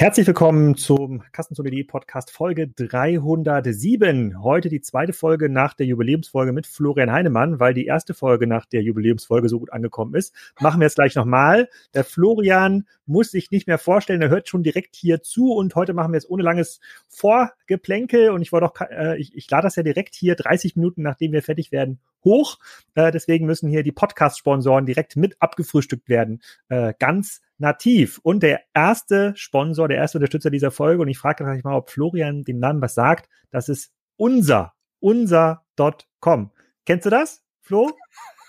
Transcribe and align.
Herzlich 0.00 0.26
willkommen 0.26 0.76
zum 0.76 1.22
Kassenzone.de 1.30 1.84
Podcast 1.84 2.30
Folge 2.30 2.68
307. 2.68 4.42
Heute 4.42 4.70
die 4.70 4.80
zweite 4.80 5.12
Folge 5.12 5.50
nach 5.50 5.74
der 5.74 5.84
Jubiläumsfolge 5.84 6.54
mit 6.54 6.66
Florian 6.66 7.12
Heinemann, 7.12 7.60
weil 7.60 7.74
die 7.74 7.84
erste 7.84 8.14
Folge 8.14 8.46
nach 8.46 8.64
der 8.64 8.80
Jubiläumsfolge 8.80 9.50
so 9.50 9.58
gut 9.58 9.70
angekommen 9.74 10.14
ist. 10.14 10.34
Machen 10.58 10.80
wir 10.80 10.86
jetzt 10.86 10.94
gleich 10.94 11.16
nochmal. 11.16 11.68
Der 11.92 12.04
Florian 12.04 12.86
muss 13.04 13.30
sich 13.30 13.50
nicht 13.50 13.66
mehr 13.66 13.76
vorstellen, 13.76 14.22
er 14.22 14.30
hört 14.30 14.48
schon 14.48 14.62
direkt 14.62 14.96
hier 14.96 15.22
zu 15.22 15.52
und 15.52 15.74
heute 15.74 15.92
machen 15.92 16.14
wir 16.14 16.18
es 16.18 16.30
ohne 16.30 16.44
langes 16.44 16.80
Vorgeplänkel 17.06 18.30
und 18.30 18.40
ich 18.40 18.52
wollte 18.52 18.68
auch, 18.68 18.80
äh, 18.80 19.18
ich, 19.18 19.36
ich 19.36 19.50
lade 19.50 19.64
das 19.64 19.76
ja 19.76 19.82
direkt 19.82 20.14
hier 20.14 20.34
30 20.34 20.76
Minuten, 20.76 21.02
nachdem 21.02 21.32
wir 21.32 21.42
fertig 21.42 21.72
werden, 21.72 22.00
hoch. 22.24 22.58
Äh, 22.94 23.10
deswegen 23.10 23.44
müssen 23.44 23.68
hier 23.68 23.82
die 23.82 23.92
Podcast-Sponsoren 23.92 24.86
direkt 24.86 25.16
mit 25.16 25.36
abgefrühstückt 25.40 26.08
werden. 26.08 26.40
Äh, 26.70 26.94
ganz 26.98 27.42
nativ. 27.60 28.20
Und 28.22 28.42
der 28.42 28.62
erste 28.74 29.32
Sponsor, 29.36 29.88
der 29.88 29.98
erste 29.98 30.18
Unterstützer 30.18 30.50
dieser 30.50 30.70
Folge, 30.70 31.02
und 31.02 31.08
ich 31.08 31.18
frage 31.18 31.44
gleich 31.44 31.64
mal, 31.64 31.76
ob 31.76 31.90
Florian 31.90 32.42
dem 32.42 32.58
Namen 32.58 32.82
was 32.82 32.94
sagt, 32.94 33.28
das 33.50 33.68
ist 33.68 33.92
unser, 34.16 34.74
unser.com. 35.00 36.50
Kennst 36.86 37.06
du 37.06 37.10
das, 37.10 37.42
Flo? 37.60 37.90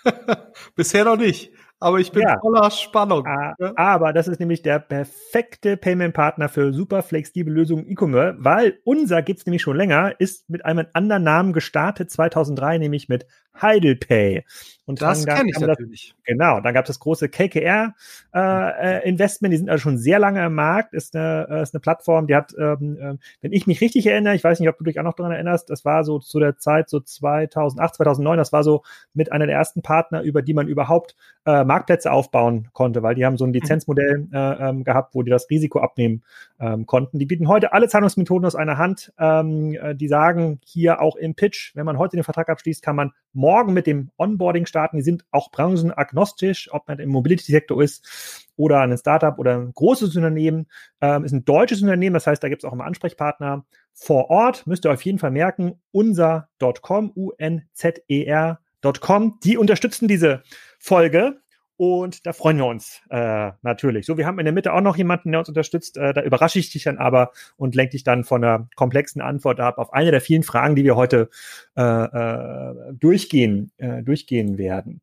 Bisher 0.75 1.05
noch 1.05 1.17
nicht 1.17 1.51
aber 1.81 1.99
ich 1.99 2.11
bin 2.11 2.21
ja. 2.21 2.39
voller 2.39 2.69
Spannung. 2.69 3.25
Ah, 3.25 3.55
aber 3.75 4.13
das 4.13 4.27
ist 4.27 4.39
nämlich 4.39 4.61
der 4.61 4.77
perfekte 4.77 5.77
Payment-Partner 5.77 6.47
für 6.47 6.71
super 6.73 7.01
flexible 7.01 7.51
Lösungen 7.51 7.89
E-Commerce, 7.89 8.37
weil 8.39 8.79
unser 8.83 9.23
gibt's 9.23 9.47
nämlich 9.47 9.63
schon 9.63 9.77
länger, 9.77 10.13
ist 10.19 10.47
mit 10.47 10.63
einem 10.63 10.85
anderen 10.93 11.23
Namen 11.23 11.53
gestartet 11.53 12.11
2003, 12.11 12.77
nämlich 12.77 13.09
mit 13.09 13.25
Heidelpay. 13.59 14.43
Und 14.85 15.01
das 15.01 15.25
kenne 15.25 15.49
ich 15.49 15.59
natürlich. 15.59 16.13
Das, 16.17 16.25
genau, 16.25 16.59
dann 16.59 16.73
gab 16.73 16.83
es 16.85 16.87
das 16.87 16.99
große 16.99 17.29
KKR 17.29 17.93
äh, 18.33 18.97
äh, 18.99 19.07
Investment, 19.07 19.53
die 19.53 19.57
sind 19.57 19.69
also 19.69 19.81
schon 19.81 19.97
sehr 19.97 20.19
lange 20.19 20.45
im 20.45 20.53
Markt, 20.53 20.93
ist 20.93 21.15
eine, 21.15 21.47
äh, 21.49 21.61
ist 21.61 21.73
eine 21.73 21.79
Plattform, 21.79 22.27
die 22.27 22.35
hat, 22.35 22.53
ähm, 22.59 22.97
äh, 22.99 23.15
wenn 23.41 23.53
ich 23.53 23.67
mich 23.67 23.79
richtig 23.79 24.05
erinnere, 24.07 24.35
ich 24.35 24.43
weiß 24.43 24.59
nicht, 24.59 24.67
ob 24.67 24.77
du 24.77 24.83
dich 24.83 24.99
auch 24.99 25.03
noch 25.03 25.13
daran 25.13 25.31
erinnerst, 25.31 25.69
das 25.69 25.85
war 25.85 26.03
so 26.03 26.19
zu 26.19 26.39
der 26.39 26.57
Zeit 26.57 26.89
so 26.89 26.99
2008, 26.99 27.95
2009, 27.95 28.37
das 28.37 28.51
war 28.51 28.63
so 28.63 28.83
mit 29.13 29.31
einer 29.31 29.47
der 29.47 29.55
ersten 29.55 29.81
Partner, 29.81 30.23
über 30.23 30.41
die 30.41 30.53
man 30.53 30.67
überhaupt 30.67 31.15
äh, 31.45 31.63
Marktplätze 31.63 32.11
aufbauen 32.11 32.67
konnte, 32.73 33.01
weil 33.01 33.15
die 33.15 33.25
haben 33.25 33.37
so 33.37 33.45
ein 33.45 33.49
mhm. 33.49 33.55
Lizenzmodell 33.55 34.27
äh, 34.33 34.69
ähm, 34.69 34.83
gehabt, 34.83 35.15
wo 35.15 35.23
die 35.23 35.31
das 35.31 35.49
Risiko 35.49 35.79
abnehmen 35.79 36.23
ähm, 36.59 36.85
konnten. 36.85 37.17
Die 37.17 37.25
bieten 37.25 37.47
heute 37.47 37.73
alle 37.73 37.87
Zahlungsmethoden 37.87 38.45
aus 38.45 38.55
einer 38.55 38.77
Hand. 38.77 39.13
Ähm, 39.17 39.73
äh, 39.73 39.95
die 39.95 40.07
sagen 40.07 40.59
hier 40.65 41.01
auch 41.01 41.15
im 41.15 41.35
Pitch, 41.35 41.75
wenn 41.75 41.85
man 41.85 41.97
heute 41.97 42.17
den 42.17 42.23
Vertrag 42.23 42.49
abschließt, 42.49 42.83
kann 42.83 42.95
man 42.95 43.11
morgen 43.33 43.73
mit 43.73 43.87
dem 43.87 44.11
Onboarding 44.17 44.65
starten. 44.65 44.97
Die 44.97 45.03
sind 45.03 45.25
auch 45.31 45.51
branchenagnostisch, 45.51 46.71
ob 46.71 46.87
man 46.87 46.99
im 46.99 47.09
Mobility-Sektor 47.09 47.81
ist 47.81 48.47
oder 48.55 48.81
ein 48.81 48.97
Startup 48.97 49.37
oder 49.39 49.57
ein 49.57 49.71
großes 49.73 50.15
Unternehmen. 50.15 50.67
Ähm, 51.01 51.23
ist 51.23 51.31
ein 51.31 51.45
deutsches 51.45 51.81
Unternehmen, 51.81 52.13
das 52.13 52.27
heißt, 52.27 52.43
da 52.43 52.49
gibt 52.49 52.63
es 52.63 52.69
auch 52.69 52.73
immer 52.73 52.85
Ansprechpartner 52.85 53.65
vor 53.93 54.29
Ort. 54.29 54.67
Müsst 54.67 54.85
ihr 54.85 54.91
auf 54.91 55.03
jeden 55.03 55.19
Fall 55.19 55.31
merken, 55.31 55.81
unser.com, 55.91 57.11
U-N-Z-E-R.com. 57.15 58.59
Die 59.43 59.57
unterstützen 59.57 60.07
diese 60.07 60.43
Folge. 60.79 61.41
Und 61.81 62.27
da 62.27 62.33
freuen 62.33 62.57
wir 62.57 62.67
uns 62.67 63.01
äh, 63.09 63.53
natürlich. 63.63 64.05
So, 64.05 64.15
wir 64.15 64.27
haben 64.27 64.37
in 64.37 64.45
der 64.45 64.53
Mitte 64.53 64.71
auch 64.71 64.81
noch 64.81 64.97
jemanden, 64.97 65.31
der 65.31 65.39
uns 65.39 65.49
unterstützt. 65.49 65.97
Äh, 65.97 66.13
da 66.13 66.21
überrasche 66.21 66.59
ich 66.59 66.69
dich 66.69 66.83
dann 66.83 66.99
aber 66.99 67.31
und 67.57 67.73
lenke 67.73 67.93
dich 67.93 68.03
dann 68.03 68.23
von 68.23 68.43
einer 68.43 68.69
komplexen 68.75 69.19
Antwort 69.19 69.59
ab 69.59 69.79
auf 69.79 69.91
eine 69.91 70.11
der 70.11 70.21
vielen 70.21 70.43
Fragen, 70.43 70.75
die 70.75 70.83
wir 70.83 70.95
heute 70.95 71.31
äh, 71.75 71.81
äh, 71.81 72.93
durchgehen, 72.93 73.71
äh, 73.77 74.03
durchgehen 74.03 74.59
werden. 74.59 75.01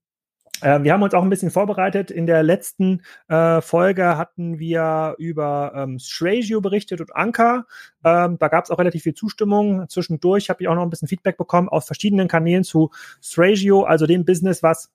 Äh, 0.60 0.84
wir 0.84 0.92
haben 0.92 1.02
uns 1.02 1.14
auch 1.14 1.24
ein 1.24 1.30
bisschen 1.30 1.50
vorbereitet. 1.50 2.12
In 2.12 2.26
der 2.26 2.44
letzten 2.44 3.02
äh, 3.26 3.60
Folge 3.60 4.16
hatten 4.16 4.60
wir 4.60 5.16
über 5.18 5.72
ähm, 5.74 5.98
Stragio 5.98 6.60
berichtet 6.60 7.00
und 7.00 7.16
Anker. 7.16 7.66
Ähm, 8.04 8.38
da 8.38 8.46
gab 8.46 8.66
es 8.66 8.70
auch 8.70 8.78
relativ 8.78 9.02
viel 9.02 9.14
Zustimmung. 9.14 9.88
Zwischendurch 9.88 10.48
habe 10.48 10.62
ich 10.62 10.68
auch 10.68 10.76
noch 10.76 10.82
ein 10.82 10.90
bisschen 10.90 11.08
Feedback 11.08 11.38
bekommen 11.38 11.68
aus 11.68 11.86
verschiedenen 11.86 12.28
Kanälen 12.28 12.62
zu 12.62 12.90
Stragio, 13.20 13.82
also 13.82 14.06
dem 14.06 14.24
Business, 14.24 14.62
was 14.62 14.92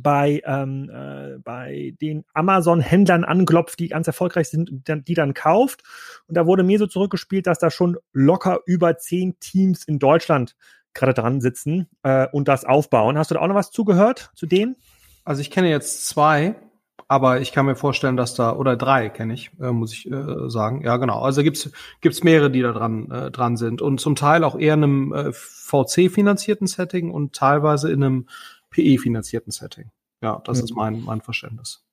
bei, 0.00 0.40
ähm, 0.46 0.90
äh, 0.90 1.38
bei 1.38 1.94
den 2.00 2.24
Amazon-Händlern 2.32 3.24
anklopft, 3.24 3.80
die 3.80 3.88
ganz 3.88 4.06
erfolgreich 4.06 4.48
sind 4.48 4.70
und 4.70 5.08
die 5.08 5.14
dann 5.14 5.34
kauft. 5.34 5.82
Und 6.28 6.36
da 6.36 6.46
wurde 6.46 6.62
mir 6.62 6.78
so 6.78 6.86
zurückgespielt, 6.86 7.48
dass 7.48 7.58
da 7.58 7.70
schon 7.70 7.96
locker 8.12 8.60
über 8.64 8.96
zehn 8.96 9.38
Teams 9.40 9.82
in 9.84 9.98
Deutschland 9.98 10.54
gerade 10.94 11.14
dran 11.14 11.40
sitzen 11.40 11.88
äh, 12.04 12.28
und 12.30 12.46
das 12.46 12.64
aufbauen. 12.64 13.18
Hast 13.18 13.30
du 13.30 13.34
da 13.34 13.40
auch 13.40 13.48
noch 13.48 13.56
was 13.56 13.72
zugehört 13.72 14.30
zu 14.34 14.46
denen? 14.46 14.76
Also 15.24 15.40
ich 15.40 15.50
kenne 15.50 15.68
jetzt 15.68 16.06
zwei, 16.06 16.54
aber 17.08 17.40
ich 17.40 17.52
kann 17.52 17.66
mir 17.66 17.74
vorstellen, 17.74 18.16
dass 18.16 18.34
da 18.34 18.54
oder 18.54 18.76
drei 18.76 19.08
kenne 19.08 19.34
ich, 19.34 19.50
äh, 19.60 19.72
muss 19.72 19.92
ich 19.92 20.10
äh, 20.10 20.48
sagen. 20.48 20.82
Ja, 20.82 20.96
genau. 20.96 21.20
Also 21.20 21.42
gibt's 21.42 21.70
gibt's 22.00 22.22
mehrere, 22.22 22.50
die 22.50 22.62
da 22.62 22.72
dran 22.72 23.10
äh, 23.10 23.30
dran 23.32 23.56
sind 23.56 23.82
und 23.82 24.00
zum 24.00 24.14
Teil 24.14 24.44
auch 24.44 24.56
eher 24.56 24.74
in 24.74 24.84
einem 24.84 25.12
äh, 25.12 25.32
VC 25.32 26.10
finanzierten 26.10 26.68
Setting 26.68 27.10
und 27.10 27.34
teilweise 27.34 27.90
in 27.90 28.04
einem 28.04 28.28
PE-finanzierten 28.70 29.52
Setting. 29.52 29.90
Ja, 30.20 30.40
das 30.44 30.58
mhm. 30.58 30.64
ist 30.64 30.74
mein, 30.74 31.02
mein 31.02 31.20
Verständnis. 31.20 31.84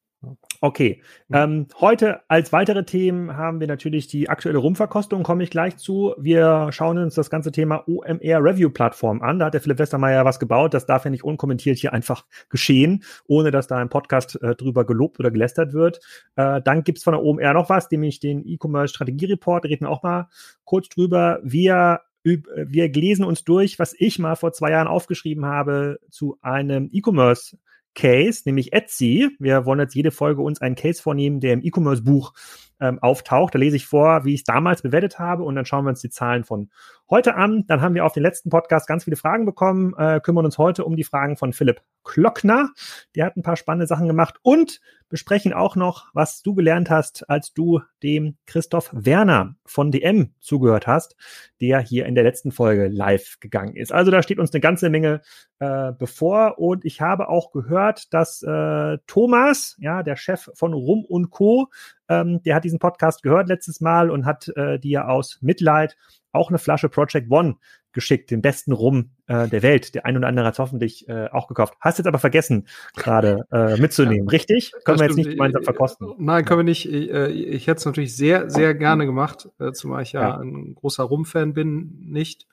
Okay. 0.62 1.02
Mhm. 1.28 1.36
Ähm, 1.36 1.68
heute 1.80 2.22
als 2.30 2.52
weitere 2.52 2.84
Themen 2.86 3.36
haben 3.36 3.60
wir 3.60 3.68
natürlich 3.68 4.08
die 4.08 4.30
aktuelle 4.30 4.58
Rumverkostung, 4.58 5.24
komme 5.24 5.44
ich 5.44 5.50
gleich 5.50 5.78
zu. 5.78 6.16
Wir 6.18 6.70
schauen 6.72 6.98
uns 6.98 7.16
das 7.16 7.30
ganze 7.30 7.52
Thema 7.52 7.84
OMR 7.88 8.44
Review 8.44 8.70
Plattform 8.70 9.22
an. 9.22 9.40
Da 9.40 9.46
hat 9.46 9.54
der 9.54 9.62
Philipp 9.62 9.80
Westermeier 9.80 10.26
was 10.26 10.40
gebaut. 10.40 10.74
Das 10.74 10.86
darf 10.86 11.06
ja 11.06 11.12
nicht 11.12 11.24
unkommentiert 11.24 11.78
hier 11.78 11.94
einfach 11.94 12.26
geschehen, 12.50 13.04
ohne 13.28 13.52
dass 13.52 13.68
da 13.68 13.82
im 13.82 13.90
Podcast 13.90 14.42
äh, 14.42 14.56
drüber 14.56 14.86
gelobt 14.86 15.20
oder 15.20 15.32
gelästert 15.32 15.74
wird. 15.74 16.00
Äh, 16.36 16.62
dann 16.62 16.84
gibt's 16.84 17.04
von 17.04 17.14
der 17.14 17.24
OMR 17.24 17.54
noch 17.54 17.70
was, 17.70 17.92
nämlich 17.92 18.20
den 18.20 18.46
E-Commerce 18.46 18.94
Strategie 18.94 19.26
Report. 19.26 19.66
reden 19.66 19.86
wir 19.86 19.90
auch 19.90 20.04
mal 20.04 20.30
kurz 20.64 20.90
drüber. 20.90 21.40
Wir 21.44 22.02
wir 22.26 22.92
lesen 22.92 23.24
uns 23.24 23.44
durch, 23.44 23.78
was 23.78 23.94
ich 23.98 24.18
mal 24.20 24.36
vor 24.36 24.52
zwei 24.52 24.72
Jahren 24.72 24.88
aufgeschrieben 24.88 25.46
habe 25.46 26.00
zu 26.10 26.38
einem 26.42 26.90
E-Commerce 26.92 27.58
Case, 27.94 28.42
nämlich 28.46 28.74
Etsy. 28.74 29.30
Wir 29.40 29.66
wollen 29.66 29.80
jetzt 29.80 29.96
jede 29.96 30.12
Folge 30.12 30.42
uns 30.42 30.60
einen 30.60 30.76
Case 30.76 31.02
vornehmen, 31.02 31.40
der 31.40 31.54
im 31.54 31.64
E-Commerce-Buch 31.64 32.34
ähm, 32.80 33.00
auftaucht. 33.00 33.56
Da 33.56 33.60
lese 33.60 33.76
ich 33.76 33.86
vor, 33.86 34.26
wie 34.26 34.34
ich 34.34 34.42
es 34.42 34.44
damals 34.46 34.82
bewertet 34.82 35.20
habe 35.20 35.44
und 35.44 35.56
dann 35.56 35.66
schauen 35.66 35.86
wir 35.86 35.90
uns 35.90 36.02
die 36.02 36.10
Zahlen 36.10 36.44
von 36.44 36.70
heute 37.10 37.36
an. 37.36 37.66
Dann 37.68 37.82
haben 37.82 37.96
wir 37.96 38.06
auf 38.06 38.14
den 38.14 38.24
letzten 38.24 38.50
Podcast 38.50 38.88
ganz 38.88 39.04
viele 39.04 39.16
Fragen 39.16 39.46
bekommen, 39.46 39.94
äh, 39.98 40.20
kümmern 40.20 40.46
uns 40.46 40.58
heute 40.58 40.86
um 40.86 40.96
die 40.96 41.04
Fragen 41.04 41.38
von 41.38 41.54
Philipp 41.54 41.82
Klockner. 42.04 42.70
Der 43.16 43.26
hat 43.26 43.38
ein 43.38 43.44
paar 43.44 43.58
spannende 43.58 43.88
Sachen 43.88 44.08
gemacht 44.08 44.36
und 44.42 44.80
besprechen 45.10 45.54
auch 45.54 45.76
noch, 45.76 46.08
was 46.14 46.42
du 46.42 46.56
gelernt 46.56 46.90
hast, 46.90 47.30
als 47.30 47.54
du 47.54 47.82
dem 48.02 48.38
Christoph 48.48 48.90
Werner 48.92 49.56
von 49.66 49.92
DM 49.92 50.34
zugehört 50.40 50.88
hast, 50.88 51.16
der 51.62 51.80
hier 51.80 52.06
in 52.06 52.16
der 52.16 52.24
letzten 52.24 52.52
Folge 52.52 52.88
live 52.88 53.40
gegangen 53.40 53.76
ist. 53.76 53.92
Also 53.92 54.12
da 54.12 54.24
steht 54.24 54.40
uns 54.40 54.54
eine 54.54 54.62
ganze 54.62 54.90
Menge 54.90 55.22
äh, 55.60 55.92
bevor 55.98 56.58
und 56.60 56.86
ich 56.86 57.02
habe 57.02 57.30
auch 57.30 57.52
gehört, 57.52 58.14
dass 58.14 58.42
äh, 58.44 58.98
Thomas, 59.08 59.76
ja, 59.80 60.04
der 60.04 60.16
Chef 60.16 60.50
von 60.54 60.74
Rum 60.74 61.06
und 61.06 61.30
Co., 61.30 61.70
ähm, 62.10 62.42
der 62.44 62.56
hat 62.56 62.64
diesen 62.64 62.80
Podcast 62.80 63.24
gehört 63.24 63.48
letztes 63.48 63.82
Mal 63.82 64.10
und 64.10 64.26
hat 64.26 64.48
äh, 64.56 64.80
dir 64.80 65.10
aus 65.10 65.40
Mitleid 65.42 65.98
auch 66.32 66.50
eine 66.50 66.60
Flasche 66.60 66.90
Project 66.90 67.32
One 67.32 67.56
geschickt, 67.94 68.30
den 68.30 68.42
besten 68.42 68.74
Rum 68.74 69.12
äh, 69.26 69.48
der 69.48 69.64
Welt. 69.64 69.96
Der 69.96 70.06
ein 70.06 70.18
oder 70.18 70.28
andere 70.28 70.46
hat 70.46 70.60
hoffentlich 70.60 71.08
äh, 71.08 71.30
auch 71.32 71.48
gekauft. 71.48 71.74
Hast 71.80 71.98
jetzt 71.98 72.08
aber 72.08 72.20
vergessen, 72.20 72.68
gerade 72.96 73.46
äh, 73.52 73.78
mitzunehmen, 73.82 74.28
ja, 74.28 74.32
richtig? 74.32 74.74
Können 74.84 75.00
wir 75.00 75.08
jetzt 75.08 75.16
nicht 75.16 75.30
gemeinsam 75.32 75.64
verkosten. 75.64 76.14
Nein, 76.18 76.46
können 76.46 76.60
wir 76.60 76.64
nicht. 76.66 76.88
Ich, 76.92 77.10
äh, 77.10 77.32
ich 77.32 77.66
hätte 77.66 77.80
es 77.80 77.86
natürlich 77.86 78.16
sehr, 78.16 78.50
sehr 78.50 78.76
gerne 78.76 79.06
gemacht, 79.06 79.50
äh, 79.60 79.72
zumal 79.72 80.04
ich 80.04 80.12
ja, 80.12 80.22
ja. 80.22 80.38
ein 80.38 80.76
großer 80.76 81.04
Rum-Fan 81.04 81.54
bin, 81.54 82.00
nicht. 82.02 82.48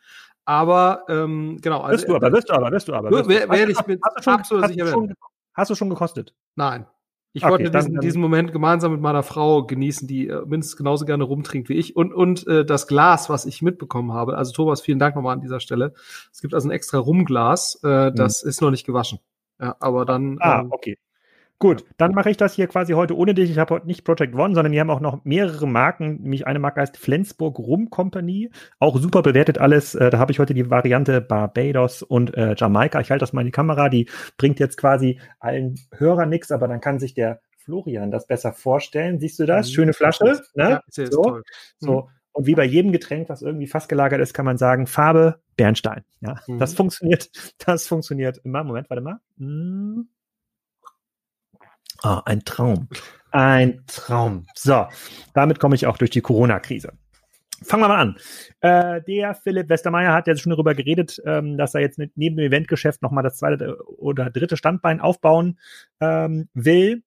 Aber 0.45 1.05
ähm, 1.09 1.59
genau. 1.61 1.83
Also, 1.83 1.99
wirst 1.99 2.09
du 2.09 2.17
aber, 2.17 2.33
wirst 2.33 2.49
du 2.49 2.55
aber, 2.55 2.71
wirst 2.71 2.89
du 2.89 2.95
aber. 2.95 3.11
Wirst 3.11 3.29
du. 3.29 3.71
Ich 3.71 3.87
mit 3.87 4.01
hast 4.05 4.19
du 4.19 4.23
schon, 4.23 4.35
absolut 4.35 4.69
sicher 4.69 4.87
werden. 4.87 5.15
Hast 5.55 5.71
du 5.71 5.75
schon 5.75 5.91
gekostet? 5.91 6.35
Nein. 6.57 6.87
Ich 7.35 7.45
okay, 7.45 7.53
wollte 7.53 7.71
diesen, 7.71 8.01
diesen 8.01 8.21
Moment 8.21 8.53
gemeinsam 8.53 8.93
mit 8.93 9.01
meiner 9.01 9.23
Frau 9.23 9.65
genießen, 9.65 10.07
die 10.07 10.29
äh, 10.29 10.45
mindestens 10.45 10.77
genauso 10.77 11.07
gerne 11.07 11.25
rumtrinkt 11.25 11.71
wie 11.71 11.75
ich. 11.75 11.97
Und, 11.97 12.13
und 12.13 12.47
äh, 12.47 12.65
das 12.65 12.87
Glas, 12.87 13.31
was 13.31 13.47
ich 13.47 13.63
mitbekommen 13.63 14.13
habe. 14.13 14.37
Also 14.37 14.53
Thomas, 14.53 14.83
vielen 14.83 14.99
Dank 14.99 15.17
nochmal 15.17 15.35
an 15.35 15.41
dieser 15.41 15.61
Stelle. 15.61 15.95
Es 16.31 16.43
gibt 16.43 16.53
also 16.53 16.69
ein 16.69 16.73
extra 16.73 16.99
Rumglas, 16.99 17.81
äh, 17.83 18.13
das 18.13 18.43
hm. 18.43 18.49
ist 18.51 18.61
noch 18.61 18.71
nicht 18.71 18.85
gewaschen. 18.85 19.19
Ja, 19.59 19.77
aber 19.81 20.05
dann. 20.05 20.37
Ah, 20.41 20.61
ähm, 20.61 20.73
okay. 20.73 20.99
Gut, 21.63 21.85
dann 21.97 22.11
mache 22.11 22.29
ich 22.29 22.37
das 22.37 22.55
hier 22.55 22.67
quasi 22.67 22.95
heute 22.95 23.17
ohne 23.17 23.35
dich. 23.35 23.49
Ich 23.49 23.57
habe 23.57 23.73
heute 23.73 23.87
nicht 23.87 24.03
Project 24.03 24.35
One, 24.35 24.53
sondern 24.53 24.73
die 24.73 24.81
haben 24.81 24.91
auch 24.91 24.99
noch 24.99 25.25
mehrere 25.25 25.69
Marken. 25.69 26.21
Nämlich 26.23 26.45
eine 26.45 26.59
Marke 26.59 26.81
heißt 26.81 26.97
Flensburg 26.97 27.57
Rum 27.61 27.89
Company. 27.89 28.51
Auch 28.81 28.99
super 28.99 29.23
bewertet 29.23 29.59
alles. 29.59 29.95
Äh, 29.95 30.11
da 30.11 30.19
habe 30.19 30.33
ich 30.33 30.41
heute 30.41 30.55
die 30.55 30.71
Variante 30.71 31.21
Barbados 31.21 32.03
und 32.03 32.37
äh, 32.37 32.57
Jamaika. 32.57 33.01
Ich 33.01 33.13
halte 33.13 33.23
das 33.23 33.33
mal 33.33 33.43
in 33.43 33.47
die 33.47 33.53
Kamera. 33.53 33.89
Die 33.91 34.09
bringt 34.39 34.59
jetzt 34.59 34.77
quasi 34.77 35.21
allen 35.39 35.77
Hörern 35.93 36.31
nichts, 36.31 36.51
aber 36.51 36.67
dann 36.67 36.81
kann 36.81 36.99
sich 36.99 37.15
der 37.15 37.41
Florian 37.59 38.11
das 38.11 38.27
besser 38.27 38.53
vorstellen. 38.53 39.21
Siehst 39.21 39.39
du 39.39 39.47
das? 39.47 39.69
Mhm. 39.69 39.73
Schöne 39.73 39.93
Flasche. 39.93 40.43
Ne? 40.57 40.69
Ja, 40.69 40.83
so. 40.89 41.23
Toll. 41.23 41.43
so. 41.79 41.93
Mhm. 41.93 42.09
Und 42.33 42.47
wie 42.49 42.57
bei 42.57 42.65
jedem 42.65 42.91
Getränk, 42.91 43.29
was 43.29 43.41
irgendwie 43.41 43.69
fast 43.69 43.89
gelagert 43.89 44.21
ist, 44.21 44.35
kann 44.35 44.47
man 44.47 44.59
sagen, 44.59 44.89
Farbe 44.89 45.39
Bernstein. 45.57 46.03
Ja, 46.23 46.41
mhm. 46.49 46.59
das 46.59 46.75
funktioniert. 46.75 47.31
Das 47.65 47.87
funktioniert 47.87 48.41
immer. 48.43 48.65
Moment, 48.65 48.91
warte 48.91 49.01
mal. 49.01 49.21
Hm. 49.39 50.09
Ah, 52.03 52.23
ein 52.27 52.45
Traum. 52.45 52.89
Ein 53.31 53.83
Traum. 53.87 54.47
So, 54.55 54.87
damit 55.35 55.59
komme 55.59 55.75
ich 55.75 55.87
auch 55.87 55.97
durch 55.97 56.11
die 56.11 56.21
Corona-Krise. 56.21 56.93
Fangen 57.65 57.83
wir 57.85 57.89
mal 57.89 58.01
an. 58.01 58.17
Äh, 58.61 59.03
der 59.03 59.35
Philipp 59.35 59.69
Westermeier 59.69 60.13
hat 60.13 60.27
ja 60.27 60.37
schon 60.37 60.51
darüber 60.51 60.75
geredet, 60.75 61.23
ähm, 61.25 61.57
dass 61.57 61.75
er 61.75 61.81
jetzt 61.81 61.99
neben 61.99 62.37
dem 62.37 62.39
Eventgeschäft 62.39 63.03
nochmal 63.03 63.23
das 63.23 63.39
zweite 63.39 63.79
oder 63.99 64.31
dritte 64.31 64.57
Standbein 64.57 65.01
aufbauen 65.01 65.59
ähm, 66.01 66.49
will 66.55 67.03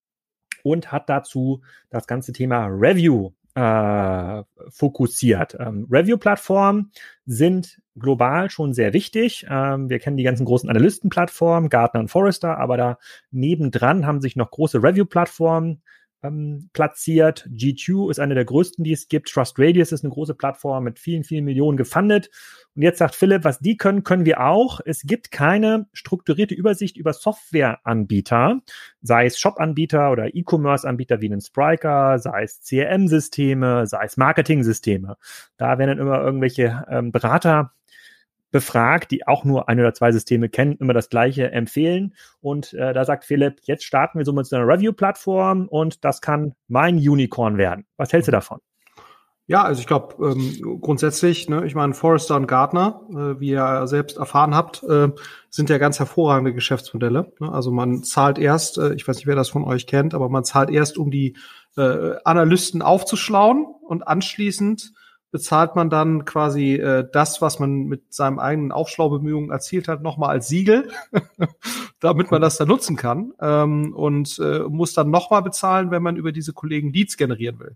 und 0.63 0.91
hat 0.91 1.09
dazu 1.09 1.61
das 1.89 2.07
ganze 2.07 2.31
Thema 2.31 2.67
Review 2.67 3.31
äh, 3.55 4.43
fokussiert. 4.69 5.55
Ähm, 5.59 5.87
Review-Plattformen 5.89 6.91
sind 7.25 7.79
global 7.97 8.49
schon 8.49 8.73
sehr 8.73 8.93
wichtig. 8.93 9.45
Ähm, 9.49 9.89
wir 9.89 9.99
kennen 9.99 10.17
die 10.17 10.23
ganzen 10.23 10.45
großen 10.45 10.69
Analystenplattformen, 10.69 11.69
Gartner 11.69 12.01
und 12.01 12.09
Forrester, 12.09 12.57
aber 12.57 12.77
da 12.77 12.97
nebendran 13.31 14.05
haben 14.05 14.21
sich 14.21 14.35
noch 14.35 14.51
große 14.51 14.83
Review-Plattformen 14.83 15.81
ähm, 16.25 16.69
platziert. 16.73 17.47
G2 17.51 18.09
ist 18.11 18.19
eine 18.19 18.35
der 18.35 18.45
größten, 18.45 18.83
die 18.83 18.93
es 18.93 19.07
gibt. 19.07 19.29
Trust 19.29 19.59
Radius 19.59 19.91
ist 19.91 20.03
eine 20.03 20.13
große 20.13 20.35
Plattform 20.35 20.83
mit 20.83 20.99
vielen, 20.99 21.23
vielen 21.23 21.45
Millionen 21.45 21.77
gefundet. 21.77 22.29
Und 22.75 22.81
jetzt 22.81 22.99
sagt 22.99 23.15
Philipp, 23.15 23.43
was 23.43 23.59
die 23.59 23.77
können, 23.77 24.03
können 24.03 24.25
wir 24.25 24.41
auch. 24.41 24.81
Es 24.85 25.03
gibt 25.03 25.31
keine 25.31 25.87
strukturierte 25.93 26.55
Übersicht 26.55 26.97
über 26.97 27.13
Softwareanbieter, 27.13 28.61
sei 29.01 29.25
es 29.25 29.39
Shop-Anbieter 29.39 30.11
oder 30.11 30.35
E-Commerce-Anbieter 30.35 31.21
wie 31.21 31.31
einen 31.31 31.41
Spriker, 31.41 32.19
sei 32.19 32.43
es 32.43 32.61
CRM-Systeme, 32.61 33.87
sei 33.87 34.05
es 34.05 34.17
Marketing-Systeme. 34.17 35.17
Da 35.57 35.77
werden 35.77 35.97
dann 35.97 35.99
immer 35.99 36.21
irgendwelche 36.21 36.85
ähm, 36.89 37.11
Berater 37.11 37.71
befragt, 38.51 39.11
die 39.11 39.27
auch 39.27 39.43
nur 39.43 39.67
ein 39.69 39.79
oder 39.79 39.93
zwei 39.93 40.11
Systeme 40.11 40.49
kennen, 40.49 40.77
immer 40.79 40.93
das 40.93 41.09
gleiche 41.09 41.51
empfehlen. 41.51 42.13
Und 42.41 42.73
äh, 42.73 42.93
da 42.93 43.03
sagt 43.05 43.25
Philipp, 43.25 43.59
jetzt 43.63 43.83
starten 43.83 44.17
wir 44.17 44.25
so 44.25 44.33
mit 44.33 44.51
einer 44.53 44.67
Review-Plattform 44.67 45.67
und 45.67 46.05
das 46.05 46.21
kann 46.21 46.53
mein 46.67 46.95
Unicorn 46.95 47.57
werden. 47.57 47.85
Was 47.97 48.13
hältst 48.13 48.27
du 48.27 48.31
davon? 48.31 48.59
Ja, 49.47 49.63
also 49.63 49.79
ich 49.79 49.85
glaube 49.85 50.15
ähm, 50.25 50.79
grundsätzlich, 50.81 51.47
ne, 51.49 51.65
ich 51.67 51.75
meine, 51.75 51.93
Forrester 51.93 52.35
und 52.35 52.47
Gartner, 52.47 53.01
äh, 53.11 53.39
wie 53.39 53.49
ihr 53.49 53.85
selbst 53.85 54.17
erfahren 54.17 54.55
habt, 54.55 54.81
äh, 54.83 55.09
sind 55.51 55.69
ja 55.69 55.77
ganz 55.77 55.99
hervorragende 55.99 56.51
Geschäftsmodelle. 56.51 57.31
Ne? 57.39 57.51
Also 57.51 57.69
man 57.69 58.01
zahlt 58.01 58.39
erst, 58.39 58.79
äh, 58.79 58.95
ich 58.95 59.07
weiß 59.07 59.17
nicht, 59.17 59.27
wer 59.27 59.35
das 59.35 59.49
von 59.49 59.63
euch 59.63 59.85
kennt, 59.85 60.15
aber 60.15 60.29
man 60.29 60.45
zahlt 60.45 60.71
erst, 60.71 60.97
um 60.97 61.11
die 61.11 61.37
äh, 61.77 62.15
Analysten 62.23 62.81
aufzuschlauen 62.81 63.67
und 63.83 64.07
anschließend 64.07 64.93
bezahlt 65.35 65.75
man 65.75 65.89
dann 65.89 66.23
quasi 66.23 66.75
äh, 66.75 67.05
das, 67.11 67.41
was 67.41 67.59
man 67.59 67.87
mit 67.87 68.13
seinem 68.13 68.39
eigenen 68.39 68.71
Aufschlaubemühungen 68.71 69.51
erzielt 69.51 69.89
hat, 69.89 70.01
nochmal 70.01 70.29
als 70.29 70.47
Siegel, 70.47 70.87
damit 71.99 72.31
man 72.31 72.41
das 72.41 72.55
dann 72.55 72.69
nutzen 72.69 72.95
kann 72.95 73.33
ähm, 73.41 73.93
und 73.93 74.39
äh, 74.39 74.59
muss 74.59 74.93
dann 74.93 75.09
nochmal 75.09 75.41
bezahlen, 75.41 75.91
wenn 75.91 76.01
man 76.01 76.15
über 76.15 76.31
diese 76.31 76.53
Kollegen 76.53 76.93
Leads 76.93 77.17
generieren 77.17 77.59
will. 77.59 77.75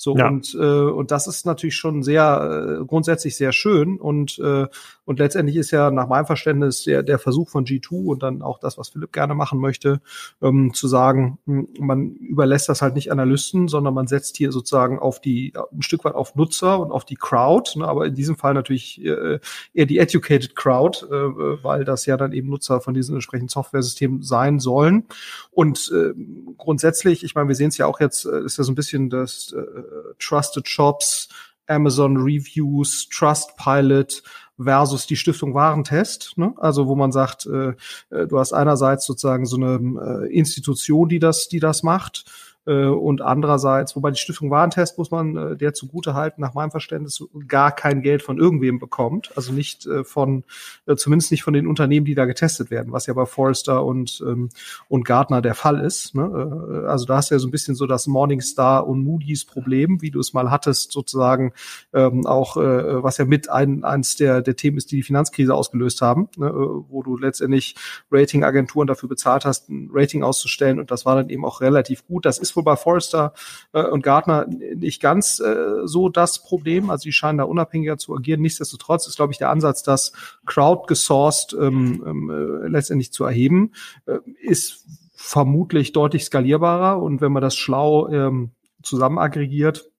So 0.00 0.16
ja. 0.16 0.28
und 0.28 0.54
äh, 0.54 0.64
und 0.64 1.10
das 1.10 1.26
ist 1.26 1.44
natürlich 1.44 1.74
schon 1.74 2.04
sehr 2.04 2.78
äh, 2.80 2.84
grundsätzlich 2.84 3.36
sehr 3.36 3.50
schön 3.50 3.98
und 3.98 4.38
äh, 4.38 4.68
und 5.04 5.18
letztendlich 5.18 5.56
ist 5.56 5.72
ja 5.72 5.90
nach 5.90 6.06
meinem 6.06 6.24
Verständnis 6.24 6.84
der 6.84 7.02
der 7.02 7.18
Versuch 7.18 7.48
von 7.48 7.64
G2 7.64 8.04
und 8.06 8.22
dann 8.22 8.40
auch 8.40 8.60
das, 8.60 8.78
was 8.78 8.90
Philipp 8.90 9.12
gerne 9.12 9.34
machen 9.34 9.58
möchte, 9.58 10.00
ähm, 10.40 10.72
zu 10.72 10.86
sagen, 10.86 11.40
hm, 11.46 11.66
man 11.80 12.12
überlässt 12.14 12.68
das 12.68 12.80
halt 12.80 12.94
nicht 12.94 13.10
Analysten, 13.10 13.66
sondern 13.66 13.92
man 13.92 14.06
setzt 14.06 14.36
hier 14.36 14.52
sozusagen 14.52 15.00
auf 15.00 15.20
die 15.20 15.52
ein 15.72 15.82
Stück 15.82 16.04
weit 16.04 16.14
auf 16.14 16.36
Nutzer 16.36 16.78
und 16.78 16.92
auf 16.92 17.04
die 17.04 17.16
Crowd, 17.16 17.76
ne, 17.76 17.88
aber 17.88 18.06
in 18.06 18.14
diesem 18.14 18.36
Fall 18.36 18.54
natürlich 18.54 19.04
äh, 19.04 19.40
eher 19.74 19.86
die 19.86 19.98
educated 19.98 20.54
Crowd, 20.54 21.06
äh, 21.06 21.64
weil 21.64 21.84
das 21.84 22.06
ja 22.06 22.16
dann 22.16 22.32
eben 22.32 22.50
Nutzer 22.50 22.80
von 22.80 22.94
diesen 22.94 23.16
entsprechenden 23.16 23.48
Software-Systemen 23.48 24.22
sein 24.22 24.60
sollen 24.60 25.06
und 25.50 25.90
äh, 25.92 26.14
grundsätzlich, 26.56 27.24
ich 27.24 27.34
meine, 27.34 27.48
wir 27.48 27.56
sehen 27.56 27.70
es 27.70 27.78
ja 27.78 27.86
auch 27.86 27.98
jetzt, 27.98 28.26
äh, 28.26 28.44
ist 28.44 28.58
ja 28.58 28.62
so 28.62 28.70
ein 28.70 28.76
bisschen 28.76 29.10
das 29.10 29.52
äh, 29.52 29.87
Trusted 30.18 30.68
Shops, 30.68 31.28
Amazon 31.66 32.16
Reviews, 32.16 33.08
Trustpilot 33.08 34.22
versus 34.58 35.06
die 35.06 35.16
Stiftung 35.16 35.54
Warentest, 35.54 36.32
ne? 36.36 36.52
also 36.56 36.88
wo 36.88 36.96
man 36.96 37.12
sagt, 37.12 37.46
äh, 37.46 37.74
äh, 38.10 38.26
du 38.26 38.38
hast 38.38 38.52
einerseits 38.52 39.06
sozusagen 39.06 39.46
so 39.46 39.56
eine 39.56 40.26
äh, 40.26 40.36
Institution, 40.36 41.08
die 41.08 41.20
das, 41.20 41.48
die 41.48 41.60
das 41.60 41.82
macht, 41.82 42.24
äh, 42.26 42.47
und 42.72 43.22
andererseits, 43.22 43.96
wobei 43.96 44.10
die 44.10 44.18
Stiftung 44.18 44.50
Warentest 44.50 44.98
muss 44.98 45.10
man 45.10 45.36
äh, 45.36 45.56
der 45.56 45.74
zugute 45.74 46.14
halten, 46.14 46.40
nach 46.40 46.54
meinem 46.54 46.70
Verständnis 46.70 47.22
gar 47.46 47.72
kein 47.72 48.02
Geld 48.02 48.22
von 48.22 48.38
irgendwem 48.38 48.78
bekommt, 48.78 49.30
also 49.36 49.52
nicht 49.52 49.86
äh, 49.86 50.04
von, 50.04 50.44
äh, 50.86 50.96
zumindest 50.96 51.30
nicht 51.30 51.42
von 51.42 51.54
den 51.54 51.66
Unternehmen, 51.66 52.06
die 52.06 52.14
da 52.14 52.26
getestet 52.26 52.70
werden, 52.70 52.92
was 52.92 53.06
ja 53.06 53.14
bei 53.14 53.26
Forrester 53.26 53.84
und 53.84 54.22
ähm, 54.26 54.50
und 54.88 55.04
Gartner 55.04 55.40
der 55.40 55.54
Fall 55.54 55.80
ist. 55.80 56.14
Ne? 56.14 56.22
Äh, 56.22 56.86
also 56.86 57.06
da 57.06 57.16
hast 57.16 57.30
du 57.30 57.34
ja 57.34 57.38
so 57.38 57.48
ein 57.48 57.50
bisschen 57.50 57.74
so 57.74 57.86
das 57.86 58.06
Morningstar 58.06 58.86
und 58.86 59.02
Moody's 59.02 59.44
Problem, 59.44 60.02
wie 60.02 60.10
du 60.10 60.20
es 60.20 60.32
mal 60.32 60.50
hattest, 60.50 60.92
sozusagen 60.92 61.52
ähm, 61.92 62.26
auch, 62.26 62.56
äh, 62.56 63.02
was 63.02 63.18
ja 63.18 63.24
mit 63.24 63.50
ein, 63.50 63.84
eins 63.84 64.16
der 64.16 64.42
der 64.42 64.56
Themen 64.56 64.76
ist, 64.76 64.90
die 64.92 64.96
die 64.96 65.02
Finanzkrise 65.02 65.54
ausgelöst 65.54 66.02
haben, 66.02 66.28
ne? 66.36 66.48
Äh, 66.48 66.50
wo 66.88 67.02
du 67.02 67.16
letztendlich 67.16 67.76
Ratingagenturen 68.10 68.86
dafür 68.86 69.08
bezahlt 69.08 69.44
hast, 69.44 69.68
ein 69.68 69.90
Rating 69.92 70.22
auszustellen 70.22 70.78
und 70.78 70.90
das 70.90 71.06
war 71.06 71.16
dann 71.16 71.30
eben 71.30 71.44
auch 71.44 71.60
relativ 71.60 72.06
gut. 72.06 72.26
Das 72.26 72.38
ist 72.38 72.56
wohl 72.58 72.64
bei 72.64 72.76
Forrester 72.76 73.32
äh, 73.72 73.82
und 73.84 74.02
Gartner 74.02 74.46
nicht 74.46 75.00
ganz 75.00 75.40
äh, 75.40 75.86
so 75.86 76.10
das 76.10 76.42
Problem. 76.42 76.90
Also 76.90 77.04
die 77.04 77.12
scheinen 77.12 77.38
da 77.38 77.44
unabhängiger 77.44 77.96
zu 77.96 78.14
agieren. 78.14 78.42
Nichtsdestotrotz 78.42 79.06
ist, 79.06 79.16
glaube 79.16 79.32
ich, 79.32 79.38
der 79.38 79.50
Ansatz, 79.50 79.82
das 79.82 80.12
crowd-gesourced 80.44 81.56
ähm, 81.58 82.04
ähm, 82.06 82.30
äh, 82.30 82.68
letztendlich 82.68 83.12
zu 83.12 83.24
erheben, 83.24 83.72
äh, 84.06 84.18
ist 84.42 84.84
vermutlich 85.14 85.92
deutlich 85.92 86.24
skalierbarer. 86.24 87.02
Und 87.02 87.20
wenn 87.20 87.32
man 87.32 87.42
das 87.42 87.56
schlau 87.56 88.08
ähm, 88.08 88.50
zusammen 88.82 89.18
aggregiert, 89.18 89.90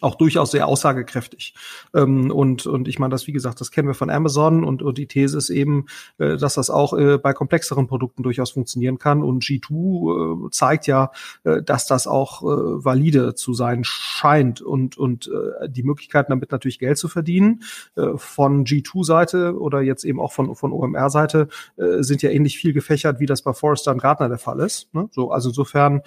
auch 0.00 0.14
durchaus 0.14 0.50
sehr 0.50 0.68
aussagekräftig. 0.68 1.54
Ähm, 1.94 2.30
und, 2.30 2.66
und 2.66 2.88
ich 2.88 2.98
meine, 2.98 3.10
das, 3.10 3.26
wie 3.26 3.32
gesagt, 3.32 3.60
das 3.60 3.70
kennen 3.70 3.88
wir 3.88 3.94
von 3.94 4.10
Amazon 4.10 4.64
und, 4.64 4.82
und 4.82 4.98
die 4.98 5.06
These 5.06 5.38
ist 5.38 5.50
eben, 5.50 5.86
äh, 6.18 6.36
dass 6.36 6.54
das 6.54 6.70
auch 6.70 6.92
äh, 6.92 7.18
bei 7.18 7.32
komplexeren 7.32 7.86
Produkten 7.86 8.22
durchaus 8.22 8.50
funktionieren 8.50 8.98
kann. 8.98 9.22
Und 9.22 9.42
G2 9.42 10.46
äh, 10.46 10.50
zeigt 10.50 10.86
ja, 10.86 11.10
äh, 11.44 11.62
dass 11.62 11.86
das 11.86 12.06
auch 12.06 12.42
äh, 12.42 12.84
valide 12.84 13.34
zu 13.34 13.54
sein 13.54 13.82
scheint 13.82 14.60
und, 14.60 14.98
und 14.98 15.28
äh, 15.28 15.68
die 15.68 15.82
Möglichkeiten 15.82 16.30
damit 16.30 16.52
natürlich 16.52 16.78
Geld 16.78 16.98
zu 16.98 17.08
verdienen 17.08 17.62
äh, 17.96 18.16
von 18.16 18.64
G2-Seite 18.64 19.58
oder 19.58 19.80
jetzt 19.80 20.04
eben 20.04 20.20
auch 20.20 20.32
von, 20.32 20.54
von 20.54 20.72
OMR-Seite 20.72 21.48
äh, 21.76 22.02
sind 22.02 22.22
ja 22.22 22.30
ähnlich 22.30 22.58
viel 22.58 22.72
gefächert, 22.72 23.20
wie 23.20 23.26
das 23.26 23.42
bei 23.42 23.52
Forrester 23.52 23.92
und 23.92 24.02
Gartner 24.02 24.28
der 24.28 24.38
Fall 24.38 24.60
ist. 24.60 24.92
Ne? 24.94 25.08
So, 25.12 25.30
also 25.30 25.48
insofern 25.48 26.02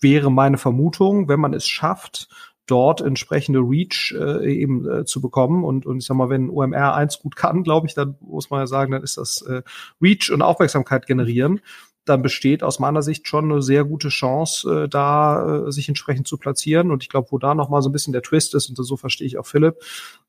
wäre 0.00 0.30
meine 0.30 0.58
Vermutung, 0.58 1.28
wenn 1.28 1.40
man 1.40 1.54
es 1.54 1.66
schafft, 1.66 2.28
dort 2.66 3.00
entsprechende 3.00 3.60
Reach 3.60 4.14
äh, 4.18 4.60
eben 4.60 4.88
äh, 4.88 5.04
zu 5.04 5.20
bekommen. 5.20 5.64
Und, 5.64 5.86
und 5.86 5.98
ich 5.98 6.06
sag 6.06 6.16
mal, 6.16 6.30
wenn 6.30 6.50
OMR 6.50 6.94
eins 6.94 7.18
gut 7.18 7.36
kann, 7.36 7.62
glaube 7.62 7.86
ich, 7.86 7.94
dann 7.94 8.16
muss 8.20 8.50
man 8.50 8.60
ja 8.60 8.66
sagen, 8.66 8.92
dann 8.92 9.02
ist 9.02 9.16
das 9.16 9.42
äh, 9.42 9.62
Reach 10.00 10.30
und 10.32 10.42
Aufmerksamkeit 10.42 11.06
generieren. 11.06 11.60
Dann 12.04 12.22
besteht 12.22 12.64
aus 12.64 12.80
meiner 12.80 13.02
Sicht 13.02 13.28
schon 13.28 13.50
eine 13.50 13.62
sehr 13.62 13.84
gute 13.84 14.08
Chance, 14.08 14.84
äh, 14.84 14.88
da 14.88 15.66
äh, 15.66 15.72
sich 15.72 15.88
entsprechend 15.88 16.26
zu 16.26 16.36
platzieren. 16.36 16.90
Und 16.90 17.02
ich 17.02 17.08
glaube, 17.08 17.28
wo 17.30 17.38
da 17.38 17.54
nochmal 17.54 17.82
so 17.82 17.88
ein 17.88 17.92
bisschen 17.92 18.12
der 18.12 18.22
Twist 18.22 18.54
ist, 18.54 18.68
und 18.68 18.76
so 18.76 18.96
verstehe 18.96 19.26
ich 19.26 19.38
auch 19.38 19.46
Philipp, 19.46 19.76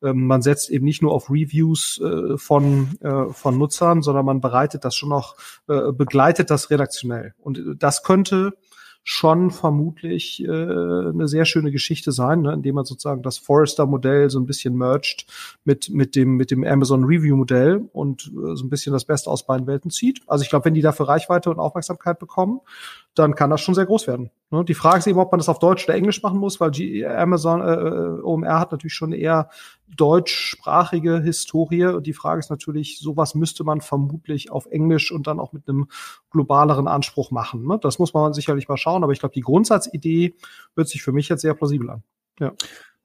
ähm, 0.03 0.27
man 0.27 0.41
setzt 0.41 0.69
eben 0.69 0.85
nicht 0.85 1.01
nur 1.01 1.13
auf 1.13 1.29
Reviews 1.29 1.99
äh, 1.99 2.37
von, 2.37 2.89
äh, 3.01 3.31
von 3.31 3.57
Nutzern, 3.57 4.01
sondern 4.01 4.25
man 4.25 4.41
bereitet 4.41 4.85
das 4.85 4.95
schon 4.95 5.09
noch, 5.09 5.35
äh, 5.67 5.91
begleitet 5.91 6.51
das 6.51 6.69
redaktionell. 6.69 7.33
Und 7.39 7.59
das 7.77 8.03
könnte 8.03 8.53
schon 9.03 9.51
vermutlich 9.51 10.43
äh, 10.43 10.47
eine 10.47 11.27
sehr 11.27 11.45
schöne 11.45 11.71
Geschichte 11.71 12.11
sein, 12.11 12.41
ne, 12.41 12.53
indem 12.53 12.75
man 12.75 12.85
sozusagen 12.85 13.21
das 13.21 13.37
Forrester-Modell 13.37 14.29
so 14.29 14.39
ein 14.39 14.45
bisschen 14.45 14.75
merged 14.77 15.25
mit, 15.65 15.89
mit, 15.89 16.15
dem, 16.15 16.37
mit 16.37 16.51
dem 16.51 16.63
Amazon 16.63 17.03
Review-Modell 17.03 17.89
und 17.91 18.27
äh, 18.27 18.55
so 18.55 18.63
ein 18.63 18.69
bisschen 18.69 18.93
das 18.93 19.03
Beste 19.03 19.29
aus 19.29 19.45
beiden 19.45 19.67
Welten 19.67 19.91
zieht. 19.91 20.21
Also 20.27 20.43
ich 20.43 20.49
glaube, 20.49 20.65
wenn 20.65 20.73
die 20.73 20.81
dafür 20.81 21.09
Reichweite 21.09 21.49
und 21.49 21.59
Aufmerksamkeit 21.59 22.17
bekommen, 22.17 22.61
dann 23.15 23.35
kann 23.35 23.49
das 23.49 23.61
schon 23.61 23.75
sehr 23.75 23.85
groß 23.85 24.07
werden. 24.07 24.31
Ne? 24.49 24.65
Die 24.65 24.73
Frage 24.73 24.99
ist 24.99 25.07
eben, 25.07 25.19
ob 25.19 25.31
man 25.31 25.39
das 25.39 25.49
auf 25.49 25.59
Deutsch 25.59 25.85
oder 25.85 25.95
Englisch 25.95 26.23
machen 26.23 26.39
muss, 26.39 26.59
weil 26.59 26.71
Amazon 27.05 27.61
äh, 27.61 27.73
äh 27.73 28.21
OMR 28.21 28.59
hat 28.59 28.71
natürlich 28.71 28.93
schon 28.93 29.13
eher 29.13 29.49
deutschsprachige 29.95 31.21
Historie. 31.21 31.85
Und 31.85 32.07
die 32.07 32.13
Frage 32.13 32.39
ist 32.39 32.49
natürlich, 32.49 32.99
sowas 32.99 33.35
müsste 33.35 33.63
man 33.63 33.81
vermutlich 33.81 34.51
auf 34.51 34.65
Englisch 34.65 35.11
und 35.11 35.27
dann 35.27 35.39
auch 35.39 35.53
mit 35.53 35.67
einem 35.67 35.87
globaleren 36.31 36.87
Anspruch 36.87 37.29
machen. 37.31 37.67
Ne? 37.67 37.77
Das 37.81 37.99
muss 37.99 38.13
man 38.13 38.33
sicherlich 38.33 38.67
mal 38.67 38.77
schauen, 38.77 39.03
aber 39.03 39.13
ich 39.13 39.19
glaube, 39.19 39.35
die 39.35 39.41
Grundsatzidee 39.41 40.35
wird 40.75 40.87
sich 40.87 41.03
für 41.03 41.11
mich 41.11 41.29
jetzt 41.29 41.41
sehr 41.41 41.53
plausibel 41.53 41.89
an. 41.89 42.03
Ja. 42.39 42.53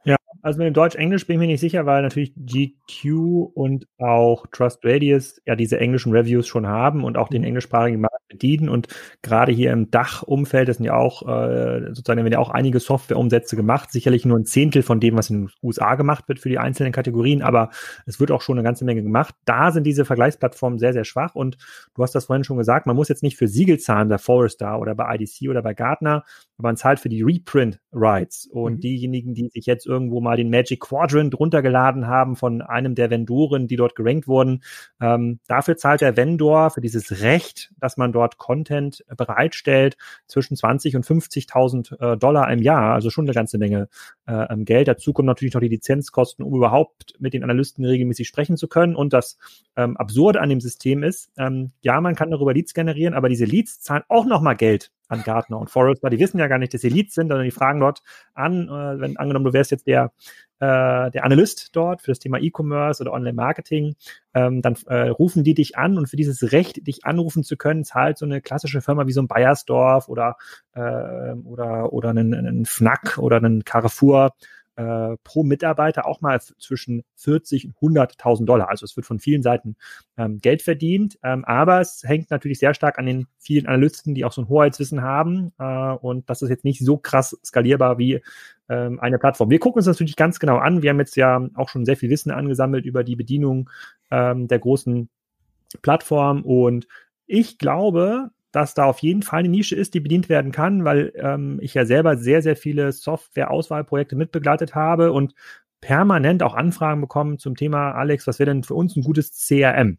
Ja, 0.04 0.16
also 0.42 0.58
mit 0.58 0.66
dem 0.66 0.74
Deutsch-Englisch 0.74 1.26
bin 1.26 1.34
ich 1.34 1.40
mir 1.40 1.46
nicht 1.46 1.60
sicher, 1.60 1.86
weil 1.86 2.02
natürlich 2.02 2.34
GQ 2.36 3.50
und 3.54 3.86
auch 3.98 4.46
Trust 4.52 4.84
Radius 4.84 5.40
ja 5.46 5.56
diese 5.56 5.78
englischen 5.78 6.12
Reviews 6.12 6.46
schon 6.46 6.66
haben 6.66 7.04
und 7.04 7.16
auch 7.16 7.28
den 7.28 7.42
mhm. 7.42 7.48
englischsprachigen 7.48 8.00
Markt 8.00 8.28
bedienen 8.28 8.68
und 8.68 8.88
gerade 9.22 9.52
hier 9.52 9.72
im 9.72 9.90
Dach-Umfeld, 9.90 10.68
das 10.68 10.76
sind 10.76 10.86
ja 10.86 10.94
auch 10.94 11.22
äh, 11.22 11.88
sozusagen, 11.88 12.18
werden 12.18 12.32
ja 12.32 12.38
auch 12.38 12.50
einige 12.50 12.78
Softwareumsätze 12.78 13.56
gemacht, 13.56 13.90
sicherlich 13.90 14.24
nur 14.24 14.38
ein 14.38 14.44
Zehntel 14.44 14.82
von 14.82 15.00
dem, 15.00 15.16
was 15.16 15.30
in 15.30 15.46
den 15.46 15.50
USA 15.62 15.94
gemacht 15.94 16.28
wird 16.28 16.38
für 16.38 16.48
die 16.48 16.58
einzelnen 16.58 16.92
Kategorien, 16.92 17.42
aber 17.42 17.70
es 18.06 18.20
wird 18.20 18.30
auch 18.30 18.42
schon 18.42 18.58
eine 18.58 18.64
ganze 18.64 18.84
Menge 18.84 19.02
gemacht. 19.02 19.34
Da 19.44 19.72
sind 19.72 19.84
diese 19.84 20.04
Vergleichsplattformen 20.04 20.78
sehr, 20.78 20.92
sehr 20.92 21.04
schwach 21.04 21.34
und 21.34 21.56
du 21.94 22.02
hast 22.02 22.14
das 22.14 22.26
vorhin 22.26 22.44
schon 22.44 22.58
gesagt, 22.58 22.86
man 22.86 22.96
muss 22.96 23.08
jetzt 23.08 23.22
nicht 23.22 23.36
für 23.36 23.48
Siegel 23.48 23.78
zahlen 23.78 24.08
bei 24.08 24.18
Forrester 24.18 24.78
oder 24.78 24.94
bei 24.94 25.14
IDC 25.14 25.48
oder 25.48 25.62
bei 25.62 25.74
Gartner, 25.74 26.24
aber 26.58 26.68
man 26.68 26.76
zahlt 26.76 27.00
für 27.00 27.08
die 27.08 27.22
Reprint-Rights. 27.22 28.48
Und 28.52 28.74
mhm. 28.74 28.80
diejenigen, 28.80 29.34
die 29.34 29.48
sich 29.48 29.66
jetzt 29.66 29.86
irgendwo 29.86 30.17
mal 30.20 30.36
den 30.36 30.50
Magic 30.50 30.80
Quadrant 30.80 31.38
runtergeladen 31.38 32.06
haben 32.06 32.36
von 32.36 32.62
einem 32.62 32.94
der 32.94 33.10
Vendoren, 33.10 33.66
die 33.68 33.76
dort 33.76 33.94
gerankt 33.94 34.28
wurden, 34.28 34.62
ähm, 35.00 35.40
dafür 35.46 35.76
zahlt 35.76 36.00
der 36.00 36.16
Vendor 36.16 36.70
für 36.70 36.80
dieses 36.80 37.22
Recht, 37.22 37.72
dass 37.78 37.96
man 37.96 38.12
dort 38.12 38.38
Content 38.38 39.04
bereitstellt, 39.16 39.96
zwischen 40.26 40.56
20 40.56 40.96
und 40.96 41.06
50.000 41.06 42.14
äh, 42.14 42.16
Dollar 42.16 42.50
im 42.52 42.62
Jahr, 42.62 42.94
also 42.94 43.10
schon 43.10 43.24
eine 43.24 43.34
ganze 43.34 43.58
Menge 43.58 43.88
äh, 44.26 44.56
Geld. 44.58 44.88
Dazu 44.88 45.12
kommen 45.12 45.26
natürlich 45.26 45.54
noch 45.54 45.60
die 45.60 45.68
Lizenzkosten, 45.68 46.44
um 46.44 46.54
überhaupt 46.54 47.14
mit 47.18 47.34
den 47.34 47.44
Analysten 47.44 47.84
regelmäßig 47.84 48.28
sprechen 48.28 48.56
zu 48.56 48.68
können. 48.68 48.96
Und 48.96 49.12
das 49.12 49.38
ähm, 49.78 49.96
Absurde 49.96 50.40
an 50.40 50.48
dem 50.48 50.60
System 50.60 51.04
ist, 51.04 51.30
ähm, 51.38 51.70
ja, 51.82 52.00
man 52.00 52.16
kann 52.16 52.32
darüber 52.32 52.52
Leads 52.52 52.74
generieren, 52.74 53.14
aber 53.14 53.28
diese 53.28 53.44
Leads 53.44 53.80
zahlen 53.80 54.02
auch 54.08 54.26
nochmal 54.26 54.56
Geld 54.56 54.90
an 55.06 55.22
Gartner 55.22 55.58
und 55.58 55.70
Forrester. 55.70 56.10
Die 56.10 56.18
wissen 56.18 56.38
ja 56.38 56.48
gar 56.48 56.58
nicht, 56.58 56.74
dass 56.74 56.80
sie 56.80 56.88
Leads 56.88 57.14
sind, 57.14 57.28
sondern 57.28 57.44
die 57.44 57.52
fragen 57.52 57.78
dort 57.78 58.02
an, 58.34 58.68
äh, 58.68 59.00
wenn 59.00 59.16
angenommen, 59.16 59.44
du 59.44 59.52
wärst 59.52 59.70
jetzt 59.70 59.86
der, 59.86 60.10
äh, 60.58 61.12
der 61.12 61.24
Analyst 61.24 61.76
dort 61.76 62.02
für 62.02 62.10
das 62.10 62.18
Thema 62.18 62.38
E-Commerce 62.40 63.00
oder 63.00 63.12
Online-Marketing, 63.12 63.94
ähm, 64.34 64.62
dann 64.62 64.74
äh, 64.88 65.10
rufen 65.10 65.44
die 65.44 65.54
dich 65.54 65.78
an 65.78 65.96
und 65.96 66.08
für 66.08 66.16
dieses 66.16 66.50
Recht, 66.50 66.84
dich 66.88 67.04
anrufen 67.06 67.44
zu 67.44 67.56
können, 67.56 67.84
zahlt 67.84 68.18
so 68.18 68.26
eine 68.26 68.40
klassische 68.40 68.80
Firma 68.80 69.06
wie 69.06 69.12
so 69.12 69.22
ein 69.22 69.28
Bayersdorf 69.28 70.08
oder, 70.08 70.36
äh, 70.74 71.34
oder, 71.44 71.92
oder 71.92 72.10
einen, 72.10 72.34
einen 72.34 72.66
Fnac 72.66 73.18
oder 73.18 73.36
einen 73.36 73.64
Carrefour 73.64 74.34
äh, 74.78 75.16
pro 75.24 75.42
Mitarbeiter 75.42 76.06
auch 76.06 76.20
mal 76.20 76.40
zwischen 76.40 77.02
40 77.16 77.66
und 77.66 77.96
100.000 77.96 78.44
Dollar. 78.44 78.68
Also 78.68 78.84
es 78.84 78.96
wird 78.96 79.06
von 79.06 79.18
vielen 79.18 79.42
Seiten 79.42 79.74
ähm, 80.16 80.38
Geld 80.38 80.62
verdient, 80.62 81.18
ähm, 81.24 81.44
aber 81.44 81.80
es 81.80 82.04
hängt 82.04 82.30
natürlich 82.30 82.60
sehr 82.60 82.74
stark 82.74 82.96
an 82.96 83.06
den 83.06 83.26
vielen 83.38 83.66
Analysten, 83.66 84.14
die 84.14 84.24
auch 84.24 84.30
so 84.30 84.42
ein 84.42 84.48
Hoheitswissen 84.48 85.02
haben 85.02 85.52
äh, 85.58 85.64
und 85.64 86.30
das 86.30 86.42
ist 86.42 86.50
jetzt 86.50 86.64
nicht 86.64 86.78
so 86.84 86.96
krass 86.96 87.36
skalierbar 87.44 87.98
wie 87.98 88.22
ähm, 88.68 89.00
eine 89.00 89.18
Plattform. 89.18 89.50
Wir 89.50 89.58
gucken 89.58 89.78
uns 89.78 89.86
das 89.86 89.96
natürlich 89.96 90.14
ganz 90.14 90.38
genau 90.38 90.58
an. 90.58 90.80
Wir 90.82 90.90
haben 90.90 91.00
jetzt 91.00 91.16
ja 91.16 91.44
auch 91.54 91.68
schon 91.68 91.84
sehr 91.84 91.96
viel 91.96 92.10
Wissen 92.10 92.30
angesammelt 92.30 92.86
über 92.86 93.02
die 93.02 93.16
Bedienung 93.16 93.68
ähm, 94.12 94.46
der 94.46 94.60
großen 94.60 95.08
Plattform 95.82 96.44
und 96.44 96.86
ich 97.26 97.58
glaube, 97.58 98.30
dass 98.52 98.74
da 98.74 98.84
auf 98.84 99.00
jeden 99.00 99.22
Fall 99.22 99.40
eine 99.40 99.48
Nische 99.48 99.76
ist, 99.76 99.94
die 99.94 100.00
bedient 100.00 100.28
werden 100.28 100.52
kann, 100.52 100.84
weil 100.84 101.12
ähm, 101.16 101.58
ich 101.62 101.74
ja 101.74 101.84
selber 101.84 102.16
sehr, 102.16 102.42
sehr 102.42 102.56
viele 102.56 102.92
Software-Auswahlprojekte 102.92 104.16
mitbegleitet 104.16 104.74
habe 104.74 105.12
und 105.12 105.34
permanent 105.80 106.42
auch 106.42 106.54
Anfragen 106.54 107.00
bekommen 107.00 107.38
zum 107.38 107.54
Thema, 107.54 107.92
Alex, 107.92 108.26
was 108.26 108.38
wäre 108.38 108.50
denn 108.50 108.64
für 108.64 108.74
uns 108.74 108.96
ein 108.96 109.02
gutes 109.02 109.32
CRM? 109.32 109.98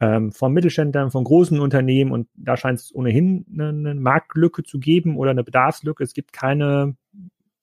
Ähm, 0.00 0.32
von 0.32 0.52
Mittelständlern, 0.52 1.10
von 1.12 1.24
großen 1.24 1.60
Unternehmen 1.60 2.10
und 2.10 2.28
da 2.34 2.56
scheint 2.56 2.80
es 2.80 2.94
ohnehin 2.94 3.46
eine, 3.52 3.68
eine 3.68 3.94
Marktlücke 3.94 4.64
zu 4.64 4.80
geben 4.80 5.16
oder 5.16 5.30
eine 5.30 5.44
Bedarfslücke. 5.44 6.02
Es 6.02 6.14
gibt 6.14 6.32
keine 6.32 6.96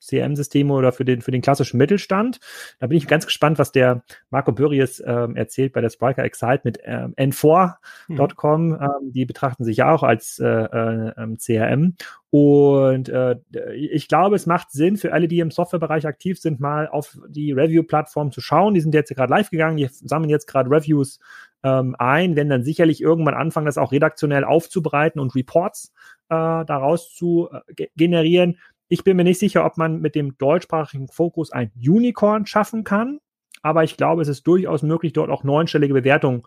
CRM-Systeme 0.06 0.74
oder 0.74 0.91
für 0.91 1.06
den, 1.06 1.22
für 1.22 1.32
den 1.32 1.41
klassischen 1.41 1.77
Mittelstand. 1.77 2.39
Da 2.79 2.88
bin 2.88 2.98
ich 2.98 3.08
ganz 3.08 3.25
gespannt, 3.25 3.60
was 3.60 3.72
der 3.72 4.03
Marco 4.29 4.51
Börries 4.51 5.01
ähm, 5.06 5.36
erzählt 5.36 5.74
bei 5.74 5.82
der 5.82 5.89
Spriker 5.89 6.24
Excite 6.24 6.62
mit 6.63 6.79
ähm, 6.84 7.13
n4.com. 7.15 8.68
Mhm. 8.68 8.74
Ähm, 8.82 9.12
die 9.12 9.25
betrachten 9.25 9.63
sich 9.63 9.77
ja 9.77 9.91
auch 9.91 10.03
als 10.03 10.39
äh, 10.39 10.48
äh, 10.48 11.12
ähm, 11.18 11.38
CRM. 11.38 11.96
Und 12.32 13.10
äh, 13.10 13.38
ich 13.75 14.08
glaube, 14.08 14.36
es 14.36 14.46
macht 14.46 14.72
Sinn 14.72 14.98
für 14.98 15.13
alle, 15.13 15.27
die 15.27 15.39
im 15.39 15.50
Softwarebereich 15.50 16.06
aktiv 16.06 16.39
sind, 16.39 16.60
mal 16.60 16.88
auf 16.88 17.18
die 17.27 17.51
Review-Plattform 17.51 18.32
zu 18.32 18.39
schauen. 18.39 18.75
Die 18.75 18.82
sind 18.82 18.94
jetzt 18.94 19.13
gerade 19.15 19.32
live 19.32 19.50
gegangen, 19.50 19.77
die 19.77 19.89
sammeln 19.89 20.29
jetzt 20.29 20.46
gerade 20.46 20.70
Reviews 20.70 21.20
ähm, 21.63 21.96
ein, 21.98 22.36
werden 22.36 22.50
dann 22.50 22.63
sicherlich 22.63 23.01
irgendwann 23.01 23.34
anfangen, 23.34 23.65
das 23.65 23.77
auch 23.77 23.91
redaktionell 23.91 24.44
aufzubereiten 24.44 25.20
und 25.20 25.36
Reports 25.36 25.91
äh, 26.29 26.65
daraus 26.65 27.13
zu 27.13 27.50
äh, 27.51 27.88
generieren. 27.96 28.58
Ich 28.89 29.03
bin 29.03 29.15
mir 29.15 29.24
nicht 29.24 29.39
sicher, 29.39 29.65
ob 29.65 29.77
man 29.77 30.01
mit 30.01 30.15
dem 30.15 30.38
deutschsprachigen 30.38 31.08
Fokus 31.08 31.51
ein 31.51 31.72
Unicorn 31.77 32.48
schaffen 32.48 32.84
kann, 32.84 33.19
aber 33.62 33.84
ich 33.84 33.98
glaube, 33.98 34.24
es 34.24 34.27
ist 34.27 34.48
durchaus 34.48 34.81
möglich, 34.81 35.13
dort 35.13 35.29
auch 35.29 35.43
neunstellige 35.43 35.93
Bewertungen 35.93 36.43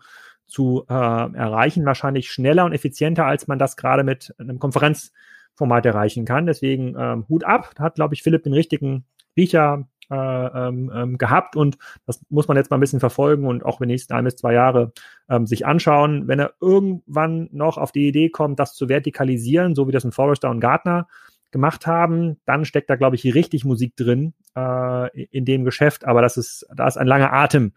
zu 0.47 0.85
äh, 0.89 0.93
erreichen. 0.93 1.87
Wahrscheinlich 1.87 2.31
schneller 2.31 2.65
und 2.65 2.73
effizienter, 2.73 3.27
als 3.27 3.47
man 3.47 3.59
das 3.59 3.77
gerade 3.77 4.03
mit 4.03 4.35
einem 4.39 4.59
Konferenzformat 4.59 5.87
erreichen 5.87 6.25
kann. 6.25 6.47
Deswegen 6.47 6.97
ähm, 6.99 7.27
Hut 7.29 7.45
ab. 7.45 7.71
Da 7.77 7.85
hat, 7.85 7.95
glaube 7.95 8.15
ich, 8.15 8.23
Philipp 8.23 8.43
den 8.43 8.55
richtigen 8.55 9.05
Riecher 9.37 9.87
äh, 10.11 10.15
ähm, 10.15 10.93
ähm, 10.95 11.17
gehabt 11.17 11.57
und 11.57 11.79
das 12.07 12.21
muss 12.29 12.47
man 12.49 12.57
jetzt 12.59 12.71
mal 12.71 12.77
ein 12.77 12.81
bisschen 12.81 13.01
verfolgen 13.01 13.47
und 13.47 13.65
auch 13.65 13.81
in 13.81 13.89
den 13.89 13.95
nächsten 13.95 14.13
ein 14.13 14.25
bis 14.25 14.37
zwei 14.37 14.53
Jahre 14.53 14.93
ähm, 15.31 15.47
sich 15.47 15.65
anschauen. 15.65 16.29
Wenn 16.29 16.39
er 16.39 16.53
irgendwann 16.61 17.49
noch 17.53 17.79
auf 17.79 17.93
die 17.93 18.09
Idee 18.09 18.29
kommt, 18.29 18.59
das 18.59 18.75
zu 18.75 18.91
vertikalisieren, 18.91 19.75
so 19.75 19.89
wie 19.89 19.93
das 19.93 20.05
ein 20.05 20.13
Forrester 20.13 20.51
und 20.51 20.61
Gartner 20.61 21.07
gemacht 21.53 21.87
haben, 21.87 22.41
dann 22.45 22.65
steckt 22.65 22.91
da, 22.91 22.97
glaube 22.97 23.17
ich, 23.17 23.35
richtig 23.35 23.65
Musik 23.65 23.95
drin 23.97 24.35
äh, 24.57 25.27
in 25.27 25.45
dem 25.45 25.65
Geschäft. 25.65 26.05
Aber 26.05 26.23
das 26.23 26.37
ist, 26.37 26.67
da 26.75 26.89
ist 26.89 26.97
ein 26.97 27.07
langer 27.07 27.33
Atem 27.33 27.75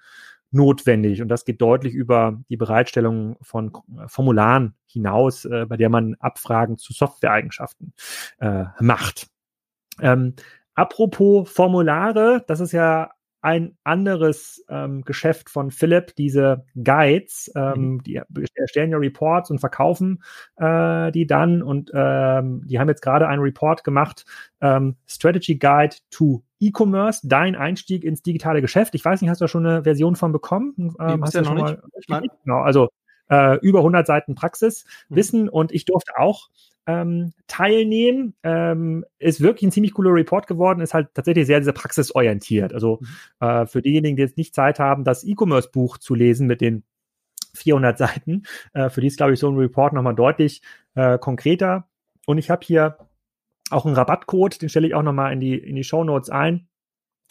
notwendig 0.51 1.21
und 1.21 1.27
das 1.27 1.45
geht 1.45 1.61
deutlich 1.61 1.93
über 1.93 2.41
die 2.49 2.57
Bereitstellung 2.57 3.37
von 3.41 3.73
Formularen 4.07 4.75
hinaus, 4.87 5.45
äh, 5.45 5.65
bei 5.67 5.77
der 5.77 5.89
man 5.89 6.15
Abfragen 6.19 6.77
zu 6.77 6.93
Softwareeigenschaften 6.93 7.93
äh, 8.39 8.65
macht. 8.79 9.27
Ähm, 10.01 10.35
apropos 10.73 11.49
Formulare, 11.49 12.43
das 12.47 12.61
ist 12.61 12.71
ja 12.71 13.11
ein 13.45 13.77
anderes 13.83 14.65
ähm, 14.69 15.03
Geschäft 15.03 15.49
von 15.49 15.71
Philipp, 15.71 16.15
diese 16.15 16.65
Guides, 16.83 17.51
ähm, 17.55 17.93
mhm. 17.93 18.03
die 18.03 18.21
erstellen 18.55 18.91
ja 18.91 18.97
Reports 18.97 19.51
und 19.51 19.59
verkaufen 19.59 20.23
äh, 20.57 21.11
die 21.11 21.27
dann 21.27 21.61
und 21.61 21.91
ähm, 21.93 22.63
die 22.65 22.79
haben 22.79 22.87
jetzt 22.87 23.01
gerade 23.01 23.27
einen 23.27 23.41
Report 23.41 23.83
gemacht, 23.83 24.25
ähm, 24.61 24.95
Strategy 25.07 25.57
Guide 25.57 25.95
to 26.09 26.43
E-Commerce, 26.59 27.27
dein 27.27 27.55
Einstieg 27.55 28.03
ins 28.03 28.21
digitale 28.21 28.61
Geschäft. 28.61 28.95
Ich 28.95 29.03
weiß 29.03 29.21
nicht, 29.21 29.29
hast 29.29 29.41
du 29.41 29.45
da 29.45 29.49
schon 29.49 29.65
eine 29.65 29.83
Version 29.83 30.15
von 30.15 30.31
bekommen? 30.31 30.95
Ähm, 30.99 31.21
hast 31.23 31.35
du 31.35 31.39
ja 31.39 31.43
noch 31.43 31.53
nicht? 31.53 32.09
Mal, 32.09 32.23
genau, 32.43 32.59
also 32.61 32.89
äh, 33.29 33.57
über 33.59 33.79
100 33.79 34.05
Seiten 34.07 34.35
Praxis, 34.35 34.85
mhm. 35.09 35.15
Wissen 35.15 35.49
und 35.49 35.71
ich 35.71 35.85
durfte 35.85 36.17
auch 36.17 36.49
ähm, 36.87 37.33
teilnehmen. 37.47 38.35
Ähm, 38.43 39.05
ist 39.19 39.41
wirklich 39.41 39.63
ein 39.63 39.71
ziemlich 39.71 39.93
cooler 39.93 40.13
Report 40.13 40.47
geworden, 40.47 40.81
ist 40.81 40.93
halt 40.93 41.09
tatsächlich 41.13 41.47
sehr, 41.47 41.63
sehr 41.63 41.73
praxisorientiert. 41.73 42.73
Also 42.73 42.99
mhm. 43.01 43.47
äh, 43.47 43.65
für 43.65 43.81
diejenigen, 43.81 44.15
die 44.15 44.23
jetzt 44.23 44.37
nicht 44.37 44.55
Zeit 44.55 44.79
haben, 44.79 45.03
das 45.03 45.23
E-Commerce-Buch 45.23 45.97
zu 45.97 46.15
lesen 46.15 46.47
mit 46.47 46.61
den 46.61 46.83
400 47.55 47.97
Seiten, 47.97 48.43
äh, 48.73 48.89
für 48.89 49.01
die 49.01 49.07
ist, 49.07 49.17
glaube 49.17 49.33
ich, 49.33 49.39
so 49.39 49.49
ein 49.49 49.57
Report 49.57 49.93
nochmal 49.93 50.15
deutlich 50.15 50.61
äh, 50.95 51.17
konkreter. 51.17 51.87
Und 52.25 52.37
ich 52.37 52.49
habe 52.49 52.65
hier 52.65 52.97
auch 53.71 53.85
einen 53.85 53.95
Rabattcode, 53.95 54.61
den 54.61 54.69
stelle 54.69 54.87
ich 54.87 54.93
auch 54.95 55.03
nochmal 55.03 55.33
in 55.33 55.39
die, 55.39 55.57
in 55.57 55.75
die 55.75 55.83
Show 55.83 56.03
Notes 56.03 56.29
ein. 56.29 56.67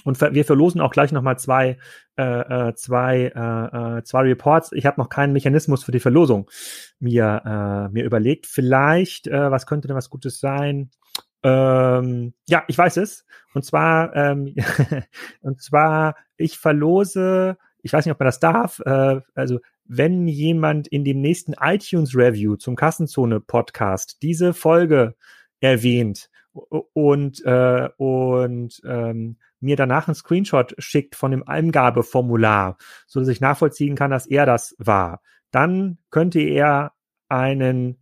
Und 0.05 0.21
wir 0.21 0.45
verlosen 0.45 0.81
auch 0.81 0.93
gleich 0.93 1.13
nochmal 1.13 1.39
zwei, 1.39 1.79
äh, 2.17 2.69
äh, 2.69 2.75
zwei, 2.75 3.33
äh, 3.35 3.99
äh, 3.99 4.05
zwei 4.05 4.21
Reports. 4.21 4.71
Ich 4.73 4.87
habe 4.87 5.01
noch 5.01 5.09
keinen 5.09 5.33
Mechanismus 5.33 5.83
für 5.83 5.93
die 5.93 6.01
Verlosung 6.01 6.51
mir, 7.01 7.43
äh, 7.45 7.93
mir 7.93 8.05
überlegt. 8.05 8.47
Vielleicht, 8.47 9.27
äh, 9.27 9.51
was 9.51 9.67
könnte 9.67 9.89
denn 9.89 9.97
was 9.97 10.11
Gutes 10.11 10.41
sein? 10.41 10.91
Ähm, 11.43 12.35
ja, 12.49 12.65
ich 12.69 12.77
weiß 12.77 12.99
es. 12.99 13.25
Und 13.55 13.65
zwar, 13.65 14.15
ähm, 14.15 14.55
und 15.41 15.63
zwar, 15.63 16.17
ich 16.37 16.59
verlose, 16.59 17.57
ich 17.83 17.93
weiß 17.93 18.05
nicht, 18.05 18.13
ob 18.13 18.21
man 18.21 18.27
das 18.27 18.41
darf, 18.41 18.81
äh, 18.81 19.21
also 19.35 19.59
wenn 19.87 20.27
jemand 20.29 20.89
in 20.89 21.05
dem 21.05 21.21
nächsten 21.21 21.55
iTunes 21.61 22.17
Review 22.17 22.57
zum 22.57 22.77
Kassenzone 22.77 23.41
Podcast 23.41 24.23
diese 24.23 24.55
Folge 24.55 25.15
erwähnt 25.61 26.31
und 26.53 27.45
äh, 27.45 27.89
und 27.99 28.81
ähm, 28.87 29.37
mir 29.65 29.77
danach 29.77 30.07
einen 30.07 30.15
Screenshot 30.15 30.75
schickt 30.79 31.17
von 31.17 31.31
dem 31.31 31.47
Eingabeformular, 31.47 32.77
so 33.07 33.21
dass 33.21 33.29
ich 33.29 33.41
nachvollziehen 33.41 33.97
kann, 33.97 34.11
dass 34.11 34.27
er 34.27 34.47
das 34.47 34.77
war, 34.79 35.21
dann 35.51 35.99
könnte 36.11 36.41
er 36.41 36.93
einen 37.29 37.99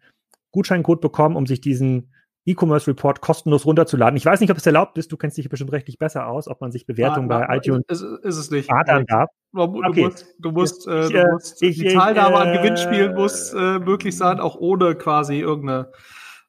Gutscheincode 0.51 1.01
bekommen, 1.01 1.37
um 1.37 1.47
sich 1.47 1.61
diesen 1.61 2.13
E-Commerce 2.45 2.89
Report 2.89 3.21
kostenlos 3.21 3.67
runterzuladen. 3.67 4.17
Ich 4.17 4.27
weiß 4.27 4.41
nicht, 4.41 4.51
ob 4.51 4.57
es 4.57 4.67
erlaubt 4.67 4.99
ist. 4.99 5.13
Du 5.13 5.17
kennst 5.17 5.39
dich 5.39 5.49
bestimmt 5.49 5.73
rechtlich 5.73 5.99
besser 5.99 6.27
aus, 6.27 6.49
ob 6.49 6.61
man 6.61 6.73
sich 6.73 6.87
Bewertungen 6.87 7.31
ah, 7.31 7.47
bei 7.47 7.57
iTunes 7.57 7.85
ist, 7.89 8.03
ist 8.03 8.37
es 8.37 8.51
nicht. 8.51 8.71
Adern 8.71 9.07
darf. 9.07 9.31
Du, 9.53 9.61
okay. 9.63 10.05
musst, 10.05 10.35
du 10.41 10.51
musst, 10.51 10.89
äh, 10.89 11.07
ich, 11.07 11.13
du 11.13 11.31
musst 11.31 11.63
ich, 11.63 11.79
die 11.79 11.87
ich, 11.87 11.95
Teilnahme 11.95 12.37
äh, 12.37 12.39
an 12.39 12.53
Gewinnspielen 12.53 13.15
muss 13.15 13.53
äh, 13.53 13.79
möglich 13.79 14.17
sein, 14.17 14.41
auch 14.41 14.57
ohne 14.57 14.97
quasi 14.97 15.39
irgendeine 15.39 15.93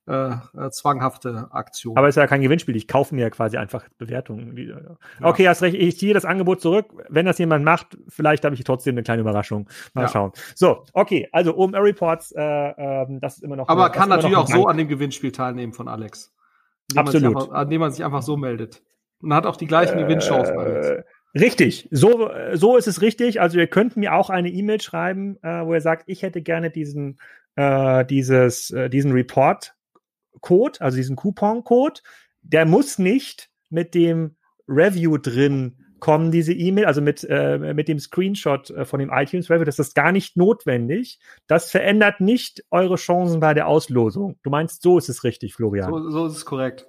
äh, 0.06 0.32
äh, 0.58 0.70
zwanghafte 0.70 1.48
Aktion. 1.52 1.96
Aber 1.98 2.08
es 2.08 2.18
ist 2.18 2.22
ja 2.22 2.28
kein 2.28 2.42
Gewinnspiel. 2.42 2.76
Ich 2.76 2.88
kaufe 2.88 3.16
mir 3.16 3.22
ja 3.22 3.30
quasi 3.30 3.58
einfach 3.58 3.86
Bewertungen. 3.98 4.58
Ja. 4.58 4.98
Okay, 5.22 5.48
hast 5.48 5.62
recht. 5.62 5.78
Ich 5.78 5.98
ziehe 5.98 6.14
das 6.14 6.26
Angebot 6.26 6.60
zurück. 6.60 6.88
Wenn 7.10 7.26
das 7.26 7.38
jemand 7.38 7.64
macht, 7.64 7.98
vielleicht 8.10 8.44
habe 8.44 8.54
ich 8.56 8.64
trotzdem 8.64 8.96
eine 8.96 9.04
kleine 9.04 9.22
Überraschung. 9.22 9.70
Mal 9.94 10.04
ja. 10.04 10.08
schauen. 10.10 10.32
So, 10.56 10.84
okay. 10.94 11.30
Also 11.32 11.56
OMR 11.56 11.84
Reports, 11.84 12.34
äh, 12.34 12.42
äh, 12.42 13.06
das 13.22 13.38
ist 13.38 13.44
immer 13.44 13.56
noch. 13.56 13.70
Aber 13.70 13.90
kann 13.92 14.10
natürlich 14.10 14.36
auch 14.36 14.48
so 14.48 14.68
an 14.68 14.78
dem 14.78 14.90
Gewinnspiel 14.90 15.32
teilnehmen 15.32 15.72
von 15.72 15.88
Alex. 15.88 16.34
Absolut. 16.96 17.38
Einfach, 17.38 17.54
an 17.54 17.70
dem 17.70 17.80
man 17.80 17.92
sich 17.92 18.04
einfach 18.04 18.24
so 18.24 18.36
meldet. 18.36 18.82
Und 19.22 19.34
hat 19.34 19.46
auch 19.46 19.56
die 19.56 19.68
gleichen 19.68 19.98
äh, 19.98 20.04
Gewinnchancen. 20.04 20.58
Alex. 20.58 21.06
Richtig, 21.36 21.88
so, 21.90 22.30
so 22.54 22.78
ist 22.78 22.88
es 22.88 23.02
richtig. 23.02 23.42
Also 23.42 23.58
ihr 23.58 23.68
könnt 23.68 23.98
mir 23.98 24.14
auch 24.14 24.30
eine 24.30 24.50
E-Mail 24.50 24.82
schreiben, 24.82 25.38
äh, 25.42 25.66
wo 25.66 25.74
ihr 25.74 25.82
sagt, 25.82 26.04
ich 26.08 26.22
hätte 26.22 26.42
gerne 26.42 26.70
diesen, 26.70 27.18
äh, 27.56 28.06
dieses, 28.06 28.70
äh, 28.70 28.90
diesen 28.90 29.14
Report 29.14 29.74
Code, 30.44 30.80
also 30.82 30.96
diesen 30.98 31.16
Coupon-Code, 31.16 32.02
der 32.44 32.66
muss 32.68 33.00
nicht 33.00 33.50
mit 33.70 33.96
dem 33.96 34.36
Review 34.68 35.18
drin 35.18 35.80
kommen, 36.00 36.32
diese 36.32 36.52
E-Mail, 36.52 36.86
also 36.86 37.02
mit, 37.02 37.26
äh, 37.30 37.74
mit 37.74 37.88
dem 37.88 37.98
Screenshot 37.98 38.70
äh, 38.72 38.84
von 38.84 39.00
dem 39.00 39.10
iTunes 39.10 39.50
Review, 39.50 39.64
das 39.64 39.80
ist 39.80 39.96
gar 39.96 40.12
nicht 40.12 40.36
notwendig. 40.36 41.18
Das 41.48 41.72
verändert 41.72 42.20
nicht 42.20 42.66
eure 42.72 42.96
Chancen 42.98 43.40
bei 43.40 43.54
der 43.54 43.68
Auslosung. 43.68 44.38
Du 44.44 44.50
meinst, 44.50 44.82
so 44.82 44.98
ist 44.98 45.08
es 45.08 45.24
richtig, 45.24 45.54
Florian. 45.54 45.90
So, 45.90 46.10
so 46.10 46.26
ist 46.28 46.36
es 46.36 46.46
korrekt. 46.46 46.88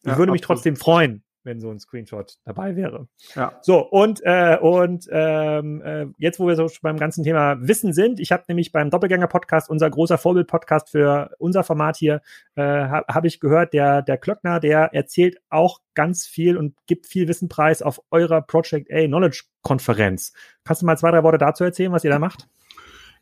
Ich 0.00 0.12
ja, 0.12 0.16
würde 0.16 0.32
mich 0.32 0.40
absolut. 0.40 0.56
trotzdem 0.56 0.76
freuen, 0.76 1.22
wenn 1.46 1.60
so 1.60 1.70
ein 1.70 1.78
Screenshot 1.78 2.34
dabei 2.44 2.76
wäre. 2.76 3.08
Ja. 3.34 3.58
So, 3.62 3.78
und, 3.78 4.20
äh, 4.24 4.58
und 4.60 5.06
ähm, 5.10 5.80
äh, 5.82 6.06
jetzt, 6.18 6.38
wo 6.38 6.46
wir 6.46 6.56
so 6.56 6.66
beim 6.82 6.98
ganzen 6.98 7.24
Thema 7.24 7.56
Wissen 7.60 7.92
sind, 7.94 8.20
ich 8.20 8.32
habe 8.32 8.44
nämlich 8.48 8.72
beim 8.72 8.90
Doppelgänger-Podcast, 8.90 9.70
unser 9.70 9.88
großer 9.88 10.18
Vorbild-Podcast 10.18 10.90
für 10.90 11.30
unser 11.38 11.64
Format 11.64 11.96
hier, 11.96 12.20
äh, 12.56 12.62
habe 12.62 13.06
hab 13.08 13.24
ich 13.24 13.40
gehört, 13.40 13.72
der, 13.72 14.02
der 14.02 14.18
Klöckner, 14.18 14.60
der 14.60 14.92
erzählt 14.92 15.40
auch 15.48 15.80
ganz 15.94 16.26
viel 16.26 16.56
und 16.56 16.74
gibt 16.86 17.06
viel 17.06 17.28
Wissen 17.28 17.48
preis 17.48 17.80
auf 17.80 18.00
eurer 18.10 18.42
Project 18.42 18.92
A 18.92 19.06
Knowledge 19.06 19.44
Konferenz. 19.62 20.32
Kannst 20.64 20.82
du 20.82 20.86
mal 20.86 20.98
zwei, 20.98 21.10
drei 21.10 21.22
Worte 21.22 21.38
dazu 21.38 21.64
erzählen, 21.64 21.92
was 21.92 22.04
ihr 22.04 22.10
da 22.10 22.18
macht? 22.18 22.48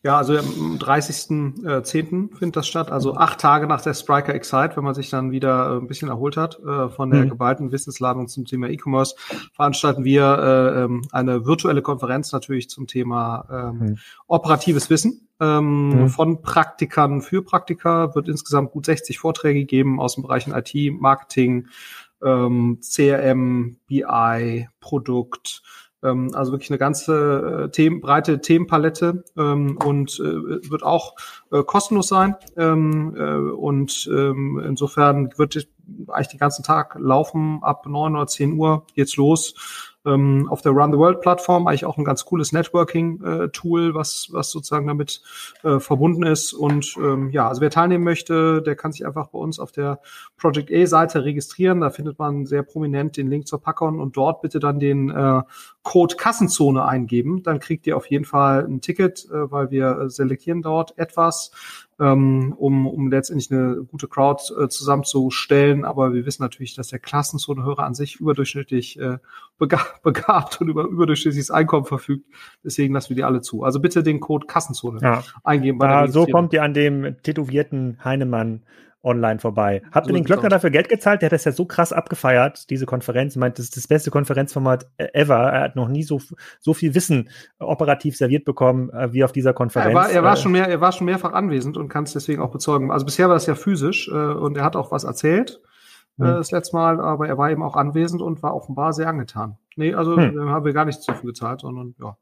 Ja, 0.04 0.18
also 0.18 0.36
am 0.36 0.76
30.10. 0.76 1.64
Äh, 1.64 2.36
findet 2.36 2.56
das 2.56 2.68
statt, 2.68 2.92
also 2.92 3.14
acht 3.14 3.40
Tage 3.40 3.66
nach 3.66 3.80
der 3.80 3.94
Striker 3.94 4.34
Excite, 4.34 4.76
wenn 4.76 4.84
man 4.84 4.92
sich 4.92 5.08
dann 5.08 5.30
wieder 5.30 5.70
äh, 5.70 5.78
ein 5.78 5.86
bisschen 5.86 6.10
erholt 6.10 6.36
hat 6.36 6.60
äh, 6.60 6.90
von 6.90 7.10
der 7.10 7.24
mhm. 7.24 7.30
geballten 7.30 7.72
Wissensladung 7.72 8.28
zum 8.28 8.44
Thema 8.44 8.68
E-Commerce, 8.68 9.16
veranstalten 9.54 10.04
wir 10.04 10.24
äh, 10.24 10.82
ähm, 10.82 11.06
eine 11.10 11.46
virtuelle 11.46 11.80
Konferenz 11.80 12.32
natürlich 12.32 12.68
zum 12.68 12.86
Thema 12.86 13.46
ähm, 13.50 13.78
mhm. 13.78 13.98
operatives 14.26 14.90
Wissen. 14.90 15.26
Ähm, 15.40 16.02
mhm. 16.02 16.08
Von 16.10 16.42
Praktikern 16.42 17.22
für 17.22 17.40
Praktiker 17.40 18.14
wird 18.14 18.28
insgesamt 18.28 18.72
gut 18.72 18.84
60 18.84 19.18
Vorträge 19.18 19.60
gegeben 19.60 20.00
aus 20.00 20.16
den 20.16 20.22
Bereichen 20.22 20.52
IT, 20.52 20.74
Marketing, 21.00 21.66
CRM, 22.20 23.76
BI, 23.86 24.68
Produkt, 24.80 25.62
ähm, 26.04 26.30
also 26.34 26.52
wirklich 26.52 26.70
eine 26.70 26.78
ganze 26.78 27.64
äh, 27.64 27.70
Themen, 27.70 28.00
breite 28.00 28.40
Themenpalette 28.40 29.24
ähm, 29.36 29.78
und 29.84 30.20
äh, 30.20 30.70
wird 30.70 30.82
auch 30.82 31.14
äh, 31.50 31.62
kostenlos 31.62 32.08
sein. 32.08 32.36
Ähm, 32.56 33.14
äh, 33.16 33.52
und 33.52 34.08
ähm, 34.12 34.62
insofern 34.64 35.30
wird 35.36 35.68
eigentlich 36.08 36.28
den 36.28 36.38
ganzen 36.38 36.62
Tag 36.62 36.96
laufen. 36.98 37.60
Ab 37.62 37.86
neun 37.86 38.14
oder 38.14 38.26
zehn 38.26 38.58
Uhr 38.58 38.86
geht's 38.94 39.16
los 39.16 39.54
ähm, 40.06 40.48
auf 40.50 40.62
der 40.62 40.72
Run 40.72 40.92
the 40.92 40.98
World 40.98 41.20
Plattform 41.20 41.66
eigentlich 41.66 41.84
auch 41.84 41.98
ein 41.98 42.04
ganz 42.04 42.24
cooles 42.24 42.52
Networking-Tool, 42.52 43.90
äh, 43.90 43.94
was, 43.94 44.28
was 44.32 44.50
sozusagen 44.50 44.86
damit 44.86 45.22
äh, 45.62 45.80
verbunden 45.80 46.24
ist. 46.24 46.52
Und 46.52 46.96
ähm, 46.98 47.30
ja, 47.30 47.48
also 47.48 47.60
wer 47.60 47.70
teilnehmen 47.70 48.04
möchte, 48.04 48.62
der 48.62 48.76
kann 48.76 48.92
sich 48.92 49.06
einfach 49.06 49.28
bei 49.28 49.38
uns 49.38 49.58
auf 49.58 49.72
der 49.72 50.00
Project 50.36 50.70
A-Seite 50.72 51.24
registrieren. 51.24 51.80
Da 51.80 51.90
findet 51.90 52.18
man 52.18 52.46
sehr 52.46 52.62
prominent 52.62 53.16
den 53.16 53.28
Link 53.28 53.46
zur 53.46 53.60
Packon 53.60 54.00
und 54.00 54.16
dort 54.16 54.42
bitte 54.42 54.58
dann 54.58 54.78
den 54.78 55.10
äh, 55.10 55.42
Code 55.82 56.16
Kassenzone 56.16 56.84
eingeben. 56.84 57.42
Dann 57.42 57.60
kriegt 57.60 57.86
ihr 57.86 57.96
auf 57.96 58.06
jeden 58.06 58.24
Fall 58.24 58.64
ein 58.64 58.80
Ticket, 58.80 59.26
äh, 59.30 59.50
weil 59.50 59.70
wir 59.70 59.98
äh, 59.98 60.10
selektieren 60.10 60.62
dort 60.62 60.96
etwas 60.98 61.50
ähm, 62.00 62.54
um, 62.58 62.86
um 62.86 63.10
letztendlich 63.10 63.50
eine 63.50 63.84
gute 63.84 64.08
Crowd 64.08 64.42
äh, 64.58 64.68
zusammenzustellen. 64.68 65.84
Aber 65.84 66.12
wir 66.12 66.26
wissen 66.26 66.42
natürlich, 66.42 66.74
dass 66.74 66.88
der 66.88 66.98
Klassenzone-Hörer 66.98 67.84
an 67.84 67.94
sich 67.94 68.16
überdurchschnittlich 68.16 68.98
äh, 68.98 69.18
begabt, 70.02 70.60
und 70.60 70.68
über 70.68 70.84
überdurchschnittliches 70.84 71.50
Einkommen 71.50 71.84
verfügt. 71.84 72.26
Deswegen 72.64 72.94
lassen 72.94 73.10
wir 73.10 73.16
die 73.16 73.24
alle 73.24 73.40
zu. 73.40 73.62
Also 73.62 73.80
bitte 73.80 74.02
den 74.02 74.20
Code 74.20 74.46
Kassenzone 74.46 75.00
ja. 75.00 75.22
eingeben. 75.42 75.78
Bei 75.78 75.88
ja, 75.88 76.08
so 76.08 76.26
kommt 76.26 76.52
ihr 76.52 76.62
an 76.62 76.74
dem 76.74 77.16
tätowierten 77.22 77.98
Heinemann 78.04 78.62
online 79.04 79.38
vorbei. 79.38 79.82
Habt 79.92 80.06
ihr 80.08 80.14
den 80.14 80.24
Glöckner 80.24 80.48
dafür 80.48 80.70
Geld 80.70 80.88
gezahlt? 80.88 81.20
Der 81.20 81.26
hat 81.26 81.32
das 81.32 81.44
ja 81.44 81.52
so 81.52 81.66
krass 81.66 81.92
abgefeiert, 81.92 82.70
diese 82.70 82.86
Konferenz. 82.86 83.36
Meint, 83.36 83.58
das 83.58 83.66
ist 83.66 83.76
das 83.76 83.86
beste 83.86 84.10
Konferenzformat 84.10 84.86
ever. 84.96 85.52
Er 85.52 85.60
hat 85.60 85.76
noch 85.76 85.88
nie 85.88 86.02
so, 86.02 86.20
so 86.60 86.74
viel 86.74 86.94
Wissen 86.94 87.28
operativ 87.58 88.16
serviert 88.16 88.44
bekommen, 88.44 88.90
äh, 88.90 89.12
wie 89.12 89.22
auf 89.22 89.32
dieser 89.32 89.52
Konferenz. 89.52 89.90
er, 89.90 89.94
war, 89.94 90.10
er, 90.10 90.22
war 90.22 90.34
äh, 90.34 90.36
schon 90.36 90.52
mehr, 90.52 90.68
er 90.68 90.80
war 90.80 90.92
schon 90.92 91.04
mehrfach 91.04 91.32
anwesend 91.32 91.76
und 91.76 91.88
kann 91.88 92.04
es 92.04 92.14
deswegen 92.14 92.40
auch 92.40 92.50
bezeugen. 92.50 92.90
Also 92.90 93.04
bisher 93.04 93.28
war 93.28 93.34
das 93.34 93.46
ja 93.46 93.54
physisch 93.54 94.08
äh, 94.08 94.12
und 94.12 94.56
er 94.56 94.64
hat 94.64 94.74
auch 94.74 94.90
was 94.90 95.04
erzählt 95.04 95.60
äh, 96.18 96.24
hm. 96.24 96.34
das 96.34 96.50
letzte 96.50 96.76
Mal, 96.76 97.00
aber 97.00 97.28
er 97.28 97.38
war 97.38 97.50
eben 97.50 97.62
auch 97.62 97.76
anwesend 97.76 98.22
und 98.22 98.42
war 98.42 98.54
offenbar 98.54 98.92
sehr 98.92 99.08
angetan. 99.08 99.58
Nee, 99.76 99.94
also 99.94 100.16
hm. 100.16 100.50
haben 100.50 100.64
wir 100.64 100.72
gar 100.72 100.84
nichts 100.84 101.04
dafür 101.04 101.30
gezahlt, 101.30 101.60
sondern 101.60 101.94
ja. 101.98 102.16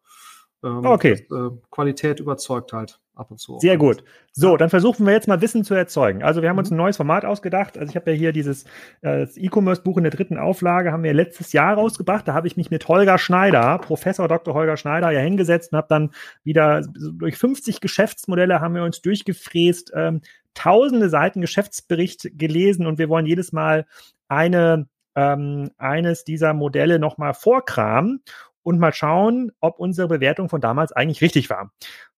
Ähm, 0.64 0.84
okay. 0.84 1.26
Das, 1.28 1.38
äh, 1.38 1.50
Qualität 1.70 2.20
überzeugt 2.20 2.72
halt 2.72 3.00
ab 3.14 3.30
und 3.30 3.38
zu. 3.38 3.58
Sehr 3.58 3.76
gut. 3.76 4.04
So, 4.32 4.56
dann 4.56 4.70
versuchen 4.70 5.04
wir 5.06 5.12
jetzt 5.12 5.28
mal 5.28 5.40
Wissen 5.40 5.64
zu 5.64 5.74
erzeugen. 5.74 6.22
Also 6.22 6.40
wir 6.40 6.48
haben 6.48 6.56
mhm. 6.56 6.60
uns 6.60 6.70
ein 6.70 6.76
neues 6.76 6.96
Format 6.96 7.24
ausgedacht. 7.24 7.76
Also 7.76 7.90
ich 7.90 7.96
habe 7.96 8.10
ja 8.12 8.16
hier 8.16 8.32
dieses 8.32 8.64
äh, 9.02 9.24
E-Commerce-Buch 9.24 9.98
in 9.98 10.04
der 10.04 10.12
dritten 10.12 10.38
Auflage, 10.38 10.92
haben 10.92 11.02
wir 11.02 11.12
letztes 11.12 11.52
Jahr 11.52 11.74
rausgebracht. 11.74 12.26
Da 12.26 12.34
habe 12.34 12.46
ich 12.46 12.56
mich 12.56 12.70
mit 12.70 12.88
Holger 12.88 13.18
Schneider, 13.18 13.78
Professor 13.78 14.28
Dr. 14.28 14.54
Holger 14.54 14.76
Schneider, 14.76 15.10
ja 15.10 15.20
hingesetzt 15.20 15.72
und 15.72 15.78
habe 15.78 15.88
dann 15.88 16.10
wieder 16.44 16.82
durch 16.82 17.36
50 17.36 17.80
Geschäftsmodelle 17.80 18.60
haben 18.60 18.74
wir 18.74 18.84
uns 18.84 19.02
durchgefräst, 19.02 19.92
ähm, 19.94 20.22
tausende 20.54 21.08
Seiten 21.08 21.40
Geschäftsbericht 21.40 22.38
gelesen 22.38 22.86
und 22.86 22.98
wir 22.98 23.08
wollen 23.08 23.26
jedes 23.26 23.52
Mal 23.52 23.86
eine 24.28 24.86
ähm, 25.14 25.70
eines 25.76 26.24
dieser 26.24 26.54
Modelle 26.54 26.98
nochmal 26.98 27.34
vorkramen 27.34 28.22
und 28.62 28.78
mal 28.78 28.92
schauen, 28.92 29.52
ob 29.60 29.78
unsere 29.78 30.08
Bewertung 30.08 30.48
von 30.48 30.60
damals 30.60 30.92
eigentlich 30.92 31.20
richtig 31.20 31.50
war. 31.50 31.72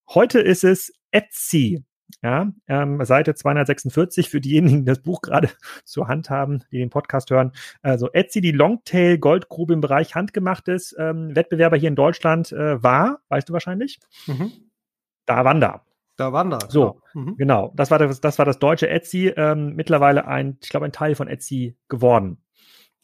Heute 0.08 0.40
ist 0.40 0.64
es 0.64 0.92
Etsy. 1.10 1.84
Ja, 2.22 2.52
ähm, 2.68 3.02
Seite 3.04 3.34
246 3.34 4.28
für 4.28 4.40
diejenigen, 4.40 4.80
die 4.80 4.84
das 4.84 5.00
Buch 5.00 5.22
gerade 5.22 5.48
zur 5.84 6.06
Hand 6.06 6.30
haben, 6.30 6.62
die 6.70 6.78
den 6.78 6.90
Podcast 6.90 7.30
hören. 7.30 7.52
Also 7.82 8.10
Etsy, 8.12 8.40
die 8.40 8.52
Longtail 8.52 9.18
Goldgrube 9.18 9.72
im 9.72 9.80
Bereich 9.80 10.14
handgemachtes 10.14 10.94
ähm, 10.98 11.34
Wettbewerber 11.34 11.76
hier 11.76 11.88
in 11.88 11.96
Deutschland 11.96 12.52
äh, 12.52 12.82
war, 12.82 13.20
weißt 13.28 13.48
du 13.48 13.52
wahrscheinlich? 13.52 14.00
Mhm. 14.26 14.52
Da 15.26 15.44
Wanda. 15.44 15.84
Da 16.16 16.32
Wanda. 16.32 16.58
So, 16.68 17.00
genau. 17.12 17.26
Mhm. 17.26 17.36
genau. 17.36 17.72
Das 17.74 17.90
war 17.90 17.98
das, 17.98 18.20
das 18.20 18.38
war 18.38 18.44
das 18.44 18.58
deutsche 18.58 18.88
Etsy. 18.88 19.32
Ähm, 19.36 19.74
mittlerweile 19.74 20.26
ein, 20.26 20.58
ich 20.62 20.68
glaube, 20.68 20.86
ein 20.86 20.92
Teil 20.92 21.14
von 21.14 21.28
Etsy 21.28 21.76
geworden. 21.88 22.38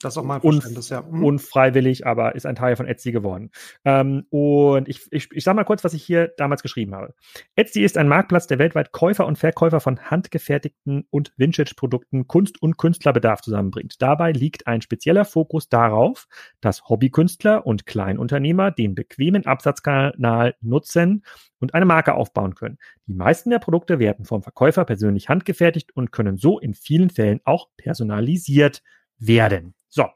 Das 0.00 0.14
ist 0.14 0.18
auch 0.18 0.24
mein 0.24 0.40
Verständnis, 0.40 0.88
ja. 0.88 1.02
Mhm. 1.02 1.24
Unfreiwillig, 1.24 2.06
aber 2.06 2.34
ist 2.34 2.46
ein 2.46 2.54
Teil 2.54 2.74
von 2.74 2.86
Etsy 2.86 3.12
geworden. 3.12 3.50
Ähm, 3.84 4.24
und 4.30 4.88
ich, 4.88 5.06
ich, 5.10 5.28
ich 5.30 5.44
sage 5.44 5.56
mal 5.56 5.64
kurz, 5.64 5.84
was 5.84 5.92
ich 5.92 6.02
hier 6.02 6.28
damals 6.38 6.62
geschrieben 6.62 6.94
habe. 6.94 7.14
Etsy 7.54 7.82
ist 7.82 7.98
ein 7.98 8.08
Marktplatz, 8.08 8.46
der 8.46 8.58
weltweit 8.58 8.92
Käufer 8.92 9.26
und 9.26 9.36
Verkäufer 9.36 9.80
von 9.80 10.00
handgefertigten 10.00 11.06
und 11.10 11.34
Vintage-Produkten, 11.36 12.26
Kunst 12.26 12.62
und 12.62 12.78
Künstlerbedarf 12.78 13.42
zusammenbringt. 13.42 14.00
Dabei 14.00 14.32
liegt 14.32 14.66
ein 14.66 14.80
spezieller 14.80 15.26
Fokus 15.26 15.68
darauf, 15.68 16.28
dass 16.62 16.88
Hobbykünstler 16.88 17.66
und 17.66 17.84
Kleinunternehmer 17.84 18.70
den 18.70 18.94
bequemen 18.94 19.44
Absatzkanal 19.44 20.54
nutzen 20.62 21.24
und 21.58 21.74
eine 21.74 21.84
Marke 21.84 22.14
aufbauen 22.14 22.54
können. 22.54 22.78
Die 23.06 23.12
meisten 23.14 23.50
der 23.50 23.58
Produkte 23.58 23.98
werden 23.98 24.24
vom 24.24 24.42
Verkäufer 24.42 24.86
persönlich 24.86 25.28
handgefertigt 25.28 25.94
und 25.94 26.10
können 26.10 26.38
so 26.38 26.58
in 26.58 26.72
vielen 26.72 27.10
Fällen 27.10 27.40
auch 27.44 27.68
personalisiert 27.76 28.82
werden. 29.18 29.74
So. 29.90 30.06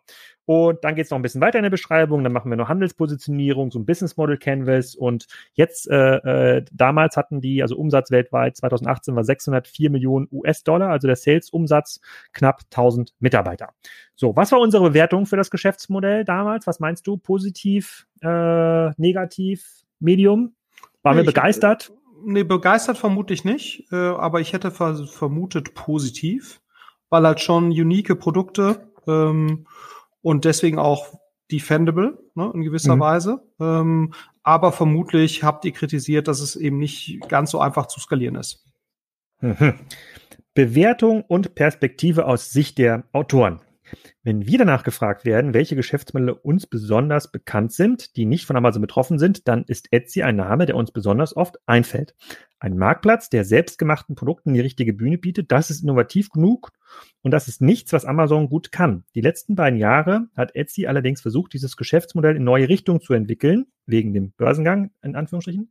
Und 0.47 0.85
dann 0.85 0.95
geht 0.95 1.07
es 1.07 1.11
noch 1.11 1.19
ein 1.19 1.23
bisschen 1.23 1.41
weiter 1.41 1.59
in 1.59 1.63
der 1.63 1.71
Beschreibung. 1.71 2.23
Dann 2.23 2.33
machen 2.33 2.51
wir 2.51 2.57
noch 2.57 2.69
Handelspositionierung, 2.69 3.71
so 3.71 3.79
ein 3.79 3.87
Business 3.87 4.17
Model 4.17 4.37
Canvas. 4.37 4.95
Und 4.95 5.27
jetzt, 5.55 5.89
äh, 5.89 6.17
äh, 6.17 6.65
damals 6.71 7.17
hatten 7.17 7.41
die, 7.41 7.63
also 7.63 7.77
Umsatz 7.77 8.11
weltweit 8.11 8.57
2018 8.57 9.17
war 9.17 9.25
604 9.25 9.91
Millionen 9.91 10.29
US-Dollar, 10.31 10.91
also 10.91 11.07
der 11.07 11.17
Sales-Umsatz 11.17 12.01
knapp 12.33 12.61
1000 12.71 13.15
Mitarbeiter. 13.21 13.71
So, 14.17 14.37
was 14.37 14.53
war 14.53 14.61
unsere 14.61 14.91
Bewertung 14.91 15.25
für 15.25 15.37
das 15.37 15.51
Geschäftsmodell 15.51 16.25
damals? 16.25 16.67
Was 16.67 16.79
meinst 16.79 17.07
du? 17.07 17.17
Positiv, 17.17 18.07
äh, 18.21 18.91
negativ, 19.01 19.83
Medium? 19.99 20.55
Waren 21.03 21.17
nee, 21.17 21.23
wir 21.23 21.27
begeistert? 21.27 21.91
nee, 22.25 22.45
begeistert 22.45 22.99
vermutlich 22.99 23.45
nicht, 23.45 23.87
äh, 23.93 23.97
aber 23.97 24.41
ich 24.41 24.53
hätte 24.53 24.71
ver 24.71 25.07
vermutet 25.07 25.75
positiv, 25.75 26.61
weil 27.11 27.27
halt 27.27 27.41
schon 27.41 27.67
unique 27.67 28.19
Produkte 28.19 28.94
ähm, 29.07 29.67
und 30.23 30.45
deswegen 30.45 30.79
auch 30.79 31.15
defendable 31.51 32.19
ne, 32.35 32.51
in 32.55 32.63
gewisser 32.63 32.97
mhm. 32.97 33.01
Weise. 33.01 33.43
Ähm, 33.61 34.15
aber 34.43 34.73
vermutlich 34.73 35.43
habt 35.43 35.65
ihr 35.65 35.73
kritisiert, 35.73 36.29
dass 36.29 36.41
es 36.41 36.57
eben 36.57 36.79
nicht 36.79 37.21
ganz 37.29 37.51
so 37.51 37.61
einfach 37.61 37.87
zu 37.87 38.01
skalieren 38.01 38.37
ist. 38.37 38.67
Mhm. 39.41 39.75
Bewertung 40.55 41.23
und 41.23 41.55
Perspektive 41.55 42.27
aus 42.27 42.51
Sicht 42.51 42.79
der 42.79 43.05
Autoren. 43.13 43.61
Wenn 44.23 44.47
wir 44.47 44.59
danach 44.59 44.85
gefragt 44.85 45.25
werden, 45.25 45.53
welche 45.53 45.77
Geschäftsmodelle 45.77 46.35
uns 46.35 46.67
besonders 46.67 47.31
bekannt 47.31 47.73
sind, 47.73 48.17
die 48.17 48.25
nicht 48.25 48.47
von 48.47 48.57
Amazon 48.57 48.81
betroffen 48.81 49.19
sind, 49.19 49.49
dann 49.49 49.65
ist 49.65 49.93
Etsy 49.93 50.23
ein 50.23 50.37
Name, 50.37 50.67
der 50.67 50.77
uns 50.77 50.91
besonders 50.91 51.37
oft 51.37 51.59
einfällt. 51.67 52.15
Ein 52.65 52.79
Marktplatz, 52.79 53.29
der 53.29 53.45
selbstgemachten 53.45 54.15
Produkten 54.15 54.55
die 54.55 54.61
richtige 54.61 54.95
Bühne 54.95 55.19
bietet, 55.19 55.53
das 55.53 55.69
ist 55.69 55.83
innovativ 55.83 56.31
genug 56.31 56.73
und 57.21 57.31
das 57.31 57.47
ist 57.47 57.61
nichts, 57.61 57.93
was 57.93 58.07
Amazon 58.07 58.49
gut 58.49 58.73
kann. 58.73 59.05
Die 59.15 59.21
letzten 59.21 59.55
beiden 59.55 59.79
Jahre 59.79 60.29
hat 60.35 60.57
Etsy 60.57 60.87
allerdings 60.87 61.21
versucht, 61.21 61.53
dieses 61.53 61.77
Geschäftsmodell 61.77 62.37
in 62.37 62.45
neue 62.45 62.71
Richtungen 62.71 63.03
zu 63.03 63.13
entwickeln, 63.13 63.67
wegen 63.85 64.15
dem 64.15 64.33
Börsengang 64.39 64.93
in 65.03 65.15
Anführungsstrichen, 65.15 65.71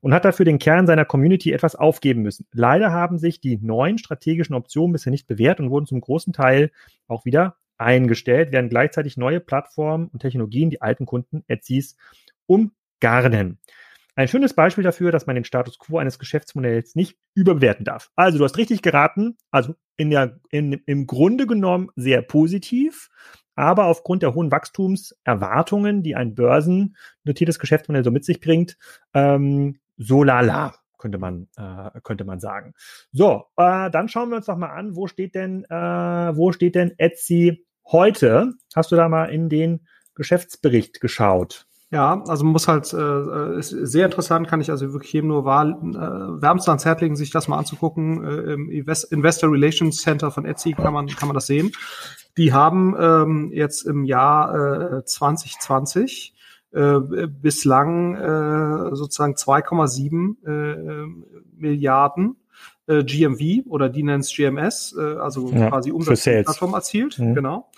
und 0.00 0.14
hat 0.14 0.24
dafür 0.24 0.46
den 0.46 0.58
Kern 0.58 0.86
seiner 0.86 1.04
Community 1.04 1.52
etwas 1.52 1.76
aufgeben 1.76 2.22
müssen. 2.22 2.46
Leider 2.52 2.90
haben 2.90 3.18
sich 3.18 3.42
die 3.42 3.58
neuen 3.58 3.98
strategischen 3.98 4.54
Optionen 4.54 4.94
bisher 4.94 5.10
nicht 5.10 5.26
bewährt 5.26 5.60
und 5.60 5.68
wurden 5.68 5.84
zum 5.84 6.00
großen 6.00 6.32
Teil 6.32 6.70
auch 7.06 7.26
wieder 7.26 7.56
eingestellt, 7.76 8.50
während 8.50 8.70
gleichzeitig 8.70 9.18
neue 9.18 9.40
Plattformen 9.40 10.08
und 10.08 10.20
Technologien 10.20 10.70
die 10.70 10.80
alten 10.80 11.04
Kunden 11.04 11.44
Etsys 11.48 11.98
umgarnen. 12.46 13.58
Ein 14.14 14.28
schönes 14.28 14.54
Beispiel 14.54 14.84
dafür, 14.84 15.12
dass 15.12 15.26
man 15.26 15.34
den 15.34 15.44
Status 15.44 15.78
quo 15.78 15.98
eines 15.98 16.18
Geschäftsmodells 16.18 16.94
nicht 16.94 17.16
überbewerten 17.34 17.84
darf. 17.84 18.10
Also 18.16 18.38
du 18.38 18.44
hast 18.44 18.58
richtig 18.58 18.82
geraten, 18.82 19.36
also 19.50 19.74
in 19.96 20.10
der, 20.10 20.40
in, 20.50 20.72
im 20.86 21.06
Grunde 21.06 21.46
genommen 21.46 21.90
sehr 21.96 22.22
positiv, 22.22 23.08
aber 23.54 23.86
aufgrund 23.86 24.22
der 24.22 24.34
hohen 24.34 24.50
Wachstumserwartungen, 24.50 26.02
die 26.02 26.16
ein 26.16 26.34
börsennotiertes 26.34 27.58
Geschäftsmodell 27.58 28.04
so 28.04 28.10
mit 28.10 28.24
sich 28.24 28.40
bringt, 28.40 28.76
ähm, 29.14 29.78
so 29.96 30.24
lala 30.24 30.74
könnte 31.00 31.18
man, 31.18 31.48
äh, 31.56 32.00
könnte 32.02 32.24
man 32.24 32.40
sagen. 32.40 32.74
So, 33.10 33.44
äh, 33.56 33.90
dann 33.90 34.08
schauen 34.08 34.30
wir 34.30 34.36
uns 34.36 34.46
doch 34.46 34.56
mal 34.56 34.70
an, 34.70 34.96
wo 34.96 35.06
steht 35.06 35.34
denn, 35.34 35.64
äh, 35.64 36.36
wo 36.36 36.52
steht 36.52 36.74
denn 36.74 36.94
Etsy 36.98 37.66
heute? 37.86 38.52
Hast 38.74 38.92
du 38.92 38.96
da 38.96 39.08
mal 39.08 39.26
in 39.26 39.48
den 39.48 39.86
Geschäftsbericht 40.14 41.00
geschaut? 41.00 41.66
Ja, 41.92 42.22
also 42.28 42.44
man 42.44 42.52
muss 42.52 42.68
halt, 42.68 42.92
äh, 42.92 43.58
ist 43.58 43.70
sehr 43.70 44.06
interessant, 44.06 44.46
kann 44.46 44.60
ich 44.60 44.70
also 44.70 44.92
wirklich 44.92 45.12
jedem 45.12 45.28
nur 45.28 45.40
äh, 45.40 45.42
wärmstens 45.44 46.68
ans 46.68 46.84
Herz 46.84 47.00
legen, 47.00 47.16
sich 47.16 47.30
das 47.30 47.48
mal 47.48 47.58
anzugucken. 47.58 48.24
Äh, 48.24 48.52
Im 48.52 48.70
Investor 48.70 49.50
Relations 49.50 49.96
Center 49.96 50.30
von 50.30 50.44
Etsy 50.44 50.72
kann 50.72 50.92
man, 50.92 51.08
kann 51.08 51.26
man 51.26 51.34
das 51.34 51.46
sehen. 51.46 51.72
Die 52.36 52.52
haben 52.52 52.94
ähm, 52.96 53.50
jetzt 53.52 53.82
im 53.82 54.04
Jahr 54.04 54.98
äh, 54.98 55.04
2020 55.04 56.34
äh, 56.70 57.00
bislang 57.26 58.14
äh, 58.14 58.94
sozusagen 58.94 59.34
2,7 59.34 60.46
äh, 60.46 61.06
Milliarden 61.56 62.36
äh, 62.86 63.02
GMV 63.02 63.66
oder 63.66 63.88
die 63.88 64.04
nennt 64.04 64.22
es 64.22 64.32
GMS, 64.32 64.94
äh, 64.96 65.16
also 65.16 65.50
ja, 65.50 65.68
quasi 65.68 65.90
Umsatzplattform 65.90 66.74
erzielt. 66.74 67.18
Mhm. 67.18 67.34
Genau 67.34 67.68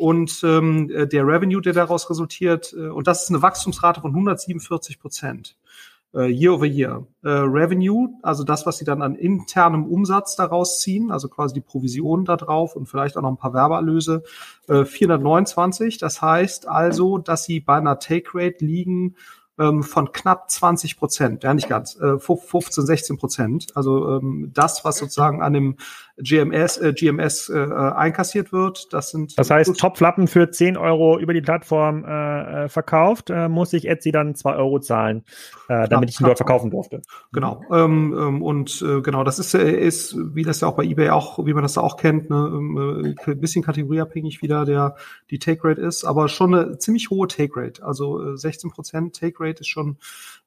und 0.00 0.40
ähm, 0.44 0.90
äh, 0.90 1.06
der 1.06 1.26
Revenue, 1.26 1.60
der 1.60 1.74
daraus 1.74 2.08
resultiert, 2.08 2.72
äh, 2.72 2.88
und 2.88 3.06
das 3.06 3.24
ist 3.24 3.28
eine 3.28 3.42
Wachstumsrate 3.42 4.00
von 4.00 4.12
147 4.12 4.98
Prozent 4.98 5.56
äh, 6.14 6.26
year 6.30 6.54
over 6.54 6.64
year. 6.64 7.06
Äh, 7.22 7.28
Revenue, 7.28 8.08
also 8.22 8.42
das, 8.42 8.64
was 8.64 8.78
sie 8.78 8.86
dann 8.86 9.02
an 9.02 9.14
internem 9.14 9.84
Umsatz 9.84 10.36
daraus 10.36 10.80
ziehen, 10.80 11.10
also 11.10 11.28
quasi 11.28 11.54
die 11.54 11.60
Provision 11.60 12.24
da 12.24 12.36
drauf 12.36 12.76
und 12.76 12.86
vielleicht 12.86 13.18
auch 13.18 13.22
noch 13.22 13.30
ein 13.30 13.36
paar 13.36 13.52
Werbeerlöse, 13.52 14.22
äh, 14.68 14.84
429. 14.84 15.98
Das 15.98 16.22
heißt 16.22 16.66
also, 16.66 17.18
dass 17.18 17.44
sie 17.44 17.60
bei 17.60 17.76
einer 17.76 17.98
Take 17.98 18.30
Rate 18.32 18.64
liegen 18.64 19.16
ähm, 19.58 19.82
von 19.82 20.10
knapp 20.10 20.50
20 20.50 20.96
Prozent, 20.96 21.44
ja 21.44 21.52
nicht 21.52 21.68
ganz, 21.68 21.94
äh, 21.96 22.18
15, 22.18 22.86
16 22.86 23.18
Prozent. 23.18 23.66
Also 23.76 24.16
ähm, 24.16 24.50
das, 24.54 24.84
was 24.84 24.96
sozusagen 24.96 25.42
an 25.42 25.52
dem 25.52 25.76
GMS, 26.22 26.78
äh, 26.78 26.92
GMS 26.92 27.48
äh, 27.48 27.58
einkassiert 27.58 28.52
wird, 28.52 28.92
das 28.92 29.10
sind. 29.10 29.38
Das 29.38 29.50
heißt, 29.50 29.78
Topflappen 29.78 30.28
für 30.28 30.50
10 30.50 30.76
Euro 30.76 31.18
über 31.18 31.32
die 31.32 31.40
Plattform 31.40 32.04
äh, 32.04 32.64
äh, 32.64 32.68
verkauft, 32.68 33.30
äh, 33.30 33.48
muss 33.48 33.72
ich 33.72 33.88
Etsy 33.88 34.12
dann 34.12 34.34
2 34.34 34.54
Euro 34.56 34.80
zahlen, 34.80 35.24
äh, 35.68 35.88
damit 35.88 36.10
ja, 36.10 36.14
ich 36.14 36.20
ihn 36.20 36.26
dort 36.26 36.38
verkaufen 36.38 36.70
durfte. 36.70 37.02
Genau. 37.32 37.62
Ähm, 37.72 38.14
ähm, 38.18 38.42
und 38.42 38.82
äh, 38.82 39.00
genau, 39.00 39.24
das 39.24 39.38
ist, 39.38 39.54
äh, 39.54 39.72
ist, 39.72 40.16
wie 40.34 40.42
das 40.42 40.60
ja 40.60 40.68
auch 40.68 40.76
bei 40.76 40.84
eBay 40.84 41.10
auch, 41.10 41.44
wie 41.44 41.54
man 41.54 41.62
das 41.62 41.74
da 41.74 41.80
auch 41.80 41.96
kennt, 41.96 42.30
ne, 42.30 42.36
ähm, 42.36 43.16
äh, 43.26 43.30
ein 43.30 43.40
bisschen 43.40 43.62
kategorieabhängig, 43.62 44.42
wie 44.42 44.48
da 44.48 44.64
der 44.64 44.96
die 45.30 45.38
Take 45.38 45.66
Rate 45.68 45.80
ist, 45.80 46.04
aber 46.04 46.28
schon 46.28 46.54
eine 46.54 46.78
ziemlich 46.78 47.10
hohe 47.10 47.28
Take 47.28 47.52
Rate. 47.56 47.84
Also 47.84 48.32
äh, 48.32 48.36
16 48.36 48.70
Prozent 48.70 49.16
Take 49.18 49.36
Rate 49.40 49.60
ist 49.60 49.68
schon 49.68 49.96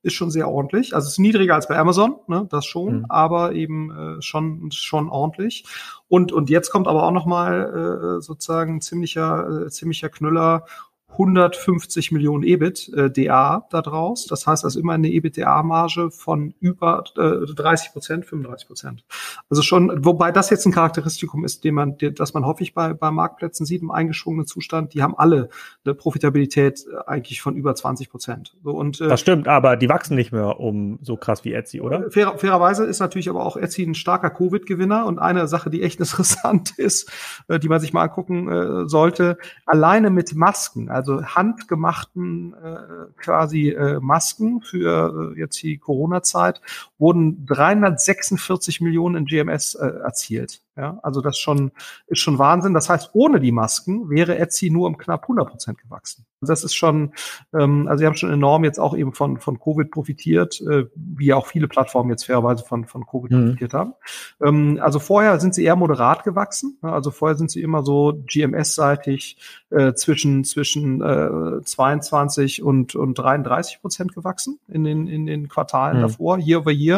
ist 0.03 0.13
schon 0.13 0.29
sehr 0.31 0.49
ordentlich. 0.49 0.93
Also 0.93 1.07
es 1.07 1.13
ist 1.13 1.19
niedriger 1.19 1.55
als 1.55 1.67
bei 1.67 1.77
Amazon, 1.77 2.17
ne, 2.27 2.45
das 2.49 2.65
schon, 2.65 2.99
mhm. 2.99 3.05
aber 3.09 3.53
eben 3.53 4.17
äh, 4.17 4.21
schon 4.21 4.69
schon 4.71 5.09
ordentlich. 5.09 5.65
Und 6.09 6.31
und 6.31 6.49
jetzt 6.49 6.69
kommt 6.69 6.87
aber 6.87 7.03
auch 7.03 7.11
noch 7.11 7.25
mal 7.25 8.17
äh, 8.19 8.21
sozusagen 8.21 8.81
ziemlicher 8.81 9.65
äh, 9.65 9.69
ziemlicher 9.69 10.09
Knüller 10.09 10.65
150 11.13 12.11
Millionen 12.11 12.43
EBITDA 12.43 13.57
äh, 13.57 13.69
da 13.69 13.81
draus. 13.81 14.25
Das 14.25 14.45
heißt 14.47 14.63
also 14.63 14.79
immer 14.79 14.93
eine 14.93 15.09
EBITDA-Marge 15.09 16.11
von 16.11 16.53
über 16.59 17.03
äh, 17.17 17.53
30 17.53 17.93
Prozent, 17.93 18.25
35 18.25 18.67
Prozent. 18.67 19.05
Also 19.49 19.61
schon, 19.61 20.03
wobei 20.03 20.31
das 20.31 20.49
jetzt 20.49 20.65
ein 20.65 20.71
Charakteristikum 20.71 21.45
ist, 21.45 21.63
den 21.63 21.75
man, 21.75 21.97
das 21.97 22.33
man 22.33 22.45
häufig 22.45 22.73
bei, 22.73 22.93
bei 22.93 23.11
Marktplätzen 23.11 23.65
sieht 23.65 23.81
im 23.81 23.91
eingeschwungenen 23.91 24.47
Zustand. 24.47 24.93
Die 24.93 25.03
haben 25.03 25.15
alle 25.15 25.49
eine 25.85 25.93
Profitabilität 25.93 26.85
äh, 26.91 27.09
eigentlich 27.09 27.41
von 27.41 27.55
über 27.55 27.75
20 27.75 28.09
Prozent. 28.09 28.55
So, 28.63 28.71
und, 28.71 28.99
äh, 29.01 29.07
das 29.07 29.19
stimmt, 29.19 29.47
aber 29.47 29.77
die 29.77 29.89
wachsen 29.89 30.15
nicht 30.15 30.31
mehr 30.31 30.59
um 30.59 30.99
so 31.01 31.17
krass 31.17 31.45
wie 31.45 31.53
Etsy, 31.53 31.81
oder? 31.81 32.09
Fair, 32.09 32.37
fairerweise 32.37 32.85
ist 32.85 32.99
natürlich 32.99 33.29
aber 33.29 33.45
auch 33.45 33.57
Etsy 33.57 33.83
ein 33.83 33.95
starker 33.95 34.29
Covid-Gewinner 34.29 35.05
und 35.05 35.19
eine 35.19 35.47
Sache, 35.47 35.69
die 35.69 35.83
echt 35.83 35.99
interessant 35.99 36.77
ist, 36.77 37.11
äh, 37.47 37.59
die 37.59 37.69
man 37.69 37.79
sich 37.79 37.93
mal 37.93 38.03
angucken 38.03 38.49
äh, 38.49 38.89
sollte, 38.89 39.37
alleine 39.65 40.09
mit 40.09 40.35
Masken, 40.35 40.89
also 40.89 41.02
also 41.03 41.25
handgemachten 41.25 42.53
äh, 42.53 43.11
quasi 43.17 43.69
äh, 43.69 43.99
Masken 43.99 44.61
für 44.61 45.33
äh, 45.35 45.39
jetzt 45.39 45.61
die 45.61 45.77
Corona-Zeit, 45.77 46.61
wurden 47.03 47.45
346 47.45 48.79
Millionen 48.79 49.15
in 49.15 49.25
GMS 49.25 49.75
äh, 49.75 49.85
erzielt. 49.85 50.61
Ja, 50.75 50.99
also 51.03 51.21
das 51.21 51.37
schon, 51.37 51.71
ist 52.07 52.19
schon 52.19 52.39
Wahnsinn. 52.39 52.73
Das 52.73 52.89
heißt, 52.89 53.11
ohne 53.13 53.39
die 53.39 53.51
Masken 53.51 54.09
wäre 54.09 54.39
Etsy 54.39 54.71
nur 54.71 54.87
um 54.87 54.97
knapp 54.97 55.23
100 55.23 55.47
Prozent 55.47 55.77
gewachsen. 55.77 56.25
Also 56.41 56.51
das 56.51 56.63
ist 56.63 56.73
schon, 56.73 57.13
ähm, 57.53 57.87
also 57.87 57.99
sie 57.99 58.05
haben 58.07 58.15
schon 58.15 58.31
enorm 58.31 58.63
jetzt 58.63 58.79
auch 58.79 58.95
eben 58.95 59.13
von, 59.13 59.37
von 59.37 59.59
Covid 59.59 59.91
profitiert, 59.91 60.61
äh, 60.61 60.85
wie 60.95 61.33
auch 61.33 61.45
viele 61.45 61.67
Plattformen 61.67 62.09
jetzt 62.09 62.25
fairerweise 62.25 62.63
von, 62.63 62.85
von 62.85 63.05
Covid 63.05 63.31
mhm. 63.31 63.45
profitiert 63.45 63.73
haben. 63.73 63.93
Ähm, 64.41 64.79
also 64.81 64.97
vorher 64.97 65.39
sind 65.39 65.53
sie 65.53 65.63
eher 65.63 65.75
moderat 65.75 66.23
gewachsen. 66.23 66.79
Also 66.81 67.11
vorher 67.11 67.37
sind 67.37 67.51
sie 67.51 67.61
immer 67.61 67.83
so 67.83 68.23
GMS-seitig 68.25 69.37
äh, 69.69 69.93
zwischen, 69.93 70.43
zwischen 70.43 71.01
äh, 71.01 71.61
22 71.63 72.63
und, 72.63 72.95
und 72.95 73.13
33 73.13 73.79
Prozent 73.79 74.15
gewachsen 74.15 74.59
in 74.67 74.83
den, 74.83 75.07
in 75.07 75.27
den 75.27 75.49
Quartalen 75.49 75.97
mhm. 75.97 76.01
davor, 76.01 76.39
year 76.39 76.61
over 76.61 76.71
year. 76.71 76.92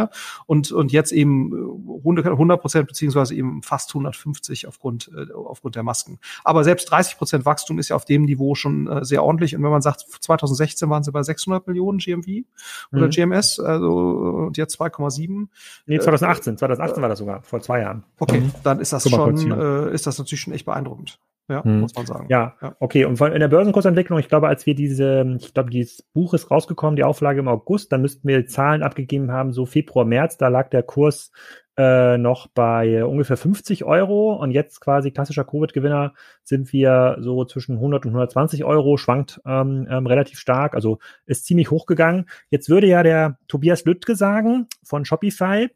Und, 0.46 0.72
und 0.72 0.92
jetzt 0.92 1.12
eben 1.12 1.52
100 2.04 2.62
Prozent 2.62 2.88
beziehungsweise 2.88 3.36
eben 3.36 3.62
fast 3.62 3.90
150 3.92 4.68
aufgrund, 4.68 5.12
äh, 5.16 5.32
aufgrund 5.34 5.76
der 5.76 5.84
Masken. 5.84 6.20
Aber 6.44 6.64
selbst 6.64 6.90
30 6.92 7.18
Prozent 7.18 7.46
Wachstum 7.46 7.80
ist 7.80 7.90
ja 7.90 7.96
auf 7.96 8.06
dem 8.06 8.24
Niveau 8.24 8.56
schon 8.56 8.88
äh, 8.88 9.06
sehr 9.06 9.24
ordentlich. 9.24 9.56
Und 9.56 9.64
wenn 9.64 9.72
man 9.72 9.82
sagt, 9.82 10.02
2016 10.02 10.90
waren 10.90 11.04
sie 11.04 11.12
bei 11.12 11.24
600 11.24 11.68
Millionen 11.68 12.00
GMV 12.00 12.46
oder 12.92 13.06
mhm. 13.06 13.10
GMS, 13.10 13.60
also 13.60 13.96
und 14.46 14.58
jetzt 14.58 14.80
2,7. 14.80 15.48
Nee, 15.86 16.00
2018, 16.00 16.58
2018 16.58 16.98
äh, 16.98 17.02
war 17.02 17.10
das 17.10 17.20
sogar, 17.20 17.42
vor 17.44 17.62
zwei 17.62 17.82
Jahren. 17.82 18.04
Okay, 18.20 18.42
mhm. 18.42 18.52
dann 18.64 18.80
ist 18.80 18.94
das 18.94 19.10
schon, 19.10 19.52
äh, 19.52 19.94
ist 19.94 20.08
das 20.08 20.18
natürlich 20.18 20.42
schon 20.42 20.54
echt 20.54 20.66
beeindruckend. 20.66 21.20
Ja, 21.48 21.64
hm. 21.64 21.82
muss 21.82 21.94
man 21.96 22.06
sagen. 22.06 22.26
Ja, 22.30 22.56
ja, 22.62 22.76
okay. 22.80 23.06
Und 23.06 23.22
in 23.22 23.40
der 23.40 23.48
Börsenkursentwicklung, 23.48 24.18
ich 24.18 24.30
glaube, 24.30 24.48
als 24.48 24.66
wir 24.66 24.74
diese, 24.74 25.38
ich 25.40 25.54
glaube, 25.54 25.70
dieses 25.70 26.02
Buch 26.02 26.34
ist 26.34 26.50
rausgekommen, 26.50 26.96
die 26.96 27.04
Auflage 27.04 27.40
im 27.40 27.48
August, 27.48 27.92
dann 27.92 28.02
müssten 28.02 28.28
wir 28.28 28.48
Zahlen 28.48 28.82
abgegeben 28.82 29.32
haben, 29.32 29.54
so 29.54 29.66
Februar, 29.66 30.06
März, 30.06 30.38
da 30.38 30.48
lag 30.48 30.70
der 30.70 30.82
Kurs 30.82 31.32
äh, 31.78 32.18
noch 32.18 32.48
bei 32.48 33.06
ungefähr 33.06 33.38
50 33.38 33.84
Euro 33.84 34.34
und 34.34 34.52
jetzt 34.52 34.80
quasi 34.80 35.12
klassischer 35.12 35.44
Covid-Gewinner 35.44 36.14
sind 36.44 36.72
wir 36.74 37.18
so 37.20 37.46
zwischen 37.46 37.76
100 37.76 38.06
und 38.06 38.12
120 38.12 38.64
Euro, 38.64 38.98
schwankt 38.98 39.42
ähm, 39.46 39.88
ähm, 39.90 40.08
relativ 40.08 40.40
stark, 40.40 40.74
also 40.74 41.00
ist 41.26 41.46
ziemlich 41.46 41.70
hochgegangen. 41.70 42.28
Jetzt 42.50 42.70
würde 42.70 42.88
ja 42.88 43.04
der 43.04 43.38
Tobias 43.48 43.86
Lüttke 43.86 44.16
sagen 44.16 44.68
von 44.84 45.06
Shopify, 45.06 45.70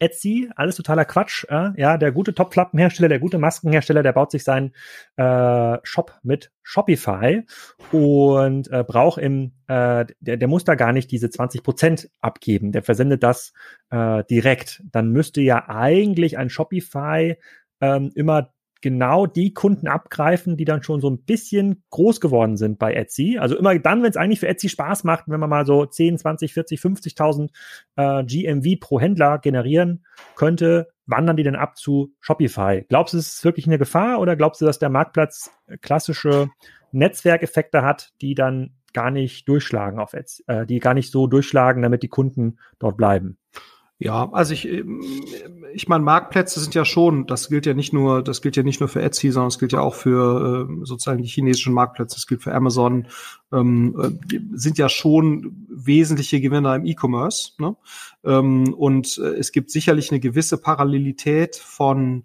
Etsy, 0.00 0.50
alles 0.56 0.76
totaler 0.76 1.04
Quatsch. 1.04 1.44
Äh? 1.48 1.70
Ja, 1.76 1.98
der 1.98 2.10
gute 2.10 2.34
Topflappenhersteller, 2.34 3.08
der 3.08 3.20
gute 3.20 3.38
Maskenhersteller, 3.38 4.02
der 4.02 4.12
baut 4.12 4.30
sich 4.30 4.42
seinen 4.42 4.72
äh, 5.16 5.78
Shop 5.82 6.18
mit 6.22 6.50
Shopify 6.62 7.42
und 7.92 8.70
äh, 8.72 8.82
braucht 8.82 9.20
im, 9.20 9.52
äh, 9.68 10.06
der, 10.20 10.36
der 10.38 10.48
muss 10.48 10.64
da 10.64 10.74
gar 10.74 10.92
nicht 10.92 11.10
diese 11.10 11.30
20 11.30 11.62
Prozent 11.62 12.10
abgeben. 12.20 12.72
Der 12.72 12.82
versendet 12.82 13.22
das 13.22 13.52
äh, 13.90 14.24
direkt. 14.24 14.82
Dann 14.90 15.10
müsste 15.10 15.42
ja 15.42 15.68
eigentlich 15.68 16.38
ein 16.38 16.50
Shopify 16.50 17.36
ähm, 17.80 18.10
immer 18.14 18.52
genau 18.80 19.26
die 19.26 19.52
Kunden 19.52 19.88
abgreifen, 19.88 20.56
die 20.56 20.64
dann 20.64 20.82
schon 20.82 21.00
so 21.00 21.08
ein 21.10 21.22
bisschen 21.22 21.82
groß 21.90 22.20
geworden 22.20 22.56
sind 22.56 22.78
bei 22.78 22.94
Etsy. 22.94 23.38
Also 23.38 23.56
immer 23.56 23.78
dann, 23.78 24.02
wenn 24.02 24.10
es 24.10 24.16
eigentlich 24.16 24.40
für 24.40 24.48
Etsy 24.48 24.68
Spaß 24.68 25.04
macht, 25.04 25.24
wenn 25.26 25.40
man 25.40 25.50
mal 25.50 25.66
so 25.66 25.84
10, 25.84 26.18
20, 26.18 26.52
40, 26.52 26.80
50.000 26.80 27.50
äh, 27.96 28.24
GMV 28.24 28.80
pro 28.80 29.00
Händler 29.00 29.38
generieren 29.38 30.04
könnte, 30.34 30.88
wandern 31.06 31.36
die 31.36 31.42
denn 31.42 31.56
ab 31.56 31.76
zu 31.76 32.14
Shopify? 32.20 32.84
Glaubst 32.88 33.14
du, 33.14 33.18
es 33.18 33.34
ist 33.34 33.44
wirklich 33.44 33.66
eine 33.66 33.78
Gefahr 33.78 34.20
oder 34.20 34.36
glaubst 34.36 34.60
du, 34.60 34.66
dass 34.66 34.78
der 34.78 34.90
Marktplatz 34.90 35.50
klassische 35.80 36.48
Netzwerkeffekte 36.92 37.82
hat, 37.82 38.12
die 38.20 38.34
dann 38.34 38.74
gar 38.92 39.10
nicht 39.10 39.48
durchschlagen 39.48 39.98
auf 39.98 40.14
Etsy, 40.14 40.44
äh, 40.46 40.66
die 40.66 40.80
gar 40.80 40.94
nicht 40.94 41.10
so 41.10 41.26
durchschlagen, 41.26 41.82
damit 41.82 42.02
die 42.02 42.08
Kunden 42.08 42.58
dort 42.78 42.96
bleiben? 42.96 43.39
Ja, 44.02 44.30
also 44.32 44.54
ich, 44.54 44.66
ich 45.74 45.88
meine, 45.88 46.02
Marktplätze 46.02 46.58
sind 46.58 46.74
ja 46.74 46.86
schon, 46.86 47.26
das 47.26 47.50
gilt 47.50 47.66
ja 47.66 47.74
nicht 47.74 47.92
nur, 47.92 48.24
das 48.24 48.40
gilt 48.40 48.56
ja 48.56 48.62
nicht 48.62 48.80
nur 48.80 48.88
für 48.88 49.02
Etsy, 49.02 49.30
sondern 49.30 49.48
es 49.48 49.58
gilt 49.58 49.72
ja 49.72 49.80
auch 49.80 49.94
für 49.94 50.66
äh, 50.70 50.86
sozusagen 50.86 51.20
die 51.20 51.28
chinesischen 51.28 51.74
Marktplätze, 51.74 52.16
es 52.16 52.26
gilt 52.26 52.42
für 52.42 52.54
Amazon, 52.54 53.08
ähm, 53.52 53.94
äh, 54.00 54.38
sind 54.54 54.78
ja 54.78 54.88
schon 54.88 55.66
wesentliche 55.68 56.40
Gewinner 56.40 56.76
im 56.76 56.86
E-Commerce. 56.86 57.52
Ne? 57.58 57.76
Ähm, 58.24 58.72
und 58.72 59.18
äh, 59.18 59.34
es 59.34 59.52
gibt 59.52 59.70
sicherlich 59.70 60.10
eine 60.10 60.20
gewisse 60.20 60.56
Parallelität 60.56 61.56
von 61.56 62.24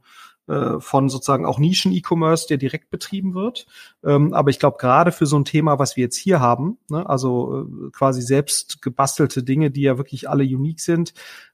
von 0.79 1.09
sozusagen 1.09 1.45
auch 1.45 1.57
Nischen-E-Commerce, 1.59 2.47
der 2.47 2.57
direkt 2.57 2.89
betrieben 2.89 3.33
wird. 3.33 3.65
Ähm, 4.03 4.33
aber 4.33 4.49
ich 4.49 4.59
glaube, 4.59 4.77
gerade 4.77 5.11
für 5.11 5.25
so 5.25 5.37
ein 5.37 5.45
Thema, 5.45 5.79
was 5.79 5.95
wir 5.97 6.03
jetzt 6.03 6.17
hier 6.17 6.39
haben, 6.39 6.77
ne, 6.89 7.07
also 7.09 7.63
äh, 7.63 7.89
quasi 7.91 8.21
selbst 8.21 8.81
gebastelte 8.81 9.43
Dinge, 9.43 9.71
die 9.71 9.81
ja 9.81 9.97
wirklich 9.97 10.29
alle 10.29 10.43
unique 10.43 10.81
sind, 10.81 11.13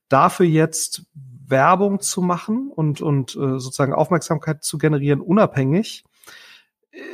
dafür 0.09 0.45
jetzt 0.45 1.03
Werbung 1.47 1.99
zu 1.99 2.21
machen 2.21 2.71
und, 2.73 3.01
und 3.01 3.35
äh, 3.35 3.59
sozusagen 3.59 3.93
Aufmerksamkeit 3.93 4.63
zu 4.63 4.77
generieren, 4.77 5.21
unabhängig, 5.21 6.03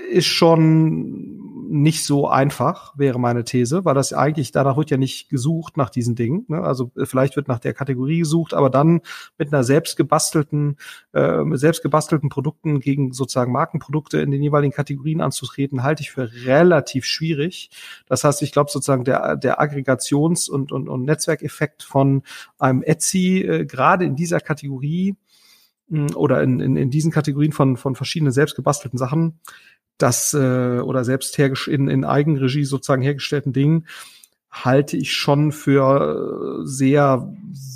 ist 0.10 0.28
schon 0.28 1.37
nicht 1.70 2.06
so 2.06 2.28
einfach, 2.28 2.98
wäre 2.98 3.20
meine 3.20 3.44
These, 3.44 3.86
weil 3.86 3.96
das 3.96 4.14
eigentlich, 4.14 4.52
danach 4.52 4.78
wird 4.78 4.90
ja 4.90 4.98
nicht 4.98 5.30
gesucht 5.30 5.78
nach 5.78 5.90
diesen 5.90 6.16
Dingen. 6.16 6.46
Ne? 6.48 6.62
Also 6.62 6.92
äh, 6.98 7.06
vielleicht 7.06 7.36
wird 7.36 7.48
nach 7.48 7.60
der 7.60 7.74
Kategorie 7.74 8.20
gesucht, 8.20 8.54
aber 8.54 8.70
dann 8.70 9.02
mit 9.38 9.54
einer 9.54 9.64
selbstgebastelten, 9.64 10.78
äh, 11.14 11.44
selbstgebastelten 11.54 12.30
Produkten 12.30 12.80
gegen 12.80 13.14
sozusagen 13.14 13.52
Markenprodukte 13.52 14.20
in 14.20 14.32
den 14.32 14.42
jeweiligen 14.42 14.74
Kategorien 14.74 15.22
anzutreten, 15.22 15.84
halte 15.84 16.04
ich 16.04 16.12
für 16.12 16.32
relativ 16.46 17.06
schwierig. 17.06 17.70
Das 18.08 18.24
heißt, 18.24 18.42
ich 18.42 18.52
glaube 18.52 18.72
sozusagen 18.72 19.04
der, 19.04 19.36
der 19.36 19.62
Aggregations- 19.62 20.50
und, 20.50 20.72
und, 20.72 20.90
und 20.90 21.04
Netzwerkeffekt 21.04 21.84
von 21.84 22.24
einem 22.60 22.84
Etsy, 22.84 23.42
äh, 23.42 23.66
gerade 23.66 24.06
in 24.06 24.16
dieser 24.16 24.40
Kategorie, 24.40 25.16
oder 26.16 26.44
in, 26.44 26.60
in, 26.60 26.76
in 26.76 26.90
diesen 26.90 27.12
Kategorien 27.12 27.54
von, 27.54 27.78
von 27.78 27.96
verschiedenen 27.96 28.34
selbstgebastelten 28.34 29.00
Sachen, 29.00 29.40
das 29.98 30.34
äh, 30.34 30.80
oder 30.80 31.04
selbst 31.04 31.38
in, 31.40 31.88
in 31.88 32.06
Eigenregie 32.06 32.66
sozusagen 32.66 33.02
hergestellten 33.02 33.54
Dingen, 33.54 33.88
halte 34.50 34.98
ich 34.98 35.14
schon 35.14 35.52
für 35.52 36.62
äh, 36.62 36.66
sehr 36.66 37.34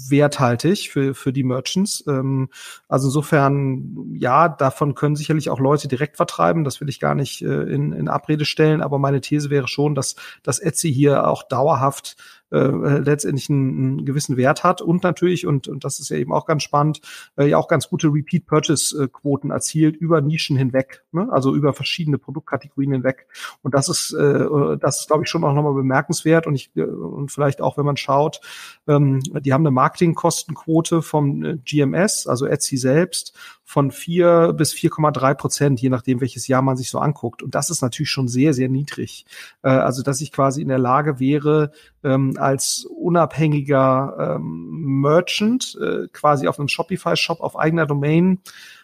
werthaltig 0.09 0.89
für, 0.89 1.13
für 1.13 1.33
die 1.33 1.43
Merchants. 1.43 2.03
Ähm, 2.07 2.49
also 2.87 3.07
insofern, 3.07 4.15
ja, 4.15 4.49
davon 4.49 4.95
können 4.95 5.15
sicherlich 5.15 5.49
auch 5.49 5.59
Leute 5.59 5.87
direkt 5.87 6.17
vertreiben. 6.17 6.63
Das 6.63 6.81
will 6.81 6.89
ich 6.89 6.99
gar 6.99 7.15
nicht 7.15 7.41
äh, 7.41 7.63
in, 7.63 7.93
in 7.93 8.07
Abrede 8.07 8.45
stellen. 8.45 8.81
Aber 8.81 8.99
meine 8.99 9.21
These 9.21 9.49
wäre 9.49 9.67
schon, 9.67 9.95
dass, 9.95 10.15
dass 10.43 10.59
Etsy 10.59 10.93
hier 10.93 11.27
auch 11.27 11.43
dauerhaft 11.43 12.15
äh, 12.51 12.99
letztendlich 12.99 13.49
einen, 13.49 13.77
einen 13.77 14.05
gewissen 14.05 14.37
Wert 14.37 14.63
hat 14.63 14.81
und 14.81 15.03
natürlich, 15.03 15.47
und, 15.47 15.67
und 15.67 15.83
das 15.83 15.99
ist 15.99 16.09
ja 16.09 16.17
eben 16.17 16.33
auch 16.33 16.45
ganz 16.45 16.63
spannend, 16.63 17.01
äh, 17.37 17.47
ja 17.47 17.57
auch 17.57 17.67
ganz 17.67 17.89
gute 17.89 18.07
Repeat-Purchase-Quoten 18.07 19.51
erzielt 19.51 19.95
über 19.95 20.21
Nischen 20.21 20.57
hinweg, 20.57 21.03
ne? 21.11 21.27
also 21.31 21.55
über 21.55 21.73
verschiedene 21.73 22.17
Produktkategorien 22.17 22.91
hinweg. 22.91 23.27
Und 23.61 23.73
das 23.73 23.89
ist, 23.89 24.13
äh, 24.13 24.77
das 24.79 25.01
ist, 25.01 25.07
glaube 25.07 25.23
ich, 25.23 25.29
schon 25.29 25.43
auch 25.43 25.53
nochmal 25.53 25.73
bemerkenswert 25.73 26.47
und 26.47 26.55
ich, 26.55 26.71
äh, 26.75 26.83
und 26.83 27.31
vielleicht 27.31 27.61
auch, 27.61 27.77
wenn 27.77 27.85
man 27.85 27.97
schaut, 27.97 28.41
ähm, 28.87 29.21
die 29.21 29.53
haben 29.53 29.61
eine 29.61 29.71
Marketingkostenquote 29.71 31.01
vom 31.01 31.43
äh, 31.43 31.57
GMS, 31.57 32.27
also 32.27 32.45
Etsy 32.45 32.77
selbst, 32.77 33.35
von 33.71 33.89
vier 33.89 34.51
bis 34.51 34.73
4,3 34.73 35.33
Prozent, 35.33 35.81
je 35.81 35.87
nachdem, 35.87 36.19
welches 36.19 36.45
Jahr 36.49 36.61
man 36.61 36.75
sich 36.75 36.89
so 36.89 36.99
anguckt. 36.99 37.41
Und 37.41 37.55
das 37.55 37.69
ist 37.69 37.81
natürlich 37.81 38.09
schon 38.09 38.27
sehr, 38.27 38.53
sehr 38.53 38.67
niedrig. 38.67 39.25
Äh, 39.63 39.69
also, 39.69 40.03
dass 40.03 40.19
ich 40.19 40.33
quasi 40.33 40.61
in 40.61 40.67
der 40.67 40.77
Lage 40.77 41.21
wäre, 41.21 41.71
ähm, 42.03 42.33
als 42.37 42.85
unabhängiger 42.85 44.35
ähm, 44.35 44.99
Merchant 44.99 45.77
äh, 45.81 46.09
quasi 46.11 46.49
auf 46.49 46.59
einem 46.59 46.67
Shopify-Shop 46.67 47.39
auf 47.39 47.57
eigener 47.57 47.85
Domain 47.85 48.39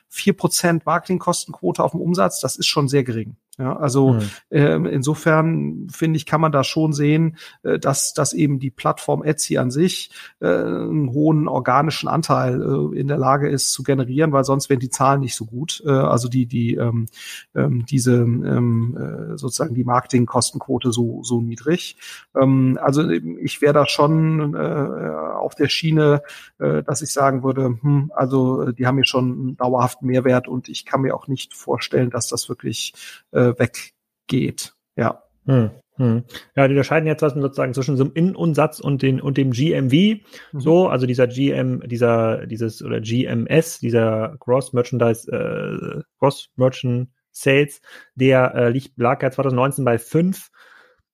vier 0.08 0.32
Prozent 0.32 0.86
Marketingkostenquote 0.86 1.84
auf 1.84 1.92
dem 1.92 2.00
Umsatz, 2.00 2.40
das 2.40 2.56
ist 2.56 2.68
schon 2.68 2.88
sehr 2.88 3.04
gering. 3.04 3.36
Ja, 3.60 3.76
also 3.76 4.14
mhm. 4.14 4.22
äh, 4.50 4.76
insofern 4.90 5.88
finde 5.90 6.18
ich, 6.18 6.28
kann 6.28 6.42
man 6.42 6.52
da 6.52 6.64
schon 6.64 6.94
sehen, 6.94 7.38
äh, 7.64 7.80
dass, 7.80 8.14
dass 8.14 8.34
eben 8.34 8.60
die 8.60 8.70
Plattform 8.70 9.24
Etsy 9.24 9.58
an 9.58 9.72
sich 9.72 10.12
äh, 10.40 10.48
einen 10.48 11.12
hohen 11.12 11.48
organischen 11.48 12.08
Anteil 12.08 12.62
äh, 12.62 13.00
in 13.00 13.08
der 13.08 13.18
Lage 13.18 13.50
ist 13.50 13.72
zu 13.72 13.82
generieren, 13.82 14.32
weil 14.32 14.44
sonst 14.44 14.70
wären 14.70 14.80
die 14.80 14.92
Zahlen 14.92 15.22
nicht 15.22 15.36
so 15.36 15.46
gut. 15.46 15.82
Äh, 15.86 15.90
also 15.90 16.28
die, 16.28 16.46
die 16.46 16.76
ähm, 16.76 17.08
ähm, 17.56 17.86
diese 17.88 18.18
ähm, 18.18 18.96
äh, 18.96 19.38
sozusagen 19.38 19.74
die 19.74 19.84
Marketingkostenquote 19.84 20.92
so, 20.92 21.24
so 21.24 21.42
niedrig. 21.42 21.98
Ähm, 22.36 22.78
also 22.80 23.10
ich 23.10 23.62
wäre 23.62 23.74
da 23.74 23.88
schon 23.88 24.54
äh, 24.54 24.58
auf 24.58 25.56
der 25.56 25.68
Schiene, 25.68 26.22
äh, 26.60 26.84
dass 26.84 27.02
ich 27.02 27.12
sagen 27.12 27.42
würde, 27.42 27.80
hm, 27.82 28.12
also 28.16 28.72
die 28.72 28.86
haben 28.86 28.98
hier 28.98 29.06
schon 29.06 29.32
einen 29.32 29.58
dauerhaften 29.58 30.06
Mehrwert 30.06 30.48
und 30.48 30.70
ich 30.70 30.86
kann 30.86 31.02
mir 31.02 31.16
auch 31.16 31.28
nicht 31.28 31.56
vorstellen, 31.56 32.12
dass 32.12 32.28
das 32.28 32.50
wirklich 32.50 32.94
äh, 33.32 33.47
äh, 33.50 33.60
weggeht. 33.60 34.74
Ja. 34.96 35.24
Hm, 35.46 35.72
hm. 35.96 36.24
Ja, 36.56 36.68
die 36.68 36.74
unterscheiden 36.74 37.08
jetzt 37.08 37.22
was 37.22 37.34
sozusagen 37.34 37.74
zwischen 37.74 37.98
so 37.98 38.04
einem 38.04 38.14
Innenumsatz 38.14 38.80
und 38.80 39.02
den 39.02 39.22
und 39.22 39.38
dem 39.38 39.52
GMV. 39.52 40.22
Mhm. 40.52 40.60
So, 40.60 40.88
also 40.90 41.06
dieser 41.06 41.28
GM, 41.28 41.82
dieser 41.88 42.46
dieses 42.46 42.84
oder 42.84 43.02
GMS, 43.02 43.80
dieser 43.80 44.36
Gross 44.40 44.74
Merchandise, 44.74 45.32
äh, 45.32 46.02
Gross 46.20 46.50
Merchant 46.56 47.10
Sales, 47.32 47.82
der 48.16 48.54
äh, 48.56 48.70
liegt 48.70 48.98
lag 48.98 49.22
ja 49.24 49.32
2019 49.32 49.86
bei 49.86 49.98
fünf 49.98 50.50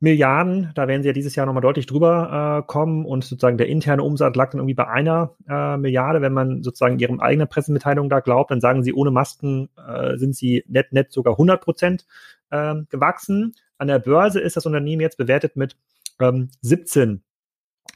Milliarden. 0.04 0.72
Da 0.76 0.90
werden 0.90 1.02
sie 1.02 1.08
ja 1.08 1.14
dieses 1.14 1.34
Jahr 1.36 1.46
nochmal 1.46 1.62
deutlich 1.62 1.86
drüber 1.86 2.60
äh, 2.60 2.68
kommen 2.68 3.06
und 3.06 3.24
sozusagen 3.24 3.58
der 3.58 3.70
interne 3.70 4.04
Umsatz 4.04 4.36
lag 4.36 4.52
dann 4.52 4.60
irgendwie 4.60 4.74
bei 4.74 4.86
einer 4.86 5.34
äh, 5.48 5.78
Milliarde. 5.78 6.22
Wenn 6.22 6.34
man 6.34 6.62
sozusagen 6.62 7.00
ihrem 7.00 7.22
eigenen 7.22 7.48
Pressemitteilung 7.48 8.10
da 8.10 8.20
glaubt, 8.20 8.52
dann 8.52 8.60
sagen 8.60 8.84
sie, 8.84 8.94
ohne 8.94 9.12
Masken 9.12 9.70
äh, 9.78 10.18
sind 10.18 10.36
sie 10.36 10.66
net, 10.68 10.92
net 10.92 11.14
sogar 11.14 11.36
100 11.36 11.64
Prozent 11.64 12.06
äh, 12.50 12.76
gewachsen. 12.90 13.54
An 13.78 13.88
der 13.88 14.00
Börse 14.00 14.42
ist 14.42 14.58
das 14.58 14.66
Unternehmen 14.66 15.02
jetzt 15.02 15.18
bewertet 15.18 15.56
mit 15.56 15.78
ähm, 16.20 16.50
17 16.60 17.24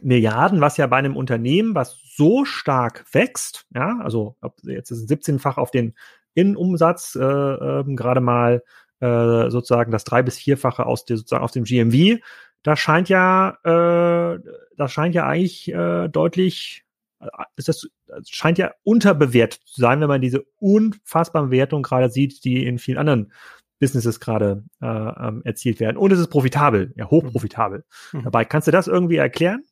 Milliarden, 0.02 0.62
was 0.62 0.78
ja 0.78 0.88
bei 0.88 0.98
einem 0.98 1.18
Unternehmen, 1.18 1.76
was 1.76 2.00
so 2.16 2.46
stark 2.46 3.04
wächst, 3.12 3.66
ja, 3.74 4.00
also 4.02 4.38
jetzt 4.64 4.92
ist 4.92 5.00
es 5.00 5.10
17-fach 5.10 5.58
auf 5.58 5.72
den 5.72 5.94
Innenumsatz 6.36 7.18
äh, 7.20 7.22
äh, 7.22 7.84
gerade 7.96 8.22
mal 8.22 8.64
äh, 9.00 9.50
sozusagen 9.50 9.92
das 9.92 10.04
drei 10.04 10.24
bis 10.24 10.38
vierfache 10.38 10.86
aus 10.86 11.06
der, 11.06 11.18
sozusagen 11.18 11.44
aus 11.44 11.52
dem 11.52 11.64
GMV. 11.64 12.20
Da 12.64 12.76
scheint 12.76 13.10
ja, 13.10 13.58
äh, 13.64 14.40
das 14.76 14.92
scheint 14.92 15.16
ja 15.16 15.28
eigentlich 15.28 15.72
äh, 15.72 16.08
deutlich, 16.10 16.84
äh, 17.20 17.28
ist 17.56 17.70
das 17.70 17.88
scheint 18.28 18.58
ja 18.58 18.72
unterbewertet 18.84 19.62
zu 19.66 19.82
sein, 19.82 20.02
wenn 20.02 20.08
man 20.08 20.22
diese 20.22 20.46
unfassbare 20.60 21.48
Bewertung 21.48 21.84
gerade 21.84 22.10
sieht, 22.10 22.44
die 22.44 22.66
in 22.66 22.80
vielen 22.80 22.98
anderen 22.98 23.32
Businesses 23.80 24.20
gerade 24.20 24.64
äh, 24.82 24.88
ähm, 24.88 25.42
erzielt 25.44 25.80
werden. 25.80 25.98
Und 25.98 26.12
es 26.12 26.20
ist 26.20 26.30
profitabel, 26.30 26.94
ja, 26.96 27.10
hochprofitabel. 27.10 27.86
Mhm. 28.12 28.24
Dabei 28.24 28.46
kannst 28.46 28.68
du 28.68 28.72
das 28.72 28.88
irgendwie 28.88 29.18
erklären? 29.18 29.64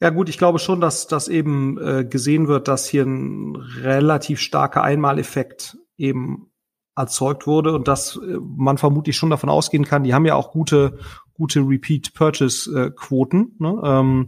Ja 0.00 0.10
gut, 0.10 0.28
ich 0.30 0.38
glaube 0.38 0.58
schon, 0.58 0.80
dass 0.80 1.08
das 1.08 1.28
eben 1.28 1.78
äh, 1.78 2.04
gesehen 2.04 2.48
wird, 2.48 2.68
dass 2.68 2.86
hier 2.86 3.04
ein 3.04 3.56
relativ 3.56 4.40
starker 4.40 4.82
Einmaleffekt 4.82 5.76
eben 5.98 6.49
erzeugt 6.96 7.46
wurde 7.46 7.74
und 7.74 7.88
dass 7.88 8.16
äh, 8.16 8.38
man 8.56 8.78
vermutlich 8.78 9.16
schon 9.16 9.30
davon 9.30 9.48
ausgehen 9.48 9.84
kann, 9.84 10.04
die 10.04 10.14
haben 10.14 10.26
ja 10.26 10.34
auch 10.34 10.50
gute 10.52 10.98
gute 11.32 11.60
Repeat 11.60 12.12
Purchase 12.12 12.92
Quoten. 12.94 13.56
Ne? 13.58 13.80
Ähm, 13.82 14.26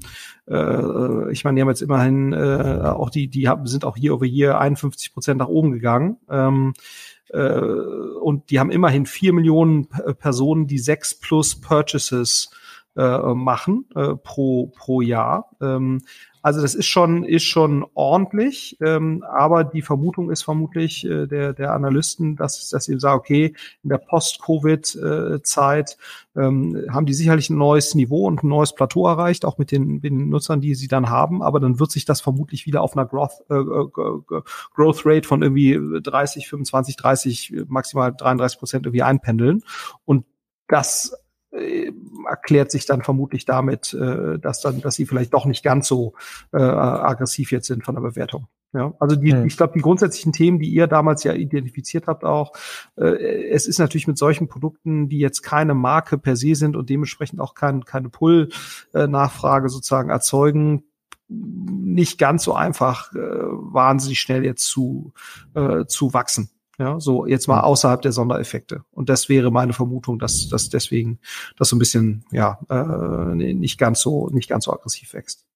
äh, 0.48 1.30
ich 1.30 1.44
meine, 1.44 1.56
die 1.56 1.60
haben 1.60 1.68
jetzt 1.68 1.82
immerhin 1.82 2.32
äh, 2.32 2.80
auch 2.84 3.10
die 3.10 3.28
die 3.28 3.48
haben, 3.48 3.66
sind 3.66 3.84
auch 3.84 3.96
hier 3.96 4.14
over 4.14 4.24
hier 4.24 4.58
51 4.58 5.12
Prozent 5.12 5.38
nach 5.38 5.48
oben 5.48 5.72
gegangen. 5.72 6.16
Ähm, 6.30 6.72
äh, 7.28 7.58
und 7.58 8.48
die 8.50 8.58
haben 8.58 8.70
immerhin 8.70 9.04
vier 9.04 9.34
Millionen 9.34 9.88
Personen, 9.88 10.66
die 10.66 10.78
sechs 10.78 11.18
plus 11.18 11.60
Purchases 11.60 12.50
äh, 12.96 13.34
machen 13.34 13.86
äh, 13.94 14.14
pro 14.14 14.72
pro 14.76 15.00
Jahr. 15.00 15.50
Ähm, 15.60 16.02
also 16.42 16.60
das 16.60 16.74
ist 16.74 16.86
schon, 16.86 17.22
ist 17.22 17.44
schon 17.44 17.86
ordentlich, 17.94 18.76
ähm, 18.80 19.22
aber 19.22 19.62
die 19.62 19.82
Vermutung 19.82 20.28
ist 20.28 20.42
vermutlich 20.42 21.06
äh, 21.06 21.28
der, 21.28 21.52
der 21.52 21.72
Analysten, 21.72 22.34
dass, 22.34 22.68
dass 22.68 22.84
sie 22.84 22.98
sagen, 22.98 23.20
okay, 23.20 23.54
in 23.84 23.90
der 23.90 23.98
Post-Covid-Zeit 23.98 25.96
ähm, 26.34 26.84
haben 26.90 27.06
die 27.06 27.14
sicherlich 27.14 27.48
ein 27.48 27.58
neues 27.58 27.94
Niveau 27.94 28.26
und 28.26 28.42
ein 28.42 28.48
neues 28.48 28.74
Plateau 28.74 29.06
erreicht, 29.06 29.44
auch 29.44 29.56
mit 29.58 29.70
den, 29.70 29.86
mit 29.86 30.02
den 30.02 30.30
Nutzern, 30.30 30.60
die 30.60 30.74
sie 30.74 30.88
dann 30.88 31.10
haben, 31.10 31.44
aber 31.44 31.60
dann 31.60 31.78
wird 31.78 31.92
sich 31.92 32.06
das 32.06 32.20
vermutlich 32.20 32.66
wieder 32.66 32.82
auf 32.82 32.96
einer 32.96 33.06
Growth, 33.06 33.44
äh, 33.48 33.54
äh 33.54 34.42
Growth 34.74 35.06
Rate 35.06 35.28
von 35.28 35.42
irgendwie 35.42 35.78
30, 36.02 36.48
25, 36.48 36.96
30, 36.96 37.54
maximal 37.68 38.12
33 38.12 38.58
Prozent 38.58 38.86
irgendwie 38.86 39.02
einpendeln. 39.02 39.62
Und 40.04 40.24
das 40.66 41.21
äh, 41.52 41.92
erklärt 42.28 42.70
sich 42.70 42.86
dann 42.86 43.02
vermutlich 43.02 43.44
damit, 43.44 43.94
äh, 43.94 44.38
dass 44.38 44.60
dann, 44.60 44.80
dass 44.80 44.94
sie 44.94 45.06
vielleicht 45.06 45.34
doch 45.34 45.46
nicht 45.46 45.62
ganz 45.62 45.88
so 45.88 46.14
äh, 46.52 46.58
aggressiv 46.58 47.52
jetzt 47.52 47.66
sind 47.66 47.84
von 47.84 47.94
der 47.94 48.02
Bewertung. 48.02 48.48
Ja, 48.74 48.94
also 49.00 49.16
die, 49.16 49.32
hm. 49.32 49.44
ich 49.44 49.58
glaube, 49.58 49.74
die 49.74 49.82
grundsätzlichen 49.82 50.32
Themen, 50.32 50.58
die 50.58 50.70
ihr 50.70 50.86
damals 50.86 51.24
ja 51.24 51.34
identifiziert 51.34 52.06
habt, 52.06 52.24
auch, 52.24 52.52
äh, 52.96 53.50
es 53.50 53.66
ist 53.66 53.78
natürlich 53.78 54.06
mit 54.06 54.16
solchen 54.16 54.48
Produkten, 54.48 55.10
die 55.10 55.18
jetzt 55.18 55.42
keine 55.42 55.74
Marke 55.74 56.16
per 56.16 56.36
se 56.36 56.54
sind 56.54 56.74
und 56.74 56.88
dementsprechend 56.88 57.40
auch 57.40 57.54
kein, 57.54 57.84
keine 57.84 58.08
Pull-Nachfrage 58.08 59.68
sozusagen 59.68 60.08
erzeugen, 60.08 60.84
nicht 61.28 62.18
ganz 62.18 62.44
so 62.44 62.54
einfach, 62.54 63.12
äh, 63.14 63.18
wahnsinnig 63.18 64.20
schnell 64.20 64.44
jetzt 64.44 64.66
zu, 64.66 65.12
äh, 65.54 65.84
zu 65.84 66.14
wachsen. 66.14 66.50
Ja, 66.82 66.98
so 66.98 67.26
jetzt 67.26 67.46
mal 67.46 67.60
außerhalb 67.60 68.02
der 68.02 68.10
Sondereffekte. 68.10 68.82
Und 68.90 69.08
das 69.08 69.28
wäre 69.28 69.52
meine 69.52 69.72
Vermutung, 69.72 70.18
dass, 70.18 70.48
dass 70.48 70.68
deswegen 70.68 71.20
das 71.56 71.68
so 71.68 71.76
ein 71.76 71.78
bisschen, 71.78 72.24
ja, 72.32 72.58
äh, 72.68 73.36
nicht 73.36 73.78
ganz 73.78 74.00
so, 74.00 74.28
nicht 74.30 74.48
ganz 74.48 74.64
so 74.64 74.72
aggressiv 74.72 75.14
wächst. 75.14 75.46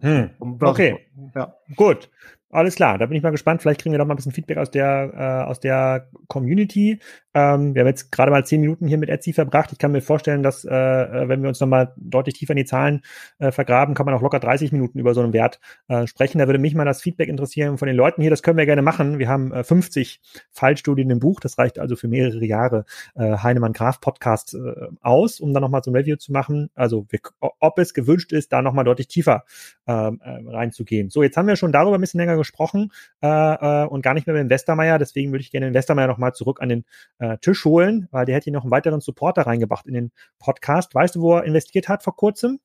Hm. 0.00 0.30
Okay, 0.40 0.98
ja. 1.36 1.54
gut. 1.76 2.10
Alles 2.50 2.74
klar, 2.74 2.98
da 2.98 3.06
bin 3.06 3.16
ich 3.16 3.22
mal 3.22 3.30
gespannt. 3.30 3.62
Vielleicht 3.62 3.80
kriegen 3.80 3.92
wir 3.92 3.98
noch 3.98 4.06
mal 4.06 4.14
ein 4.14 4.16
bisschen 4.16 4.32
Feedback 4.32 4.58
aus 4.58 4.72
der, 4.72 5.12
äh, 5.46 5.48
aus 5.48 5.60
der 5.60 6.10
Community. 6.26 6.98
Ähm, 7.34 7.74
wir 7.74 7.80
haben 7.80 7.88
jetzt 7.88 8.12
gerade 8.12 8.30
mal 8.30 8.44
zehn 8.44 8.60
Minuten 8.60 8.86
hier 8.86 8.98
mit 8.98 9.08
Etsy 9.08 9.32
verbracht. 9.32 9.72
Ich 9.72 9.78
kann 9.78 9.92
mir 9.92 10.02
vorstellen, 10.02 10.42
dass, 10.42 10.64
äh, 10.64 10.70
äh, 10.70 11.28
wenn 11.28 11.42
wir 11.42 11.48
uns 11.48 11.60
noch 11.60 11.68
mal 11.68 11.94
deutlich 11.96 12.34
tiefer 12.34 12.52
in 12.52 12.58
die 12.58 12.64
Zahlen 12.64 13.02
äh, 13.38 13.50
vergraben, 13.50 13.94
kann 13.94 14.06
man 14.06 14.14
auch 14.14 14.22
locker 14.22 14.40
30 14.40 14.72
Minuten 14.72 14.98
über 14.98 15.14
so 15.14 15.22
einen 15.22 15.32
Wert 15.32 15.60
äh, 15.88 16.06
sprechen. 16.06 16.38
Da 16.38 16.46
würde 16.46 16.58
mich 16.58 16.74
mal 16.74 16.84
das 16.84 17.00
Feedback 17.00 17.28
interessieren 17.28 17.78
von 17.78 17.86
den 17.86 17.96
Leuten 17.96 18.20
hier. 18.20 18.30
Das 18.30 18.42
können 18.42 18.58
wir 18.58 18.66
gerne 18.66 18.82
machen. 18.82 19.18
Wir 19.18 19.28
haben 19.28 19.52
äh, 19.52 19.64
50 19.64 20.20
Fallstudien 20.50 21.08
im 21.10 21.20
Buch. 21.20 21.40
Das 21.40 21.58
reicht 21.58 21.78
also 21.78 21.96
für 21.96 22.08
mehrere 22.08 22.44
Jahre 22.44 22.84
äh, 23.14 23.38
Heinemann 23.38 23.72
Graf 23.72 24.00
Podcast 24.00 24.54
äh, 24.54 24.88
aus, 25.00 25.40
um 25.40 25.54
dann 25.54 25.62
noch 25.62 25.70
mal 25.70 25.82
so 25.82 25.90
ein 25.90 25.96
Review 25.96 26.16
zu 26.16 26.32
machen. 26.32 26.70
Also, 26.74 27.06
wir, 27.08 27.20
ob 27.40 27.78
es 27.78 27.94
gewünscht 27.94 28.32
ist, 28.32 28.52
da 28.52 28.60
noch 28.60 28.74
mal 28.74 28.84
deutlich 28.84 29.08
tiefer 29.08 29.44
ähm, 29.86 30.20
äh, 30.22 30.50
reinzugehen. 30.50 31.10
So, 31.10 31.22
jetzt 31.22 31.36
haben 31.36 31.48
wir 31.48 31.56
schon 31.56 31.72
darüber 31.72 31.96
ein 31.96 32.00
bisschen 32.00 32.20
länger 32.20 32.36
gesprochen 32.36 32.92
äh, 33.22 33.26
äh, 33.26 33.86
und 33.86 34.02
gar 34.02 34.14
nicht 34.14 34.26
mehr 34.26 34.34
mit 34.34 34.42
dem 34.42 34.50
Westermeier. 34.50 34.98
Deswegen 34.98 35.32
würde 35.32 35.42
ich 35.42 35.50
gerne 35.50 35.66
den 35.66 35.74
Westermeier 35.74 36.06
noch 36.06 36.18
mal 36.18 36.32
zurück 36.32 36.60
an 36.60 36.68
den 36.68 36.84
äh, 37.22 37.38
Tisch 37.38 37.64
holen, 37.64 38.08
weil 38.10 38.26
der 38.26 38.34
hätte 38.34 38.44
hier 38.44 38.52
noch 38.52 38.64
einen 38.64 38.72
weiteren 38.72 39.00
Supporter 39.00 39.42
reingebracht 39.42 39.86
in 39.86 39.94
den 39.94 40.12
Podcast. 40.38 40.94
Weißt 40.94 41.14
du, 41.14 41.20
wo 41.20 41.36
er 41.36 41.44
investiert 41.44 41.88
hat 41.88 42.02
vor 42.02 42.16
kurzem? 42.16 42.58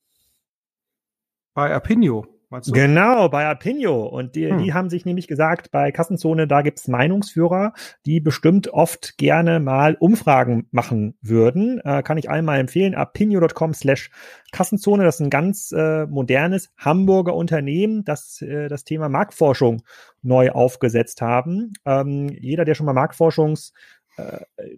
Bei 1.54 1.74
Apinio. 1.74 2.26
Genau, 2.72 3.28
bei 3.28 3.46
Apinio. 3.46 4.06
Und 4.06 4.36
die, 4.36 4.50
hm. 4.50 4.64
die 4.64 4.74
haben 4.74 4.90
sich 4.90 5.04
nämlich 5.04 5.28
gesagt, 5.28 5.70
bei 5.70 5.92
Kassenzone, 5.92 6.48
da 6.48 6.62
gibt's 6.62 6.88
Meinungsführer, 6.88 7.74
die 8.06 8.22
bestimmt 8.22 8.70
oft 8.70 9.18
gerne 9.18 9.60
mal 9.60 9.98
Umfragen 10.00 10.68
machen 10.72 11.18
würden. 11.22 11.82
Äh, 11.84 12.04
kann 12.04 12.18
ich 12.18 12.30
allen 12.30 12.46
mal 12.46 12.60
empfehlen. 12.60 12.96
Apinio.com 12.96 13.74
slash 13.74 14.12
Kassenzone. 14.54 15.04
Das 15.04 15.16
ist 15.16 15.22
ein 15.22 15.30
ganz 15.30 15.74
äh, 15.74 16.06
modernes 16.06 16.72
Hamburger 16.78 17.36
Unternehmen, 17.36 18.06
das 18.06 18.42
äh, 18.42 18.70
das 18.70 18.86
Thema 18.86 19.10
Marktforschung 19.10 19.82
neu 20.22 20.52
aufgesetzt 20.52 21.22
haben. 21.22 21.74
Ähm, 21.86 22.30
jeder, 22.30 22.64
der 22.64 22.76
schon 22.76 22.86
mal 22.86 22.94
Marktforschungs 22.94 23.74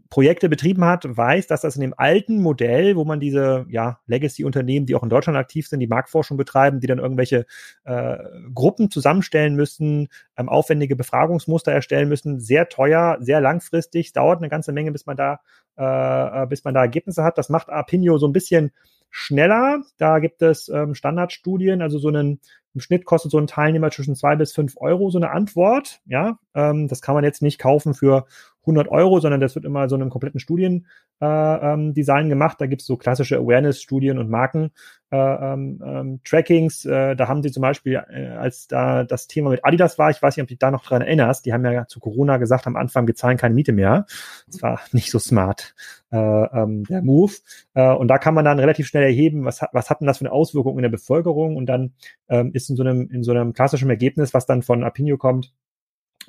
Projekte 0.09 0.49
betrieben 0.49 0.83
hat, 0.83 1.05
weiß, 1.05 1.47
dass 1.47 1.61
das 1.61 1.75
in 1.75 1.81
dem 1.81 1.93
alten 1.95 2.41
Modell, 2.41 2.97
wo 2.97 3.05
man 3.05 3.21
diese 3.21 3.65
ja, 3.69 3.99
Legacy-Unternehmen, 4.05 4.85
die 4.85 4.95
auch 4.95 5.03
in 5.03 5.09
Deutschland 5.09 5.37
aktiv 5.37 5.67
sind, 5.67 5.79
die 5.79 5.87
Marktforschung 5.87 6.35
betreiben, 6.35 6.81
die 6.81 6.87
dann 6.87 6.99
irgendwelche 6.99 7.45
äh, 7.85 8.17
Gruppen 8.53 8.91
zusammenstellen 8.91 9.55
müssen, 9.55 10.09
ähm, 10.35 10.49
aufwendige 10.49 10.97
Befragungsmuster 10.97 11.71
erstellen 11.71 12.09
müssen, 12.09 12.39
sehr 12.41 12.67
teuer, 12.67 13.17
sehr 13.21 13.39
langfristig, 13.39 14.11
dauert 14.11 14.39
eine 14.39 14.49
ganze 14.49 14.73
Menge, 14.73 14.91
bis 14.91 15.05
man 15.05 15.15
da, 15.15 15.39
äh, 15.77 16.45
bis 16.47 16.65
man 16.65 16.73
da 16.73 16.81
Ergebnisse 16.81 17.23
hat. 17.23 17.37
Das 17.37 17.47
macht 17.47 17.69
Arpinio 17.69 18.17
so 18.17 18.27
ein 18.27 18.33
bisschen 18.33 18.71
schneller. 19.09 19.83
Da 19.97 20.19
gibt 20.19 20.41
es 20.41 20.69
ähm, 20.69 20.95
Standardstudien, 20.95 21.81
also 21.81 21.97
so 21.97 22.09
einen 22.09 22.41
im 22.75 22.81
Schnitt 22.81 23.05
kostet 23.05 23.31
so 23.31 23.39
ein 23.39 23.47
Teilnehmer 23.47 23.89
zwischen 23.89 24.15
zwei 24.15 24.35
bis 24.35 24.53
fünf 24.53 24.75
Euro 24.77 25.09
so 25.09 25.17
eine 25.17 25.31
Antwort. 25.31 26.01
Ja, 26.05 26.39
ähm, 26.53 26.87
das 26.87 27.01
kann 27.01 27.15
man 27.15 27.23
jetzt 27.23 27.41
nicht 27.41 27.59
kaufen 27.59 27.93
für 27.93 28.25
100 28.61 28.89
Euro, 28.89 29.19
sondern 29.19 29.39
das 29.39 29.55
wird 29.55 29.65
immer 29.65 29.89
so 29.89 29.95
einem 29.95 30.09
kompletten 30.09 30.39
Studiendesign 30.39 30.85
äh, 31.21 32.21
ähm, 32.21 32.29
gemacht. 32.29 32.59
Da 32.59 32.67
gibt 32.67 32.81
es 32.81 32.87
so 32.87 32.97
klassische 32.97 33.37
Awareness-Studien 33.37 34.17
und 34.17 34.29
Marken. 34.29 34.71
Äh, 35.11 35.17
ähm, 35.17 35.81
ähm, 35.83 36.19
äh, 36.27 37.15
da 37.15 37.27
haben 37.27 37.41
sie 37.41 37.51
zum 37.51 37.61
Beispiel, 37.61 38.01
äh, 38.09 38.27
als 38.27 38.67
da 38.67 39.03
das 39.03 39.27
Thema 39.27 39.49
mit 39.49 39.65
Adidas 39.65 39.97
war, 39.97 40.11
ich 40.11 40.21
weiß 40.21 40.37
nicht, 40.37 40.43
ob 40.43 40.47
du 40.47 40.53
dich 40.53 40.59
da 40.59 40.69
noch 40.69 40.83
dran 40.83 41.01
erinnerst, 41.01 41.45
die 41.45 41.53
haben 41.53 41.65
ja 41.65 41.87
zu 41.87 41.99
Corona 41.99 42.37
gesagt, 42.37 42.67
am 42.67 42.75
Anfang, 42.75 43.07
wir 43.07 43.15
zahlen 43.15 43.37
keine 43.37 43.55
Miete 43.55 43.71
mehr. 43.71 44.05
Das 44.47 44.61
war 44.61 44.81
nicht 44.91 45.09
so 45.09 45.17
smart, 45.17 45.73
äh, 46.11 46.17
ähm, 46.17 46.83
der 46.83 47.01
Move. 47.01 47.33
Und 47.73 48.07
da 48.07 48.17
kann 48.17 48.33
man 48.33 48.45
dann 48.45 48.59
relativ 48.59 48.87
schnell 48.87 49.03
erheben, 49.03 49.45
was, 49.45 49.61
hat, 49.61 49.69
was 49.73 49.89
hat 49.89 50.01
denn 50.01 50.07
das 50.07 50.17
für 50.17 50.25
eine 50.25 50.33
Auswirkung 50.33 50.77
in 50.77 50.83
der 50.83 50.89
Bevölkerung? 50.89 51.55
Und 51.55 51.67
dann 51.67 51.93
ähm, 52.27 52.51
ist 52.53 52.69
in 52.69 52.75
so 52.75 52.83
einem, 52.83 53.09
in 53.09 53.23
so 53.23 53.31
einem 53.31 53.53
klassischen 53.53 53.89
Ergebnis, 53.89 54.33
was 54.33 54.45
dann 54.45 54.61
von 54.61 54.83
Apinio 54.83 55.17
kommt, 55.17 55.53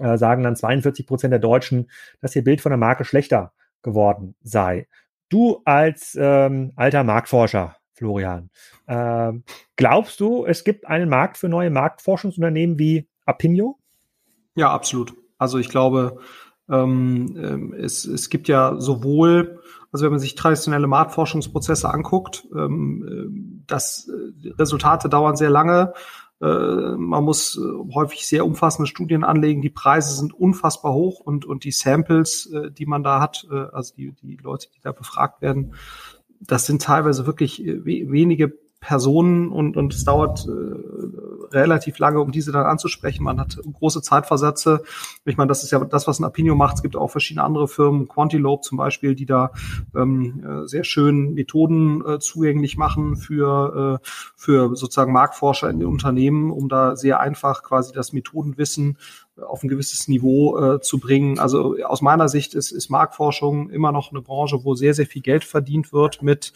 äh, 0.01 0.17
sagen 0.19 0.43
dann 0.43 0.57
42 0.57 1.07
Prozent 1.07 1.33
der 1.33 1.39
Deutschen, 1.39 1.91
dass 2.21 2.35
ihr 2.35 2.45
Bild 2.45 2.61
von 2.61 2.71
der 2.71 2.79
Marke 2.79 3.05
schlechter 3.05 3.53
geworden 3.83 4.35
sei. 4.43 4.89
Du 5.29 5.63
als 5.65 6.17
ähm, 6.21 6.73
alter 6.77 7.05
Marktforscher, 7.05 7.77
Florian, 7.93 8.51
äh, 8.87 9.33
glaubst 9.77 10.21
du, 10.21 10.45
es 10.45 10.65
gibt 10.65 10.87
einen 10.87 11.09
Markt 11.09 11.39
für 11.39 11.49
neue 11.49 11.71
Marktforschungsunternehmen 11.71 12.79
wie 12.79 13.09
Apinio? 13.27 13.79
Ja, 14.57 14.73
absolut. 14.73 15.15
Also 15.39 15.59
ich 15.59 15.69
glaube, 15.69 16.19
ähm, 16.69 17.37
ähm 17.39 17.75
es, 17.75 18.05
es 18.05 18.29
gibt 18.31 18.49
ja 18.49 18.81
sowohl, 18.81 19.61
also 19.93 20.05
wenn 20.05 20.13
man 20.13 20.21
sich 20.21 20.35
traditionelle 20.35 20.87
Marktforschungsprozesse 20.87 21.93
anguckt, 21.93 22.47
ähm, 22.55 23.07
äh, 23.07 23.65
das 23.67 24.09
äh, 24.09 24.51
Resultate 24.59 25.09
dauern 25.09 25.37
sehr 25.37 25.51
lange. 25.51 25.93
Äh, 26.41 26.97
man 26.97 27.25
muss 27.25 27.59
äh, 27.59 27.95
häufig 27.95 28.27
sehr 28.27 28.47
umfassende 28.47 28.87
Studien 28.87 29.25
anlegen. 29.25 29.61
Die 29.61 29.71
Preise 29.71 30.15
sind 30.15 30.33
unfassbar 30.33 30.95
hoch 30.95 31.21
und, 31.21 31.45
und 31.45 31.65
die 31.65 31.73
Samples, 31.73 32.47
äh, 32.47 32.71
die 32.71 32.87
man 32.87 33.03
da 33.03 33.21
hat, 33.21 33.47
also 33.51 33.95
die, 33.95 34.13
die 34.23 34.37
Leute, 34.37 34.69
die 34.75 34.81
da 34.83 34.93
befragt 34.93 35.43
werden, 35.43 35.75
das 36.41 36.65
sind 36.65 36.83
teilweise 36.83 37.27
wirklich 37.27 37.63
wenige 37.65 38.59
Personen 38.81 39.51
und, 39.51 39.77
und 39.77 39.93
es 39.93 40.05
dauert 40.05 40.47
äh, 40.49 41.55
relativ 41.55 41.99
lange, 41.99 42.21
um 42.21 42.33
diese 42.33 42.51
dann 42.51 42.65
anzusprechen. 42.65 43.25
Man 43.25 43.39
hat 43.39 43.59
große 43.73 44.03
Zeitversätze. 44.03 44.83
Ich 45.25 45.37
meine, 45.37 45.49
das 45.49 45.63
ist 45.63 45.71
ja 45.71 45.85
das, 45.85 46.07
was 46.07 46.19
ein 46.19 46.25
Apinio 46.25 46.55
macht. 46.55 46.77
Es 46.77 46.83
gibt 46.83 46.97
auch 46.97 47.11
verschiedene 47.11 47.45
andere 47.45 47.69
Firmen, 47.69 48.09
Quantilope 48.09 48.63
zum 48.63 48.79
Beispiel, 48.79 49.15
die 49.15 49.27
da 49.27 49.53
ähm, 49.95 50.45
äh, 50.45 50.67
sehr 50.67 50.85
schön 50.85 51.35
Methoden 51.35 52.03
äh, 52.07 52.19
zugänglich 52.21 52.77
machen 52.77 53.17
für, 53.17 54.01
äh, 54.01 54.07
für 54.37 54.77
sozusagen 54.77 55.13
Marktforscher 55.13 55.69
in 55.69 55.81
den 55.81 55.89
Unternehmen, 55.89 56.51
um 56.51 56.69
da 56.69 56.97
sehr 56.97 57.21
einfach 57.21 57.63
quasi 57.63 57.93
das 57.93 58.13
Methodenwissen 58.13 58.97
auf 59.37 59.63
ein 59.63 59.69
gewisses 59.69 60.09
Niveau 60.09 60.59
äh, 60.59 60.81
zu 60.81 60.99
bringen. 60.99 61.39
Also 61.39 61.77
aus 61.85 62.03
meiner 62.03 62.29
Sicht 62.29 62.55
ist, 62.55 62.73
ist 62.73 62.91
Marktforschung 62.91 63.71
immer 63.71 63.93
noch 63.93 64.11
eine 64.11 64.23
Branche, 64.23 64.65
wo 64.65 64.75
sehr, 64.75 64.95
sehr 64.95 65.07
viel 65.07 65.23
Geld 65.23 65.45
verdient 65.45 65.93
wird 65.93 66.23
mit 66.23 66.53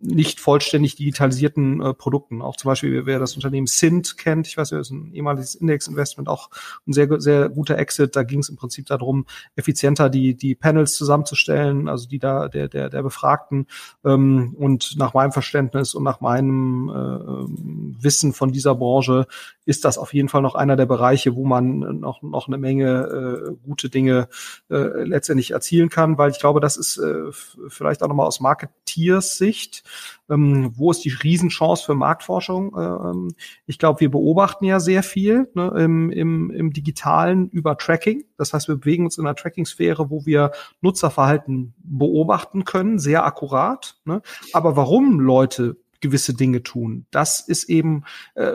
nicht 0.00 0.40
vollständig 0.40 0.96
digitalisierten 0.96 1.80
äh, 1.82 1.94
Produkten. 1.94 2.40
Auch 2.40 2.56
zum 2.56 2.70
Beispiel, 2.70 3.04
wer 3.04 3.18
das 3.18 3.34
Unternehmen 3.34 3.66
Sint 3.66 4.16
kennt, 4.16 4.46
ich 4.46 4.56
weiß, 4.56 4.70
ja, 4.70 4.80
ist 4.80 4.90
ein 4.90 5.12
ehemaliges 5.12 5.54
Index-Investment, 5.54 6.28
auch 6.28 6.50
ein 6.86 6.92
sehr, 6.92 7.20
sehr 7.20 7.48
guter 7.50 7.78
Exit. 7.78 8.16
Da 8.16 8.22
ging 8.22 8.40
es 8.40 8.48
im 8.48 8.56
Prinzip 8.56 8.86
darum, 8.86 9.26
effizienter 9.56 10.08
die, 10.08 10.34
die 10.34 10.54
Panels 10.54 10.94
zusammenzustellen, 10.94 11.88
also 11.88 12.08
die 12.08 12.18
da 12.18 12.48
der, 12.48 12.68
der, 12.68 12.88
der 12.88 13.02
Befragten. 13.02 13.66
Ähm, 14.04 14.54
und 14.58 14.96
nach 14.96 15.12
meinem 15.12 15.32
Verständnis 15.32 15.94
und 15.94 16.02
nach 16.02 16.20
meinem 16.20 16.88
äh, 16.88 18.02
Wissen 18.02 18.32
von 18.32 18.52
dieser 18.52 18.74
Branche 18.74 19.26
ist 19.66 19.84
das 19.84 19.98
auf 19.98 20.14
jeden 20.14 20.28
Fall 20.28 20.42
noch 20.42 20.54
einer 20.54 20.76
der 20.76 20.86
Bereiche, 20.86 21.36
wo 21.36 21.44
man 21.44 22.00
noch, 22.00 22.22
noch 22.22 22.48
eine 22.48 22.58
Menge 22.58 23.50
äh, 23.50 23.66
gute 23.66 23.90
Dinge 23.90 24.28
äh, 24.70 25.04
letztendlich 25.04 25.50
erzielen 25.50 25.90
kann, 25.90 26.16
weil 26.16 26.30
ich 26.30 26.40
glaube, 26.40 26.60
das 26.60 26.76
ist 26.76 26.96
äh, 26.98 27.30
vielleicht 27.68 28.02
auch 28.02 28.08
nochmal 28.08 28.26
aus 28.26 28.40
Marketeers 28.40 29.36
Sicht 29.36 29.84
ähm, 30.28 30.72
wo 30.76 30.90
ist 30.90 31.04
die 31.04 31.10
Riesenchance 31.10 31.84
für 31.84 31.94
Marktforschung? 31.94 32.74
Ähm, 32.76 33.34
ich 33.66 33.78
glaube, 33.78 34.00
wir 34.00 34.10
beobachten 34.10 34.64
ja 34.64 34.80
sehr 34.80 35.02
viel 35.02 35.48
ne, 35.54 35.72
im, 35.76 36.10
im, 36.10 36.50
im 36.50 36.72
Digitalen 36.72 37.48
über 37.50 37.76
Tracking. 37.76 38.24
Das 38.36 38.52
heißt, 38.52 38.68
wir 38.68 38.76
bewegen 38.76 39.04
uns 39.04 39.18
in 39.18 39.26
einer 39.26 39.36
Tracking-Sphäre, 39.36 40.10
wo 40.10 40.26
wir 40.26 40.52
Nutzerverhalten 40.80 41.74
beobachten 41.78 42.64
können, 42.64 42.98
sehr 42.98 43.24
akkurat. 43.24 43.96
Ne? 44.04 44.22
Aber 44.52 44.76
warum 44.76 45.20
Leute 45.20 45.76
gewisse 46.00 46.34
Dinge 46.34 46.62
tun. 46.62 47.06
Das 47.10 47.40
ist 47.40 47.64
eben 47.64 48.04
äh, 48.34 48.52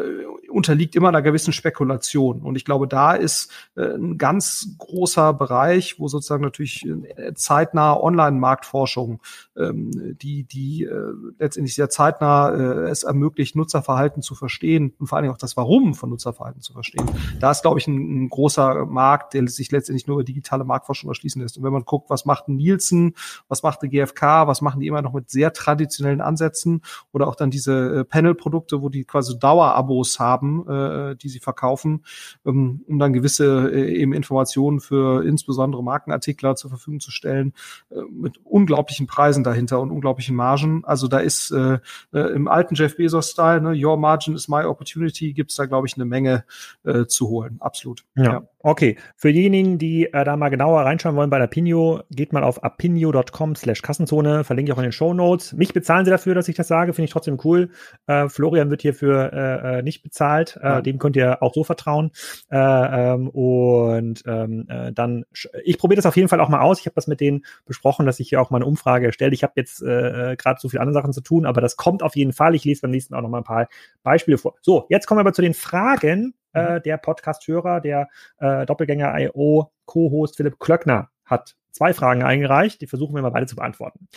unterliegt 0.56 0.96
immer 0.96 1.10
einer 1.10 1.22
gewissen 1.22 1.52
Spekulation. 1.52 2.42
Und 2.42 2.56
ich 2.56 2.64
glaube, 2.64 2.88
da 2.88 3.14
ist 3.14 3.52
äh, 3.76 3.96
ein 3.96 4.18
ganz 4.18 4.76
großer 4.78 5.34
Bereich, 5.34 6.00
wo 6.00 6.08
sozusagen 6.08 6.44
natürlich 6.44 6.86
äh, 6.88 7.34
zeitnah 7.34 8.00
Online-Marktforschung, 8.00 9.22
ähm, 9.58 10.18
die, 10.22 10.44
die 10.44 10.84
äh, 10.84 11.12
letztendlich 11.38 11.76
sehr 11.76 11.90
zeitnah 11.90 12.52
äh, 12.52 12.90
es 12.90 13.04
ermöglicht, 13.04 13.58
Nutzerverhalten 13.58 14.22
zu 14.22 14.34
verstehen 14.34 14.94
und 14.98 15.08
vor 15.08 15.18
allen 15.18 15.24
Dingen 15.24 15.34
auch 15.34 15.40
das 15.40 15.58
Warum 15.58 15.94
von 15.94 16.10
Nutzerverhalten 16.10 16.62
zu 16.62 16.72
verstehen. 16.72 17.06
Da 17.42 17.52
ist, 17.52 17.62
glaube 17.62 17.80
ich, 17.80 17.88
ein, 17.88 18.24
ein 18.24 18.30
großer 18.30 18.86
Markt, 18.86 19.34
der 19.34 19.46
sich 19.50 19.72
letztendlich 19.72 20.08
nur 20.08 20.16
über 20.16 20.24
digitale 20.24 20.64
Marktforschung 20.64 21.10
erschließen 21.10 21.42
lässt. 21.42 21.58
Und 21.58 21.66
wenn 21.66 21.74
man 21.74 21.84
guckt, 21.84 22.10
was 22.10 22.24
macht 22.24 22.48
Nielsen, 22.48 23.16
was 23.50 23.62
macht 23.62 23.82
die 23.82 23.90
GfK, 23.90 24.48
was 24.48 24.62
machen 24.62 24.80
die 24.80 24.88
immer 24.88 25.02
noch 25.02 25.12
mit 25.12 25.30
sehr 25.30 25.52
traditionellen 25.52 26.22
Ansätzen 26.22 26.82
oder 27.12 27.28
auch 27.28 27.36
dann 27.36 27.52
diese 27.52 28.00
äh, 28.00 28.04
Panel-Produkte, 28.06 28.82
wo 28.82 28.88
die 28.88 29.04
quasi 29.04 29.38
Dauerabos 29.38 30.18
haben, 30.20 30.45
äh, 30.68 31.16
die 31.16 31.30
sie 31.30 31.40
verkaufen, 31.40 32.04
ähm, 32.46 32.84
um 32.88 33.00
dann 33.00 33.14
gewisse 33.14 33.72
äh, 33.72 33.94
eben 33.96 34.14
Informationen 34.14 34.80
für 34.80 35.26
insbesondere 35.26 35.84
Markenartikler 35.84 36.56
zur 36.56 36.70
Verfügung 36.70 37.00
zu 37.00 37.12
stellen, 37.12 37.54
äh, 37.90 38.02
mit 38.12 38.40
unglaublichen 38.44 39.08
Preisen 39.08 39.44
dahinter 39.44 39.80
und 39.82 39.92
unglaublichen 39.92 40.36
Margen. 40.36 40.84
Also 40.86 41.08
da 41.08 41.20
ist 41.20 41.52
äh, 41.52 41.80
äh, 42.14 42.20
im 42.34 42.48
alten 42.48 42.76
Jeff 42.76 42.98
Bezos-Style, 42.98 43.62
ne, 43.62 43.86
Your 43.86 43.98
Margin 43.98 44.36
is 44.36 44.48
my 44.48 44.64
opportunity, 44.64 45.34
gibt's 45.34 45.56
da, 45.56 45.66
glaube 45.66 45.88
ich, 45.88 45.96
eine 45.96 46.06
Menge 46.06 46.46
äh, 46.84 47.06
zu 47.06 47.30
holen. 47.30 47.58
Absolut. 47.60 48.04
Ja. 48.16 48.24
ja. 48.24 48.44
Okay, 48.68 48.98
für 49.16 49.32
diejenigen, 49.32 49.78
die 49.78 50.12
äh, 50.12 50.24
da 50.24 50.36
mal 50.38 50.50
genauer 50.50 50.82
reinschauen 50.82 51.16
wollen 51.16 51.30
bei 51.30 51.38
der 51.38 51.46
Pinio, 51.46 52.02
geht 52.10 52.34
mal 52.34 52.44
auf 52.44 52.64
apinio.com 52.64 53.56
slash 53.56 53.84
Kassenzone, 53.84 54.44
verlinke 54.44 54.72
ich 54.72 54.74
auch 54.74 54.80
in 54.80 54.86
den 54.86 54.92
Show 54.92 55.14
Notes. 55.14 55.54
Mich 55.54 55.72
bezahlen 55.72 56.04
sie 56.04 56.10
dafür, 56.10 56.34
dass 56.34 56.48
ich 56.48 56.56
das 56.56 56.68
sage, 56.68 56.94
finde 56.94 57.06
ich 57.06 57.12
trotzdem 57.12 57.38
cool. 57.44 57.70
Äh, 58.08 58.28
Florian 58.28 58.72
wird 58.72 58.82
hierfür 58.82 59.32
äh, 59.32 59.78
äh 59.78 59.82
nicht 59.84 60.02
bezahlt, 60.02 60.58
äh, 60.64 60.66
ja. 60.66 60.82
dem 60.82 60.98
könnt 60.98 61.16
ihr 61.16 61.44
auch 61.44 61.54
so 61.54 61.64
vertrauen. 61.64 62.10
Äh, 62.50 62.58
ähm, 62.58 63.30
und 63.30 64.24
ähm, 64.26 64.66
äh, 64.68 64.92
dann, 64.92 65.26
ich 65.64 65.78
probiere 65.78 65.98
das 65.98 66.08
auf 66.08 66.18
jeden 66.18 66.28
Fall 66.28 66.40
auch 66.40 66.50
mal 66.50 66.62
aus. 66.62 66.80
Ich 66.80 66.88
habe 66.88 66.96
das 66.96 67.06
mit 67.06 67.20
denen 67.22 67.46
besprochen, 67.68 68.08
dass 68.08 68.20
ich 68.20 68.30
hier 68.30 68.42
auch 68.42 68.50
mal 68.50 68.58
eine 68.58 68.66
Umfrage 68.66 69.06
erstelle. 69.06 69.36
Ich 69.36 69.44
habe 69.44 69.54
jetzt 69.58 69.84
äh, 69.84 70.32
äh 70.32 70.36
gerade 70.38 70.60
so 70.60 70.70
viele 70.70 70.82
andere 70.82 70.96
Sachen 70.96 71.14
zu 71.14 71.22
tun, 71.22 71.46
aber 71.46 71.62
das 71.62 71.78
kommt 71.78 72.02
auf 72.02 72.16
jeden 72.16 72.34
Fall. 72.34 72.56
Ich 72.56 72.66
lese 72.66 72.82
beim 72.82 72.90
nächsten 72.90 73.14
auch 73.14 73.22
noch 73.22 73.30
mal 73.30 73.42
ein 73.42 73.44
paar 73.44 73.68
Beispiele 74.02 74.40
vor. 74.40 74.56
So, 74.62 74.88
jetzt 74.90 75.06
kommen 75.06 75.20
wir 75.20 75.22
aber 75.22 75.34
zu 75.34 75.44
den 75.44 75.54
Fragen 75.54 76.34
äh, 76.56 76.82
der 76.82 76.98
Podcast-Hörer, 76.98 77.82
der 77.82 78.10
äh, 78.40 78.66
Doppelgänger.io 78.66 79.72
Co-Host 79.86 80.38
Philipp 80.38 80.60
Klöckner 80.60 81.10
hat 81.26 81.56
zwei 81.72 81.94
Fragen 81.94 82.24
eingereicht, 82.24 82.82
die 82.82 82.88
versuchen 82.88 83.16
wir 83.16 83.22
mal 83.22 83.32
beide 83.32 83.48
zu 83.48 83.56
beantworten. 83.56 84.08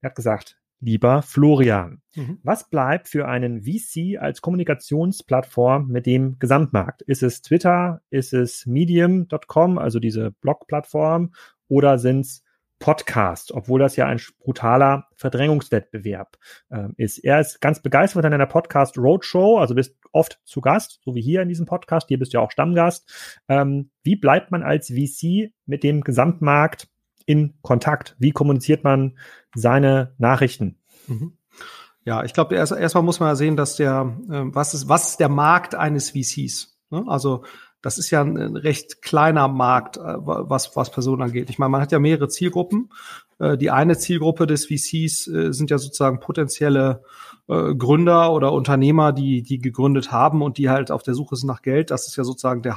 Er 0.00 0.10
hat 0.10 0.16
gesagt, 0.16 0.58
lieber 0.80 1.22
Florian, 1.22 2.02
mhm. 2.14 2.38
was 2.42 2.68
bleibt 2.68 3.08
für 3.08 3.26
einen 3.26 3.62
VC 3.62 4.18
als 4.20 4.42
Kommunikationsplattform 4.42 5.88
mit 5.88 6.06
dem 6.06 6.38
Gesamtmarkt? 6.38 7.02
Ist 7.02 7.22
es 7.22 7.42
Twitter? 7.42 8.02
Ist 8.10 8.34
es 8.34 8.66
Medium.com, 8.66 9.78
also 9.78 9.98
diese 9.98 10.32
Blog-Plattform? 10.32 11.32
Oder 11.68 11.98
sind 11.98 12.20
es 12.20 12.42
Podcast, 12.78 13.52
obwohl 13.52 13.80
das 13.80 13.96
ja 13.96 14.06
ein 14.06 14.20
brutaler 14.38 15.06
Verdrängungswettbewerb 15.16 16.36
äh, 16.68 16.88
ist. 16.96 17.18
Er 17.18 17.40
ist 17.40 17.60
ganz 17.60 17.80
begeistert 17.80 18.22
von 18.22 18.32
einer 18.32 18.46
Podcast 18.46 18.98
Roadshow, 18.98 19.58
also 19.58 19.74
bist 19.74 19.96
oft 20.12 20.40
zu 20.44 20.60
Gast, 20.60 21.00
so 21.02 21.14
wie 21.14 21.22
hier 21.22 21.42
in 21.42 21.48
diesem 21.48 21.66
Podcast. 21.66 22.08
Hier 22.08 22.18
bist 22.18 22.32
du 22.32 22.38
ja 22.38 22.44
auch 22.44 22.50
Stammgast. 22.50 23.08
Ähm, 23.48 23.90
wie 24.02 24.16
bleibt 24.16 24.50
man 24.50 24.62
als 24.62 24.88
VC 24.88 25.52
mit 25.64 25.82
dem 25.82 26.02
Gesamtmarkt 26.02 26.88
in 27.24 27.54
Kontakt? 27.62 28.14
Wie 28.18 28.32
kommuniziert 28.32 28.84
man 28.84 29.18
seine 29.54 30.14
Nachrichten? 30.18 30.78
Mhm. 31.06 31.38
Ja, 32.04 32.24
ich 32.24 32.34
glaube, 32.34 32.54
erst, 32.54 32.72
erstmal 32.72 33.02
muss 33.02 33.20
man 33.20 33.30
ja 33.30 33.34
sehen, 33.34 33.56
dass 33.56 33.76
der, 33.76 34.16
äh, 34.30 34.42
was 34.54 34.74
ist, 34.74 34.88
was 34.88 35.10
ist 35.10 35.20
der 35.20 35.28
Markt 35.28 35.74
eines 35.74 36.10
VCs? 36.10 36.78
Ne? 36.90 37.04
Also 37.08 37.44
das 37.86 37.98
ist 37.98 38.10
ja 38.10 38.20
ein, 38.20 38.56
recht 38.56 39.00
kleiner 39.00 39.46
Markt, 39.46 39.96
äh, 39.96 40.00
was, 40.02 40.74
was 40.74 40.90
Personen 40.90 41.22
angeht. 41.22 41.50
Ich 41.50 41.60
meine, 41.60 41.70
man 41.70 41.80
hat 41.80 41.92
ja 41.92 42.00
mehrere 42.00 42.28
Zielgruppen. 42.28 42.90
Äh, 43.38 43.56
die 43.56 43.70
eine 43.70 43.96
Zielgruppe 43.96 44.48
des 44.48 44.66
VCs 44.66 45.28
äh, 45.28 45.52
sind 45.52 45.70
ja 45.70 45.78
sozusagen 45.78 46.18
potenzielle 46.18 47.02
Gründer 47.48 48.32
oder 48.32 48.50
Unternehmer, 48.52 49.12
die, 49.12 49.44
die 49.44 49.60
gegründet 49.60 50.10
haben 50.10 50.42
und 50.42 50.58
die 50.58 50.68
halt 50.68 50.90
auf 50.90 51.04
der 51.04 51.14
Suche 51.14 51.36
sind 51.36 51.46
nach 51.46 51.62
Geld. 51.62 51.92
Das 51.92 52.08
ist 52.08 52.16
ja 52.16 52.24
sozusagen 52.24 52.60
der 52.60 52.76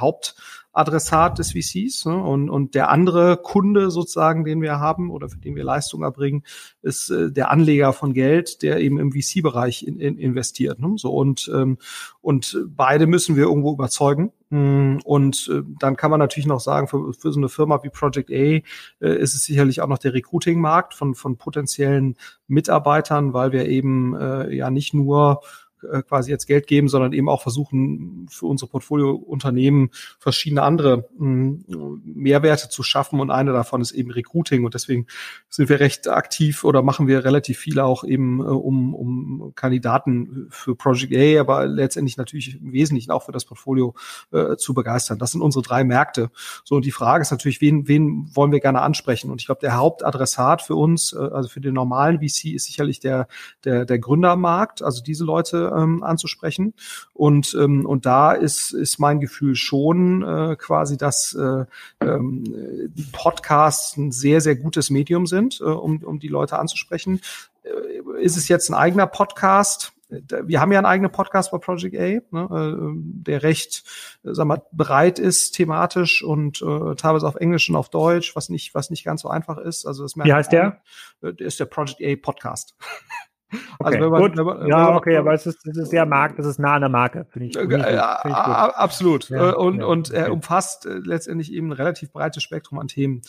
Hauptadressat 0.76 1.38
des 1.38 1.52
VCs. 1.52 2.06
Ne? 2.06 2.16
Und, 2.16 2.50
und 2.50 2.74
der 2.74 2.90
andere 2.90 3.36
Kunde 3.36 3.90
sozusagen, 3.90 4.44
den 4.44 4.62
wir 4.62 4.78
haben 4.78 5.10
oder 5.10 5.28
für 5.28 5.38
den 5.38 5.56
wir 5.56 5.64
Leistung 5.64 6.02
erbringen, 6.02 6.42
ist 6.82 7.12
der 7.12 7.50
Anleger 7.50 7.92
von 7.92 8.14
Geld, 8.14 8.62
der 8.62 8.80
eben 8.80 8.98
im 8.98 9.12
VC-Bereich 9.12 9.86
in, 9.86 9.98
in 9.98 10.18
investiert. 10.18 10.78
Ne? 10.80 10.92
So 10.96 11.12
und, 11.12 11.50
ähm, 11.54 11.78
und 12.20 12.58
beide 12.68 13.06
müssen 13.06 13.36
wir 13.36 13.44
irgendwo 13.44 13.72
überzeugen. 13.72 14.32
Mm, 14.50 14.98
und 15.04 15.48
äh, 15.52 15.62
dann 15.78 15.96
kann 15.96 16.10
man 16.10 16.18
natürlich 16.18 16.46
noch 16.46 16.58
sagen, 16.58 16.88
für, 16.88 17.12
für 17.12 17.32
so 17.32 17.38
eine 17.38 17.48
Firma 17.48 17.82
wie 17.84 17.88
Project 17.88 18.30
A 18.30 18.34
äh, 18.34 18.62
ist 19.00 19.34
es 19.34 19.44
sicherlich 19.44 19.80
auch 19.80 19.86
noch 19.86 19.98
der 19.98 20.12
Recruiting-Markt 20.12 20.94
von, 20.94 21.14
von 21.14 21.36
potenziellen 21.36 22.16
Mitarbeitern, 22.48 23.32
weil 23.32 23.52
wir 23.52 23.66
eben 23.66 24.16
äh, 24.16 24.52
ja 24.54 24.70
nicht 24.70 24.92
nur 24.92 25.40
äh, 25.84 26.02
quasi 26.02 26.30
jetzt 26.30 26.46
Geld 26.46 26.66
geben, 26.66 26.88
sondern 26.88 27.12
eben 27.12 27.28
auch 27.28 27.42
versuchen, 27.42 28.26
für 28.30 28.46
unsere 28.46 28.70
Portfoliounternehmen 28.70 29.90
verschiedene 30.18 30.62
andere 30.62 31.08
hm, 31.18 31.64
Mehrwerte 32.04 32.68
zu 32.68 32.82
schaffen. 32.82 33.20
Und 33.20 33.30
eine 33.30 33.52
davon 33.52 33.80
ist 33.80 33.92
eben 33.92 34.10
Recruiting. 34.10 34.64
Und 34.64 34.74
deswegen 34.74 35.06
sind 35.48 35.68
wir 35.68 35.80
recht 35.80 36.08
aktiv 36.08 36.64
oder 36.64 36.82
machen 36.82 37.06
wir 37.06 37.24
relativ 37.24 37.58
viele 37.58 37.84
auch 37.84 38.04
eben 38.04 38.40
äh, 38.40 38.44
um, 38.44 38.94
um 38.94 39.52
Kandidaten 39.54 40.46
für 40.50 40.74
Project 40.74 41.14
A, 41.14 41.40
aber 41.40 41.66
letztendlich 41.66 42.16
natürlich 42.16 42.60
im 42.60 42.72
Wesentlichen 42.72 43.10
auch 43.10 43.24
für 43.24 43.32
das 43.32 43.44
Portfolio 43.44 43.94
äh, 44.32 44.56
zu 44.56 44.74
begeistern. 44.74 45.18
Das 45.18 45.32
sind 45.32 45.42
unsere 45.42 45.62
drei 45.62 45.84
Märkte. 45.84 46.30
So, 46.64 46.76
und 46.76 46.84
die 46.84 46.90
Frage 46.90 47.22
ist 47.22 47.30
natürlich, 47.30 47.60
wen, 47.60 47.88
wen 47.88 48.30
wollen 48.34 48.52
wir 48.52 48.60
gerne 48.60 48.82
ansprechen? 48.82 49.30
Und 49.30 49.40
ich 49.40 49.46
glaube, 49.46 49.60
der 49.60 49.76
Hauptadressat 49.76 50.62
für 50.62 50.74
uns, 50.74 51.12
äh, 51.12 51.18
also 51.18 51.48
für 51.48 51.60
den 51.60 51.74
normalen 51.74 52.18
VC, 52.18 52.54
ist 52.54 52.66
sicherlich 52.66 53.00
der, 53.00 53.28
der, 53.64 53.84
der 53.84 53.98
Gründermarkt, 53.98 54.82
also 54.82 55.02
diese 55.02 55.24
Leute, 55.24 55.69
ähm, 55.74 56.02
anzusprechen. 56.02 56.74
Und, 57.12 57.56
ähm, 57.58 57.86
und 57.86 58.06
da 58.06 58.32
ist, 58.32 58.72
ist 58.72 58.98
mein 58.98 59.20
Gefühl 59.20 59.54
schon 59.54 60.22
äh, 60.22 60.56
quasi, 60.56 60.96
dass 60.96 61.34
äh, 61.34 61.64
ähm, 62.00 62.92
Podcasts 63.12 63.96
ein 63.96 64.12
sehr, 64.12 64.40
sehr 64.40 64.56
gutes 64.56 64.90
Medium 64.90 65.26
sind, 65.26 65.60
äh, 65.60 65.64
um, 65.64 66.02
um 66.02 66.18
die 66.18 66.28
Leute 66.28 66.58
anzusprechen. 66.58 67.20
Äh, 67.62 68.22
ist 68.22 68.36
es 68.36 68.48
jetzt 68.48 68.68
ein 68.70 68.74
eigener 68.74 69.06
Podcast? 69.06 69.92
wir 70.10 70.60
haben 70.60 70.72
ja 70.72 70.78
einen 70.78 70.86
eigenen 70.86 71.12
Podcast 71.12 71.50
bei 71.50 71.58
Project 71.58 71.96
A, 71.96 72.36
ne, 72.36 72.48
äh, 72.50 72.92
der 72.94 73.42
recht, 73.42 73.84
äh, 74.24 74.32
sag 74.32 74.46
mal, 74.46 74.62
breit 74.72 75.18
ist 75.18 75.52
thematisch 75.52 76.22
und 76.22 76.60
äh, 76.62 76.94
teilweise 76.96 77.26
auf 77.26 77.36
Englisch 77.36 77.68
und 77.70 77.76
auf 77.76 77.88
Deutsch, 77.90 78.34
was 78.34 78.48
nicht, 78.48 78.74
was 78.74 78.90
nicht 78.90 79.04
ganz 79.04 79.22
so 79.22 79.28
einfach 79.28 79.58
ist. 79.58 79.86
Also 79.86 80.02
das 80.02 80.16
Wie 80.16 80.32
heißt 80.32 80.52
der? 80.52 80.82
Äh, 81.22 81.34
der 81.34 81.46
ist 81.46 81.60
der 81.60 81.66
Project 81.66 82.02
A 82.02 82.16
Podcast. 82.20 82.74
Also 83.78 83.98
okay, 83.98 84.10
man, 84.10 84.20
gut. 84.22 84.36
Man, 84.36 84.66
ja, 84.66 84.94
okay, 84.94 85.16
aber 85.16 85.34
es 85.34 85.46
ist, 85.46 85.66
es 85.66 85.76
ist 85.76 85.90
sehr 85.90 86.06
Markt, 86.06 86.38
es 86.38 86.46
ist 86.46 86.58
nah 86.58 86.74
an 86.74 86.82
der 86.82 86.90
Marke, 86.90 87.26
finde 87.30 87.48
ich. 87.48 87.56
Find 87.56 87.72
ich, 87.72 87.80
find 87.80 87.86
ich 87.86 88.32
absolut. 88.32 89.28
Ja, 89.28 89.54
und, 89.54 89.78
ja, 89.78 89.86
und 89.86 90.10
er 90.10 90.24
okay. 90.24 90.32
umfasst 90.32 90.86
äh, 90.86 91.00
letztendlich 91.02 91.52
eben 91.52 91.68
ein 91.68 91.72
relativ 91.72 92.12
breites 92.12 92.42
Spektrum 92.42 92.78
an 92.78 92.88
Themen. 92.88 93.22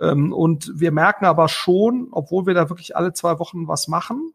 Ähm, 0.00 0.32
und 0.32 0.72
wir 0.74 0.92
merken 0.92 1.24
aber 1.24 1.48
schon, 1.48 2.08
obwohl 2.12 2.46
wir 2.46 2.54
da 2.54 2.68
wirklich 2.68 2.96
alle 2.96 3.12
zwei 3.12 3.38
Wochen 3.38 3.68
was 3.68 3.88
machen, 3.88 4.32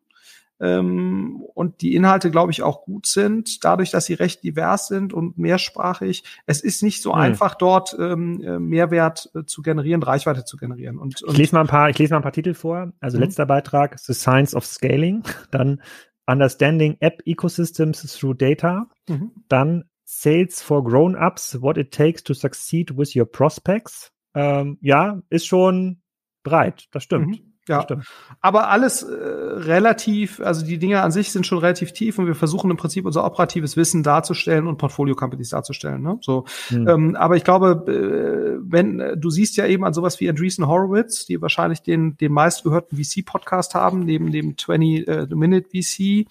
ähm, 0.61 1.41
und 1.55 1.81
die 1.81 1.95
Inhalte, 1.95 2.29
glaube 2.29 2.51
ich, 2.51 2.61
auch 2.61 2.83
gut 2.83 3.07
sind, 3.07 3.65
dadurch, 3.65 3.89
dass 3.89 4.05
sie 4.05 4.13
recht 4.13 4.43
divers 4.43 4.87
sind 4.87 5.11
und 5.11 5.37
mehrsprachig. 5.37 6.23
Es 6.45 6.61
ist 6.61 6.83
nicht 6.83 7.01
so 7.01 7.13
mhm. 7.13 7.19
einfach, 7.19 7.55
dort 7.55 7.95
ähm, 7.99 8.41
äh, 8.43 8.59
Mehrwert 8.59 9.31
äh, 9.33 9.43
zu 9.45 9.63
generieren, 9.63 10.03
Reichweite 10.03 10.45
zu 10.45 10.57
generieren. 10.57 10.99
Und, 10.99 11.23
und 11.23 11.33
ich 11.33 11.37
lese 11.39 11.55
mal 11.55 11.61
ein 11.61 11.67
paar, 11.67 11.89
ich 11.89 11.97
lese 11.97 12.13
mal 12.13 12.19
ein 12.19 12.23
paar 12.23 12.31
Titel 12.31 12.53
vor. 12.53 12.93
Also 12.99 13.17
mhm. 13.17 13.23
letzter 13.23 13.47
Beitrag, 13.47 13.97
The 13.99 14.13
Science 14.13 14.53
of 14.53 14.65
Scaling, 14.65 15.23
dann 15.51 15.81
Understanding 16.27 16.97
App 16.99 17.23
Ecosystems 17.25 18.17
through 18.17 18.35
Data, 18.35 18.87
mhm. 19.09 19.31
dann 19.49 19.85
Sales 20.03 20.61
for 20.61 20.83
Grown-ups, 20.83 21.61
What 21.61 21.77
it 21.77 21.91
takes 21.91 22.21
to 22.23 22.33
succeed 22.33 22.97
with 22.97 23.15
your 23.15 23.25
prospects. 23.25 24.11
Ähm, 24.35 24.77
ja, 24.81 25.21
ist 25.29 25.47
schon 25.47 26.01
breit, 26.43 26.87
das 26.91 27.03
stimmt. 27.03 27.39
Mhm. 27.39 27.50
Ja, 27.67 27.83
Stimmt. 27.83 28.07
aber 28.41 28.69
alles 28.69 29.03
äh, 29.03 29.13
relativ, 29.13 30.39
also 30.39 30.65
die 30.65 30.79
Dinge 30.79 31.01
an 31.03 31.11
sich 31.11 31.31
sind 31.31 31.45
schon 31.45 31.59
relativ 31.59 31.93
tief 31.93 32.17
und 32.17 32.25
wir 32.25 32.33
versuchen 32.33 32.71
im 32.71 32.77
Prinzip 32.77 33.05
unser 33.05 33.23
operatives 33.23 33.77
Wissen 33.77 34.01
darzustellen 34.01 34.65
und 34.65 34.77
Portfolio-Companies 34.77 35.49
darzustellen. 35.49 36.01
Ne? 36.01 36.17
So, 36.21 36.45
hm. 36.69 36.87
ähm, 36.87 37.15
aber 37.15 37.37
ich 37.37 37.43
glaube, 37.43 37.83
äh, 37.87 38.59
wenn 38.63 38.99
äh, 38.99 39.15
du 39.15 39.29
siehst 39.29 39.57
ja 39.57 39.67
eben 39.67 39.85
an 39.85 39.93
sowas 39.93 40.19
wie 40.19 40.27
Andreessen 40.27 40.67
Horowitz, 40.67 41.25
die 41.25 41.39
wahrscheinlich 41.39 41.83
den 41.83 42.17
den 42.17 42.31
meistgehörten 42.31 42.97
VC-Podcast 42.97 43.75
haben 43.75 43.99
neben 43.99 44.31
dem 44.31 44.57
20 44.57 45.07
äh, 45.07 45.27
Minute 45.29 45.69
VC. 45.69 46.27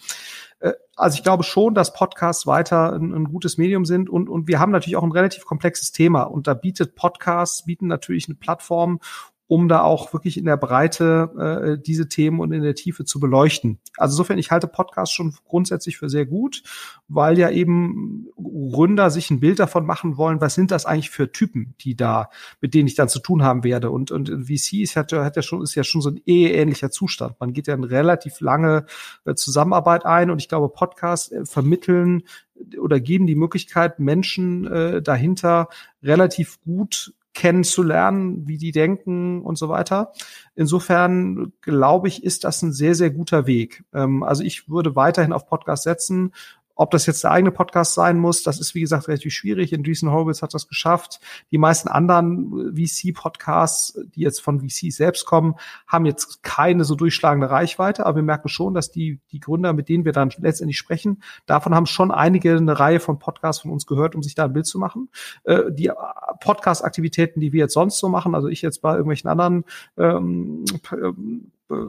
Äh, 0.60 0.72
also 0.96 1.16
ich 1.16 1.22
glaube 1.22 1.42
schon, 1.42 1.74
dass 1.74 1.92
Podcasts 1.92 2.46
weiter 2.46 2.92
ein, 2.92 3.14
ein, 3.14 3.24
gutes 3.24 3.56
Medium 3.56 3.84
sind 3.84 4.10
und, 4.10 4.28
und 4.28 4.48
wir 4.48 4.60
haben 4.60 4.70
natürlich 4.72 4.96
auch 4.96 5.02
ein 5.02 5.12
relativ 5.12 5.44
komplexes 5.44 5.92
Thema 5.92 6.24
und 6.24 6.46
da 6.46 6.54
bietet 6.54 6.94
Podcasts, 6.94 7.64
bieten 7.64 7.86
natürlich 7.86 8.28
eine 8.28 8.34
Plattform, 8.34 9.00
um 9.50 9.66
da 9.66 9.82
auch 9.82 10.12
wirklich 10.12 10.38
in 10.38 10.44
der 10.44 10.56
Breite 10.56 11.74
äh, 11.76 11.82
diese 11.82 12.08
Themen 12.08 12.38
und 12.38 12.52
in 12.52 12.62
der 12.62 12.76
Tiefe 12.76 13.04
zu 13.04 13.18
beleuchten. 13.18 13.80
Also 13.96 14.12
insofern, 14.12 14.38
ich 14.38 14.52
halte 14.52 14.68
Podcasts 14.68 15.12
schon 15.12 15.34
grundsätzlich 15.44 15.98
für 15.98 16.08
sehr 16.08 16.24
gut, 16.24 16.62
weil 17.08 17.36
ja 17.36 17.50
eben 17.50 18.28
Gründer 18.36 19.10
sich 19.10 19.28
ein 19.28 19.40
Bild 19.40 19.58
davon 19.58 19.86
machen 19.86 20.16
wollen, 20.16 20.40
was 20.40 20.54
sind 20.54 20.70
das 20.70 20.86
eigentlich 20.86 21.10
für 21.10 21.32
Typen, 21.32 21.74
die 21.80 21.96
da, 21.96 22.30
mit 22.60 22.74
denen 22.74 22.86
ich 22.86 22.94
dann 22.94 23.08
zu 23.08 23.18
tun 23.18 23.42
haben 23.42 23.64
werde. 23.64 23.90
Und, 23.90 24.12
und 24.12 24.28
VC 24.28 24.74
ist, 24.74 24.94
hat, 24.94 25.12
hat 25.12 25.34
ja 25.34 25.42
schon, 25.42 25.62
ist 25.62 25.74
ja 25.74 25.82
schon 25.82 26.00
so 26.00 26.10
ein 26.10 26.20
ähnlicher 26.26 26.92
Zustand. 26.92 27.34
Man 27.40 27.52
geht 27.52 27.66
ja 27.66 27.74
eine 27.74 27.90
relativ 27.90 28.40
lange 28.40 28.86
äh, 29.24 29.34
Zusammenarbeit 29.34 30.06
ein 30.06 30.30
und 30.30 30.40
ich 30.40 30.48
glaube, 30.48 30.68
Podcasts 30.68 31.32
äh, 31.32 31.44
vermitteln 31.44 32.22
oder 32.78 33.00
geben 33.00 33.26
die 33.26 33.34
Möglichkeit, 33.34 33.98
Menschen 33.98 34.64
äh, 34.68 35.02
dahinter 35.02 35.68
relativ 36.04 36.60
gut 36.62 37.14
kennenzulernen, 37.34 38.46
wie 38.46 38.58
die 38.58 38.72
denken 38.72 39.42
und 39.42 39.56
so 39.56 39.68
weiter. 39.68 40.12
Insofern 40.56 41.52
glaube 41.60 42.08
ich, 42.08 42.24
ist 42.24 42.44
das 42.44 42.62
ein 42.62 42.72
sehr, 42.72 42.94
sehr 42.94 43.10
guter 43.10 43.46
Weg. 43.46 43.84
Ähm, 43.94 44.22
also 44.22 44.42
ich 44.42 44.68
würde 44.68 44.96
weiterhin 44.96 45.32
auf 45.32 45.46
Podcast 45.46 45.84
setzen 45.84 46.32
ob 46.74 46.90
das 46.90 47.06
jetzt 47.06 47.24
der 47.24 47.32
eigene 47.32 47.50
Podcast 47.50 47.94
sein 47.94 48.18
muss, 48.18 48.42
das 48.42 48.60
ist 48.60 48.74
wie 48.74 48.80
gesagt 48.80 49.08
relativ 49.08 49.32
schwierig. 49.32 49.74
Andreessen 49.74 50.10
Horowitz 50.10 50.42
hat 50.42 50.54
das 50.54 50.68
geschafft. 50.68 51.20
Die 51.50 51.58
meisten 51.58 51.88
anderen 51.88 52.74
VC-Podcasts, 52.74 54.00
die 54.14 54.20
jetzt 54.20 54.40
von 54.40 54.60
VCs 54.60 54.96
selbst 54.96 55.26
kommen, 55.26 55.56
haben 55.86 56.06
jetzt 56.06 56.42
keine 56.42 56.84
so 56.84 56.94
durchschlagende 56.94 57.50
Reichweite, 57.50 58.06
aber 58.06 58.16
wir 58.16 58.22
merken 58.22 58.48
schon, 58.48 58.74
dass 58.74 58.90
die, 58.90 59.20
die 59.30 59.40
Gründer, 59.40 59.72
mit 59.72 59.88
denen 59.88 60.04
wir 60.04 60.12
dann 60.12 60.30
letztendlich 60.38 60.78
sprechen, 60.78 61.22
davon 61.46 61.74
haben 61.74 61.86
schon 61.86 62.10
einige 62.10 62.56
eine 62.56 62.78
Reihe 62.78 63.00
von 63.00 63.18
Podcasts 63.18 63.62
von 63.62 63.70
uns 63.70 63.86
gehört, 63.86 64.14
um 64.14 64.22
sich 64.22 64.34
da 64.34 64.44
ein 64.46 64.52
Bild 64.52 64.66
zu 64.66 64.78
machen. 64.78 65.10
Äh, 65.44 65.72
die 65.72 65.90
Podcast-Aktivitäten, 66.40 67.40
die 67.40 67.52
wir 67.52 67.60
jetzt 67.60 67.74
sonst 67.74 67.98
so 67.98 68.08
machen, 68.08 68.34
also 68.34 68.48
ich 68.48 68.62
jetzt 68.62 68.80
bei 68.80 68.92
irgendwelchen 68.92 69.28
anderen 69.28 69.64
ähm, 69.98 70.64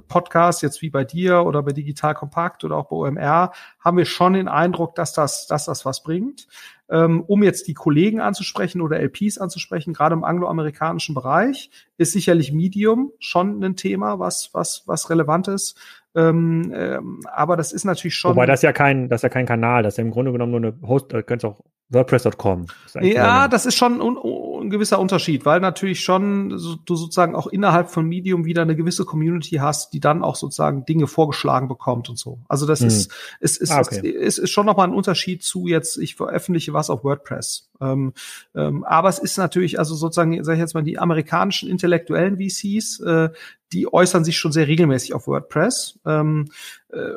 Podcast, 0.07 0.61
jetzt 0.61 0.82
wie 0.82 0.89
bei 0.89 1.03
dir 1.03 1.45
oder 1.45 1.63
bei 1.63 1.71
Digital 1.71 2.13
Kompakt 2.13 2.63
oder 2.63 2.77
auch 2.77 2.89
bei 2.89 2.95
OMR, 2.95 3.51
haben 3.79 3.97
wir 3.97 4.05
schon 4.05 4.34
den 4.34 4.47
Eindruck, 4.47 4.95
dass 4.95 5.13
das, 5.13 5.47
dass 5.47 5.65
das 5.65 5.86
was 5.86 6.03
bringt. 6.03 6.47
Ähm, 6.89 7.23
um 7.25 7.41
jetzt 7.41 7.67
die 7.67 7.73
Kollegen 7.73 8.19
anzusprechen 8.19 8.82
oder 8.82 8.99
LPs 8.99 9.38
anzusprechen, 9.38 9.93
gerade 9.93 10.13
im 10.13 10.25
angloamerikanischen 10.25 11.15
Bereich, 11.15 11.69
ist 11.97 12.11
sicherlich 12.11 12.51
Medium 12.51 13.11
schon 13.19 13.63
ein 13.63 13.75
Thema, 13.77 14.19
was, 14.19 14.49
was, 14.53 14.84
was 14.88 15.09
relevant 15.09 15.47
ist. 15.47 15.77
Ähm, 16.15 16.73
ähm, 16.75 17.21
aber 17.32 17.55
das 17.55 17.71
ist 17.71 17.86
natürlich 17.86 18.15
schon. 18.15 18.32
Wobei 18.32 18.45
das 18.45 18.61
ja 18.61 18.73
kein, 18.73 19.07
das 19.07 19.19
ist 19.19 19.23
ja 19.23 19.29
kein 19.29 19.45
Kanal, 19.45 19.84
das 19.84 19.93
ist 19.93 19.97
ja 19.97 20.03
im 20.03 20.11
Grunde 20.11 20.34
genommen 20.34 20.51
nur 20.51 20.59
eine 20.59 20.88
Host, 20.88 21.13
äh, 21.13 21.23
könntest 21.23 21.45
auch 21.45 21.63
WordPress.com. 21.92 22.68
Ja, 23.02 23.48
das 23.48 23.66
ist 23.66 23.76
schon 23.76 24.02
un, 24.02 24.18
un, 24.18 24.66
ein 24.66 24.70
gewisser 24.70 25.00
Unterschied, 25.00 25.46
weil 25.46 25.60
natürlich 25.60 26.02
schon 26.02 26.58
so, 26.58 26.76
du 26.76 26.96
sozusagen 26.96 27.36
auch 27.36 27.48
innerhalb 27.48 27.89
von 27.89 28.08
Medium 28.08 28.46
wieder 28.46 28.62
eine 28.62 28.76
gewisse 28.76 29.06
Community 29.06 29.58
hast, 29.58 29.94
die 29.94 30.00
dann 30.00 30.24
auch 30.24 30.36
sozusagen 30.36 30.86
Dinge 30.86 31.08
vorgeschlagen 31.08 31.68
bekommt 31.68 32.10
und 32.10 32.18
so. 32.18 32.39
Also 32.48 32.66
das 32.66 32.80
hm. 32.80 32.88
ist, 32.88 33.12
ist, 33.39 33.58
ist, 33.58 33.72
ah, 33.72 33.80
okay. 33.80 34.08
ist, 34.08 34.38
ist 34.38 34.50
schon 34.50 34.66
nochmal 34.66 34.88
ein 34.88 34.94
Unterschied 34.94 35.44
zu 35.44 35.68
jetzt, 35.68 35.98
ich 35.98 36.16
veröffentliche 36.16 36.74
was 36.74 36.89
auf 36.89 37.04
WordPress. 37.04 37.70
Ähm, 37.82 38.14
ähm, 38.56 38.84
aber 38.84 39.10
es 39.10 39.20
ist 39.20 39.38
natürlich, 39.38 39.80
also 39.80 39.96
sozusagen, 39.96 40.44
sag 40.44 40.54
ich 40.54 40.60
jetzt 40.60 40.76
mal, 40.76 40.84
die 40.84 41.00
amerikanischen 41.00 41.70
intellektuellen 41.70 42.38
VCs, 42.38 43.00
äh, 43.02 43.30
die 43.74 43.92
äußern 43.92 44.24
sich 44.24 44.38
schon 44.38 44.52
sehr 44.52 44.68
regelmäßig 44.68 45.14
auf 45.14 45.28
WordPress. 45.28 46.00
Ähm, 46.06 46.50
äh, 46.89 47.14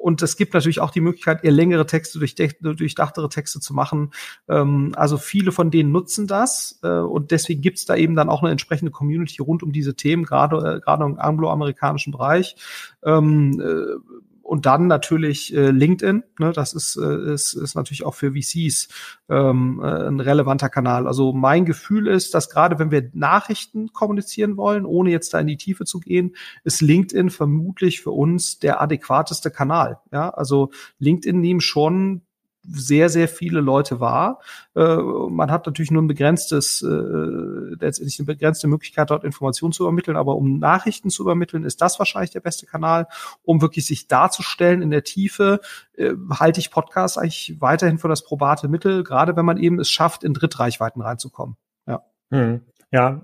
und 0.00 0.22
es 0.22 0.36
gibt 0.38 0.54
natürlich 0.54 0.80
auch 0.80 0.90
die 0.90 1.02
Möglichkeit, 1.02 1.44
eher 1.44 1.52
längere 1.52 1.84
Texte, 1.84 2.18
durchdachtere 2.18 3.28
Texte 3.28 3.60
zu 3.60 3.74
machen. 3.74 4.12
Ähm, 4.48 4.92
also 4.96 5.18
viele 5.18 5.52
von 5.52 5.70
denen 5.70 5.92
nutzen 5.92 6.26
das. 6.26 6.80
Äh, 6.82 6.88
und 6.88 7.30
deswegen 7.30 7.60
gibt 7.60 7.78
es 7.78 7.84
da 7.84 7.96
eben 7.96 8.16
dann 8.16 8.30
auch 8.30 8.42
eine 8.42 8.50
entsprechende 8.50 8.90
Community 8.90 9.42
rund 9.42 9.62
um 9.62 9.72
diese 9.72 9.94
Themen, 9.94 10.24
gerade 10.24 10.76
äh, 10.76 10.80
gerade 10.80 11.04
im 11.04 11.18
angloamerikanischen 11.18 12.12
Bereich. 12.12 12.56
Ähm, 13.04 13.60
äh, 13.60 14.14
und 14.50 14.66
dann 14.66 14.88
natürlich 14.88 15.54
äh, 15.54 15.70
LinkedIn. 15.70 16.24
Ne, 16.40 16.50
das 16.52 16.74
ist, 16.74 16.96
äh, 16.96 17.32
ist, 17.34 17.52
ist 17.52 17.76
natürlich 17.76 18.04
auch 18.04 18.16
für 18.16 18.32
VCs 18.32 18.88
ähm, 19.28 19.80
äh, 19.80 20.08
ein 20.08 20.18
relevanter 20.18 20.68
Kanal. 20.68 21.06
Also 21.06 21.32
mein 21.32 21.64
Gefühl 21.64 22.08
ist, 22.08 22.34
dass 22.34 22.50
gerade 22.50 22.80
wenn 22.80 22.90
wir 22.90 23.10
Nachrichten 23.12 23.92
kommunizieren 23.92 24.56
wollen, 24.56 24.86
ohne 24.86 25.12
jetzt 25.12 25.34
da 25.34 25.38
in 25.38 25.46
die 25.46 25.56
Tiefe 25.56 25.84
zu 25.84 26.00
gehen, 26.00 26.34
ist 26.64 26.80
LinkedIn 26.80 27.30
vermutlich 27.30 28.00
für 28.00 28.10
uns 28.10 28.58
der 28.58 28.82
adäquateste 28.82 29.52
Kanal. 29.52 30.00
Ja, 30.10 30.30
also 30.30 30.70
LinkedIn 30.98 31.40
nehmen 31.40 31.60
schon 31.60 32.22
sehr, 32.62 33.08
sehr 33.08 33.28
viele 33.28 33.60
Leute 33.60 34.00
wahr. 34.00 34.40
Äh, 34.74 34.96
man 34.96 35.50
hat 35.50 35.66
natürlich 35.66 35.90
nur 35.90 36.02
ein 36.02 36.08
begrenztes, 36.08 36.82
äh, 36.82 36.86
letztendlich 36.86 38.18
eine 38.18 38.26
begrenzte 38.26 38.68
Möglichkeit, 38.68 39.10
dort 39.10 39.24
Informationen 39.24 39.72
zu 39.72 39.84
übermitteln, 39.84 40.16
aber 40.16 40.36
um 40.36 40.58
Nachrichten 40.58 41.10
zu 41.10 41.22
übermitteln, 41.22 41.64
ist 41.64 41.80
das 41.80 41.98
wahrscheinlich 41.98 42.30
der 42.30 42.40
beste 42.40 42.66
Kanal. 42.66 43.06
Um 43.42 43.62
wirklich 43.62 43.86
sich 43.86 44.08
darzustellen 44.08 44.82
in 44.82 44.90
der 44.90 45.04
Tiefe, 45.04 45.60
äh, 45.96 46.12
halte 46.30 46.60
ich 46.60 46.70
Podcasts 46.70 47.18
eigentlich 47.18 47.56
weiterhin 47.60 47.98
für 47.98 48.08
das 48.08 48.24
probate 48.24 48.68
Mittel, 48.68 49.04
gerade 49.04 49.36
wenn 49.36 49.44
man 49.44 49.56
eben 49.56 49.78
es 49.78 49.90
schafft, 49.90 50.24
in 50.24 50.34
Drittreichweiten 50.34 51.02
reinzukommen. 51.02 51.56
Ja. 51.86 52.02
Hm. 52.30 52.62
Ja, 52.92 53.22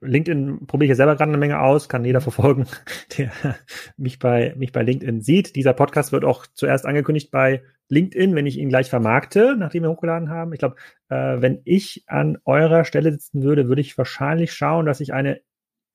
LinkedIn 0.00 0.66
probiere 0.66 0.86
ich 0.86 0.90
ja 0.90 0.96
selber 0.96 1.14
gerade 1.14 1.30
eine 1.30 1.38
Menge 1.38 1.60
aus, 1.60 1.88
kann 1.88 2.04
jeder 2.04 2.20
verfolgen, 2.20 2.66
der 3.18 3.30
mich 3.96 4.18
bei, 4.18 4.54
mich 4.56 4.72
bei 4.72 4.82
LinkedIn 4.82 5.20
sieht. 5.20 5.54
Dieser 5.54 5.72
Podcast 5.72 6.10
wird 6.10 6.24
auch 6.24 6.46
zuerst 6.52 6.84
angekündigt 6.84 7.30
bei 7.30 7.62
LinkedIn, 7.90 8.34
wenn 8.34 8.46
ich 8.46 8.58
ihn 8.58 8.70
gleich 8.70 8.90
vermarkte, 8.90 9.54
nachdem 9.56 9.84
wir 9.84 9.90
hochgeladen 9.90 10.30
haben. 10.30 10.52
Ich 10.52 10.58
glaube, 10.58 10.76
äh, 11.10 11.40
wenn 11.40 11.60
ich 11.64 12.04
an 12.08 12.38
eurer 12.44 12.84
Stelle 12.84 13.12
sitzen 13.12 13.42
würde, 13.44 13.68
würde 13.68 13.82
ich 13.82 13.96
wahrscheinlich 13.96 14.52
schauen, 14.52 14.86
dass 14.86 15.00
ich 15.00 15.12
eine 15.12 15.40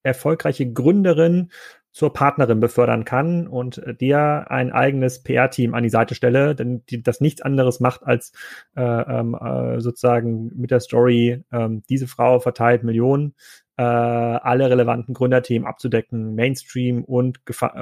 erfolgreiche 0.03 0.71
Gründerin 0.71 1.51
zur 1.91 2.13
Partnerin 2.13 2.59
befördern 2.59 3.03
kann 3.03 3.47
und 3.47 3.79
äh, 3.79 3.95
dir 3.95 4.45
ein 4.49 4.71
eigenes 4.71 5.23
PR-Team 5.23 5.73
an 5.73 5.83
die 5.83 5.89
Seite 5.89 6.15
stelle, 6.15 6.55
denn 6.55 6.83
die, 6.89 7.01
das 7.01 7.21
nichts 7.21 7.41
anderes 7.41 7.79
macht, 7.79 8.03
als 8.03 8.31
äh, 8.75 8.81
ähm, 8.81 9.35
äh, 9.35 9.79
sozusagen 9.79 10.51
mit 10.55 10.71
der 10.71 10.79
Story, 10.79 11.43
ähm, 11.51 11.83
diese 11.89 12.07
Frau 12.07 12.39
verteilt 12.39 12.83
Millionen, 12.83 13.33
äh, 13.77 13.81
alle 13.81 14.69
relevanten 14.69 15.13
Gründerthemen 15.13 15.67
abzudecken, 15.67 16.35
Mainstream 16.35 17.03
und, 17.03 17.39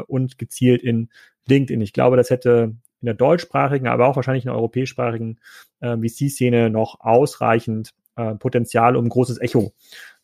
und 0.07 0.37
gezielt 0.37 0.83
in 0.83 1.09
LinkedIn. 1.47 1.81
Ich 1.81 1.93
glaube, 1.93 2.17
das 2.17 2.29
hätte 2.29 2.75
in 3.01 3.05
der 3.05 3.13
deutschsprachigen, 3.15 3.87
aber 3.87 4.07
auch 4.07 4.15
wahrscheinlich 4.15 4.45
in 4.45 4.49
der 4.49 4.57
europäischsprachigen 4.57 5.39
äh, 5.79 5.97
VC-Szene 5.97 6.69
noch 6.69 6.99
ausreichend 6.99 7.93
äh, 8.15 8.35
Potenzial, 8.35 8.95
um 8.95 9.09
großes 9.09 9.39
Echo 9.39 9.73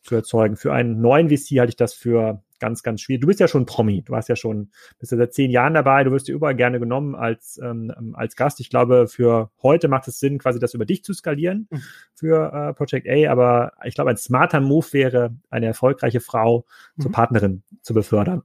zu 0.02 0.14
erzeugen. 0.14 0.56
Für 0.56 0.72
einen 0.72 1.00
neuen 1.00 1.28
VC 1.28 1.58
halte 1.58 1.70
ich 1.70 1.76
das 1.76 1.94
für 1.94 2.43
ganz, 2.60 2.82
ganz 2.82 3.00
schwierig. 3.00 3.20
Du 3.22 3.26
bist 3.26 3.40
ja 3.40 3.48
schon 3.48 3.66
Promi, 3.66 4.02
du 4.02 4.14
hast 4.14 4.28
ja 4.28 4.36
schon, 4.36 4.70
bist 4.98 5.12
ja 5.12 5.18
seit 5.18 5.34
zehn 5.34 5.50
Jahren 5.50 5.74
dabei, 5.74 6.04
du 6.04 6.10
wirst 6.10 6.28
dir 6.28 6.34
überall 6.34 6.54
gerne 6.54 6.80
genommen 6.80 7.14
als, 7.14 7.60
ähm, 7.62 8.14
als 8.14 8.36
Gast. 8.36 8.60
Ich 8.60 8.70
glaube, 8.70 9.06
für 9.08 9.50
heute 9.62 9.88
macht 9.88 10.08
es 10.08 10.18
Sinn, 10.18 10.38
quasi 10.38 10.58
das 10.58 10.74
über 10.74 10.84
dich 10.84 11.04
zu 11.04 11.12
skalieren 11.12 11.68
mhm. 11.70 11.82
für 12.14 12.52
äh, 12.52 12.74
Project 12.74 13.08
A, 13.08 13.30
aber 13.30 13.72
ich 13.84 13.94
glaube, 13.94 14.10
ein 14.10 14.16
smarter 14.16 14.60
Move 14.60 14.86
wäre, 14.92 15.36
eine 15.50 15.66
erfolgreiche 15.66 16.20
Frau 16.20 16.64
mhm. 16.96 17.02
zur 17.02 17.12
Partnerin 17.12 17.62
zu 17.82 17.94
befördern 17.94 18.42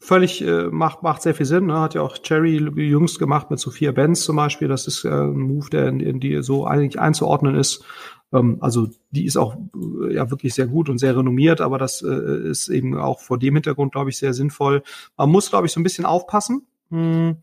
völlig 0.00 0.42
äh, 0.42 0.68
macht 0.68 1.02
macht 1.02 1.22
sehr 1.22 1.34
viel 1.34 1.46
Sinn. 1.46 1.66
Ne? 1.66 1.78
Hat 1.78 1.94
ja 1.94 2.02
auch 2.02 2.18
Cherry 2.18 2.56
jüngst 2.56 3.18
gemacht 3.18 3.50
mit 3.50 3.60
Sophia 3.60 3.92
Benz 3.92 4.22
zum 4.24 4.36
Beispiel. 4.36 4.66
Das 4.66 4.86
ist 4.86 5.04
äh, 5.04 5.08
ein 5.08 5.38
Move, 5.38 5.68
der 5.70 5.88
in, 5.88 6.00
in 6.00 6.20
die 6.20 6.42
so 6.42 6.66
eigentlich 6.66 6.98
einzuordnen 6.98 7.54
ist. 7.54 7.84
Ähm, 8.32 8.58
also 8.60 8.88
die 9.10 9.24
ist 9.24 9.36
auch 9.36 9.56
äh, 9.56 10.14
ja 10.14 10.30
wirklich 10.30 10.54
sehr 10.54 10.66
gut 10.66 10.88
und 10.88 10.98
sehr 10.98 11.16
renommiert, 11.16 11.60
aber 11.60 11.78
das 11.78 12.02
äh, 12.02 12.48
ist 12.48 12.68
eben 12.68 12.96
auch 12.98 13.20
vor 13.20 13.38
dem 13.38 13.54
Hintergrund, 13.54 13.92
glaube 13.92 14.10
ich, 14.10 14.18
sehr 14.18 14.34
sinnvoll. 14.34 14.82
Man 15.16 15.30
muss, 15.30 15.50
glaube 15.50 15.66
ich, 15.66 15.72
so 15.72 15.80
ein 15.80 15.84
bisschen 15.84 16.06
aufpassen. 16.06 16.66
Hm 16.90 17.36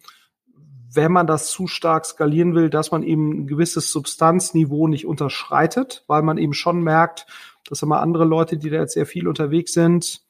wenn 0.93 1.11
man 1.11 1.27
das 1.27 1.51
zu 1.51 1.67
stark 1.67 2.05
skalieren 2.05 2.55
will, 2.55 2.69
dass 2.69 2.91
man 2.91 3.03
eben 3.03 3.41
ein 3.41 3.47
gewisses 3.47 3.91
Substanzniveau 3.91 4.87
nicht 4.87 5.05
unterschreitet, 5.05 6.03
weil 6.07 6.21
man 6.23 6.37
eben 6.37 6.53
schon 6.53 6.81
merkt, 6.81 7.27
dass 7.69 7.83
immer 7.83 8.01
andere 8.01 8.25
Leute, 8.25 8.57
die 8.57 8.69
da 8.69 8.77
jetzt 8.77 8.93
sehr 8.93 9.05
viel 9.05 9.27
unterwegs 9.27 9.73
sind, 9.73 10.21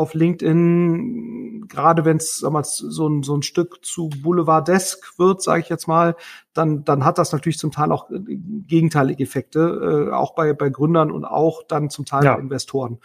auf 0.00 0.14
LinkedIn, 0.14 1.68
gerade 1.68 2.04
wenn 2.04 2.16
es 2.16 2.38
so 2.38 3.08
ein, 3.08 3.22
so 3.22 3.36
ein 3.36 3.42
Stück 3.42 3.84
zu 3.84 4.08
Boulevardesk 4.08 5.18
wird, 5.18 5.42
sage 5.42 5.62
ich 5.62 5.68
jetzt 5.68 5.86
mal, 5.86 6.16
dann, 6.52 6.84
dann 6.84 7.04
hat 7.04 7.18
das 7.18 7.32
natürlich 7.32 7.58
zum 7.58 7.70
Teil 7.70 7.92
auch 7.92 8.10
äh, 8.10 8.18
gegenteilige 8.18 9.22
Effekte, 9.22 10.08
äh, 10.10 10.12
auch 10.12 10.34
bei, 10.34 10.52
bei 10.52 10.68
Gründern 10.68 11.10
und 11.10 11.24
auch 11.24 11.62
dann 11.62 11.90
zum 11.90 12.04
Teil 12.04 12.24
ja. 12.24 12.34
bei 12.34 12.40
Investoren. 12.40 12.98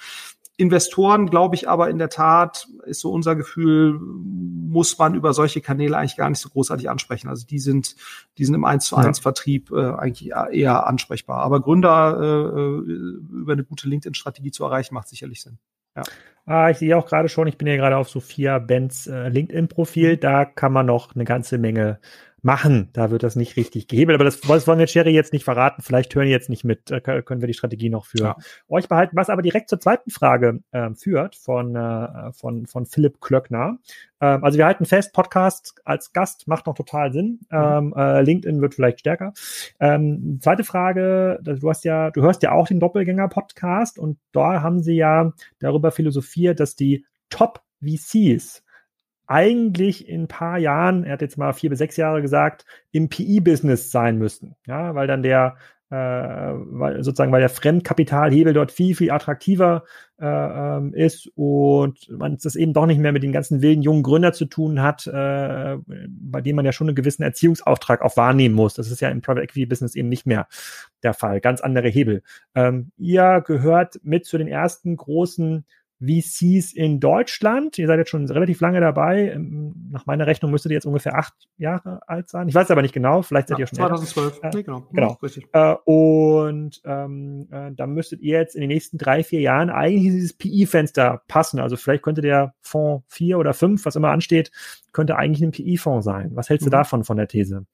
Investoren, 0.57 1.29
glaube 1.29 1.55
ich 1.55 1.67
aber 1.67 1.89
in 1.89 1.97
der 1.97 2.09
Tat, 2.09 2.67
ist 2.85 3.01
so 3.01 3.11
unser 3.11 3.35
Gefühl, 3.35 3.99
muss 3.99 4.97
man 4.97 5.13
über 5.13 5.33
solche 5.33 5.59
Kanäle 5.59 5.97
eigentlich 5.97 6.15
gar 6.15 6.29
nicht 6.29 6.39
so 6.39 6.49
großartig 6.49 6.89
ansprechen. 6.89 7.27
Also 7.27 7.45
die 7.45 7.59
sind, 7.59 7.95
die 8.37 8.45
sind 8.45 8.55
im 8.55 8.63
1 8.63 8.85
zu 8.85 8.95
1 8.95 9.19
Vertrieb 9.19 9.71
äh, 9.71 9.91
eigentlich 9.91 10.31
eher 10.51 10.87
ansprechbar. 10.87 11.39
Aber 11.39 11.59
Gründer 11.59 12.17
äh, 12.21 12.57
äh, 12.57 13.41
über 13.41 13.51
eine 13.51 13.65
gute 13.65 13.89
LinkedIn-Strategie 13.89 14.51
zu 14.51 14.63
erreichen, 14.63 14.93
macht 14.93 15.09
sicherlich 15.09 15.41
Sinn. 15.41 15.57
Ja. 15.95 16.03
Ah, 16.45 16.69
ich 16.69 16.77
sehe 16.77 16.95
auch 16.95 17.07
gerade 17.07 17.27
schon, 17.27 17.47
ich 17.47 17.57
bin 17.57 17.67
ja 17.67 17.75
gerade 17.75 17.97
auf 17.97 18.09
Sophia 18.09 18.59
Benz 18.59 19.07
äh, 19.07 19.29
LinkedIn-Profil, 19.29 20.17
da 20.17 20.45
kann 20.45 20.71
man 20.73 20.85
noch 20.85 21.15
eine 21.15 21.23
ganze 21.25 21.57
Menge 21.57 21.99
machen. 22.45 22.89
Da 22.93 23.09
wird 23.09 23.23
das 23.23 23.35
nicht 23.35 23.57
richtig 23.57 23.87
gehebelt. 23.87 24.15
Aber 24.15 24.23
das, 24.23 24.39
das 24.39 24.67
wollen 24.67 24.77
wir 24.77 24.87
Sherry 24.87 25.11
jetzt 25.11 25.33
nicht 25.33 25.43
verraten. 25.43 25.81
Vielleicht 25.81 26.13
hören 26.13 26.27
jetzt 26.27 26.47
nicht 26.47 26.63
mit. 26.63 26.91
Da 26.91 26.99
können 26.99 27.41
wir 27.41 27.47
die 27.47 27.55
Strategie 27.55 27.89
noch 27.89 28.05
für 28.05 28.19
ja. 28.19 28.35
euch 28.69 28.87
behalten. 28.87 29.17
Was 29.17 29.29
aber 29.29 29.41
direkt 29.41 29.67
zur 29.67 29.79
zweiten 29.79 30.11
Frage 30.11 30.61
äh, 30.71 30.91
führt 30.93 31.35
von, 31.35 31.75
äh, 31.75 32.31
von, 32.33 32.67
von 32.67 32.85
Philipp 32.85 33.19
Klöckner. 33.19 33.79
Ähm, 34.21 34.43
also 34.43 34.59
wir 34.59 34.65
halten 34.65 34.85
fest, 34.85 35.11
Podcast 35.11 35.73
als 35.85 36.13
Gast 36.13 36.47
macht 36.47 36.67
noch 36.67 36.75
total 36.75 37.11
Sinn. 37.11 37.39
Mhm. 37.49 37.57
Ähm, 37.57 37.93
äh, 37.97 38.21
LinkedIn 38.21 38.61
wird 38.61 38.75
vielleicht 38.75 38.99
stärker. 38.99 39.33
Ähm, 39.79 40.39
zweite 40.39 40.63
Frage, 40.63 41.39
du 41.41 41.67
hast 41.67 41.83
ja, 41.83 42.11
du 42.11 42.21
hörst 42.21 42.43
ja 42.43 42.51
auch 42.51 42.67
den 42.67 42.79
Doppelgänger-Podcast 42.79 43.97
und 43.97 44.19
da 44.31 44.61
haben 44.61 44.83
sie 44.83 44.95
ja 44.95 45.33
darüber 45.57 45.91
philosophiert, 45.91 46.59
dass 46.59 46.75
die 46.75 47.05
Top 47.29 47.63
VCs 47.83 48.63
eigentlich 49.27 50.07
in 50.07 50.23
ein 50.23 50.27
paar 50.27 50.57
Jahren, 50.57 51.03
er 51.03 51.13
hat 51.13 51.21
jetzt 51.21 51.37
mal 51.37 51.53
vier 51.53 51.69
bis 51.69 51.79
sechs 51.79 51.97
Jahre 51.97 52.21
gesagt, 52.21 52.65
im 52.91 53.09
PI-Business 53.09 53.91
sein 53.91 54.17
müssten. 54.17 54.55
Ja, 54.65 54.95
weil 54.95 55.07
dann 55.07 55.23
der, 55.23 55.55
äh, 55.89 55.95
weil 55.95 57.03
sozusagen, 57.03 57.31
weil 57.31 57.41
der 57.41 57.49
Fremdkapitalhebel 57.49 58.53
dort 58.53 58.71
viel, 58.71 58.95
viel 58.95 59.11
attraktiver 59.11 59.83
äh, 60.19 60.89
ist 60.91 61.29
und 61.35 62.09
man 62.09 62.37
das 62.41 62.55
eben 62.55 62.73
doch 62.73 62.85
nicht 62.85 62.99
mehr 62.99 63.11
mit 63.11 63.23
den 63.23 63.31
ganzen 63.31 63.61
wilden 63.61 63.81
jungen 63.81 64.03
Gründer 64.03 64.33
zu 64.33 64.45
tun 64.45 64.81
hat, 64.81 65.05
äh, 65.07 65.77
bei 66.07 66.41
dem 66.41 66.55
man 66.55 66.65
ja 66.65 66.71
schon 66.71 66.87
einen 66.87 66.95
gewissen 66.95 67.23
Erziehungsauftrag 67.23 68.01
auch 68.01 68.17
wahrnehmen 68.17 68.55
muss. 68.55 68.73
Das 68.73 68.89
ist 68.89 69.01
ja 69.01 69.09
im 69.09 69.21
Private 69.21 69.43
Equity 69.43 69.65
Business 69.65 69.95
eben 69.95 70.09
nicht 70.09 70.25
mehr 70.25 70.47
der 71.03 71.13
Fall. 71.13 71.39
Ganz 71.39 71.61
andere 71.61 71.89
Hebel. 71.89 72.23
Ähm, 72.55 72.91
ihr 72.97 73.43
gehört 73.45 73.99
mit 74.03 74.25
zu 74.25 74.37
den 74.37 74.47
ersten 74.47 74.95
großen 74.95 75.65
VCs 76.01 76.73
in 76.73 76.99
Deutschland. 76.99 77.77
Ihr 77.77 77.87
seid 77.87 77.99
jetzt 77.99 78.09
schon 78.09 78.25
relativ 78.29 78.59
lange 78.59 78.81
dabei. 78.81 79.31
Ähm, 79.31 79.89
nach 79.91 80.05
meiner 80.05 80.27
Rechnung 80.27 80.51
müsstet 80.51 80.71
ihr 80.71 80.75
jetzt 80.75 80.85
ungefähr 80.85 81.17
acht 81.17 81.33
Jahre 81.57 82.01
alt 82.07 82.29
sein. 82.29 82.47
Ich 82.47 82.55
weiß 82.55 82.69
aber 82.71 82.81
nicht 82.81 82.93
genau. 82.93 83.21
Vielleicht 83.21 83.47
seid 83.47 83.59
ja, 83.59 83.63
ihr 83.63 83.67
schon 83.67 83.77
2012. 83.77 84.35
Älter. 84.35 84.57
Nee, 84.57 84.63
genau. 84.63 84.87
genau. 84.91 85.17
richtig. 85.23 85.47
Äh, 85.53 85.75
und 85.85 86.81
ähm, 86.83 87.47
äh, 87.51 87.71
dann 87.71 87.93
müsstet 87.93 88.21
ihr 88.21 88.37
jetzt 88.37 88.55
in 88.55 88.61
den 88.61 88.69
nächsten 88.69 88.97
drei, 88.97 89.23
vier 89.23 89.39
Jahren 89.39 89.69
eigentlich 89.69 90.11
dieses 90.11 90.33
PI-Fenster 90.33 91.21
passen. 91.27 91.59
Also 91.59 91.77
vielleicht 91.77 92.03
könnte 92.03 92.21
der 92.21 92.53
Fonds 92.61 93.05
vier 93.07 93.39
oder 93.39 93.53
fünf, 93.53 93.85
was 93.85 93.95
immer 93.95 94.09
ansteht, 94.09 94.51
könnte 94.91 95.15
eigentlich 95.15 95.43
ein 95.43 95.51
PI-Fonds 95.51 96.03
sein. 96.03 96.31
Was 96.33 96.49
hältst 96.49 96.65
mhm. 96.65 96.71
du 96.71 96.77
davon 96.77 97.03
von 97.03 97.17
der 97.17 97.27
These? 97.27 97.65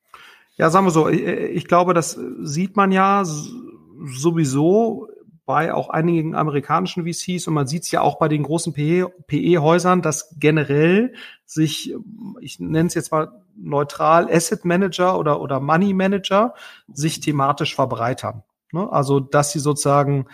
Ja, 0.58 0.70
sagen 0.70 0.86
wir 0.86 0.92
so. 0.92 1.10
Ich, 1.10 1.24
ich 1.24 1.68
glaube, 1.68 1.94
das 1.94 2.20
sieht 2.42 2.76
man 2.76 2.92
ja 2.92 3.24
sowieso 3.26 5.08
bei 5.52 5.74
auch 5.74 5.90
einigen 5.90 6.34
amerikanischen 6.34 7.06
VCs 7.06 7.46
und 7.46 7.54
man 7.54 7.68
sieht 7.68 7.84
es 7.84 7.92
ja 7.92 8.00
auch 8.00 8.18
bei 8.20 8.30
den 8.30 8.44
großen 8.44 8.72
PE-Häusern, 8.72 10.02
dass 10.02 10.34
generell 10.40 11.14
sich, 11.46 11.94
ich 12.40 12.62
nenne 12.62 12.88
es 12.88 12.94
jetzt 12.94 13.12
mal 13.12 13.34
neutral, 13.58 14.32
Asset 14.32 14.64
Manager 14.64 15.20
oder, 15.20 15.42
oder 15.42 15.60
Money 15.60 15.94
Manager 15.94 16.54
sich 16.88 17.20
thematisch 17.20 17.76
verbreitern. 17.76 18.44
Ne? 18.72 18.90
Also, 18.90 19.20
dass 19.20 19.52
sie 19.52 19.60
sozusagen 19.60 20.28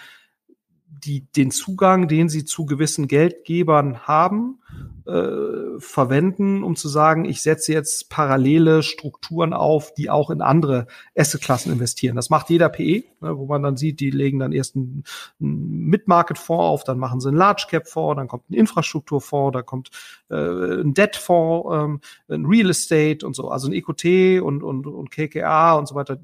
die, 0.89 1.25
den 1.31 1.51
Zugang, 1.51 2.07
den 2.07 2.29
sie 2.29 2.45
zu 2.45 2.65
gewissen 2.65 3.07
Geldgebern 3.07 4.07
haben, 4.07 4.59
äh, 5.05 5.79
verwenden, 5.79 6.63
um 6.63 6.75
zu 6.75 6.89
sagen, 6.89 7.25
ich 7.25 7.41
setze 7.41 7.71
jetzt 7.71 8.09
parallele 8.09 8.83
Strukturen 8.83 9.53
auf, 9.53 9.93
die 9.93 10.09
auch 10.09 10.29
in 10.29 10.41
andere 10.41 10.87
Assetklassen 11.15 11.71
investieren. 11.71 12.15
Das 12.15 12.29
macht 12.29 12.49
jeder 12.49 12.67
PE, 12.69 13.03
ne, 13.21 13.37
wo 13.37 13.45
man 13.45 13.63
dann 13.63 13.77
sieht, 13.77 13.99
die 13.99 14.09
legen 14.11 14.39
dann 14.39 14.51
erst 14.51 14.75
einen, 14.75 15.03
einen 15.39 15.85
Mid-Market-Fonds 15.85 16.63
auf, 16.63 16.83
dann 16.83 16.99
machen 16.99 17.21
sie 17.21 17.29
einen 17.29 17.37
Large-Cap-Fonds, 17.37 18.17
dann 18.17 18.27
kommt 18.27 18.49
ein 18.49 18.53
Infrastrukturfonds, 18.55 19.53
da 19.53 19.61
kommt 19.61 19.89
äh, 20.29 20.35
ein 20.81 20.93
Debt-Fonds, 20.93 21.69
ähm, 21.73 22.01
ein 22.27 22.45
Real 22.45 22.69
Estate 22.69 23.25
und 23.25 23.35
so, 23.35 23.49
also 23.49 23.69
ein 23.69 23.73
EQT 23.73 24.41
und, 24.41 24.63
und, 24.63 24.87
und 24.87 25.11
KKA 25.11 25.75
und 25.75 25.87
so 25.87 25.95
weiter, 25.95 26.17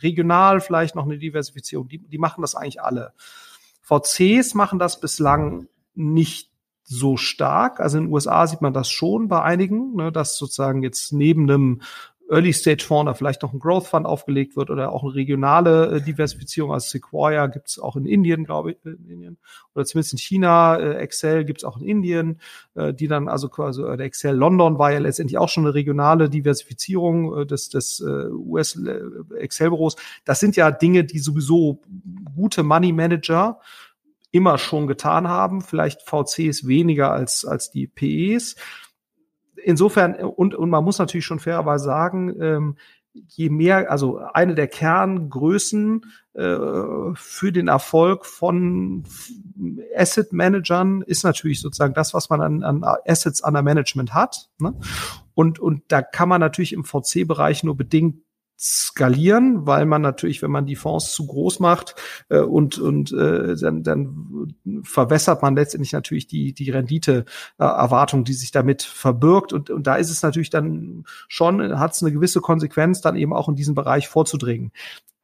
regional 0.00 0.60
vielleicht 0.60 0.94
noch 0.94 1.04
eine 1.04 1.18
Diversifizierung, 1.18 1.88
die, 1.88 1.98
die 1.98 2.18
machen 2.18 2.42
das 2.42 2.54
eigentlich 2.54 2.82
alle. 2.82 3.12
VCs 3.88 4.54
machen 4.54 4.78
das 4.78 5.00
bislang 5.00 5.68
nicht 5.94 6.50
so 6.84 7.16
stark. 7.16 7.80
Also 7.80 7.98
in 7.98 8.04
den 8.04 8.12
USA 8.12 8.46
sieht 8.46 8.60
man 8.60 8.72
das 8.72 8.90
schon 8.90 9.28
bei 9.28 9.42
einigen, 9.42 9.94
ne, 9.94 10.12
dass 10.12 10.36
sozusagen 10.36 10.82
jetzt 10.82 11.12
neben 11.12 11.50
einem 11.50 11.82
Early 12.30 12.52
Stage 12.52 12.84
Fonds 12.84 13.08
da 13.08 13.14
vielleicht 13.14 13.42
noch 13.42 13.52
ein 13.52 13.58
Growth 13.58 13.86
Fund 13.86 14.06
aufgelegt 14.06 14.56
wird 14.56 14.70
oder 14.70 14.92
auch 14.92 15.02
eine 15.02 15.14
regionale 15.14 15.96
äh, 15.96 16.00
Diversifizierung. 16.02 16.72
Also 16.72 16.88
Sequoia 16.90 17.46
gibt's 17.46 17.78
auch 17.78 17.96
in 17.96 18.04
Indien, 18.04 18.44
glaube 18.44 18.72
ich, 18.72 18.76
in 18.84 19.08
Indien 19.08 19.38
oder 19.74 19.84
zumindest 19.86 20.12
in 20.12 20.18
China. 20.18 20.76
Äh, 20.76 20.96
Excel 20.96 21.44
gibt's 21.44 21.64
auch 21.64 21.78
in 21.78 21.86
Indien, 21.86 22.40
äh, 22.74 22.92
die 22.92 23.08
dann 23.08 23.28
also 23.28 23.48
quasi 23.48 23.82
äh, 23.82 23.96
der 23.96 24.06
Excel 24.06 24.36
London 24.36 24.78
war 24.78 24.92
ja 24.92 24.98
letztendlich 24.98 25.38
auch 25.38 25.48
schon 25.48 25.64
eine 25.64 25.74
regionale 25.74 26.28
Diversifizierung 26.28 27.40
äh, 27.40 27.46
des 27.46 27.70
des 27.70 28.00
äh, 28.00 28.28
US 28.30 28.76
äh, 28.76 29.00
Excel 29.38 29.70
Büros. 29.70 29.96
Das 30.24 30.40
sind 30.40 30.56
ja 30.56 30.70
Dinge, 30.70 31.04
die 31.04 31.20
sowieso 31.20 31.80
gute 32.36 32.62
Money 32.62 32.92
Manager 32.92 33.60
immer 34.30 34.58
schon 34.58 34.86
getan 34.86 35.28
haben. 35.28 35.62
Vielleicht 35.62 36.02
VCs 36.02 36.66
weniger 36.66 37.10
als 37.10 37.46
als 37.46 37.70
die 37.70 37.86
PEs 37.86 38.56
insofern, 39.64 40.14
und, 40.14 40.54
und 40.54 40.70
man 40.70 40.84
muss 40.84 40.98
natürlich 40.98 41.26
schon 41.26 41.40
fairerweise 41.40 41.84
sagen, 41.84 42.40
ähm, 42.40 42.76
je 43.12 43.50
mehr, 43.50 43.90
also 43.90 44.18
eine 44.18 44.54
der 44.54 44.68
Kerngrößen 44.68 46.02
äh, 46.34 46.56
für 47.14 47.52
den 47.52 47.68
Erfolg 47.68 48.26
von 48.26 49.04
Asset 49.96 50.32
Managern 50.32 51.02
ist 51.02 51.24
natürlich 51.24 51.60
sozusagen 51.60 51.94
das, 51.94 52.14
was 52.14 52.30
man 52.30 52.40
an, 52.40 52.62
an 52.62 52.84
Assets 53.06 53.42
under 53.42 53.62
Management 53.62 54.14
hat. 54.14 54.50
Ne? 54.58 54.74
Und, 55.34 55.58
und 55.58 55.82
da 55.88 56.02
kann 56.02 56.28
man 56.28 56.40
natürlich 56.40 56.72
im 56.72 56.84
VC-Bereich 56.84 57.64
nur 57.64 57.76
bedingt 57.76 58.22
skalieren, 58.58 59.66
weil 59.66 59.86
man 59.86 60.02
natürlich, 60.02 60.42
wenn 60.42 60.50
man 60.50 60.66
die 60.66 60.74
Fonds 60.74 61.12
zu 61.12 61.26
groß 61.26 61.60
macht 61.60 61.94
äh, 62.28 62.40
und 62.40 62.78
und 62.78 63.12
äh, 63.12 63.54
dann, 63.54 63.84
dann 63.84 64.54
verwässert 64.82 65.42
man 65.42 65.54
letztendlich 65.54 65.92
natürlich 65.92 66.26
die 66.26 66.52
die 66.52 66.70
Rendite-Erwartung, 66.70 68.24
die 68.24 68.32
sich 68.32 68.50
damit 68.50 68.82
verbirgt 68.82 69.52
und 69.52 69.70
und 69.70 69.86
da 69.86 69.94
ist 69.94 70.10
es 70.10 70.22
natürlich 70.22 70.50
dann 70.50 71.04
schon 71.28 71.78
hat 71.78 71.92
es 71.92 72.02
eine 72.02 72.12
gewisse 72.12 72.40
Konsequenz, 72.40 73.00
dann 73.00 73.14
eben 73.14 73.32
auch 73.32 73.48
in 73.48 73.54
diesen 73.54 73.76
Bereich 73.76 74.08
vorzudringen. 74.08 74.72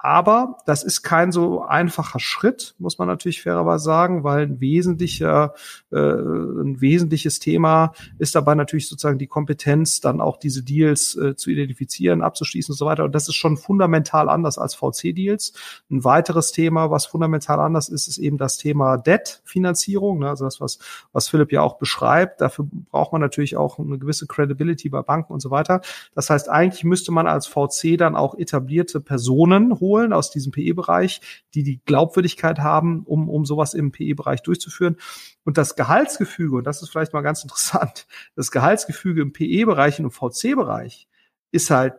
Aber 0.05 0.59
das 0.67 0.85
ist 0.85 1.01
kein 1.01 1.33
so 1.33 1.63
einfacher 1.63 2.21
Schritt, 2.21 2.75
muss 2.79 2.99
man 2.99 3.09
natürlich 3.09 3.41
fairerweise 3.41 3.85
sagen, 3.85 4.23
weil 4.23 4.43
ein 4.43 4.61
wesentlicher, 4.61 5.55
äh, 5.91 5.97
ein 5.97 6.83
wesentliches 6.83 7.39
Thema 7.39 7.95
ist 8.19 8.35
dabei 8.35 8.55
natürlich 8.55 8.87
sozusagen 8.87 9.17
die 9.17 9.29
Kompetenz, 9.29 10.03
dann 10.03 10.21
auch 10.21 10.37
diese 10.37 10.63
Deals 10.63 11.17
äh, 11.17 11.37
zu 11.37 11.49
identifizieren, 11.49 12.21
abzuschließen 12.21 12.73
und 12.73 12.77
so 12.77 12.85
weiter. 12.85 13.05
Und 13.05 13.15
das 13.15 13.29
ist 13.29 13.37
schon 13.37 13.57
fundamental 13.57 14.29
anders 14.29 14.59
als 14.59 14.75
VC-Deals. 14.75 15.55
Ein 15.91 16.05
weiteres 16.05 16.53
Thema, 16.53 16.91
was 16.91 17.07
fundamental 17.07 17.59
anders 17.59 17.89
ist, 17.89 18.07
ist 18.07 18.19
eben 18.19 18.37
das 18.37 18.59
Thema 18.59 18.99
Debt-Finanzierung, 18.99 20.19
ne? 20.19 20.29
also 20.29 20.45
das, 20.45 20.61
was, 20.61 20.81
was 21.15 21.31
Philipp 21.31 21.51
ja 21.51 21.63
auch 21.63 21.79
beschreibt. 21.79 22.43
Dafür 22.43 22.67
braucht 22.91 23.13
man 23.13 23.23
natürlich 23.23 23.57
auch 23.57 23.79
eine 23.79 23.99
gewisse 23.99 24.27
Credibility 24.27 24.91
bei 24.91 25.01
Banken 25.01 25.33
und 25.33 25.41
so 25.41 25.51
weiter. 25.51 25.81
Das 26.15 26.29
heißt, 26.29 26.51
eigentlich 26.51 26.85
müsste 26.85 27.11
man 27.11 27.27
als 27.27 27.47
VC 27.47 27.97
dann 27.97 28.17
auch 28.17 28.37
etablierte 28.37 29.01
Personen 29.01 29.81
holen, 29.81 29.94
holen 29.95 30.13
aus 30.13 30.31
diesem 30.31 30.53
PE-Bereich, 30.53 31.21
die 31.55 31.63
die 31.63 31.81
Glaubwürdigkeit 31.85 32.59
haben, 32.59 33.05
um, 33.05 33.29
um 33.29 33.45
sowas 33.45 33.75
im 33.75 33.93
PE-Bereich 33.93 34.43
durchzuführen. 34.43 34.97
Und 35.45 35.57
das 35.59 35.77
Gehaltsgefüge, 35.77 36.57
und 36.57 36.65
das 36.65 36.83
ist 36.83 36.91
vielleicht 36.91 37.13
mal 37.13 37.23
ganz 37.23 37.43
interessant, 37.45 38.07
das 38.35 38.51
Gehaltsgefüge 38.51 39.23
im 39.23 39.33
PE-Bereich 39.33 39.99
und 40.01 40.07
im 40.07 40.11
VC-Bereich 40.11 41.09
ist 41.53 41.71
halt 41.71 41.95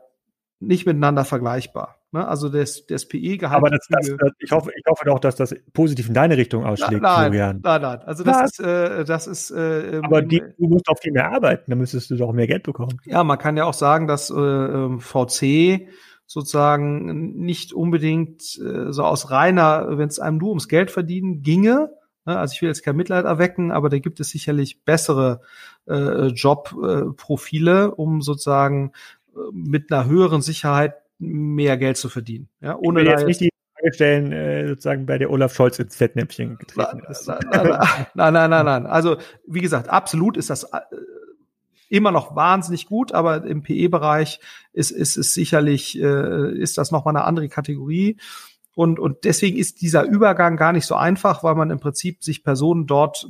nicht 0.60 0.86
miteinander 0.86 1.26
vergleichbar. 1.26 2.00
Ne? 2.12 2.28
Also 2.28 2.50
das, 2.50 2.86
das 2.88 3.08
PE-Gehalt. 3.08 3.58
Aber 3.58 3.70
das, 3.70 3.88
das, 3.90 4.10
ich, 4.40 4.52
hoffe, 4.52 4.72
ich 4.76 4.84
hoffe 4.90 5.06
doch, 5.06 5.20
dass 5.20 5.36
das 5.36 5.54
positiv 5.74 6.08
in 6.08 6.14
deine 6.14 6.38
Richtung 6.38 6.66
ausschlägt, 6.66 7.02
nein, 7.02 7.32
Florian. 7.32 7.60
Nein, 7.62 7.82
nein, 7.82 8.00
also 8.06 8.24
das 8.24 8.38
Was? 8.38 8.52
ist, 8.52 8.60
äh, 8.60 9.06
das 9.06 9.28
ist. 9.28 9.52
Äh, 9.52 10.02
Aber 10.02 10.22
die, 10.22 10.42
du 10.58 10.68
musst 10.68 10.88
auch 10.88 10.98
viel 10.98 11.12
mehr 11.12 11.32
arbeiten, 11.32 11.70
dann 11.70 11.78
müsstest 11.78 12.10
du 12.10 12.16
doch 12.16 12.32
mehr 12.32 12.48
Geld 12.48 12.64
bekommen. 12.64 13.02
Ja, 13.04 13.24
man 13.24 13.38
kann 13.38 13.58
ja 13.58 13.66
auch 13.66 13.74
sagen, 13.74 14.08
dass 14.08 14.30
äh, 14.30 14.34
ähm, 14.34 15.02
VC 15.02 15.90
sozusagen 16.26 17.38
nicht 17.38 17.74
unbedingt 17.74 18.42
äh, 18.60 18.92
so 18.92 19.04
aus 19.04 19.32
reiner, 19.32 19.98
wenn 19.98 20.10
es 20.10 20.20
einem 20.20 20.38
nur 20.38 20.50
ums 20.50 20.68
Geld 20.68 20.92
verdienen 20.92 21.42
ginge. 21.42 21.92
Ne? 22.26 22.38
Also 22.38 22.54
ich 22.54 22.62
will 22.62 22.70
jetzt 22.70 22.84
kein 22.84 22.96
Mitleid 22.96 23.26
erwecken, 23.26 23.72
aber 23.72 23.90
da 23.90 24.00
gibt 24.00 24.20
es 24.20 24.30
sicherlich 24.30 24.84
bessere 24.84 25.42
äh, 25.88 26.28
Jobprofile, 26.28 27.84
äh, 27.84 27.88
um 27.88 28.22
sozusagen 28.22 28.92
äh, 29.36 29.40
mit 29.54 29.92
einer 29.92 30.06
höheren 30.06 30.42
Sicherheit 30.42 30.96
mehr 31.20 31.78
Geld 31.78 31.98
zu 31.98 32.10
verdienen. 32.10 32.50
Ja, 32.60 32.76
ohne 32.76 33.02
ich 33.02 33.06
will 33.06 33.12
jetzt 33.12 33.28
nicht 33.28 33.42
die 33.42 33.50
Frage 33.76 33.94
stellen, 33.94 34.32
äh, 34.32 34.68
sozusagen 34.68 35.06
bei 35.06 35.18
der 35.18 35.30
Olaf 35.30 35.54
Scholz 35.54 35.80
ins 35.80 35.96
Fettnäpfchen 35.96 36.58
getreten 36.58 37.04
ist. 37.10 37.28
Nein, 37.28 37.40
nein, 38.16 38.34
nein, 38.34 38.50
nein, 38.50 38.66
nein. 38.66 38.86
Also 38.86 39.18
wie 39.48 39.62
gesagt, 39.62 39.90
absolut 39.90 40.38
ist 40.38 40.50
das 40.50 40.64
äh, 40.64 40.80
immer 41.90 42.12
noch 42.12 42.36
wahnsinnig 42.36 42.86
gut, 42.86 43.12
aber 43.12 43.46
im 43.46 43.64
PE-Bereich 43.64 44.40
ist, 44.74 44.92
ist 44.92 45.18
es 45.18 45.34
sicherlich, 45.34 46.00
äh, 46.00 46.52
ist 46.58 46.78
das 46.78 46.92
nochmal 46.92 47.16
eine 47.16 47.26
andere 47.26 47.50
Kategorie. 47.50 48.18
Und, 48.76 49.00
und 49.00 49.24
deswegen 49.24 49.58
ist 49.58 49.82
dieser 49.82 50.04
Übergang 50.04 50.58
gar 50.58 50.74
nicht 50.74 50.86
so 50.86 50.96
einfach, 50.96 51.44
weil 51.44 51.56
man 51.56 51.70
im 51.70 51.80
Prinzip 51.80 52.24
sich 52.24 52.44
Personen 52.44 52.88
dort 52.88 53.28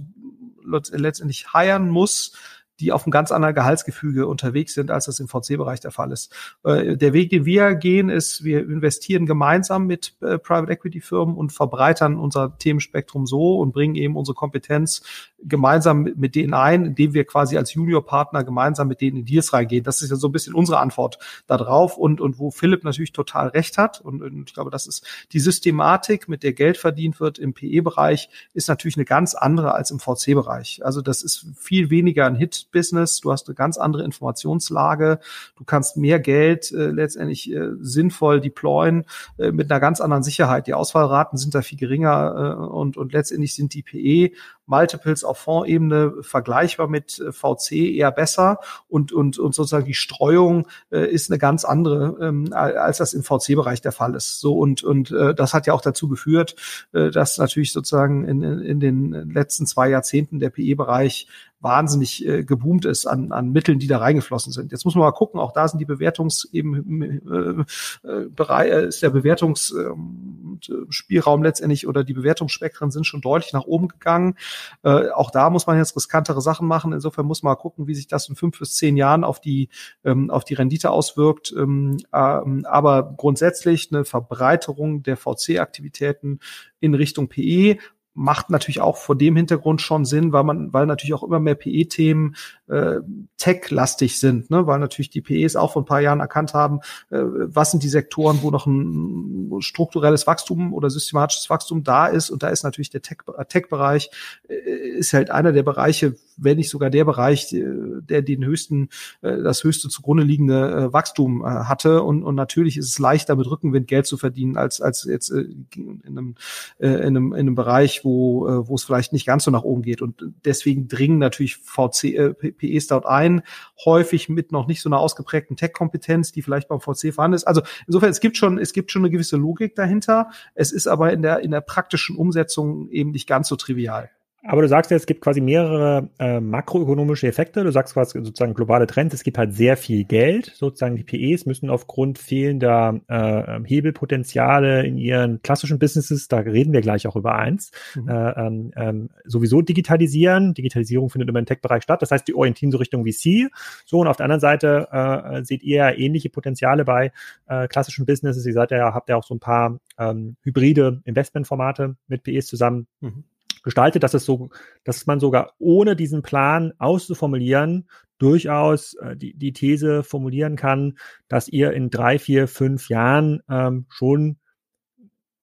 letztendlich 0.63 1.53
heiern 1.53 1.89
muss, 1.89 2.33
die 2.79 2.91
auf 2.91 3.05
einem 3.05 3.11
ganz 3.11 3.31
anderen 3.31 3.55
Gehaltsgefüge 3.55 4.27
unterwegs 4.27 4.73
sind, 4.73 4.91
als 4.91 5.05
das 5.05 5.19
im 5.19 5.27
VC-Bereich 5.27 5.79
der 5.79 5.91
Fall 5.91 6.11
ist. 6.11 6.33
Äh, 6.63 6.97
der 6.97 7.13
Weg, 7.13 7.29
den 7.29 7.45
wir 7.45 7.75
gehen, 7.75 8.09
ist, 8.09 8.43
wir 8.43 8.59
investieren 8.59 9.25
gemeinsam 9.25 9.87
mit 9.87 10.15
äh, 10.21 10.37
Private 10.37 10.71
Equity 10.71 10.99
Firmen 10.99 11.35
und 11.35 11.53
verbreitern 11.53 12.17
unser 12.19 12.57
Themenspektrum 12.57 13.25
so 13.25 13.59
und 13.59 13.71
bringen 13.71 13.95
eben 13.95 14.17
unsere 14.17 14.35
Kompetenz 14.35 15.03
gemeinsam 15.47 16.03
mit, 16.15 16.35
denen 16.35 16.53
ein, 16.53 16.85
indem 16.85 17.13
wir 17.13 17.25
quasi 17.25 17.57
als 17.57 17.73
Junior-Partner 17.73 18.43
gemeinsam 18.43 18.87
mit 18.87 19.01
denen 19.01 19.17
in 19.17 19.25
Deals 19.25 19.53
reingehen. 19.53 19.83
Das 19.83 20.01
ist 20.01 20.09
ja 20.09 20.15
so 20.15 20.27
ein 20.27 20.31
bisschen 20.31 20.53
unsere 20.53 20.79
Antwort 20.79 21.19
darauf 21.47 21.97
und, 21.97 22.21
und 22.21 22.39
wo 22.39 22.51
Philipp 22.51 22.83
natürlich 22.83 23.13
total 23.13 23.49
recht 23.49 23.77
hat 23.77 24.01
und, 24.01 24.21
und 24.21 24.49
ich 24.49 24.53
glaube, 24.53 24.71
das 24.71 24.87
ist 24.87 25.05
die 25.31 25.39
Systematik, 25.39 26.27
mit 26.27 26.43
der 26.43 26.53
Geld 26.53 26.77
verdient 26.77 27.19
wird 27.19 27.39
im 27.39 27.53
PE-Bereich, 27.53 28.29
ist 28.53 28.67
natürlich 28.67 28.97
eine 28.97 29.05
ganz 29.05 29.35
andere 29.35 29.73
als 29.73 29.91
im 29.91 29.99
VC-Bereich. 29.99 30.83
Also 30.83 31.01
das 31.01 31.21
ist 31.21 31.45
viel 31.57 31.89
weniger 31.89 32.25
ein 32.25 32.35
Hit-Business. 32.35 33.19
Du 33.19 33.31
hast 33.31 33.47
eine 33.47 33.55
ganz 33.55 33.77
andere 33.77 34.03
Informationslage. 34.03 35.19
Du 35.55 35.63
kannst 35.63 35.97
mehr 35.97 36.19
Geld 36.19 36.71
äh, 36.71 36.87
letztendlich 36.87 37.51
äh, 37.51 37.69
sinnvoll 37.79 38.41
deployen 38.41 39.05
äh, 39.37 39.51
mit 39.51 39.71
einer 39.71 39.79
ganz 39.79 40.01
anderen 40.01 40.23
Sicherheit. 40.23 40.67
Die 40.67 40.73
Ausfallraten 40.73 41.37
sind 41.37 41.55
da 41.55 41.61
viel 41.61 41.77
geringer 41.77 42.57
äh, 42.59 42.63
und, 42.63 42.97
und 42.97 43.13
letztendlich 43.13 43.55
sind 43.55 43.73
die 43.73 43.83
PE 43.83 44.35
Multiples 44.67 45.23
auf 45.35 45.39
Fondsebene 45.39 46.13
vergleichbar 46.21 46.87
mit 46.87 47.19
äh, 47.19 47.31
VC 47.31 47.71
eher 47.95 48.11
besser 48.11 48.59
und, 48.87 49.11
und, 49.11 49.37
und 49.37 49.53
sozusagen 49.53 49.85
die 49.85 49.93
Streuung 49.93 50.67
äh, 50.91 51.07
ist 51.09 51.29
eine 51.29 51.37
ganz 51.37 51.65
andere, 51.65 52.17
ähm, 52.21 52.53
als 52.53 52.97
das 52.97 53.13
im 53.13 53.23
VC-Bereich 53.23 53.81
der 53.81 53.91
Fall 53.91 54.15
ist. 54.15 54.39
So 54.39 54.57
und, 54.57 54.83
und 54.83 55.11
äh, 55.11 55.35
das 55.35 55.53
hat 55.53 55.67
ja 55.67 55.73
auch 55.73 55.81
dazu 55.81 56.07
geführt, 56.07 56.55
äh, 56.93 57.11
dass 57.11 57.37
natürlich 57.37 57.73
sozusagen 57.73 58.25
in, 58.25 58.41
in 58.41 58.79
den 58.79 59.11
letzten 59.29 59.65
zwei 59.65 59.89
Jahrzehnten 59.89 60.39
der 60.39 60.49
PE-Bereich 60.49 61.27
wahnsinnig 61.65 62.25
äh, 62.25 62.43
geboomt 62.43 62.85
ist 62.85 63.07
an, 63.07 63.31
an 63.31 63.51
Mitteln, 63.51 63.79
die 63.79 63.87
da 63.87 63.97
reingeflossen 63.97 64.53
sind. 64.53 64.71
Jetzt 64.71 64.85
muss 64.85 64.93
man 64.93 65.03
mal 65.03 65.11
gucken, 65.11 65.39
auch 65.39 65.51
da 65.51 65.67
sind 65.67 65.79
die 65.79 65.85
Bewertungs 65.85 66.47
eben 66.53 67.01
äh, 67.01 67.63
äh, 68.07 68.27
äh, 68.69 68.87
ist 68.87 69.01
der 69.01 69.09
Bewertungsspielraum 69.09 71.39
ähm, 71.39 71.43
letztendlich 71.43 71.87
oder 71.87 72.03
die 72.03 72.13
Bewertungsspektren 72.13 72.91
sind 72.91 73.07
schon 73.07 73.21
deutlich 73.21 73.51
nach 73.51 73.65
oben 73.65 73.87
gegangen. 73.87 74.35
Äh, 74.83 75.09
auch 75.09 75.31
da 75.31 75.49
muss 75.49 75.65
man 75.65 75.77
jetzt 75.77 75.95
riskantere 75.95 76.39
Sachen 76.39 76.67
machen. 76.67 76.93
Insofern 76.93 77.25
muss 77.25 77.41
man 77.41 77.53
mal 77.53 77.55
gucken, 77.55 77.87
wie 77.87 77.95
sich 77.95 78.05
das 78.07 78.29
in 78.29 78.35
fünf 78.35 78.59
bis 78.59 78.75
zehn 78.75 78.95
Jahren 78.95 79.23
auf 79.23 79.41
die 79.41 79.69
ähm, 80.03 80.29
auf 80.29 80.45
die 80.45 80.53
Rendite 80.53 80.91
auswirkt. 80.91 81.51
Ähm, 81.57 81.97
ähm, 82.13 82.63
aber 82.69 83.15
grundsätzlich 83.17 83.91
eine 83.91 84.05
Verbreiterung 84.05 85.01
der 85.01 85.17
VC-Aktivitäten 85.17 86.41
in 86.79 86.93
Richtung 86.93 87.27
PE 87.27 87.77
macht 88.15 88.49
natürlich 88.49 88.79
auch 88.79 88.97
vor 88.97 89.15
dem 89.15 89.35
Hintergrund 89.35 89.81
schon 89.81 90.05
Sinn, 90.05 90.31
weil 90.31 90.43
man, 90.43 90.73
weil 90.73 90.85
natürlich 90.85 91.13
auch 91.13 91.23
immer 91.23 91.39
mehr 91.39 91.55
PE-Themen 91.55 92.35
äh, 92.67 92.95
tech-lastig 93.37 94.19
sind, 94.19 94.49
ne? 94.49 94.65
weil 94.65 94.79
natürlich 94.79 95.09
die 95.09 95.21
PEs 95.21 95.57
auch 95.57 95.73
vor 95.73 95.81
ein 95.81 95.85
paar 95.85 95.99
Jahren 95.99 96.21
erkannt 96.21 96.53
haben, 96.53 96.79
äh, 97.09 97.19
was 97.21 97.71
sind 97.71 97.83
die 97.83 97.89
Sektoren, 97.89 98.39
wo 98.41 98.51
noch 98.51 98.65
ein 98.65 99.61
strukturelles 99.61 100.25
Wachstum 100.27 100.73
oder 100.73 100.89
systematisches 100.89 101.49
Wachstum 101.49 101.83
da 101.83 102.07
ist. 102.07 102.29
Und 102.29 102.41
da 102.41 102.47
ist 102.47 102.63
natürlich 102.63 102.89
der 102.89 103.01
Tech-Bereich, 103.01 104.09
äh, 104.47 104.53
ist 104.53 105.13
halt 105.13 105.29
einer 105.29 105.51
der 105.51 105.63
Bereiche, 105.63 106.15
wenn 106.37 106.57
nicht 106.57 106.69
sogar 106.69 106.89
der 106.89 107.05
Bereich, 107.05 107.53
äh, 107.53 107.63
der 108.01 108.21
den 108.21 108.45
höchsten, 108.45 108.89
äh, 109.21 109.41
das 109.41 109.63
höchste 109.63 109.89
zugrunde 109.89 110.23
liegende 110.23 110.71
äh, 110.71 110.93
Wachstum 110.93 111.45
hatte. 111.45 112.03
Und, 112.03 112.23
und 112.23 112.35
natürlich 112.35 112.77
ist 112.77 112.87
es 112.89 112.99
leichter, 112.99 113.35
mit 113.35 113.47
Rückenwind 113.47 113.87
Geld 113.87 114.05
zu 114.05 114.17
verdienen, 114.17 114.57
als, 114.57 114.81
als 114.81 115.03
jetzt 115.03 115.29
in, 115.29 115.67
einem, 116.05 116.35
in, 116.79 116.89
einem, 116.89 117.33
in 117.33 117.39
einem 117.39 117.55
Bereich, 117.55 118.03
wo, 118.03 118.67
wo 118.67 118.75
es 118.75 118.83
vielleicht 118.83 119.13
nicht 119.13 119.25
ganz 119.25 119.43
so 119.43 119.51
nach 119.51 119.63
oben 119.63 119.81
geht. 119.81 120.01
Und 120.01 120.23
deswegen 120.43 120.87
dringen 120.87 121.19
natürlich 121.19 121.57
VC, 121.57 122.03
äh, 122.05 122.33
PEs 122.33 122.87
dort 122.87 123.05
ein, 123.05 123.41
häufig 123.83 124.29
mit 124.29 124.51
noch 124.51 124.67
nicht 124.67 124.81
so 124.81 124.89
einer 124.89 124.99
ausgeprägten 124.99 125.57
Tech-Kompetenz, 125.57 126.31
die 126.31 126.41
vielleicht 126.41 126.67
beim 126.67 126.79
VC 126.79 127.13
vorhanden 127.13 127.35
ist. 127.35 127.45
Also 127.45 127.61
insofern, 127.87 128.09
es 128.09 128.19
gibt 128.19 128.37
schon, 128.37 128.57
es 128.57 128.73
gibt 128.73 128.91
schon 128.91 129.03
eine 129.03 129.11
gewisse 129.11 129.37
Logik 129.37 129.75
dahinter. 129.75 130.29
Es 130.53 130.71
ist 130.71 130.87
aber 130.87 131.13
in 131.13 131.21
der, 131.21 131.39
in 131.39 131.51
der 131.51 131.61
praktischen 131.61 132.15
Umsetzung 132.15 132.89
eben 132.89 133.11
nicht 133.11 133.27
ganz 133.27 133.47
so 133.47 133.55
trivial. 133.55 134.09
Aber 134.47 134.61
du 134.61 134.67
sagst 134.67 134.91
ja, 134.91 134.97
es 134.97 135.07
gibt 135.07 135.21
quasi 135.21 135.41
mehrere 135.41 136.09
äh, 136.19 136.39
makroökonomische 136.39 137.27
Effekte. 137.27 137.63
Du 137.63 137.71
sagst 137.71 137.93
quasi 137.95 138.23
sozusagen 138.23 138.53
globale 138.53 138.85
Trends. 138.85 139.13
Es 139.15 139.23
gibt 139.23 139.37
halt 139.37 139.53
sehr 139.53 139.75
viel 139.75 140.03
Geld. 140.03 140.51
Sozusagen 140.55 140.95
die 140.95 141.03
PEs 141.03 141.45
müssen 141.45 141.69
aufgrund 141.69 142.19
fehlender 142.19 143.01
äh, 143.07 143.59
Hebelpotenziale 143.63 144.85
in 144.85 144.97
ihren 144.97 145.41
klassischen 145.41 145.79
Businesses, 145.79 146.27
da 146.27 146.39
reden 146.39 146.73
wir 146.73 146.81
gleich 146.81 147.07
auch 147.07 147.15
über 147.15 147.35
eins, 147.35 147.71
mhm. 147.95 148.07
äh, 148.07 148.31
ähm, 148.31 148.71
ähm, 148.75 149.09
sowieso 149.23 149.61
digitalisieren. 149.61 150.53
Digitalisierung 150.53 151.09
findet 151.09 151.29
immer 151.29 151.39
im 151.39 151.45
Tech-Bereich 151.45 151.83
statt. 151.83 152.01
Das 152.01 152.11
heißt, 152.11 152.27
die 152.27 152.35
orientieren 152.35 152.71
so 152.71 152.77
Richtung 152.77 153.05
VC. 153.05 153.49
So 153.85 153.99
und 153.99 154.07
auf 154.07 154.17
der 154.17 154.25
anderen 154.25 154.41
Seite 154.41 154.87
äh, 154.91 155.43
seht 155.43 155.63
ihr 155.63 155.77
ja 155.77 155.91
ähnliche 155.91 156.29
Potenziale 156.29 156.85
bei 156.85 157.11
äh, 157.47 157.67
klassischen 157.67 158.05
Businesses. 158.05 158.45
Ihr 158.45 158.53
seid 158.53 158.71
ja, 158.71 158.93
habt 158.93 159.09
ja 159.09 159.15
auch 159.15 159.25
so 159.25 159.33
ein 159.33 159.39
paar 159.39 159.79
ähm, 159.97 160.35
hybride 160.43 161.01
Investmentformate 161.05 161.95
mit 162.07 162.23
PEs 162.23 162.45
zusammen. 162.45 162.87
Mhm 163.01 163.23
gestaltet, 163.65 164.03
dass 164.03 164.13
es 164.13 164.23
so, 164.23 164.49
dass 164.85 165.05
man 165.07 165.19
sogar 165.19 165.53
ohne 165.59 165.97
diesen 165.97 166.21
Plan 166.21 166.71
auszuformulieren 166.77 167.89
durchaus 168.17 168.93
äh, 168.93 169.17
die, 169.17 169.33
die 169.33 169.51
These 169.51 170.03
formulieren 170.03 170.55
kann, 170.55 170.97
dass 171.27 171.49
ihr 171.49 171.73
in 171.73 171.89
drei, 171.89 172.17
vier, 172.17 172.47
fünf 172.47 172.87
Jahren 172.87 173.41
ähm, 173.49 173.87
schon 173.89 174.37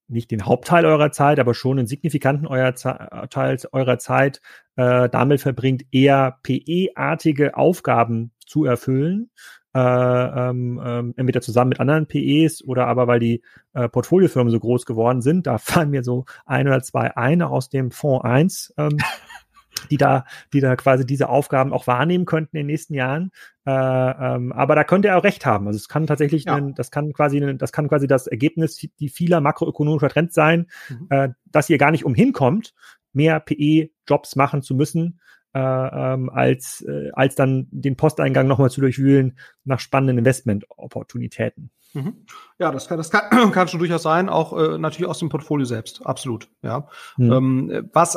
nicht 0.08 0.30
den 0.30 0.46
Hauptteil 0.46 0.84
eurer 0.86 1.10
Zeit, 1.10 1.38
aber 1.38 1.54
schon 1.54 1.78
einen 1.78 1.86
signifikanten 1.86 2.46
eurer 2.46 2.74
Teil 2.74 3.58
eurer 3.72 3.98
Zeit 3.98 4.40
äh, 4.76 5.08
damit 5.08 5.40
verbringt, 5.40 5.84
eher 5.90 6.38
PE-artige 6.42 7.56
Aufgaben 7.56 8.32
zu 8.46 8.64
erfüllen, 8.64 9.30
äh, 9.74 9.80
ähm, 9.80 10.80
ähm, 10.84 11.14
entweder 11.16 11.40
zusammen 11.40 11.70
mit 11.70 11.80
anderen 11.80 12.06
PEs 12.06 12.62
oder 12.64 12.86
aber 12.86 13.06
weil 13.06 13.20
die 13.20 13.42
äh, 13.72 13.88
Portfoliofirmen 13.88 14.50
so 14.50 14.60
groß 14.60 14.86
geworden 14.86 15.22
sind. 15.22 15.46
Da 15.46 15.58
fallen 15.58 15.90
mir 15.90 16.02
so 16.02 16.24
ein 16.44 16.66
oder 16.66 16.82
zwei 16.82 17.16
eine 17.16 17.48
aus 17.48 17.68
dem 17.70 17.90
Fonds 17.90 18.24
1. 18.24 18.74
Ähm, 18.76 18.98
die 19.90 19.96
da, 19.96 20.24
die 20.52 20.60
da 20.60 20.76
quasi 20.76 21.06
diese 21.06 21.28
Aufgaben 21.28 21.72
auch 21.72 21.86
wahrnehmen 21.86 22.24
könnten 22.26 22.56
in 22.56 22.60
den 22.60 22.66
nächsten 22.66 22.94
Jahren. 22.94 23.30
Äh, 23.66 23.70
ähm, 23.72 24.52
aber 24.52 24.74
da 24.74 24.84
könnte 24.84 25.08
er 25.08 25.18
auch 25.18 25.24
recht 25.24 25.46
haben. 25.46 25.66
Also 25.66 25.76
es 25.76 25.88
kann 25.88 26.06
tatsächlich, 26.06 26.44
ja. 26.44 26.54
ein, 26.54 26.74
das 26.74 26.90
kann 26.90 27.12
quasi, 27.12 27.56
das 27.56 27.72
kann 27.72 27.88
quasi 27.88 28.06
das 28.06 28.26
Ergebnis 28.26 28.76
die 28.76 29.08
vieler 29.08 29.40
makroökonomischer 29.40 30.08
Trends 30.08 30.34
sein, 30.34 30.66
mhm. 30.88 31.06
äh, 31.10 31.28
dass 31.46 31.70
ihr 31.70 31.78
gar 31.78 31.90
nicht 31.90 32.04
umhin 32.04 32.32
kommt, 32.32 32.74
mehr 33.12 33.40
PE-Jobs 33.40 34.36
machen 34.36 34.62
zu 34.62 34.74
müssen, 34.74 35.20
äh, 35.54 35.58
ähm, 35.58 36.30
als, 36.30 36.82
äh, 36.82 37.10
als 37.12 37.34
dann 37.34 37.68
den 37.70 37.96
Posteingang 37.96 38.46
nochmal 38.46 38.70
zu 38.70 38.80
durchwühlen 38.80 39.36
nach 39.64 39.80
spannenden 39.80 40.18
Investment-Opportunitäten. 40.18 41.70
Mhm. 41.94 42.24
Ja, 42.58 42.72
das 42.72 42.88
kann, 42.88 42.96
das 42.96 43.10
kann, 43.10 43.30
kann 43.52 43.68
schon 43.68 43.78
durchaus 43.78 44.02
sein, 44.02 44.28
auch 44.28 44.56
äh, 44.56 44.78
natürlich 44.78 45.08
aus 45.08 45.18
dem 45.18 45.28
Portfolio 45.28 45.66
selbst, 45.66 46.06
absolut. 46.06 46.48
Ja, 46.62 46.88
mhm. 47.16 47.32
ähm, 47.32 47.88
was 47.92 48.16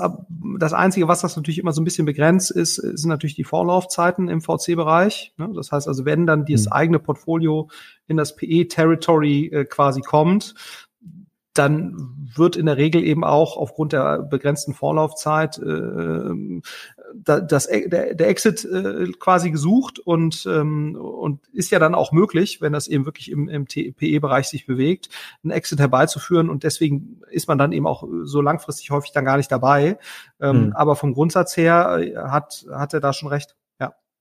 das 0.60 0.74
einzige, 0.74 1.08
was 1.08 1.22
das 1.22 1.36
natürlich 1.36 1.60
immer 1.60 1.74
so 1.74 1.82
ein 1.82 1.86
bisschen 1.86 2.06
begrenzt 2.06 2.52
ist, 2.52 2.76
sind 2.76 3.10
natürlich 3.10 3.36
die 3.36 3.44
Vorlaufzeiten 3.44 4.30
im 4.30 4.42
VC-Bereich. 4.42 5.34
Ne? 5.38 5.50
Das 5.56 5.72
heißt 5.72 5.88
also, 5.88 6.06
wenn 6.06 6.26
dann 6.26 6.46
dieses 6.46 6.68
mhm. 6.68 6.74
eigene 6.74 7.00
Portfolio 7.00 7.70
in 8.08 8.18
das 8.18 8.36
PE-Territory 8.36 9.48
äh, 9.48 9.66
quasi 9.66 10.02
kommt, 10.02 10.56
dann 11.54 11.96
wird 12.36 12.58
in 12.58 12.66
der 12.66 12.76
Regel 12.76 13.04
eben 13.04 13.24
auch 13.24 13.56
aufgrund 13.56 13.94
der 13.94 14.22
begrenzten 14.24 14.74
Vorlaufzeit 14.74 15.58
äh, 15.58 16.62
das, 17.14 17.68
der, 17.68 18.16
der 18.16 18.28
Exit 18.28 18.66
äh, 18.66 19.12
quasi 19.20 19.52
gesucht 19.52 20.00
und, 20.00 20.46
ähm, 20.50 20.96
und 20.96 21.40
ist 21.54 21.72
ja 21.72 21.80
dann 21.80 21.96
auch 21.96 22.12
möglich, 22.12 22.62
wenn 22.62 22.74
das 22.74 22.88
eben 22.88 23.06
wirklich 23.06 23.32
im, 23.32 23.48
im 23.48 23.66
PE-Bereich 23.66 24.48
sich 24.48 24.66
bewegt, 24.66 25.10
einen 25.44 25.52
Exit 25.52 25.80
herbeizuführen 25.80 26.50
und 26.50 26.64
deswegen 26.64 27.22
ist 27.30 27.48
man 27.48 27.58
dann 27.58 27.72
eben 27.72 27.88
auch 27.88 28.08
so 28.24 28.42
langfristig 28.42 28.92
häufig 28.92 29.12
dann 29.12 29.26
gar 29.26 29.38
nicht 29.38 29.52
dabei. 29.52 29.98
Ähm, 30.40 30.68
mhm. 30.68 30.74
Aber 30.74 30.96
vom 30.96 31.14
Grundsatz 31.14 31.56
her 31.58 32.00
äh, 32.00 32.16
hat, 32.16 32.66
hat 32.72 32.94
er 32.94 33.00
da 33.00 33.14
schon 33.14 33.30
recht. 33.30 33.56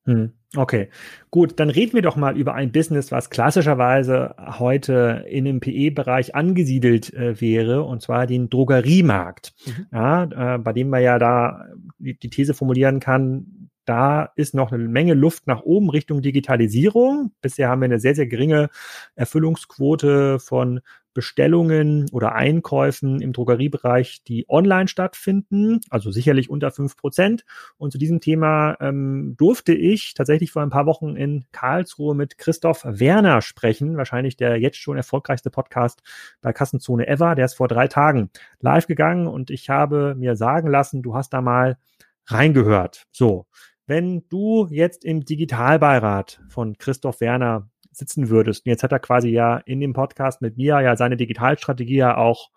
Hm, 0.07 0.33
okay, 0.55 0.91
gut, 1.31 1.59
dann 1.59 1.71
reden 1.71 1.95
wir 1.95 2.03
doch 2.03 2.17
mal 2.17 2.37
über 2.37 2.55
ein 2.55 2.73
Business, 2.73 3.11
was 3.11 3.31
klassischerweise 3.31 4.35
heute 4.59 5.25
in 5.29 5.47
dem 5.47 5.61
PE-Bereich 5.61 6.35
angesiedelt 6.35 7.13
äh, 7.15 7.41
wäre, 7.41 7.85
und 7.85 8.03
zwar 8.03 8.27
den 8.27 8.51
Drogeriemarkt. 8.51 9.55
Mhm. 9.67 9.87
Ja, 9.93 10.55
äh, 10.55 10.59
bei 10.59 10.75
dem 10.75 10.91
man 10.91 11.03
ja 11.03 11.19
da 11.19 11.65
die, 11.99 12.19
die 12.19 12.29
These 12.29 12.53
formulieren 12.53 13.01
kann, 13.01 13.64
da 13.85 14.31
ist 14.37 14.55
noch 14.55 14.73
eine 14.73 14.89
Menge 14.89 15.15
Luft 15.15 15.47
nach 15.47 15.63
oben 15.63 15.91
Richtung 15.91 16.23
Digitalisierung. 16.23 17.33
Bisher 17.41 17.69
haben 17.69 17.81
wir 17.81 17.87
eine 17.87 18.01
sehr, 18.01 18.15
sehr 18.15 18.27
geringe 18.27 18.71
Erfüllungsquote 19.15 20.39
von 20.39 20.81
Bestellungen 21.15 22.11
oder 22.11 22.35
Einkäufen 22.35 23.23
im 23.23 23.33
Drogeriebereich, 23.33 24.25
die 24.25 24.45
online 24.49 24.89
stattfinden, 24.89 25.81
also 25.89 26.11
sicherlich 26.11 26.51
unter 26.51 26.73
fünf 26.73 26.97
Prozent. 26.97 27.45
Und 27.79 27.93
zu 27.93 27.99
diesem 27.99 28.21
Thema 28.21 28.77
ähm, 28.81 29.37
durfte 29.39 29.73
ich 29.73 30.15
tatsächlich 30.15 30.51
vor 30.51 30.63
ein 30.63 30.71
paar 30.71 30.87
Wochen 30.87 31.17
in 31.17 31.47
Karlsruhe 31.53 32.15
mit 32.15 32.37
Christoph 32.37 32.83
Werner 32.85 33.41
sprechen, 33.41 33.97
wahrscheinlich 33.97 34.37
der 34.37 34.59
jetzt 34.61 34.79
schon 34.79 34.97
erfolgreichste 34.97 35.51
Podcast 35.51 36.03
bei 36.43 36.53
Kassenzone 36.53 37.07
ever. 37.07 37.37
Der 37.37 37.47
ist 37.47 37.55
vor 37.55 37.69
drei 37.69 37.87
Tagen 37.87 38.31
live 38.61 38.89
gegangen 38.89 39.29
und 39.29 39.51
ich 39.51 39.71
habe 39.71 40.17
mir 40.17 40.35
sagen 40.35 40.69
lassen, 40.69 41.03
du 41.03 41.15
hast 41.15 41.33
da 41.33 41.41
mal 41.41 41.79
reingehört. 42.27 43.05
So, 43.13 43.47
wenn 43.87 44.27
du 44.29 44.67
jetzt 44.71 45.05
im 45.05 45.25
Digitalbeirat 45.25 46.41
von 46.49 46.79
Christoph 46.79 47.21
Werner 47.21 47.69
sitzen 47.91 48.29
würdest, 48.29 48.67
und 48.67 48.71
jetzt 48.71 48.83
hat 48.83 48.93
er 48.93 48.99
quasi 48.99 49.29
ja 49.29 49.59
in 49.59 49.81
dem 49.81 49.93
Podcast 49.93 50.43
mit 50.43 50.57
mir 50.57 50.81
ja 50.81 50.97
seine 50.97 51.17
Digitalstrategie 51.17 51.97
ja 51.97 52.17
auch 52.17 52.51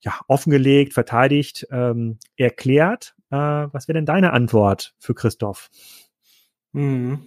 ja, 0.00 0.14
offengelegt, 0.26 0.94
verteidigt, 0.94 1.66
ähm, 1.70 2.18
erklärt. 2.36 3.14
Äh, 3.30 3.36
was 3.36 3.86
wäre 3.86 3.94
denn 3.94 4.06
deine 4.06 4.32
Antwort 4.32 4.94
für 4.98 5.14
Christoph? 5.14 5.70
Hm. 6.74 7.26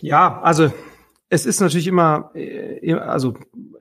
Ja, 0.00 0.40
also 0.42 0.72
es 1.28 1.46
ist 1.46 1.60
natürlich 1.60 1.86
immer, 1.86 2.30
äh, 2.34 2.94
also 2.94 3.34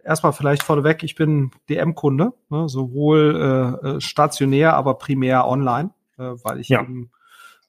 erstmal 0.04 0.34
vielleicht 0.34 0.64
vorneweg, 0.64 1.04
ich 1.04 1.16
bin 1.16 1.52
DM-Kunde, 1.70 2.34
ne, 2.50 2.70
sowohl 2.70 3.80
äh, 3.84 3.88
äh, 3.88 4.02
stationär, 4.02 4.76
aber 4.76 4.96
primär 4.98 5.48
online, 5.48 5.92
äh, 6.18 6.34
weil 6.44 6.60
ich 6.60 6.70
ja. 6.70 6.82
eben 6.82 7.12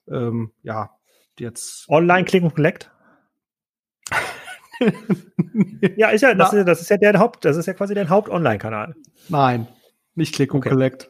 ähm, 0.09 0.51
ja 0.63 0.91
jetzt 1.39 1.89
online 1.89 2.25
Click 2.25 2.43
und 2.43 2.55
Collect. 2.55 2.91
ja, 5.97 6.09
ist 6.09 6.21
ja, 6.21 6.33
das, 6.33 6.53
ist, 6.53 6.67
das 6.67 6.81
ist 6.81 6.89
ja 6.89 6.97
der 6.97 7.17
Haupt, 7.19 7.45
das 7.45 7.57
ist 7.57 7.65
ja 7.65 7.73
quasi 7.73 7.93
dein 7.93 8.09
Haupt-Online-Kanal. 8.09 8.95
Nein, 9.29 9.67
nicht 10.15 10.35
Click 10.35 10.53
und 10.53 10.59
okay. 10.59 10.69
Collect. 10.69 11.09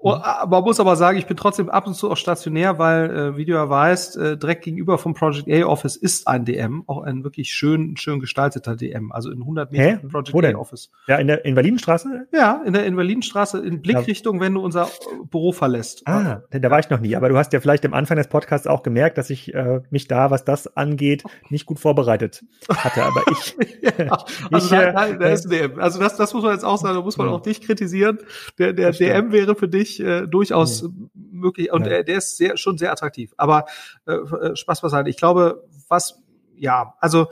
Oh, 0.00 0.14
mhm. 0.14 0.50
man 0.50 0.62
muss 0.62 0.78
aber 0.78 0.94
sagen, 0.94 1.18
ich 1.18 1.26
bin 1.26 1.36
trotzdem 1.36 1.68
ab 1.68 1.88
und 1.88 1.94
zu 1.94 2.08
auch 2.08 2.16
stationär, 2.16 2.78
weil, 2.78 3.10
äh, 3.10 3.36
wie 3.36 3.44
du 3.44 3.52
ja 3.52 3.68
weißt, 3.68 4.16
äh, 4.16 4.36
direkt 4.36 4.62
gegenüber 4.62 4.96
vom 4.96 5.12
Project 5.12 5.50
A 5.50 5.66
Office 5.66 5.96
ist 5.96 6.28
ein 6.28 6.44
DM, 6.44 6.84
auch 6.86 7.02
ein 7.02 7.24
wirklich 7.24 7.50
schön, 7.50 7.96
schön 7.96 8.20
gestalteter 8.20 8.76
DM, 8.76 9.10
also 9.10 9.30
in 9.32 9.40
100 9.40 9.72
Metern 9.72 10.00
Hä? 10.00 10.08
Project 10.08 10.34
Wo 10.34 10.40
denn? 10.40 10.54
A 10.54 10.60
Office. 10.60 10.92
Ja, 11.08 11.16
in 11.16 11.26
der 11.26 11.44
Invalidenstraße? 11.44 12.28
Ja, 12.32 12.62
in 12.64 12.74
der 12.74 12.86
Invalidenstraße, 12.86 13.58
in 13.58 13.82
Blickrichtung, 13.82 14.36
ja. 14.36 14.42
wenn 14.42 14.54
du 14.54 14.60
unser 14.60 14.88
Büro 15.32 15.50
verlässt. 15.50 16.02
Ah, 16.06 16.42
denn 16.52 16.62
da 16.62 16.70
war 16.70 16.78
ich 16.78 16.90
noch 16.90 17.00
nie, 17.00 17.16
aber 17.16 17.28
du 17.28 17.36
hast 17.36 17.52
ja 17.52 17.58
vielleicht 17.58 17.84
am 17.84 17.92
Anfang 17.92 18.18
des 18.18 18.28
Podcasts 18.28 18.68
auch 18.68 18.84
gemerkt, 18.84 19.18
dass 19.18 19.30
ich 19.30 19.52
äh, 19.52 19.80
mich 19.90 20.06
da, 20.06 20.30
was 20.30 20.44
das 20.44 20.76
angeht, 20.76 21.24
nicht 21.48 21.66
gut 21.66 21.80
vorbereitet 21.80 22.44
hatte, 22.68 23.02
aber 23.02 23.22
ich. 23.32 23.56
ja, 23.98 24.24
also 24.52 24.66
ich, 24.66 24.70
da, 24.70 24.92
da, 24.92 25.12
da 25.12 25.28
ist 25.28 25.46
ein 25.46 25.50
DM. 25.50 25.80
Also 25.80 25.98
das, 25.98 26.16
das 26.16 26.32
muss 26.34 26.44
man 26.44 26.52
jetzt 26.52 26.64
auch 26.64 26.78
sagen, 26.78 26.94
da 26.94 27.02
muss 27.02 27.16
man 27.16 27.26
ja. 27.26 27.32
auch 27.32 27.40
dich 27.40 27.62
kritisieren. 27.62 28.18
Der, 28.58 28.72
der 28.72 28.92
DM 28.92 29.32
wäre 29.32 29.56
für 29.56 29.68
dich 29.68 29.87
wirklich 29.88 30.00
äh, 30.00 30.26
durchaus 30.26 30.82
mhm. 30.82 31.10
möglich 31.14 31.72
und 31.72 31.86
ja. 31.86 31.92
äh, 31.92 32.04
der 32.04 32.18
ist 32.18 32.36
sehr, 32.36 32.56
schon 32.56 32.78
sehr 32.78 32.92
attraktiv. 32.92 33.32
Aber 33.36 33.66
äh, 34.06 34.12
äh 34.12 34.56
Spaß 34.56 34.80
beiseite. 34.80 35.10
Ich 35.10 35.16
glaube, 35.16 35.66
was, 35.88 36.22
ja, 36.56 36.94
also 37.00 37.28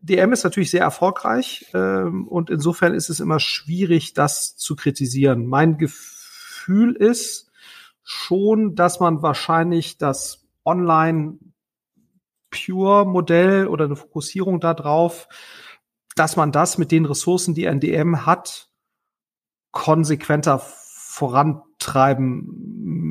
DM 0.00 0.32
ist 0.32 0.44
natürlich 0.44 0.70
sehr 0.70 0.82
erfolgreich 0.82 1.66
ähm, 1.74 2.26
und 2.28 2.50
insofern 2.50 2.94
ist 2.94 3.10
es 3.10 3.20
immer 3.20 3.40
schwierig, 3.40 4.14
das 4.14 4.56
zu 4.56 4.76
kritisieren. 4.76 5.46
Mein 5.46 5.76
Gefühl 5.76 6.94
ist 6.94 7.50
schon, 8.04 8.74
dass 8.74 9.00
man 9.00 9.22
wahrscheinlich 9.22 9.98
das 9.98 10.46
Online 10.64 11.38
Pure 12.50 13.04
Modell 13.04 13.66
oder 13.66 13.84
eine 13.84 13.96
Fokussierung 13.96 14.60
darauf, 14.60 15.28
dass 16.16 16.36
man 16.36 16.52
das 16.52 16.78
mit 16.78 16.90
den 16.90 17.04
Ressourcen, 17.04 17.54
die 17.54 17.68
ein 17.68 17.80
DM 17.80 18.24
hat, 18.24 18.68
konsequenter 19.72 20.58
vorantreiben 21.18 22.46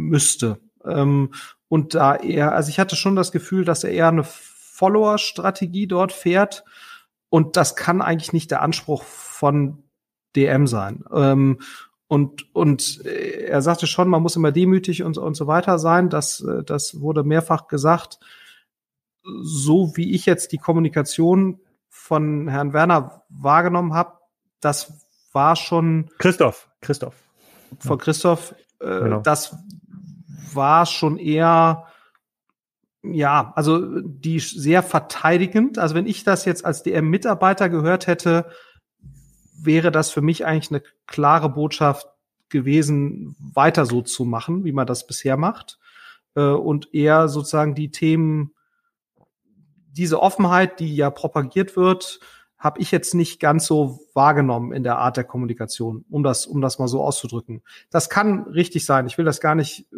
müsste. 0.09 0.59
Ähm, 0.85 1.33
und 1.67 1.95
da 1.95 2.15
er, 2.15 2.53
also 2.53 2.69
ich 2.69 2.79
hatte 2.79 2.95
schon 2.95 3.17
das 3.17 3.33
Gefühl, 3.33 3.65
dass 3.65 3.83
er 3.83 3.91
eher 3.91 4.07
eine 4.07 4.23
Follower-Strategie 4.23 5.87
dort 5.87 6.13
fährt. 6.13 6.63
Und 7.29 7.57
das 7.57 7.75
kann 7.75 8.01
eigentlich 8.01 8.31
nicht 8.31 8.51
der 8.51 8.61
Anspruch 8.61 9.03
von 9.03 9.83
DM 10.37 10.67
sein. 10.67 11.03
Ähm, 11.11 11.59
und, 12.07 12.55
und 12.55 13.03
er 13.05 13.61
sagte 13.61 13.85
schon, 13.85 14.07
man 14.07 14.23
muss 14.23 14.37
immer 14.37 14.53
demütig 14.53 15.03
und, 15.03 15.17
und 15.17 15.35
so 15.35 15.45
weiter 15.45 15.77
sein. 15.77 16.09
Das, 16.09 16.45
das 16.65 17.01
wurde 17.01 17.25
mehrfach 17.25 17.67
gesagt. 17.67 18.19
So 19.41 19.97
wie 19.97 20.15
ich 20.15 20.25
jetzt 20.25 20.53
die 20.53 20.57
Kommunikation 20.57 21.59
von 21.89 22.47
Herrn 22.47 22.71
Werner 22.71 23.23
wahrgenommen 23.27 23.93
habe, 23.93 24.13
das 24.61 25.05
war 25.33 25.57
schon. 25.57 26.09
Christoph, 26.17 26.69
Christoph 26.79 27.26
von 27.79 27.97
Christoph, 27.97 28.55
äh, 28.79 28.99
genau. 28.99 29.21
das 29.21 29.55
war 30.53 30.85
schon 30.85 31.17
eher 31.17 31.87
ja, 33.03 33.53
also 33.55 34.01
die 34.01 34.39
sehr 34.39 34.83
verteidigend. 34.83 35.77
Also 35.79 35.95
wenn 35.95 36.07
ich 36.07 36.23
das 36.23 36.45
jetzt 36.45 36.65
als 36.65 36.83
DM-Mitarbeiter 36.83 37.69
gehört 37.69 38.07
hätte, 38.07 38.49
wäre 39.59 39.91
das 39.91 40.11
für 40.11 40.21
mich 40.21 40.45
eigentlich 40.45 40.71
eine 40.71 40.83
klare 41.05 41.49
Botschaft 41.49 42.07
gewesen, 42.49 43.35
weiter 43.39 43.85
so 43.85 44.01
zu 44.01 44.25
machen, 44.25 44.63
wie 44.63 44.71
man 44.71 44.87
das 44.87 45.07
bisher 45.07 45.37
macht. 45.37 45.79
Äh, 46.35 46.41
und 46.41 46.93
eher 46.93 47.27
sozusagen 47.27 47.75
die 47.75 47.91
Themen, 47.91 48.53
diese 49.91 50.21
Offenheit, 50.21 50.79
die 50.79 50.95
ja 50.95 51.09
propagiert 51.09 51.75
wird, 51.75 52.19
habe 52.57 52.81
ich 52.81 52.91
jetzt 52.91 53.13
nicht 53.13 53.39
ganz 53.39 53.67
so 53.67 53.99
wahrgenommen 54.13 54.71
in 54.71 54.83
der 54.83 54.97
Art 54.97 55.15
der 55.15 55.23
Kommunikation, 55.23 56.05
um 56.09 56.23
das, 56.23 56.47
um 56.47 56.59
das 56.59 56.79
mal 56.79 56.87
so 56.87 57.03
auszudrücken. 57.03 57.61
Das 57.91 58.09
kann 58.09 58.43
richtig 58.43 58.85
sein. 58.85 59.05
Ich 59.05 59.17
will 59.17 59.25
das 59.25 59.41
gar 59.41 59.53
nicht 59.53 59.91
äh, 59.91 59.95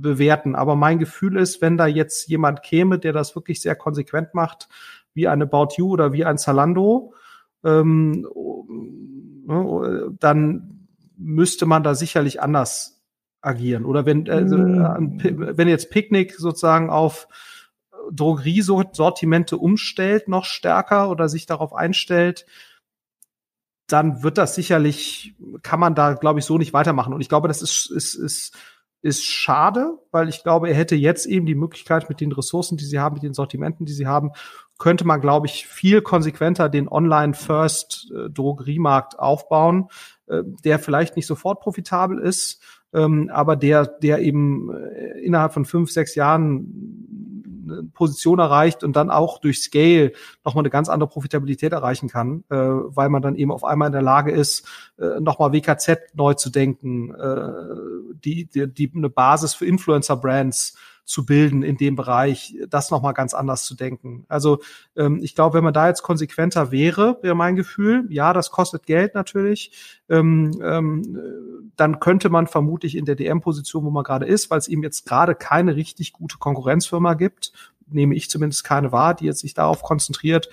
bewerten, 0.00 0.54
aber 0.56 0.74
mein 0.74 0.98
Gefühl 0.98 1.36
ist, 1.36 1.60
wenn 1.60 1.76
da 1.76 1.86
jetzt 1.86 2.28
jemand 2.28 2.62
käme, 2.62 2.98
der 2.98 3.12
das 3.12 3.36
wirklich 3.36 3.60
sehr 3.62 3.76
konsequent 3.76 4.34
macht, 4.34 4.68
wie 5.14 5.28
eine 5.28 5.44
About 5.44 5.74
You 5.76 5.90
oder 5.90 6.12
wie 6.12 6.24
ein 6.24 6.38
Zalando, 6.38 7.14
ähm, 7.64 8.26
ne, 9.46 10.12
dann 10.18 10.88
müsste 11.16 11.66
man 11.66 11.82
da 11.82 11.94
sicherlich 11.94 12.42
anders 12.42 13.02
agieren. 13.40 13.84
Oder 13.84 14.06
wenn, 14.06 14.26
äh, 14.26 14.42
mm. 14.42 15.56
wenn 15.56 15.68
jetzt 15.68 15.90
Picknick 15.90 16.34
sozusagen 16.34 16.90
auf 16.90 17.28
Drogeriesortimente 18.12 19.56
umstellt, 19.56 20.28
noch 20.28 20.44
stärker 20.44 21.10
oder 21.10 21.28
sich 21.28 21.46
darauf 21.46 21.74
einstellt, 21.74 22.46
dann 23.88 24.22
wird 24.22 24.38
das 24.38 24.54
sicherlich, 24.54 25.34
kann 25.62 25.80
man 25.80 25.94
da, 25.94 26.14
glaube 26.14 26.38
ich, 26.38 26.44
so 26.44 26.58
nicht 26.58 26.72
weitermachen. 26.72 27.12
Und 27.12 27.20
ich 27.20 27.28
glaube, 27.28 27.48
das 27.48 27.62
ist, 27.62 27.90
ist, 27.90 28.14
ist, 28.14 28.56
ist 29.02 29.24
schade, 29.24 29.98
weil 30.10 30.28
ich 30.28 30.42
glaube, 30.42 30.68
er 30.68 30.74
hätte 30.74 30.96
jetzt 30.96 31.24
eben 31.26 31.46
die 31.46 31.54
Möglichkeit 31.54 32.08
mit 32.08 32.20
den 32.20 32.32
Ressourcen, 32.32 32.76
die 32.76 32.84
sie 32.84 32.98
haben, 32.98 33.14
mit 33.14 33.22
den 33.22 33.34
Sortimenten, 33.34 33.86
die 33.86 33.92
sie 33.92 34.06
haben, 34.06 34.32
könnte 34.78 35.06
man, 35.06 35.20
glaube 35.20 35.46
ich, 35.46 35.66
viel 35.66 36.02
konsequenter 36.02 36.68
den 36.68 36.88
Online-First-Drogeriemarkt 36.88 39.18
aufbauen, 39.18 39.88
äh, 40.26 40.42
der 40.64 40.78
vielleicht 40.78 41.16
nicht 41.16 41.26
sofort 41.26 41.60
profitabel 41.60 42.18
ist, 42.18 42.62
ähm, 42.92 43.30
aber 43.32 43.56
der, 43.56 43.86
der 43.86 44.20
eben 44.20 44.70
äh, 44.72 45.18
innerhalb 45.20 45.52
von 45.52 45.64
fünf, 45.64 45.90
sechs 45.90 46.14
Jahren 46.14 47.29
Position 47.94 48.38
erreicht 48.38 48.84
und 48.84 48.96
dann 48.96 49.10
auch 49.10 49.38
durch 49.38 49.62
Scale 49.62 50.12
nochmal 50.44 50.62
eine 50.62 50.70
ganz 50.70 50.88
andere 50.88 51.08
Profitabilität 51.08 51.72
erreichen 51.72 52.08
kann, 52.08 52.44
äh, 52.50 52.56
weil 52.56 53.08
man 53.08 53.22
dann 53.22 53.36
eben 53.36 53.52
auf 53.52 53.64
einmal 53.64 53.86
in 53.86 53.92
der 53.92 54.02
Lage 54.02 54.30
ist, 54.30 54.66
äh, 54.98 55.20
nochmal 55.20 55.52
WKZ 55.52 56.14
neu 56.14 56.34
zu 56.34 56.50
denken, 56.50 57.14
äh, 57.14 58.14
die, 58.24 58.46
die, 58.46 58.66
die 58.72 58.92
eine 58.94 59.10
Basis 59.10 59.54
für 59.54 59.66
Influencer-Brands 59.66 60.76
zu 61.10 61.26
bilden 61.26 61.64
in 61.64 61.76
dem 61.76 61.96
Bereich, 61.96 62.54
das 62.68 62.92
nochmal 62.92 63.14
ganz 63.14 63.34
anders 63.34 63.64
zu 63.64 63.74
denken. 63.74 64.24
Also 64.28 64.60
ähm, 64.94 65.18
ich 65.22 65.34
glaube, 65.34 65.56
wenn 65.56 65.64
man 65.64 65.74
da 65.74 65.88
jetzt 65.88 66.02
konsequenter 66.02 66.70
wäre, 66.70 67.18
wäre 67.20 67.34
mein 67.34 67.56
Gefühl, 67.56 68.06
ja, 68.10 68.32
das 68.32 68.52
kostet 68.52 68.86
Geld 68.86 69.16
natürlich, 69.16 70.00
ähm, 70.08 70.60
ähm, 70.62 71.72
dann 71.74 71.98
könnte 71.98 72.30
man 72.30 72.46
vermutlich 72.46 72.96
in 72.96 73.06
der 73.06 73.16
DM-Position, 73.16 73.84
wo 73.84 73.90
man 73.90 74.04
gerade 74.04 74.24
ist, 74.24 74.50
weil 74.50 74.58
es 74.58 74.68
eben 74.68 74.84
jetzt 74.84 75.04
gerade 75.04 75.34
keine 75.34 75.74
richtig 75.74 76.12
gute 76.12 76.38
Konkurrenzfirma 76.38 77.14
gibt, 77.14 77.52
nehme 77.88 78.14
ich 78.14 78.30
zumindest 78.30 78.62
keine 78.62 78.92
wahr, 78.92 79.14
die 79.14 79.24
jetzt 79.24 79.40
sich 79.40 79.54
darauf 79.54 79.82
konzentriert, 79.82 80.48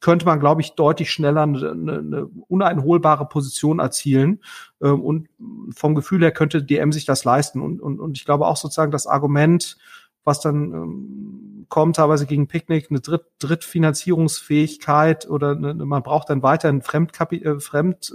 könnte 0.00 0.26
man, 0.26 0.40
glaube 0.40 0.62
ich, 0.62 0.72
deutlich 0.72 1.10
schneller 1.10 1.42
eine, 1.42 1.70
eine 1.70 2.26
uneinholbare 2.48 3.26
Position 3.28 3.78
erzielen. 3.78 4.40
Ähm, 4.82 5.00
und 5.00 5.28
vom 5.74 5.94
Gefühl 5.94 6.20
her 6.22 6.32
könnte 6.32 6.62
DM 6.62 6.92
sich 6.92 7.04
das 7.04 7.24
leisten. 7.24 7.60
Und, 7.60 7.80
und, 7.80 8.00
und 8.00 8.16
ich 8.16 8.24
glaube 8.24 8.46
auch 8.46 8.56
sozusagen 8.56 8.92
das 8.92 9.06
Argument, 9.06 9.76
was 10.24 10.40
dann 10.40 10.72
ähm, 10.72 11.66
kommt, 11.68 11.96
teilweise 11.96 12.26
gegen 12.26 12.48
Picknick, 12.48 12.90
eine 12.90 13.00
Dritt 13.00 13.24
Drittfinanzierungsfähigkeit 13.38 15.28
oder 15.28 15.52
eine, 15.52 15.74
man 15.74 16.02
braucht 16.02 16.30
dann 16.30 16.42
weiterhin 16.42 16.82
Fremdkapi 16.82 17.42
äh, 17.42 17.60
Fremd, 17.60 18.12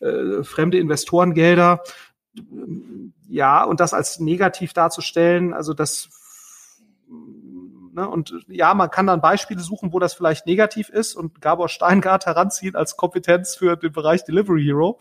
äh, 0.00 0.06
äh, 0.06 0.44
fremde 0.44 0.78
Investorengelder. 0.78 1.82
Ja, 3.28 3.64
und 3.64 3.80
das 3.80 3.92
als 3.92 4.18
negativ 4.18 4.72
darzustellen, 4.72 5.52
also 5.52 5.74
das 5.74 6.08
Ne? 7.92 8.08
Und 8.08 8.34
ja, 8.48 8.74
man 8.74 8.90
kann 8.90 9.06
dann 9.06 9.20
Beispiele 9.20 9.60
suchen, 9.60 9.92
wo 9.92 9.98
das 9.98 10.14
vielleicht 10.14 10.46
negativ 10.46 10.88
ist 10.88 11.14
und 11.14 11.40
Gabor 11.40 11.68
Steingart 11.68 12.26
heranziehen 12.26 12.74
als 12.74 12.96
Kompetenz 12.96 13.54
für 13.56 13.76
den 13.76 13.92
Bereich 13.92 14.24
Delivery 14.24 14.64
Hero. 14.64 14.98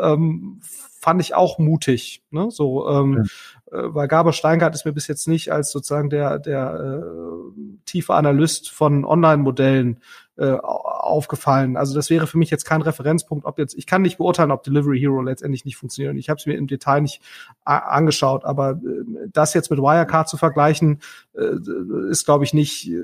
Ähm, 0.00 0.60
fand 1.04 1.20
ich 1.20 1.34
auch 1.34 1.58
mutig. 1.58 2.22
Ne? 2.30 2.50
So, 2.50 2.88
ähm, 2.88 3.28
ja. 3.70 3.78
äh, 3.78 3.94
weil 3.94 4.08
Gabor 4.08 4.32
Steingart 4.32 4.74
ist 4.74 4.86
mir 4.86 4.92
bis 4.92 5.06
jetzt 5.06 5.28
nicht 5.28 5.52
als 5.52 5.70
sozusagen 5.70 6.08
der, 6.08 6.38
der 6.38 7.02
äh, 7.02 7.60
tiefe 7.84 8.14
Analyst 8.14 8.70
von 8.70 9.04
Online-Modellen 9.04 10.00
äh, 10.36 10.56
aufgefallen. 10.60 11.76
Also 11.76 11.94
das 11.94 12.10
wäre 12.10 12.26
für 12.26 12.38
mich 12.38 12.50
jetzt 12.50 12.64
kein 12.64 12.82
Referenzpunkt, 12.82 13.44
ob 13.44 13.58
jetzt, 13.58 13.76
ich 13.78 13.86
kann 13.86 14.02
nicht 14.02 14.18
beurteilen, 14.18 14.50
ob 14.50 14.64
Delivery 14.64 14.98
Hero 14.98 15.22
letztendlich 15.22 15.64
nicht 15.64 15.76
funktioniert. 15.76 16.16
Ich 16.16 16.28
habe 16.28 16.38
es 16.38 16.46
mir 16.46 16.54
im 16.54 16.66
Detail 16.66 17.02
nicht 17.02 17.22
angeschaut, 17.64 18.44
aber 18.44 18.70
äh, 18.72 19.28
das 19.32 19.54
jetzt 19.54 19.70
mit 19.70 19.78
Wirecard 19.78 20.28
zu 20.28 20.36
vergleichen, 20.36 21.00
äh, 21.34 22.10
ist, 22.10 22.24
glaube 22.24 22.44
ich, 22.44 22.52
nicht 22.52 22.88
äh, 22.88 23.00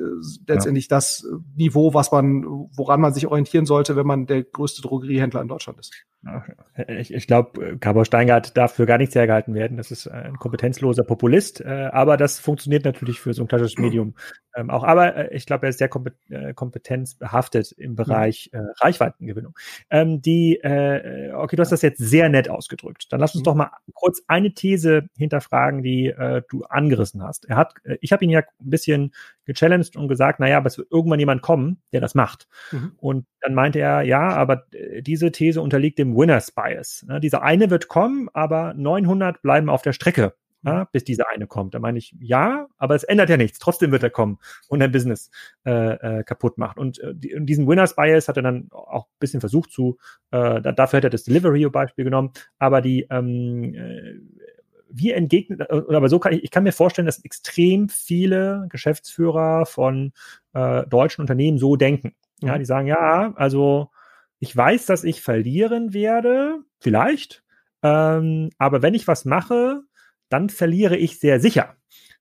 letztendlich 0.46 0.86
ja. 0.86 0.96
das 0.96 1.24
Niveau, 1.56 1.94
was 1.94 2.10
man, 2.10 2.44
woran 2.74 3.00
man 3.00 3.14
sich 3.14 3.26
orientieren 3.26 3.66
sollte, 3.66 3.94
wenn 3.94 4.06
man 4.06 4.26
der 4.26 4.42
größte 4.42 4.82
Drogeriehändler 4.82 5.40
in 5.40 5.48
Deutschland 5.48 5.78
ist. 5.78 5.92
Ich, 6.88 7.14
ich 7.14 7.26
glaube, 7.26 7.78
Cabo 7.78 8.04
Steingart 8.04 8.56
darf 8.56 8.74
für 8.74 8.84
gar 8.86 8.98
nichts 8.98 9.14
hergehalten 9.14 9.54
werden. 9.54 9.78
Das 9.78 9.90
ist 9.90 10.06
ein 10.06 10.36
kompetenzloser 10.36 11.02
Populist, 11.02 11.60
äh, 11.60 11.88
aber 11.92 12.16
das 12.16 12.38
funktioniert 12.38 12.84
natürlich 12.84 13.20
für 13.20 13.32
so 13.32 13.42
ein 13.42 13.48
klassisches 13.48 13.78
Medium 13.78 14.14
ähm, 14.54 14.70
auch. 14.70 14.84
Aber 14.84 15.16
äh, 15.16 15.36
ich 15.36 15.46
glaube, 15.46 15.66
er 15.66 15.70
ist 15.70 15.78
sehr 15.78 15.90
äh, 16.28 16.52
kompetenzbehaftet 17.20 17.72
im 17.72 17.94
Bereich 17.94 18.50
äh, 18.52 18.60
Reichweitengewinnung. 18.80 19.54
Ähm, 19.90 20.20
die, 20.22 20.56
äh, 20.56 21.32
okay, 21.32 21.56
du 21.56 21.60
hast 21.60 21.72
das 21.72 21.82
jetzt 21.82 21.98
sehr 21.98 22.28
nett 22.28 22.48
ausgedrückt. 22.48 23.06
Dann 23.10 23.20
lass 23.20 23.34
uns 23.34 23.42
mhm. 23.42 23.44
doch 23.44 23.54
mal 23.54 23.70
kurz 23.94 24.22
eine 24.26 24.52
These 24.52 25.08
hinterfragen, 25.16 25.82
die 25.82 26.06
äh, 26.06 26.42
du 26.48 26.64
angerissen 26.64 27.22
hast. 27.22 27.46
Er 27.46 27.56
hat, 27.56 27.74
äh, 27.84 27.96
ich 28.00 28.12
habe 28.12 28.24
ihn 28.24 28.30
ja 28.30 28.40
ein 28.40 28.70
bisschen 28.70 29.12
gechallenged 29.44 29.96
und 29.96 30.08
gesagt, 30.08 30.40
naja, 30.40 30.56
aber 30.56 30.66
es 30.66 30.78
wird 30.78 30.90
irgendwann 30.90 31.20
jemand 31.20 31.42
kommen, 31.42 31.82
der 31.92 32.00
das 32.00 32.14
macht. 32.14 32.48
Mhm. 32.72 32.92
Und 32.96 33.26
dann 33.40 33.54
meinte 33.54 33.78
er, 33.78 34.02
ja, 34.02 34.28
aber 34.30 34.66
äh, 34.72 35.02
diese 35.02 35.30
These 35.32 35.60
unterliegt 35.60 35.98
dem 35.98 36.16
Winners 36.16 36.50
Bias. 36.52 37.04
Ne? 37.06 37.20
Dieser 37.20 37.42
eine 37.42 37.70
wird 37.70 37.88
kommen, 37.88 38.28
aber 38.32 38.74
900 38.74 39.42
bleiben 39.42 39.68
auf 39.68 39.82
der 39.82 39.92
Strecke. 39.92 40.34
Ja, 40.62 40.84
bis 40.92 41.04
dieser 41.04 41.28
eine 41.30 41.46
kommt. 41.46 41.74
Da 41.74 41.78
meine 41.78 41.98
ich, 41.98 42.14
ja, 42.20 42.66
aber 42.76 42.94
es 42.94 43.04
ändert 43.04 43.30
ja 43.30 43.38
nichts. 43.38 43.58
Trotzdem 43.58 43.92
wird 43.92 44.02
er 44.02 44.10
kommen 44.10 44.38
und 44.68 44.82
ein 44.82 44.92
Business 44.92 45.30
äh, 45.64 46.18
äh, 46.18 46.22
kaputt 46.22 46.58
macht. 46.58 46.76
Und 46.76 46.98
äh, 47.00 47.14
die, 47.14 47.34
diesen 47.40 47.66
Winners 47.66 47.96
Bias 47.96 48.28
hat 48.28 48.36
er 48.36 48.42
dann 48.42 48.68
auch 48.70 49.06
ein 49.06 49.18
bisschen 49.20 49.40
versucht 49.40 49.72
zu, 49.72 49.96
äh, 50.32 50.60
dafür 50.60 50.98
hat 50.98 51.04
er 51.04 51.10
das 51.10 51.24
Delivery 51.24 51.66
Beispiel 51.70 52.04
genommen, 52.04 52.32
aber 52.58 52.82
die 52.82 53.06
ähm, 53.10 53.74
äh, 53.74 54.20
wie 54.90 55.12
entgegnet, 55.12 55.60
äh, 55.60 55.94
aber 55.94 56.08
so 56.08 56.18
kann 56.18 56.32
ich, 56.32 56.44
ich 56.44 56.50
kann 56.50 56.64
mir 56.64 56.72
vorstellen, 56.72 57.06
dass 57.06 57.24
extrem 57.24 57.88
viele 57.88 58.66
Geschäftsführer 58.68 59.64
von 59.66 60.12
äh, 60.52 60.86
deutschen 60.86 61.22
Unternehmen 61.22 61.58
so 61.58 61.76
denken. 61.76 62.14
Ja, 62.42 62.54
mhm. 62.54 62.58
die 62.58 62.64
sagen, 62.64 62.86
ja, 62.86 63.32
also 63.36 63.90
ich 64.38 64.56
weiß, 64.56 64.86
dass 64.86 65.04
ich 65.04 65.22
verlieren 65.22 65.92
werde, 65.94 66.58
vielleicht, 66.78 67.44
ähm, 67.82 68.50
aber 68.58 68.82
wenn 68.82 68.94
ich 68.94 69.06
was 69.06 69.24
mache, 69.24 69.82
dann 70.30 70.48
verliere 70.48 70.96
ich 70.96 71.20
sehr 71.20 71.40
sicher. 71.40 71.76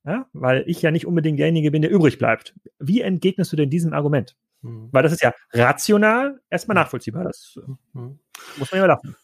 Ja, 0.06 0.28
weil 0.34 0.64
ich 0.66 0.82
ja 0.82 0.92
nicht 0.92 1.06
unbedingt 1.06 1.40
derjenige 1.40 1.72
bin, 1.72 1.82
der 1.82 1.92
übrig 1.92 2.18
bleibt. 2.18 2.56
Wie 2.80 3.02
entgegnest 3.02 3.52
du 3.52 3.58
denn 3.58 3.70
diesem 3.70 3.94
Argument? 3.94 4.36
Mhm. 4.62 4.90
Weil 4.92 5.04
das 5.04 5.12
ist 5.12 5.22
ja 5.22 5.34
rational 5.54 6.40
erstmal 6.50 6.76
nachvollziehbar. 6.76 7.24
Das 7.26 7.60
mhm. 7.94 8.20
muss 8.58 8.72
man 8.72 8.82
ja 8.82 8.88
lachen. 8.88 9.16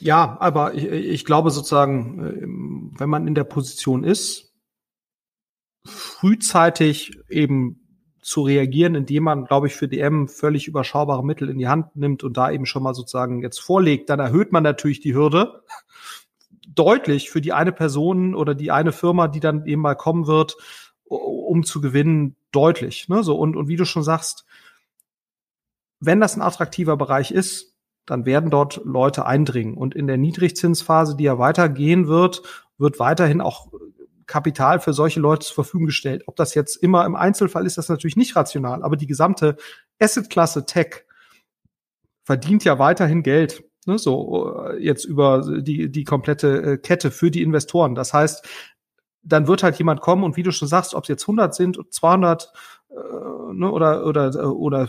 Ja, 0.00 0.36
aber 0.40 0.74
ich, 0.74 0.84
ich 0.84 1.24
glaube 1.24 1.50
sozusagen, 1.50 2.18
ähm, 2.20 2.94
wenn 2.98 3.08
man 3.08 3.26
in 3.26 3.34
der 3.34 3.44
Position 3.44 4.04
ist, 4.04 4.52
frühzeitig 5.84 7.18
eben 7.28 7.78
zu 8.20 8.42
reagieren, 8.42 8.94
indem 8.94 9.24
man, 9.24 9.44
glaube 9.46 9.66
ich, 9.66 9.74
für 9.74 9.88
DM 9.88 10.28
völlig 10.28 10.68
überschaubare 10.68 11.24
Mittel 11.24 11.50
in 11.50 11.58
die 11.58 11.66
Hand 11.66 11.96
nimmt 11.96 12.22
und 12.22 12.36
da 12.36 12.50
eben 12.52 12.66
schon 12.66 12.84
mal 12.84 12.94
sozusagen 12.94 13.42
jetzt 13.42 13.58
vorlegt, 13.58 14.08
dann 14.10 14.20
erhöht 14.20 14.52
man 14.52 14.62
natürlich 14.62 15.00
die 15.00 15.14
Hürde 15.14 15.62
deutlich 16.74 17.30
für 17.30 17.40
die 17.40 17.52
eine 17.52 17.72
Person 17.72 18.34
oder 18.34 18.54
die 18.54 18.70
eine 18.70 18.92
Firma, 18.92 19.28
die 19.28 19.40
dann 19.40 19.66
eben 19.66 19.82
mal 19.82 19.94
kommen 19.94 20.26
wird, 20.26 20.56
um 21.04 21.64
zu 21.64 21.80
gewinnen, 21.80 22.36
deutlich. 22.50 23.08
Ne? 23.08 23.22
So, 23.22 23.36
und, 23.36 23.56
und 23.56 23.68
wie 23.68 23.76
du 23.76 23.84
schon 23.84 24.02
sagst, 24.02 24.44
wenn 26.00 26.20
das 26.20 26.36
ein 26.36 26.42
attraktiver 26.42 26.96
Bereich 26.96 27.30
ist, 27.30 27.76
dann 28.06 28.26
werden 28.26 28.50
dort 28.50 28.80
Leute 28.84 29.26
eindringen. 29.26 29.74
Und 29.74 29.94
in 29.94 30.06
der 30.06 30.16
Niedrigzinsphase, 30.16 31.16
die 31.16 31.24
ja 31.24 31.38
weitergehen 31.38 32.08
wird, 32.08 32.42
wird 32.78 32.98
weiterhin 32.98 33.40
auch 33.40 33.68
Kapital 34.26 34.80
für 34.80 34.92
solche 34.92 35.20
Leute 35.20 35.46
zur 35.46 35.56
Verfügung 35.56 35.86
gestellt. 35.86 36.24
Ob 36.26 36.36
das 36.36 36.54
jetzt 36.54 36.76
immer 36.76 37.04
im 37.04 37.14
Einzelfall 37.14 37.66
ist, 37.66 37.78
das 37.78 37.88
natürlich 37.88 38.16
nicht 38.16 38.34
rational, 38.34 38.82
aber 38.82 38.96
die 38.96 39.06
gesamte 39.06 39.56
Assetklasse 40.00 40.66
Tech 40.66 41.04
verdient 42.24 42.64
ja 42.64 42.78
weiterhin 42.78 43.22
Geld. 43.22 43.64
Ne, 43.84 43.98
so 43.98 44.54
äh, 44.68 44.82
jetzt 44.82 45.04
über 45.04 45.60
die, 45.60 45.90
die 45.90 46.04
komplette 46.04 46.62
äh, 46.62 46.78
Kette 46.78 47.10
für 47.10 47.32
die 47.32 47.42
Investoren. 47.42 47.96
Das 47.96 48.14
heißt, 48.14 48.46
dann 49.22 49.48
wird 49.48 49.62
halt 49.62 49.76
jemand 49.76 50.00
kommen 50.00 50.22
und 50.22 50.36
wie 50.36 50.44
du 50.44 50.52
schon 50.52 50.68
sagst, 50.68 50.94
ob 50.94 51.04
es 51.04 51.08
jetzt 51.08 51.24
100 51.24 51.54
sind, 51.54 51.78
200 51.90 52.52
äh, 52.90 52.94
ne, 53.54 53.70
oder 53.70 54.06
oder 54.06 54.54
oder 54.54 54.88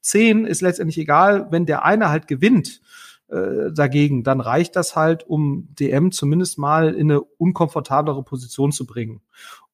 10 0.00 0.44
ist 0.44 0.60
letztendlich 0.60 0.98
egal, 0.98 1.48
wenn 1.50 1.64
der 1.64 1.84
eine 1.84 2.10
halt 2.10 2.28
gewinnt 2.28 2.82
äh, 3.28 3.72
dagegen, 3.72 4.24
dann 4.24 4.40
reicht 4.40 4.76
das 4.76 4.94
halt, 4.94 5.26
um 5.26 5.68
DM 5.78 6.12
zumindest 6.12 6.58
mal 6.58 6.94
in 6.94 7.10
eine 7.10 7.22
unkomfortablere 7.22 8.22
Position 8.22 8.72
zu 8.72 8.86
bringen. 8.86 9.22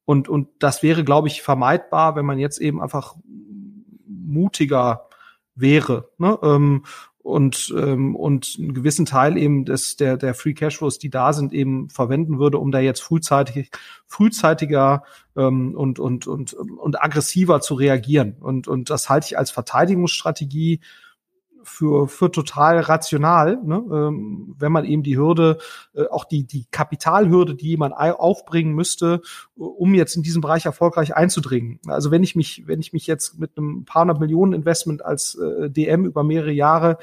Und 0.05 0.29
und 0.29 0.49
das 0.61 0.85
wäre, 0.85 1.03
glaube 1.03 1.27
ich, 1.27 1.43
vermeidbar, 1.43 2.15
wenn 2.15 2.25
man 2.25 2.39
jetzt 2.39 2.61
eben 2.61 2.81
einfach 2.81 3.17
mutiger 4.07 5.09
wäre. 5.57 6.11
Ne? 6.19 6.39
Ähm, 6.43 6.85
und, 7.29 7.75
ähm, 7.77 8.17
und 8.17 8.57
einen 8.59 8.73
gewissen 8.73 9.05
Teil 9.05 9.37
eben 9.37 9.67
des, 9.67 9.97
der, 9.97 10.17
der 10.17 10.35
Free 10.35 10.55
Cashflows, 10.55 10.99
die 10.99 11.11
da 11.11 11.35
sind, 11.35 11.53
eben 11.53 11.91
verwenden 11.91 12.39
würde, 12.39 12.59
um 12.59 12.71
da 12.73 12.81
jetzt 12.81 13.03
frühzeitig, 13.03 13.71
frühzeitiger 14.07 15.03
ähm, 15.37 15.75
und, 15.75 15.99
und, 15.99 16.27
und, 16.27 16.55
und 16.55 17.03
aggressiver 17.03 17.61
zu 17.61 17.75
reagieren. 17.75 18.37
Und, 18.41 18.67
und 18.67 18.89
das 18.89 19.11
halte 19.11 19.27
ich 19.27 19.39
als 19.39 19.51
Verteidigungsstrategie 19.51 20.81
für, 21.69 22.09
für 22.09 22.31
total 22.31 22.81
rational, 22.81 23.59
ne? 23.63 23.83
ähm, 23.93 24.55
wenn 24.59 24.73
man 24.73 24.85
eben 24.85 25.03
die 25.03 25.17
Hürde, 25.17 25.59
äh, 25.95 26.07
auch 26.07 26.25
die, 26.25 26.45
die 26.45 26.67
Kapitalhürde, 26.71 27.55
die 27.55 27.77
man 27.77 27.93
aufbringen 27.93 28.75
müsste, 28.75 29.21
um 29.55 29.95
jetzt 29.95 30.17
in 30.17 30.23
diesem 30.23 30.41
Bereich 30.41 30.67
erfolgreich 30.67 31.15
einzudringen. 31.15 31.81
Also 31.87 32.11
wenn 32.11 32.23
ich 32.23 32.35
mich, 32.35 32.65
wenn 32.67 32.81
ich 32.81 32.93
mich 32.93 33.07
jetzt 33.07 33.39
mit 33.39 33.57
einem 33.57 33.85
paar 33.85 34.03
hundert 34.03 34.21
Millionen 34.21 34.53
Investment 34.53 35.05
als 35.05 35.35
äh, 35.37 35.71
DM 35.71 36.05
über 36.05 36.25
mehrere 36.25 36.53
Jahre 36.53 36.99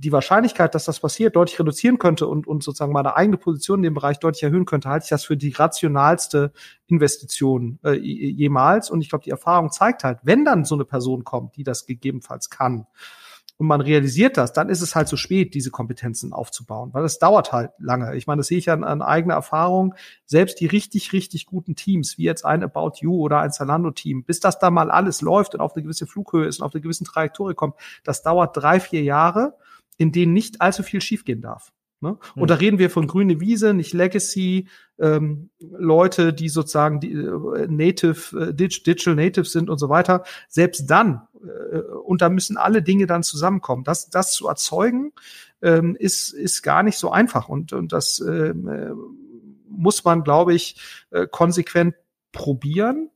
die 0.00 0.12
Wahrscheinlichkeit, 0.12 0.74
dass 0.74 0.86
das 0.86 0.98
passiert, 0.98 1.36
deutlich 1.36 1.60
reduzieren 1.60 1.98
könnte 1.98 2.26
und, 2.26 2.46
und 2.46 2.62
sozusagen 2.62 2.92
meine 2.92 3.16
eigene 3.16 3.36
Position 3.36 3.80
in 3.80 3.82
dem 3.82 3.94
Bereich 3.94 4.18
deutlich 4.18 4.42
erhöhen 4.42 4.64
könnte, 4.64 4.88
halte 4.88 5.04
ich 5.04 5.10
das 5.10 5.24
für 5.24 5.36
die 5.36 5.50
rationalste 5.50 6.52
Investition 6.86 7.78
äh, 7.84 7.92
jemals. 7.92 8.90
Und 8.90 9.02
ich 9.02 9.10
glaube, 9.10 9.24
die 9.24 9.30
Erfahrung 9.30 9.70
zeigt 9.70 10.02
halt, 10.02 10.18
wenn 10.22 10.46
dann 10.46 10.64
so 10.64 10.74
eine 10.74 10.86
Person 10.86 11.24
kommt, 11.24 11.56
die 11.56 11.64
das 11.64 11.84
gegebenenfalls 11.84 12.48
kann, 12.48 12.86
und 13.60 13.66
man 13.66 13.82
realisiert 13.82 14.38
das, 14.38 14.54
dann 14.54 14.70
ist 14.70 14.80
es 14.80 14.94
halt 14.96 15.06
zu 15.06 15.18
spät, 15.18 15.52
diese 15.52 15.70
Kompetenzen 15.70 16.32
aufzubauen, 16.32 16.94
weil 16.94 17.04
es 17.04 17.18
dauert 17.18 17.52
halt 17.52 17.72
lange. 17.76 18.16
Ich 18.16 18.26
meine, 18.26 18.40
das 18.40 18.46
sehe 18.46 18.56
ich 18.56 18.70
an, 18.70 18.84
an 18.84 19.02
eigener 19.02 19.34
Erfahrung. 19.34 19.94
Selbst 20.24 20.60
die 20.60 20.66
richtig, 20.66 21.12
richtig 21.12 21.44
guten 21.44 21.76
Teams, 21.76 22.16
wie 22.16 22.22
jetzt 22.22 22.46
ein 22.46 22.62
About 22.62 22.92
You 23.02 23.14
oder 23.20 23.40
ein 23.40 23.52
Zalando-Team, 23.52 24.24
bis 24.24 24.40
das 24.40 24.58
da 24.58 24.70
mal 24.70 24.90
alles 24.90 25.20
läuft 25.20 25.54
und 25.54 25.60
auf 25.60 25.74
eine 25.74 25.82
gewisse 25.82 26.06
Flughöhe 26.06 26.46
ist 26.46 26.60
und 26.60 26.64
auf 26.64 26.74
eine 26.74 26.80
gewisse 26.80 27.04
Trajektorie 27.04 27.52
kommt, 27.52 27.74
das 28.02 28.22
dauert 28.22 28.56
drei, 28.56 28.80
vier 28.80 29.02
Jahre, 29.02 29.52
in 29.98 30.10
denen 30.10 30.32
nicht 30.32 30.62
allzu 30.62 30.82
viel 30.82 31.02
schiefgehen 31.02 31.42
darf. 31.42 31.70
Ne? 32.00 32.18
Und 32.34 32.42
mhm. 32.42 32.46
da 32.46 32.54
reden 32.54 32.78
wir 32.78 32.90
von 32.90 33.06
grüne 33.06 33.40
Wiese, 33.40 33.74
nicht 33.74 33.92
Legacy, 33.92 34.68
ähm, 34.98 35.50
Leute, 35.58 36.32
die 36.32 36.48
sozusagen 36.48 37.00
die, 37.00 37.12
äh, 37.12 37.66
Native, 37.68 38.48
äh, 38.48 38.54
Digital 38.54 39.14
Native 39.14 39.44
sind 39.44 39.68
und 39.68 39.78
so 39.78 39.88
weiter. 39.88 40.24
Selbst 40.48 40.90
dann, 40.90 41.22
äh, 41.42 41.78
und 41.78 42.22
da 42.22 42.30
müssen 42.30 42.56
alle 42.56 42.82
Dinge 42.82 43.06
dann 43.06 43.22
zusammenkommen. 43.22 43.84
Das, 43.84 44.08
das 44.08 44.32
zu 44.32 44.48
erzeugen, 44.48 45.12
ähm, 45.62 45.94
ist, 45.98 46.32
ist 46.32 46.62
gar 46.62 46.82
nicht 46.82 46.98
so 46.98 47.10
einfach. 47.10 47.48
Und, 47.48 47.72
und 47.74 47.92
das 47.92 48.20
ähm, 48.20 48.68
äh, 48.68 48.90
muss 49.68 50.04
man, 50.04 50.24
glaube 50.24 50.54
ich, 50.54 50.80
äh, 51.10 51.26
konsequent 51.26 51.94
probieren 52.32 53.10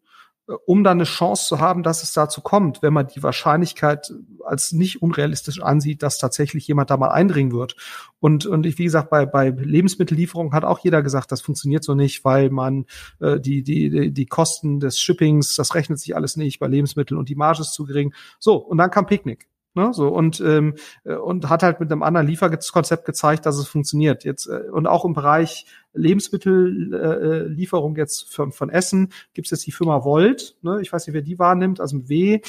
um 0.67 0.85
dann 0.85 0.99
eine 0.99 1.05
Chance 1.05 1.47
zu 1.47 1.59
haben, 1.59 1.83
dass 1.83 2.03
es 2.03 2.13
dazu 2.13 2.43
kommt, 2.43 2.83
wenn 2.83 2.93
man 2.93 3.07
die 3.07 3.23
Wahrscheinlichkeit 3.23 4.13
als 4.45 4.73
nicht 4.73 5.01
unrealistisch 5.01 5.63
ansieht, 5.63 6.03
dass 6.03 6.19
tatsächlich 6.19 6.67
jemand 6.67 6.91
da 6.91 6.97
mal 6.97 7.09
eindringen 7.09 7.53
wird. 7.53 7.77
Und, 8.21 8.45
und 8.45 8.67
ich, 8.67 8.79
wie 8.79 8.85
gesagt, 8.85 9.09
bei, 9.09 9.25
bei 9.25 9.49
Lebensmittellieferung 9.49 10.53
hat 10.53 10.65
auch 10.65 10.81
jeder 10.81 11.03
gesagt, 11.03 11.33
das 11.33 11.41
funktioniert 11.41 11.83
so 11.83 11.95
nicht, 11.95 12.25
weil 12.25 12.51
man 12.51 12.85
äh, 13.21 13.41
die, 13.41 13.63
die, 13.63 14.13
die 14.13 14.27
Kosten 14.27 14.81
des 14.81 14.99
Shippings, 14.99 15.57
das 15.57 15.75
rechnet 15.75 15.99
sich 15.99 16.15
alles 16.15 16.37
nicht 16.37 16.59
bei 16.59 16.67
Lebensmitteln 16.67 17.19
und 17.19 17.29
die 17.29 17.37
Marge 17.37 17.63
ist 17.63 17.73
zu 17.73 17.85
gering. 17.85 18.13
So, 18.39 18.57
und 18.57 18.77
dann 18.77 18.91
kam 18.91 19.07
Picknick. 19.07 19.49
Ne, 19.77 19.93
so 19.93 20.07
und 20.07 20.41
ähm, 20.41 20.75
äh, 21.03 21.17
und 21.17 21.49
hat 21.49 21.65
halt 21.65 21.81
mit 21.81 21.91
einem 21.91 22.05
anderen 22.05 22.29
Lieferkonzept 22.29 23.05
gezeigt, 23.05 23.45
dass 23.45 23.59
es 23.59 23.67
funktioniert. 23.67 24.23
Jetzt 24.23 24.47
äh, 24.47 24.71
und 24.71 24.87
auch 24.87 25.05
im 25.05 25.15
Bereich 25.15 25.67
Lebensmittellieferung 25.95 27.97
äh, 27.97 27.99
jetzt 27.99 28.33
von, 28.33 28.53
von 28.53 28.71
Essen 28.71 29.13
gibt 29.33 29.47
es 29.47 29.51
jetzt 29.51 29.67
die 29.67 29.73
Firma 29.73 30.05
Volt. 30.05 30.57
Ne, 30.63 30.81
ich 30.81 30.93
weiß 30.93 31.07
nicht, 31.07 31.15
wer 31.15 31.23
die 31.23 31.41
wahrnimmt, 31.41 31.81
also 31.81 31.97
mit 31.97 32.09
W, 32.09 32.41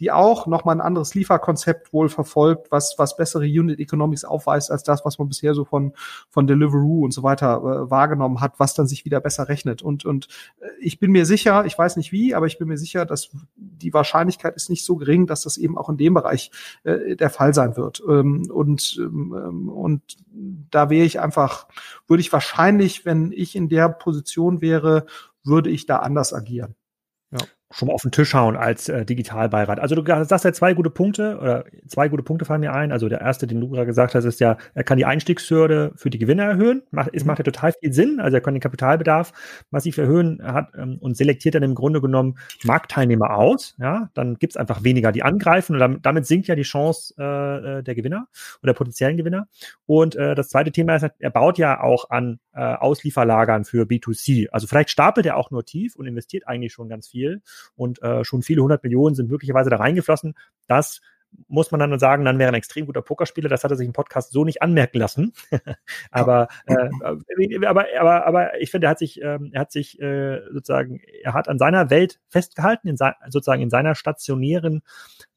die 0.00 0.10
auch 0.10 0.46
nochmal 0.46 0.76
ein 0.76 0.80
anderes 0.80 1.14
Lieferkonzept 1.14 1.92
wohl 1.92 2.08
verfolgt, 2.08 2.70
was, 2.70 2.94
was 2.98 3.16
bessere 3.16 3.44
Unit 3.44 3.78
Economics 3.78 4.24
aufweist 4.24 4.70
als 4.70 4.82
das, 4.82 5.04
was 5.04 5.18
man 5.18 5.28
bisher 5.28 5.54
so 5.54 5.64
von, 5.64 5.92
von 6.28 6.46
Deliveroo 6.46 7.04
und 7.04 7.12
so 7.12 7.22
weiter 7.22 7.58
äh, 7.58 7.90
wahrgenommen 7.90 8.40
hat, 8.40 8.58
was 8.58 8.74
dann 8.74 8.88
sich 8.88 9.04
wieder 9.04 9.20
besser 9.20 9.48
rechnet. 9.48 9.82
Und, 9.82 10.04
und 10.04 10.28
äh, 10.60 10.66
ich 10.80 10.98
bin 10.98 11.12
mir 11.12 11.26
sicher, 11.26 11.64
ich 11.64 11.78
weiß 11.78 11.96
nicht 11.96 12.10
wie, 12.10 12.34
aber 12.34 12.46
ich 12.46 12.58
bin 12.58 12.68
mir 12.68 12.78
sicher, 12.78 13.06
dass 13.06 13.30
die 13.56 13.94
Wahrscheinlichkeit 13.94 14.56
ist 14.56 14.70
nicht 14.70 14.84
so 14.84 14.96
gering, 14.96 15.26
dass 15.26 15.42
das 15.42 15.56
eben 15.56 15.78
auch 15.78 15.88
in 15.88 15.96
dem 15.96 16.14
Bereich 16.14 16.50
äh, 16.82 17.16
der 17.16 17.30
Fall 17.30 17.54
sein 17.54 17.76
wird. 17.76 18.02
Ähm, 18.08 18.50
und, 18.50 18.96
ähm, 18.98 19.68
und 19.68 20.02
da 20.70 20.90
wäre 20.90 21.06
ich 21.06 21.20
einfach, 21.20 21.68
würde 22.08 22.20
ich 22.20 22.32
wahrscheinlich, 22.32 23.04
wenn 23.04 23.30
ich 23.30 23.54
in 23.54 23.68
der 23.68 23.88
Position 23.88 24.60
wäre, 24.60 25.06
würde 25.44 25.70
ich 25.70 25.86
da 25.86 25.98
anders 25.98 26.32
agieren. 26.32 26.74
Schon 27.70 27.88
mal 27.88 27.94
auf 27.94 28.02
den 28.02 28.12
Tisch 28.12 28.34
hauen 28.34 28.56
als 28.56 28.88
äh, 28.88 29.04
Digitalbeirat. 29.04 29.80
Also 29.80 29.96
du 29.96 30.04
sagst 30.24 30.44
ja 30.44 30.52
zwei 30.52 30.74
gute 30.74 30.90
Punkte 30.90 31.38
oder 31.38 31.64
zwei 31.88 32.08
gute 32.08 32.22
Punkte 32.22 32.44
fallen 32.44 32.60
mir 32.60 32.72
ein. 32.72 32.92
Also 32.92 33.08
der 33.08 33.20
erste, 33.20 33.46
den 33.46 33.60
du 33.60 33.68
gerade 33.68 33.86
gesagt 33.86 34.14
hast, 34.14 34.24
ist 34.24 34.38
ja, 34.38 34.58
er 34.74 34.84
kann 34.84 34.96
die 34.96 35.06
Einstiegshürde 35.06 35.92
für 35.96 36.08
die 36.08 36.18
Gewinner 36.18 36.44
erhöhen. 36.44 36.82
Macht, 36.90 37.10
es 37.12 37.24
mhm. 37.24 37.28
macht 37.28 37.38
ja 37.38 37.44
total 37.44 37.72
viel 37.72 37.92
Sinn. 37.92 38.20
Also 38.20 38.36
er 38.36 38.42
kann 38.42 38.54
den 38.54 38.60
Kapitalbedarf 38.60 39.32
massiv 39.70 39.98
erhöhen 39.98 40.40
hat 40.44 40.68
ähm, 40.76 40.98
und 41.00 41.16
selektiert 41.16 41.56
dann 41.56 41.62
im 41.64 41.74
Grunde 41.74 42.00
genommen 42.00 42.38
Marktteilnehmer 42.62 43.36
aus. 43.36 43.74
Ja, 43.78 44.08
dann 44.14 44.36
gibt's 44.36 44.56
einfach 44.56 44.84
weniger, 44.84 45.10
die 45.10 45.22
angreifen 45.22 45.72
und 45.72 45.80
damit, 45.80 46.06
damit 46.06 46.26
sinkt 46.26 46.46
ja 46.46 46.54
die 46.54 46.62
Chance 46.62 47.14
äh, 47.18 47.78
äh 47.78 47.82
der 47.82 47.94
Gewinner 47.94 48.28
oder 48.62 48.74
potenziellen 48.74 49.16
Gewinner. 49.16 49.48
Und 49.86 50.14
äh, 50.16 50.34
das 50.34 50.48
zweite 50.48 50.70
Thema 50.70 50.96
ist, 50.96 51.06
er 51.18 51.30
baut 51.30 51.58
ja 51.58 51.80
auch 51.80 52.10
an 52.10 52.38
äh, 52.52 52.60
Auslieferlagern 52.60 53.64
für 53.64 53.84
B2C. 53.84 54.48
Also 54.50 54.66
vielleicht 54.66 54.90
stapelt 54.90 55.26
er 55.26 55.36
auch 55.36 55.50
nur 55.50 55.64
tief 55.64 55.96
und 55.96 56.06
investiert 56.06 56.46
eigentlich 56.46 56.72
schon 56.72 56.88
ganz 56.88 57.08
viel 57.08 57.42
und 57.76 58.02
äh, 58.02 58.24
schon 58.24 58.42
viele 58.42 58.62
hundert 58.62 58.82
Millionen 58.82 59.14
sind 59.14 59.30
möglicherweise 59.30 59.70
da 59.70 59.76
reingeflossen. 59.76 60.34
Das 60.66 61.00
muss 61.48 61.70
man 61.70 61.80
dann 61.80 61.98
sagen, 61.98 62.24
dann 62.24 62.38
wäre 62.38 62.48
ein 62.48 62.54
extrem 62.54 62.86
guter 62.86 63.02
Pokerspieler. 63.02 63.48
Das 63.48 63.64
hat 63.64 63.70
er 63.70 63.76
sich 63.76 63.86
im 63.86 63.92
Podcast 63.92 64.32
so 64.32 64.44
nicht 64.44 64.62
anmerken 64.62 64.98
lassen. 64.98 65.32
aber, 66.10 66.48
äh, 66.66 66.74
äh, 66.74 67.66
aber, 67.66 67.86
aber, 67.98 68.26
aber 68.26 68.60
ich 68.60 68.70
finde, 68.70 68.86
er 68.86 68.90
hat 68.90 68.98
sich, 68.98 69.20
ähm, 69.22 69.50
er 69.52 69.62
hat 69.62 69.72
sich 69.72 70.00
äh, 70.00 70.40
sozusagen, 70.52 71.00
er 71.22 71.34
hat 71.34 71.48
an 71.48 71.58
seiner 71.58 71.90
Welt 71.90 72.20
festgehalten, 72.28 72.88
in 72.88 72.96
sozusagen 72.96 73.62
in 73.62 73.70
seiner 73.70 73.94
stationären 73.94 74.82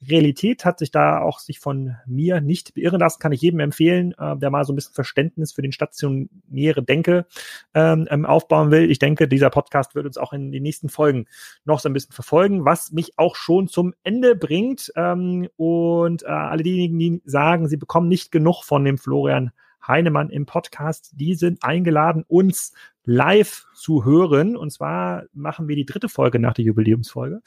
Realität, 0.07 0.65
hat 0.65 0.79
sich 0.79 0.91
da 0.91 1.21
auch 1.21 1.39
sich 1.39 1.59
von 1.59 1.95
mir 2.05 2.41
nicht 2.41 2.73
beirren 2.73 2.99
lassen. 2.99 3.19
Kann 3.19 3.31
ich 3.31 3.41
jedem 3.41 3.59
empfehlen, 3.59 4.13
äh, 4.17 4.37
der 4.37 4.49
mal 4.49 4.63
so 4.65 4.73
ein 4.73 4.75
bisschen 4.75 4.93
Verständnis 4.93 5.53
für 5.53 5.61
den 5.61 5.71
stationäre 5.71 6.83
Denke 6.83 7.25
ähm, 7.73 8.07
ähm, 8.09 8.25
aufbauen 8.25 8.71
will. 8.71 8.89
Ich 8.89 8.99
denke, 8.99 9.27
dieser 9.27 9.49
Podcast 9.49 9.95
wird 9.95 10.05
uns 10.05 10.17
auch 10.17 10.33
in 10.33 10.51
den 10.51 10.63
nächsten 10.63 10.89
Folgen 10.89 11.25
noch 11.65 11.79
so 11.79 11.89
ein 11.89 11.93
bisschen 11.93 12.13
verfolgen, 12.13 12.65
was 12.65 12.91
mich 12.91 13.17
auch 13.17 13.35
schon 13.35 13.67
zum 13.67 13.93
Ende 14.03 14.35
bringt. 14.35 14.91
Ähm, 14.95 15.47
und 15.57 15.86
und 15.95 16.23
äh, 16.23 16.27
alle 16.27 16.63
diejenigen, 16.63 16.99
die 16.99 17.21
sagen, 17.25 17.67
sie 17.67 17.77
bekommen 17.77 18.07
nicht 18.07 18.31
genug 18.31 18.63
von 18.63 18.83
dem 18.83 18.97
Florian 18.97 19.51
Heinemann 19.87 20.29
im 20.29 20.45
Podcast, 20.45 21.11
die 21.15 21.35
sind 21.35 21.63
eingeladen, 21.63 22.23
uns 22.27 22.73
live 23.05 23.65
zu 23.73 24.03
hören. 24.03 24.57
Und 24.57 24.71
zwar 24.71 25.23
machen 25.33 25.67
wir 25.67 25.75
die 25.75 25.85
dritte 25.85 26.09
Folge 26.09 26.39
nach 26.39 26.53
der 26.53 26.65
Jubiläumsfolge. 26.65 27.41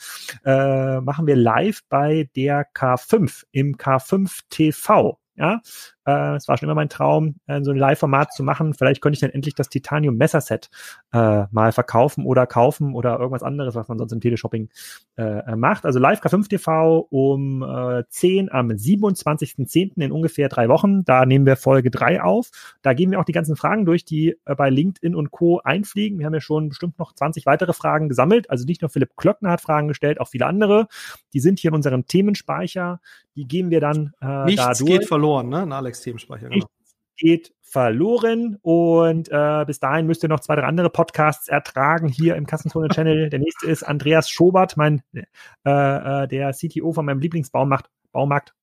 Äh, 0.45 1.01
machen 1.01 1.27
wir 1.27 1.37
live 1.37 1.81
bei 1.89 2.29
der 2.35 2.67
K5 2.73 3.45
im 3.53 3.77
K5 3.77 4.41
TV. 4.49 5.19
Ja, 5.37 5.61
äh, 6.11 6.37
es 6.37 6.49
war 6.49 6.57
schon 6.57 6.69
immer 6.69 6.75
mein 6.75 6.89
Traum, 6.89 7.37
äh, 7.47 7.63
so 7.63 7.71
ein 7.71 7.77
Live-Format 7.77 8.33
zu 8.33 8.43
machen. 8.43 8.75
Vielleicht 8.75 9.01
könnte 9.01 9.15
ich 9.15 9.21
dann 9.21 9.31
endlich 9.31 9.55
das 9.55 9.69
Titanium 9.69 10.17
Messerset 10.17 10.71
äh, 11.13 11.45
mal 11.51 11.73
verkaufen 11.73 12.25
oder 12.25 12.47
kaufen 12.47 12.95
oder 12.95 13.19
irgendwas 13.19 13.43
anderes, 13.43 13.75
was 13.75 13.89
man 13.89 13.99
sonst 13.99 14.13
im 14.13 14.21
Teleshopping 14.21 14.69
äh, 15.17 15.57
macht. 15.57 15.85
Also 15.85 15.99
Live 15.99 16.21
K5 16.21 16.49
TV 16.49 17.07
um 17.11 17.63
äh, 17.63 18.05
10 18.09 18.51
am 18.51 18.69
27.10. 18.69 20.01
in 20.01 20.13
ungefähr 20.13 20.49
drei 20.49 20.69
Wochen. 20.69 21.05
Da 21.05 21.27
nehmen 21.27 21.47
wir 21.47 21.57
Folge 21.57 21.91
3 21.91 22.23
auf. 22.23 22.51
Da 22.83 22.95
gehen 22.95 23.11
wir 23.11 23.21
auch 23.21 23.25
die 23.25 23.33
ganzen 23.33 23.57
Fragen 23.57 23.85
durch, 23.85 24.05
die 24.05 24.37
äh, 24.45 24.55
bei 24.55 24.71
LinkedIn 24.71 25.15
und 25.15 25.31
Co. 25.31 25.61
einfliegen. 25.63 26.19
Wir 26.19 26.27
haben 26.27 26.35
ja 26.35 26.41
schon 26.41 26.69
bestimmt 26.71 26.99
noch 26.99 27.15
20 27.15 27.47
weitere 27.47 27.73
Fragen 27.73 28.09
gesammelt. 28.09 28.51
Also 28.51 28.65
nicht 28.65 28.83
nur 28.83 28.89
Philipp 28.91 29.17
Klöckner 29.17 29.51
hat 29.51 29.61
Fragen 29.61 29.89
gestellt, 29.89 30.21
auch 30.21 30.29
viele 30.29 30.47
andere. 30.47 30.87
Die 31.33 31.41
sind 31.41 31.59
hier 31.59 31.71
in 31.71 31.75
unserem 31.75 32.07
Themenspeicher. 32.07 33.01
Die 33.37 33.47
gehen 33.47 33.71
wir 33.71 33.81
dann 33.81 34.13
äh, 34.21 34.45
Nichts 34.45 34.63
da 34.63 34.73
durch. 34.73 34.91
geht 34.91 35.09
verloren, 35.09 35.49
ne? 35.49 35.67
Alex 35.75 36.00
Systemspeicher. 36.01 36.49
Genau. 36.49 36.67
Geht 37.17 37.53
verloren 37.61 38.57
und 38.63 39.29
äh, 39.31 39.65
bis 39.67 39.79
dahin 39.79 40.07
müsst 40.07 40.23
ihr 40.23 40.29
noch 40.29 40.41
zwei, 40.41 40.57
drei 40.57 40.65
andere 40.65 40.91
Podcasts 40.91 41.49
ertragen 41.49 42.09
hier 42.09 42.35
im 42.37 42.47
Kassenzone-Channel. 42.47 43.29
Der 43.31 43.39
nächste 43.39 43.67
ist 43.67 43.83
Andreas 43.83 44.31
Schobert, 44.31 44.77
mein 44.77 45.03
äh, 45.13 45.23
äh, 45.65 46.27
der 46.27 46.53
CTO 46.53 46.93
von 46.93 47.05
meinem 47.05 47.21
Lieblingsbaumarkt 47.21 47.91
Baumarkt 48.13 48.55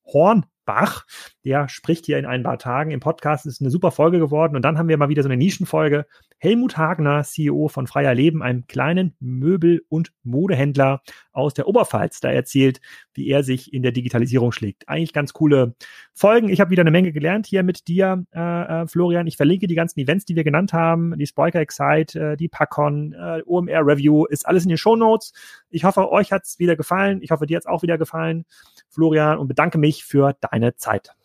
Hornbach. 0.67 1.05
Der 1.43 1.69
spricht 1.69 2.05
hier 2.05 2.17
in 2.17 2.25
ein 2.25 2.43
paar 2.43 2.59
Tagen 2.59 2.91
im 2.91 2.99
Podcast. 2.99 3.45
Ist 3.45 3.61
eine 3.61 3.71
super 3.71 3.91
Folge 3.91 4.19
geworden. 4.19 4.55
Und 4.55 4.63
dann 4.63 4.77
haben 4.77 4.89
wir 4.89 4.97
mal 4.97 5.09
wieder 5.09 5.23
so 5.23 5.29
eine 5.29 5.37
Nischenfolge. 5.37 6.05
Helmut 6.39 6.77
Hagner, 6.77 7.23
CEO 7.23 7.67
von 7.67 7.87
Freier 7.87 8.13
Leben, 8.13 8.43
einem 8.43 8.67
kleinen 8.67 9.15
Möbel- 9.19 9.83
und 9.89 10.11
Modehändler 10.23 11.01
aus 11.31 11.53
der 11.53 11.67
Oberpfalz, 11.67 12.19
da 12.19 12.29
erzählt, 12.29 12.79
wie 13.13 13.27
er 13.27 13.43
sich 13.43 13.73
in 13.73 13.81
der 13.81 13.91
Digitalisierung 13.91 14.51
schlägt. 14.51 14.87
Eigentlich 14.87 15.13
ganz 15.13 15.33
coole 15.33 15.75
Folgen. 16.13 16.49
Ich 16.49 16.59
habe 16.59 16.69
wieder 16.69 16.81
eine 16.81 16.91
Menge 16.91 17.11
gelernt 17.11 17.47
hier 17.47 17.63
mit 17.63 17.87
dir, 17.87 18.23
äh, 18.35 18.83
äh, 18.83 18.87
Florian. 18.87 19.27
Ich 19.27 19.37
verlinke 19.37 19.67
die 19.67 19.75
ganzen 19.75 19.99
Events, 19.99 20.25
die 20.25 20.35
wir 20.35 20.43
genannt 20.43 20.73
haben, 20.73 21.17
die 21.17 21.25
Spriker 21.25 21.59
Excite, 21.59 22.19
äh, 22.33 22.37
die 22.37 22.49
Packon, 22.49 23.13
äh, 23.13 23.41
OMR 23.45 23.85
Review, 23.85 24.25
ist 24.25 24.47
alles 24.47 24.63
in 24.63 24.69
den 24.69 24.77
Show 24.77 24.95
Notes. 24.95 25.33
Ich 25.69 25.83
hoffe, 25.85 26.11
euch 26.11 26.31
hat's 26.31 26.59
wieder 26.59 26.75
gefallen. 26.75 27.21
Ich 27.21 27.31
hoffe, 27.31 27.45
dir 27.45 27.57
hat's 27.57 27.65
auch 27.65 27.81
wieder 27.81 27.97
gefallen, 27.97 28.45
Florian, 28.89 29.37
und 29.37 29.47
bedanke 29.47 29.77
mich 29.77 30.03
für 30.03 30.33
deine 30.61 30.75
Zeit. 30.75 31.15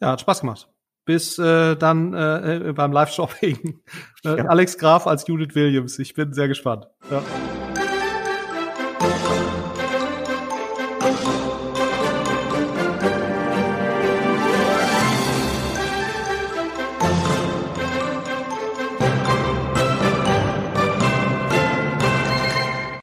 Ja, 0.00 0.12
hat 0.12 0.20
Spaß 0.20 0.40
gemacht 0.40 0.68
bis 1.08 1.38
äh, 1.38 1.74
dann 1.74 2.12
äh, 2.12 2.68
äh, 2.68 2.72
beim 2.74 2.92
Live-Shopping. 2.92 3.80
Äh, 4.24 4.36
ja. 4.36 4.44
Alex 4.46 4.76
Graf 4.78 5.06
als 5.06 5.28
Judith 5.28 5.54
Williams. 5.54 5.98
Ich 6.00 6.12
bin 6.12 6.34
sehr 6.34 6.48
gespannt. 6.48 6.88
Ja. 7.08 7.22